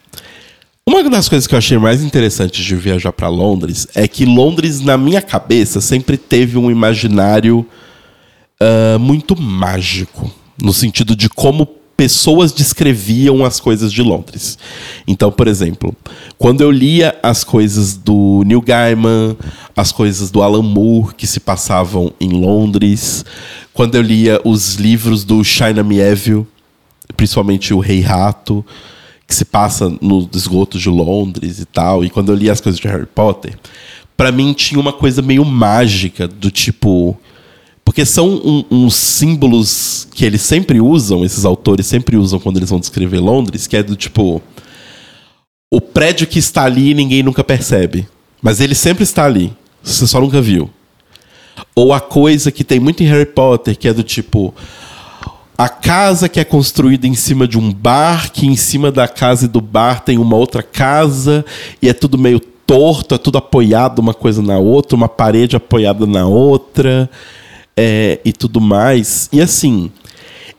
[0.89, 4.81] Uma das coisas que eu achei mais interessantes de viajar para Londres é que Londres,
[4.81, 7.67] na minha cabeça, sempre teve um imaginário
[8.61, 10.31] ah, muito mágico.
[10.63, 14.59] No sentido de como pessoas descreviam as coisas de Londres.
[15.07, 15.95] Então, por exemplo,
[16.37, 19.37] quando eu lia as coisas do Neil Gaiman,
[19.75, 23.25] as coisas do Alan Moore que se passavam em Londres,
[23.73, 26.47] quando eu lia os livros do China Mieville,
[27.17, 28.65] principalmente o Rei Rato,
[29.27, 32.81] que se passa nos esgotos de Londres e tal, e quando eu li as coisas
[32.81, 33.59] de Harry Potter,
[34.17, 37.17] para mim tinha uma coisa meio mágica do tipo
[37.85, 42.69] porque são um, uns símbolos que eles sempre usam, esses autores sempre usam quando eles
[42.69, 44.43] vão descrever Londres, que é do tipo
[45.71, 48.09] o prédio que está ali ninguém nunca percebe,
[48.43, 49.53] mas ele sempre está ali,
[49.83, 50.69] você só nunca viu.
[51.75, 54.53] Ou a coisa que tem muito em Harry Potter, que é do tipo
[55.59, 59.47] a casa que é construída em cima de um bar, que em cima da casa
[59.47, 61.45] e do bar tem uma outra casa,
[61.81, 66.07] e é tudo meio torto, é tudo apoiado uma coisa na outra, uma parede apoiada
[66.07, 67.09] na outra,
[67.77, 69.31] é, e tudo mais.
[69.33, 69.91] E assim,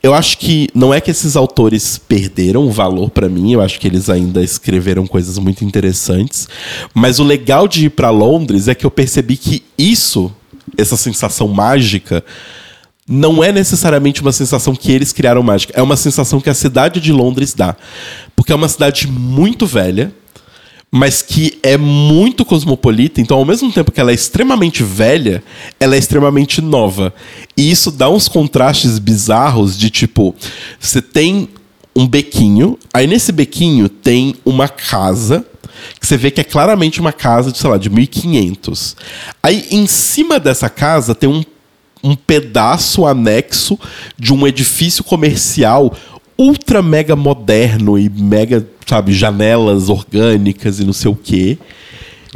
[0.02, 3.78] eu acho que não é que esses autores perderam o valor para mim, eu acho
[3.78, 6.48] que eles ainda escreveram coisas muito interessantes,
[6.94, 10.32] mas o legal de ir para Londres é que eu percebi que isso,
[10.76, 12.24] essa sensação mágica,
[13.08, 17.00] não é necessariamente uma sensação que eles criaram mágica, é uma sensação que a cidade
[17.00, 17.74] de Londres dá.
[18.36, 20.12] Porque é uma cidade muito velha,
[20.90, 25.42] mas que é muito cosmopolita, então ao mesmo tempo que ela é extremamente velha,
[25.78, 27.14] ela é extremamente nova.
[27.56, 30.34] E isso dá uns contrastes bizarros de tipo,
[30.78, 31.48] você tem
[31.96, 35.44] um bequinho, aí nesse bequinho tem uma casa
[36.00, 38.96] que você vê que é claramente uma casa de, sei lá, de 1500.
[39.42, 41.42] Aí em cima dessa casa tem um
[42.02, 43.78] um pedaço anexo
[44.18, 45.92] de um edifício comercial
[46.38, 51.58] ultra mega moderno e mega, sabe, janelas orgânicas e não sei o quê.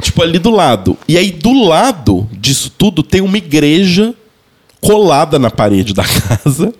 [0.01, 0.97] Tipo, ali do lado.
[1.07, 4.13] E aí, do lado disso tudo, tem uma igreja
[4.81, 6.73] colada na parede da casa.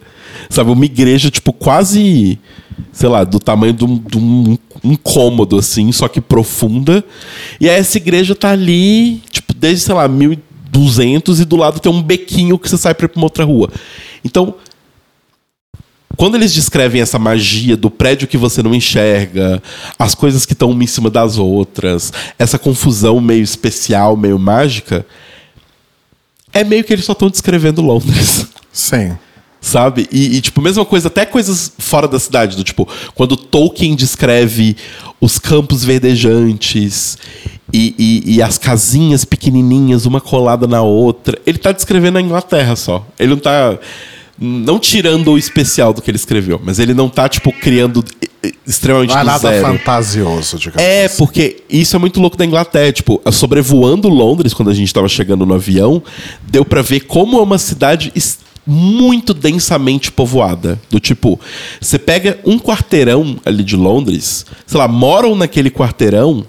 [0.50, 2.38] Sabe, uma igreja, tipo, quase,
[2.92, 7.04] sei lá, do tamanho de um, de um, um cômodo, assim, só que profunda.
[7.62, 10.38] E aí essa igreja tá ali, tipo, desde, sei lá, mil,
[10.74, 13.70] 200 e do lado tem um bequinho que você sai para uma outra rua.
[14.26, 14.56] Então,
[16.18, 19.62] quando eles descrevem essa magia do prédio que você não enxerga,
[19.98, 25.06] as coisas que estão uma em cima das outras, essa confusão meio especial, meio mágica,
[26.52, 28.48] é meio que eles só estão descrevendo Londres.
[28.72, 29.18] Sim.
[29.64, 30.10] Sabe?
[30.12, 32.86] E, e, tipo, mesma coisa, até coisas fora da cidade, do tipo,
[33.16, 34.76] quando Tolkien descreve
[35.22, 37.18] os campos verdejantes
[37.72, 41.40] e, e, e, as casinhas pequenininhas, uma colada na outra.
[41.46, 43.08] Ele está descrevendo a Inglaterra só.
[43.18, 43.80] Ele não está
[44.38, 48.04] não tirando o especial do que ele escreveu, mas ele não está tipo criando
[48.68, 49.66] extremamente não é nada zero.
[49.66, 50.82] fantasioso, digamos.
[50.82, 51.18] É, assim.
[51.18, 55.46] porque isso é muito louco da Inglaterra, tipo, sobrevoando Londres quando a gente estava chegando
[55.46, 56.04] no avião,
[56.46, 58.12] deu para ver como é uma cidade
[58.66, 60.80] muito densamente povoada.
[60.90, 61.40] Do tipo,
[61.80, 66.46] você pega um quarteirão ali de Londres, sei lá, moram naquele quarteirão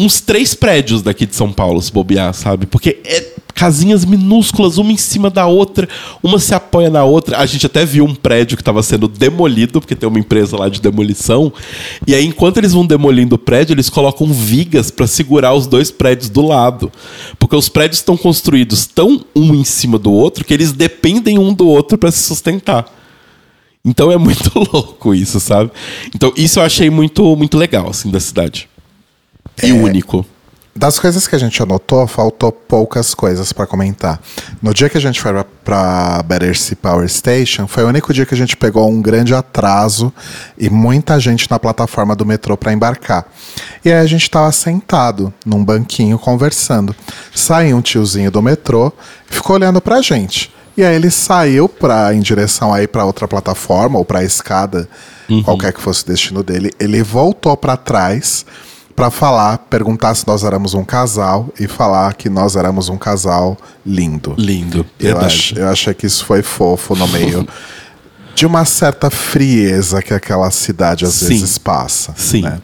[0.00, 2.66] uns três prédios daqui de São Paulo, se bobear, sabe?
[2.66, 5.88] Porque é casinhas minúsculas, uma em cima da outra,
[6.22, 7.38] uma se apoia na outra.
[7.38, 10.68] A gente até viu um prédio que estava sendo demolido, porque tem uma empresa lá
[10.68, 11.52] de demolição.
[12.06, 15.90] E aí, enquanto eles vão demolindo o prédio, eles colocam vigas para segurar os dois
[15.90, 16.92] prédios do lado.
[17.36, 21.52] Porque os prédios estão construídos tão um em cima do outro que eles dependem um
[21.52, 22.86] do outro para se sustentar.
[23.84, 25.72] Então é muito louco isso, sabe?
[26.14, 28.68] Então isso eu achei muito, muito legal, assim, da cidade
[29.60, 30.24] e é, único.
[30.78, 34.20] Das coisas que a gente anotou, faltou poucas coisas para comentar.
[34.62, 35.32] No dia que a gente foi
[35.64, 40.12] para Battersea Power Station, foi o único dia que a gente pegou um grande atraso
[40.56, 43.26] e muita gente na plataforma do metrô para embarcar.
[43.84, 46.94] E aí a gente estava sentado num banquinho conversando.
[47.34, 48.92] Saiu um tiozinho do metrô
[49.26, 50.54] ficou olhando para a gente.
[50.76, 54.88] E aí ele saiu pra, em direção aí para outra plataforma ou para a escada,
[55.28, 55.42] uhum.
[55.42, 56.70] qualquer que fosse o destino dele.
[56.78, 58.46] Ele voltou para trás
[58.98, 63.56] para falar, perguntar se nós éramos um casal e falar que nós éramos um casal
[63.86, 64.34] lindo.
[64.36, 64.84] Lindo.
[64.98, 67.46] Eu, ach, eu achei que isso foi fofo no meio
[68.34, 71.28] de uma certa frieza que aquela cidade às Sim.
[71.28, 72.12] vezes passa.
[72.16, 72.42] Sim.
[72.42, 72.60] Né?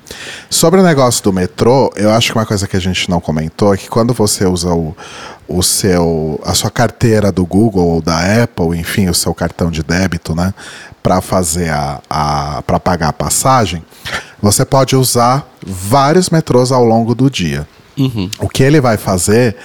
[0.50, 3.72] Sobre o negócio do metrô, eu acho que uma coisa que a gente não comentou
[3.72, 4.96] é que quando você usa o,
[5.46, 9.84] o seu a sua carteira do Google ou da Apple, enfim, o seu cartão de
[9.84, 10.52] débito, né,
[11.00, 13.84] para fazer a, a para pagar a passagem,
[14.44, 17.66] você pode usar vários metrôs ao longo do dia.
[17.97, 18.28] Uhum.
[18.39, 19.56] O que ele vai fazer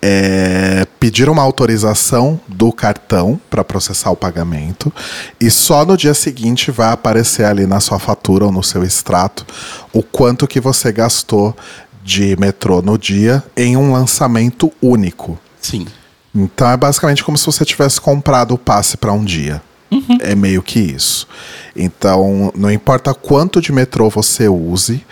[0.00, 4.92] é pedir uma autorização do cartão para processar o pagamento
[5.40, 9.44] e só no dia seguinte vai aparecer ali na sua fatura ou no seu extrato
[9.92, 11.56] o quanto que você gastou
[12.04, 15.36] de metrô no dia em um lançamento único.
[15.60, 15.84] Sim.
[16.32, 19.60] Então é basicamente como se você tivesse comprado o passe para um dia.
[19.90, 20.18] Uhum.
[20.20, 21.26] É meio que isso.
[21.74, 25.04] Então, não importa quanto de metrô você use,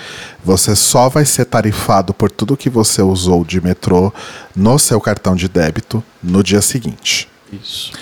[0.44, 4.12] você só vai ser tarifado por tudo que você usou de metrô
[4.54, 7.28] no seu cartão de débito no dia seguinte.
[7.52, 7.92] Isso.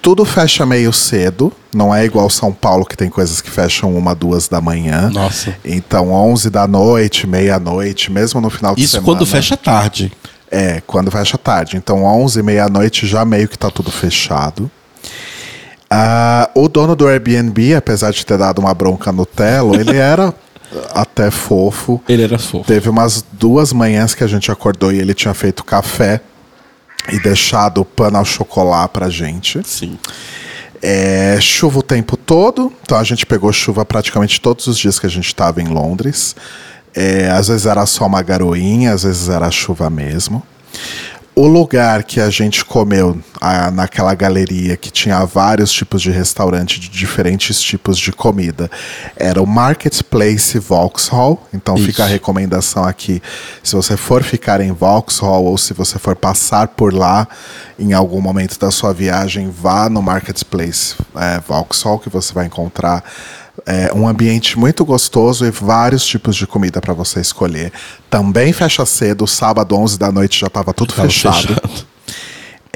[0.00, 4.14] Tudo fecha meio cedo, não é igual São Paulo que tem coisas que fecham uma,
[4.14, 5.10] duas da manhã.
[5.10, 5.56] Nossa.
[5.64, 9.06] Então, 11 da noite, meia-noite, mesmo no final de Isso semana.
[9.06, 10.12] quando fecha tarde.
[10.48, 11.76] É, quando fecha tarde.
[11.76, 14.70] Então, 11, meia-noite já meio que tá tudo fechado.
[15.90, 20.34] Ah, o dono do Airbnb, apesar de ter dado uma bronca no Telo, ele era
[20.92, 22.02] até fofo.
[22.08, 22.66] Ele era fofo.
[22.66, 26.20] Teve umas duas manhãs que a gente acordou e ele tinha feito café
[27.12, 29.60] e deixado o pano ao chocolate pra gente.
[29.64, 29.98] Sim.
[30.82, 35.06] É, chuva o tempo todo, então a gente pegou chuva praticamente todos os dias que
[35.06, 36.36] a gente estava em Londres.
[36.94, 40.42] É, às vezes era só uma garoinha, às vezes era chuva mesmo.
[41.38, 46.80] O lugar que a gente comeu a- naquela galeria que tinha vários tipos de restaurante
[46.80, 48.70] de diferentes tipos de comida
[49.14, 51.46] era o Marketplace Vauxhall.
[51.52, 52.14] Então fica a Isso.
[52.14, 53.20] recomendação aqui:
[53.62, 57.28] se você for ficar em Vauxhall ou se você for passar por lá
[57.78, 63.04] em algum momento da sua viagem, vá no Marketplace é, Vauxhall que você vai encontrar
[63.66, 67.72] é, um ambiente muito gostoso e vários tipos de comida para você escolher.
[68.08, 71.60] Também fecha cedo, sábado 11 da noite já estava tudo Tava fechado.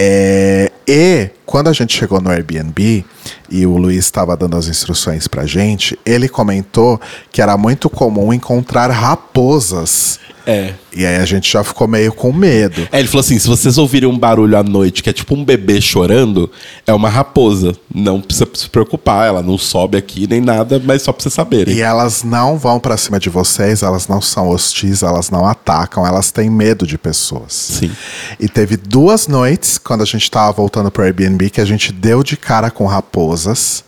[0.02, 3.04] É, e quando a gente chegou no Airbnb
[3.50, 6.98] e o Luiz estava dando as instruções pra gente, ele comentou
[7.30, 10.18] que era muito comum encontrar raposas.
[10.50, 10.74] É.
[10.94, 12.88] E aí a gente já ficou meio com medo.
[12.90, 15.44] É, ele falou assim: se vocês ouvirem um barulho à noite que é tipo um
[15.44, 16.50] bebê chorando,
[16.86, 17.72] é uma raposa.
[17.94, 21.74] Não precisa se preocupar, ela não sobe aqui nem nada, mas só pra vocês saberem.
[21.76, 26.06] E elas não vão pra cima de vocês, elas não são hostis, elas não atacam,
[26.06, 27.52] elas têm medo de pessoas.
[27.52, 27.90] Sim.
[28.38, 32.22] E teve duas noites, quando a gente tava voltando pro Airbnb, que a gente deu
[32.22, 33.84] de cara com raposas,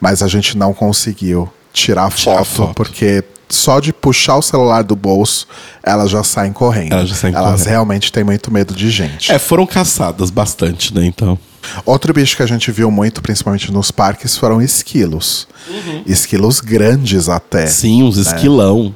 [0.00, 2.74] mas a gente não conseguiu tirar, Tirar foto, foto.
[2.74, 3.22] porque
[3.54, 5.46] só de puxar o celular do bolso,
[5.82, 6.92] elas já saem correndo.
[6.92, 7.66] Elas já saem elas correndo.
[7.68, 9.30] realmente têm muito medo de gente.
[9.32, 11.04] É, foram caçadas bastante, né?
[11.04, 11.38] Então.
[11.84, 15.46] Outro bicho que a gente viu muito, principalmente nos parques, foram esquilos.
[16.06, 17.64] Esquilos grandes até.
[17.64, 17.68] Uhum.
[17.68, 18.94] Sim, uns esquilão.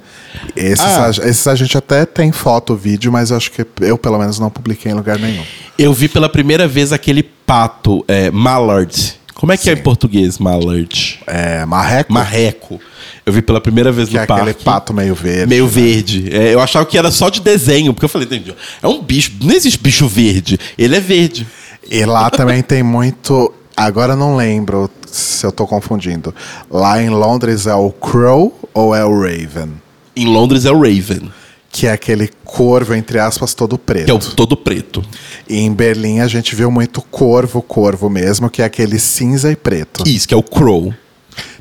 [0.57, 1.07] Esses, Ah.
[1.07, 4.39] a, esses a gente até tem foto, vídeo, mas eu acho que eu, pelo menos,
[4.39, 5.43] não publiquei em lugar nenhum.
[5.79, 9.15] Eu vi pela primeira vez aquele pato, é, mallard.
[9.35, 11.21] Como é que é em português, mallard?
[11.27, 12.81] É, marreco, Marreco.
[13.27, 14.51] Eu vi pela primeira vez que no é parque.
[14.51, 15.47] aquele pato meio verde.
[15.47, 16.29] Meio verde.
[16.31, 18.55] É, eu achava que era só de desenho, porque eu falei, entendi.
[18.83, 19.33] É um bicho.
[19.43, 20.59] Não existe bicho verde.
[20.77, 21.47] Ele é verde.
[21.91, 23.53] E lá também tem muito.
[23.77, 26.35] Agora eu não lembro se eu tô confundindo.
[26.71, 29.73] Lá em Londres é o Crow ou é o Raven?
[30.15, 31.33] Em Londres é o Raven,
[31.73, 34.05] Que é aquele corvo, entre aspas, todo preto.
[34.05, 35.03] que é o todo preto.
[35.49, 39.57] E em Berlim a gente viu muito corvo, corvo mesmo, que é aquele cinza e
[39.57, 40.07] preto.
[40.07, 40.95] Isso, que é o Crow.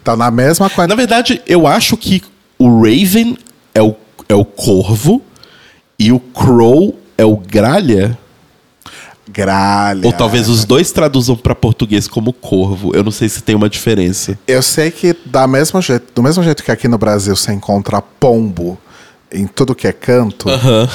[0.03, 0.97] Então, na mesma Na quantidade.
[0.97, 2.21] verdade, eu acho que
[2.59, 3.37] o Raven
[3.73, 3.95] é o,
[4.27, 5.21] é o corvo
[5.97, 8.17] e o Crow é o gralha.
[9.31, 10.05] Gralha.
[10.05, 12.93] Ou talvez os dois traduzam para português como corvo.
[12.93, 14.37] Eu não sei se tem uma diferença.
[14.45, 18.01] Eu sei que da mesma jeito, do mesmo jeito que aqui no Brasil você encontra
[18.01, 18.77] pombo
[19.33, 20.47] em tudo que é canto,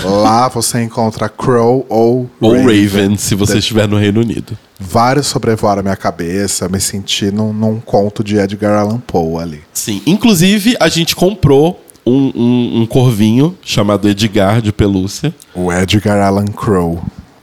[0.05, 4.57] lá você encontra crow ou, Ou Raven, se você estiver no Reino Unido.
[4.79, 9.61] Vários sobrevoaram a minha cabeça, me senti num, num conto de Edgar Allan Poe ali.
[9.73, 10.01] Sim.
[10.07, 15.35] Inclusive, a gente comprou um, um, um corvinho chamado Edgar de pelúcia.
[15.55, 17.03] O Edgar Allan Crow.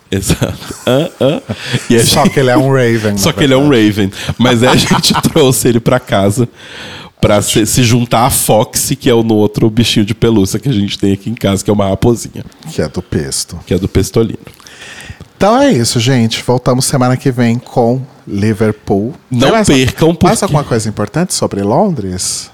[0.10, 0.76] Exato.
[1.90, 3.18] E a Só que ele é um Raven.
[3.20, 3.70] Só que ele é um.
[3.70, 4.12] Raven.
[4.38, 6.48] Mas aí a gente trouxe ele pra casa
[7.22, 10.70] pra se, se juntar a Foxy, que é o no outro bichinho de pelúcia que
[10.70, 13.60] a gente tem aqui em casa, que é uma raposinha, Que é do pesto.
[13.66, 14.38] que é do Pestolino.
[15.38, 16.42] Então é isso, gente.
[16.44, 19.14] Voltamos semana que vem com Liverpool.
[19.30, 22.50] Não mais- percam, Mais porque- alguma coisa importante sobre Londres?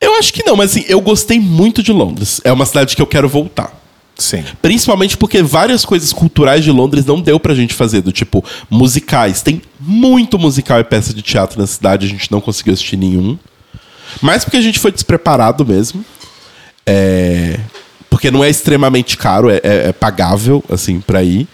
[0.00, 2.40] Eu acho que não, mas assim, eu gostei muito de Londres.
[2.44, 3.72] É uma cidade que eu quero voltar.
[4.18, 4.44] Sim.
[4.62, 9.42] Principalmente porque várias coisas culturais de Londres não deu pra gente fazer, do tipo, musicais.
[9.42, 13.38] Tem muito musical e peça de teatro na cidade, a gente não conseguiu assistir nenhum.
[14.22, 16.04] Mais porque a gente foi despreparado mesmo.
[16.86, 17.58] É,
[18.08, 21.46] Porque não é extremamente caro, é, é- é pagável, assim, pra ir.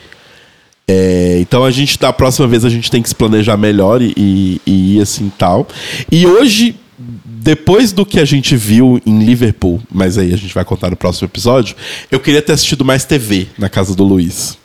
[0.87, 4.13] É, então a gente, da próxima vez, a gente tem que se planejar melhor e,
[4.17, 5.67] e, e ir assim tal.
[6.11, 10.65] E hoje, depois do que a gente viu em Liverpool, mas aí a gente vai
[10.65, 11.75] contar no próximo episódio,
[12.11, 14.57] eu queria ter assistido mais TV na casa do Luiz.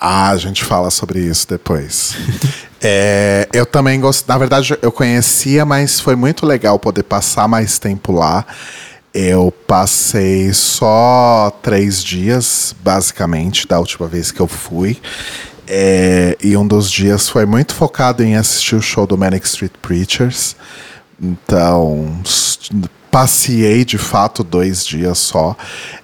[0.00, 2.16] Ah, a gente fala sobre isso depois.
[2.82, 4.26] É, eu também gosto.
[4.26, 8.46] Na verdade, eu conhecia, mas foi muito legal poder passar mais tempo lá.
[9.12, 14.96] Eu passei só três dias, basicamente, da última vez que eu fui.
[15.66, 19.72] É, e um dos dias foi muito focado em assistir o show do Manic Street
[19.82, 20.56] Preachers.
[21.20, 22.18] Então,
[23.10, 25.56] Passei de fato dois dias só.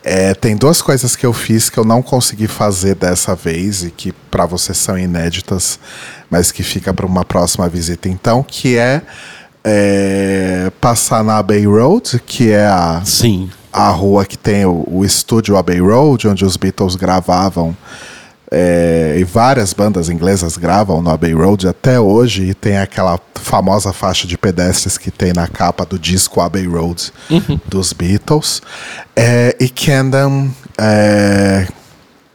[0.03, 3.91] É, tem duas coisas que eu fiz que eu não consegui fazer dessa vez e
[3.91, 5.79] que para vocês são inéditas,
[6.29, 9.03] mas que fica para uma próxima visita então, que é,
[9.65, 13.51] é, passar na Bay Road, que é a, Sim.
[13.73, 17.77] a rua que tem o, o estúdio Abbey Road, onde os Beatles gravavam.
[18.59, 22.45] É, e várias bandas inglesas gravam no Abbey Road até hoje.
[22.45, 27.13] E tem aquela famosa faixa de pedestres que tem na capa do disco Abbey Road
[27.69, 28.63] dos Beatles.
[29.15, 31.69] É, e Camden, é,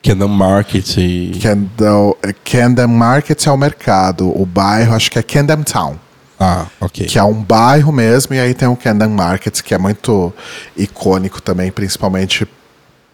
[0.04, 1.40] Canon Market e...
[1.42, 4.30] Camden, Camden Market é o mercado.
[4.40, 5.96] O bairro, acho que é Camden Town.
[6.40, 7.06] Ah, ok.
[7.06, 10.34] que é um bairro mesmo, e aí tem o Camden Market, que é muito
[10.76, 12.48] icônico também, principalmente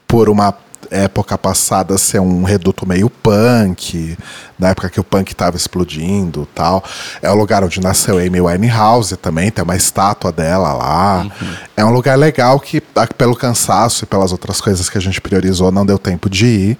[0.07, 0.55] por uma
[0.89, 4.17] época passada ser um reduto meio punk,
[4.57, 6.83] na época que o punk estava explodindo tal.
[7.21, 11.27] É o lugar onde nasceu Amy Winehouse também, tem uma estátua dela lá.
[11.75, 12.81] É um lugar legal que,
[13.17, 16.77] pelo cansaço e pelas outras coisas que a gente priorizou, não deu tempo de ir.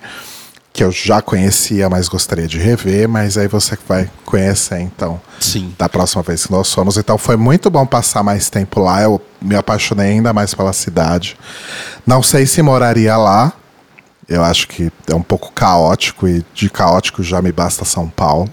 [0.74, 5.74] Que eu já conhecia, mas gostaria de rever, mas aí você vai conhecer então Sim.
[5.76, 6.98] da próxima vez que nós fomos.
[6.98, 9.02] Então foi muito bom passar mais tempo lá.
[9.02, 11.36] Eu me apaixonei ainda mais pela cidade.
[12.06, 13.53] Não sei se moraria lá.
[14.28, 18.50] Eu acho que é um pouco caótico e de caótico já me basta São Paulo.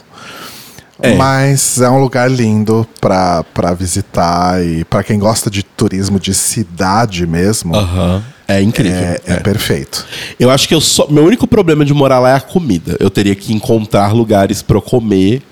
[1.03, 1.15] É.
[1.17, 6.33] Mas é um lugar lindo pra pra visitar e pra quem gosta de turismo de
[6.33, 8.23] cidade mesmo, Aham.
[8.47, 8.99] É incrível.
[8.99, 9.37] é, é É.
[9.41, 10.07] perfeito.
[10.39, 11.09] Eu acho que eu só.
[11.09, 12.97] Meu único problema de morar lá é a comida.
[13.01, 15.43] Eu teria que encontrar lugares pra eu comer,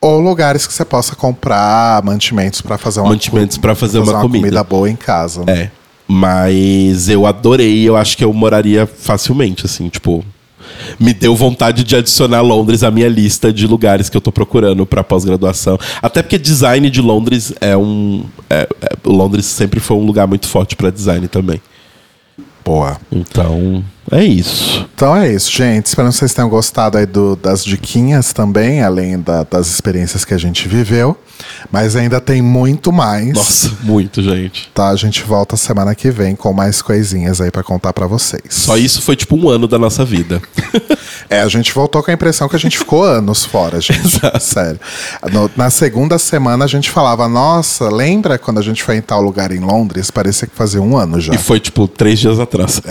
[0.00, 4.64] Ou lugares que você possa comprar mantimentos pra fazer uma Mantimentos pra fazer uma comida.
[4.64, 5.44] boa em casa.
[5.44, 5.52] né?
[5.64, 5.70] É.
[6.14, 10.22] Mas eu adorei, eu acho que eu moraria facilmente, assim, tipo.
[11.00, 14.84] Me deu vontade de adicionar Londres à minha lista de lugares que eu tô procurando
[14.84, 15.78] pra pós-graduação.
[16.02, 18.24] Até porque design de Londres é um.
[18.50, 21.60] é- é- Londres sempre foi um lugar muito forte pra design também.
[22.64, 22.98] Boa.
[23.10, 24.86] Então, é isso.
[24.94, 25.86] Então é isso, gente.
[25.86, 30.34] Espero que vocês tenham gostado aí do- das diquinhas também, além da- das experiências que
[30.34, 31.16] a gente viveu.
[31.70, 33.32] Mas ainda tem muito mais.
[33.32, 34.70] Nossa, muito, gente.
[34.74, 38.42] Tá, a gente volta semana que vem com mais coisinhas aí pra contar pra vocês.
[38.50, 40.40] Só isso foi tipo um ano da nossa vida.
[41.30, 44.20] É, a gente voltou com a impressão que a gente ficou anos fora, gente.
[44.40, 44.78] Sério.
[45.32, 49.22] No- na segunda semana a gente falava, nossa, lembra quando a gente foi em tal
[49.22, 50.10] lugar em Londres?
[50.10, 51.32] Parecia que fazia um ano já.
[51.32, 52.82] E foi tipo três dias atrás.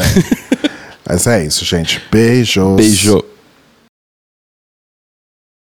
[1.08, 2.02] Mas é isso, gente.
[2.12, 2.76] Beijos.
[2.76, 3.24] Beijo.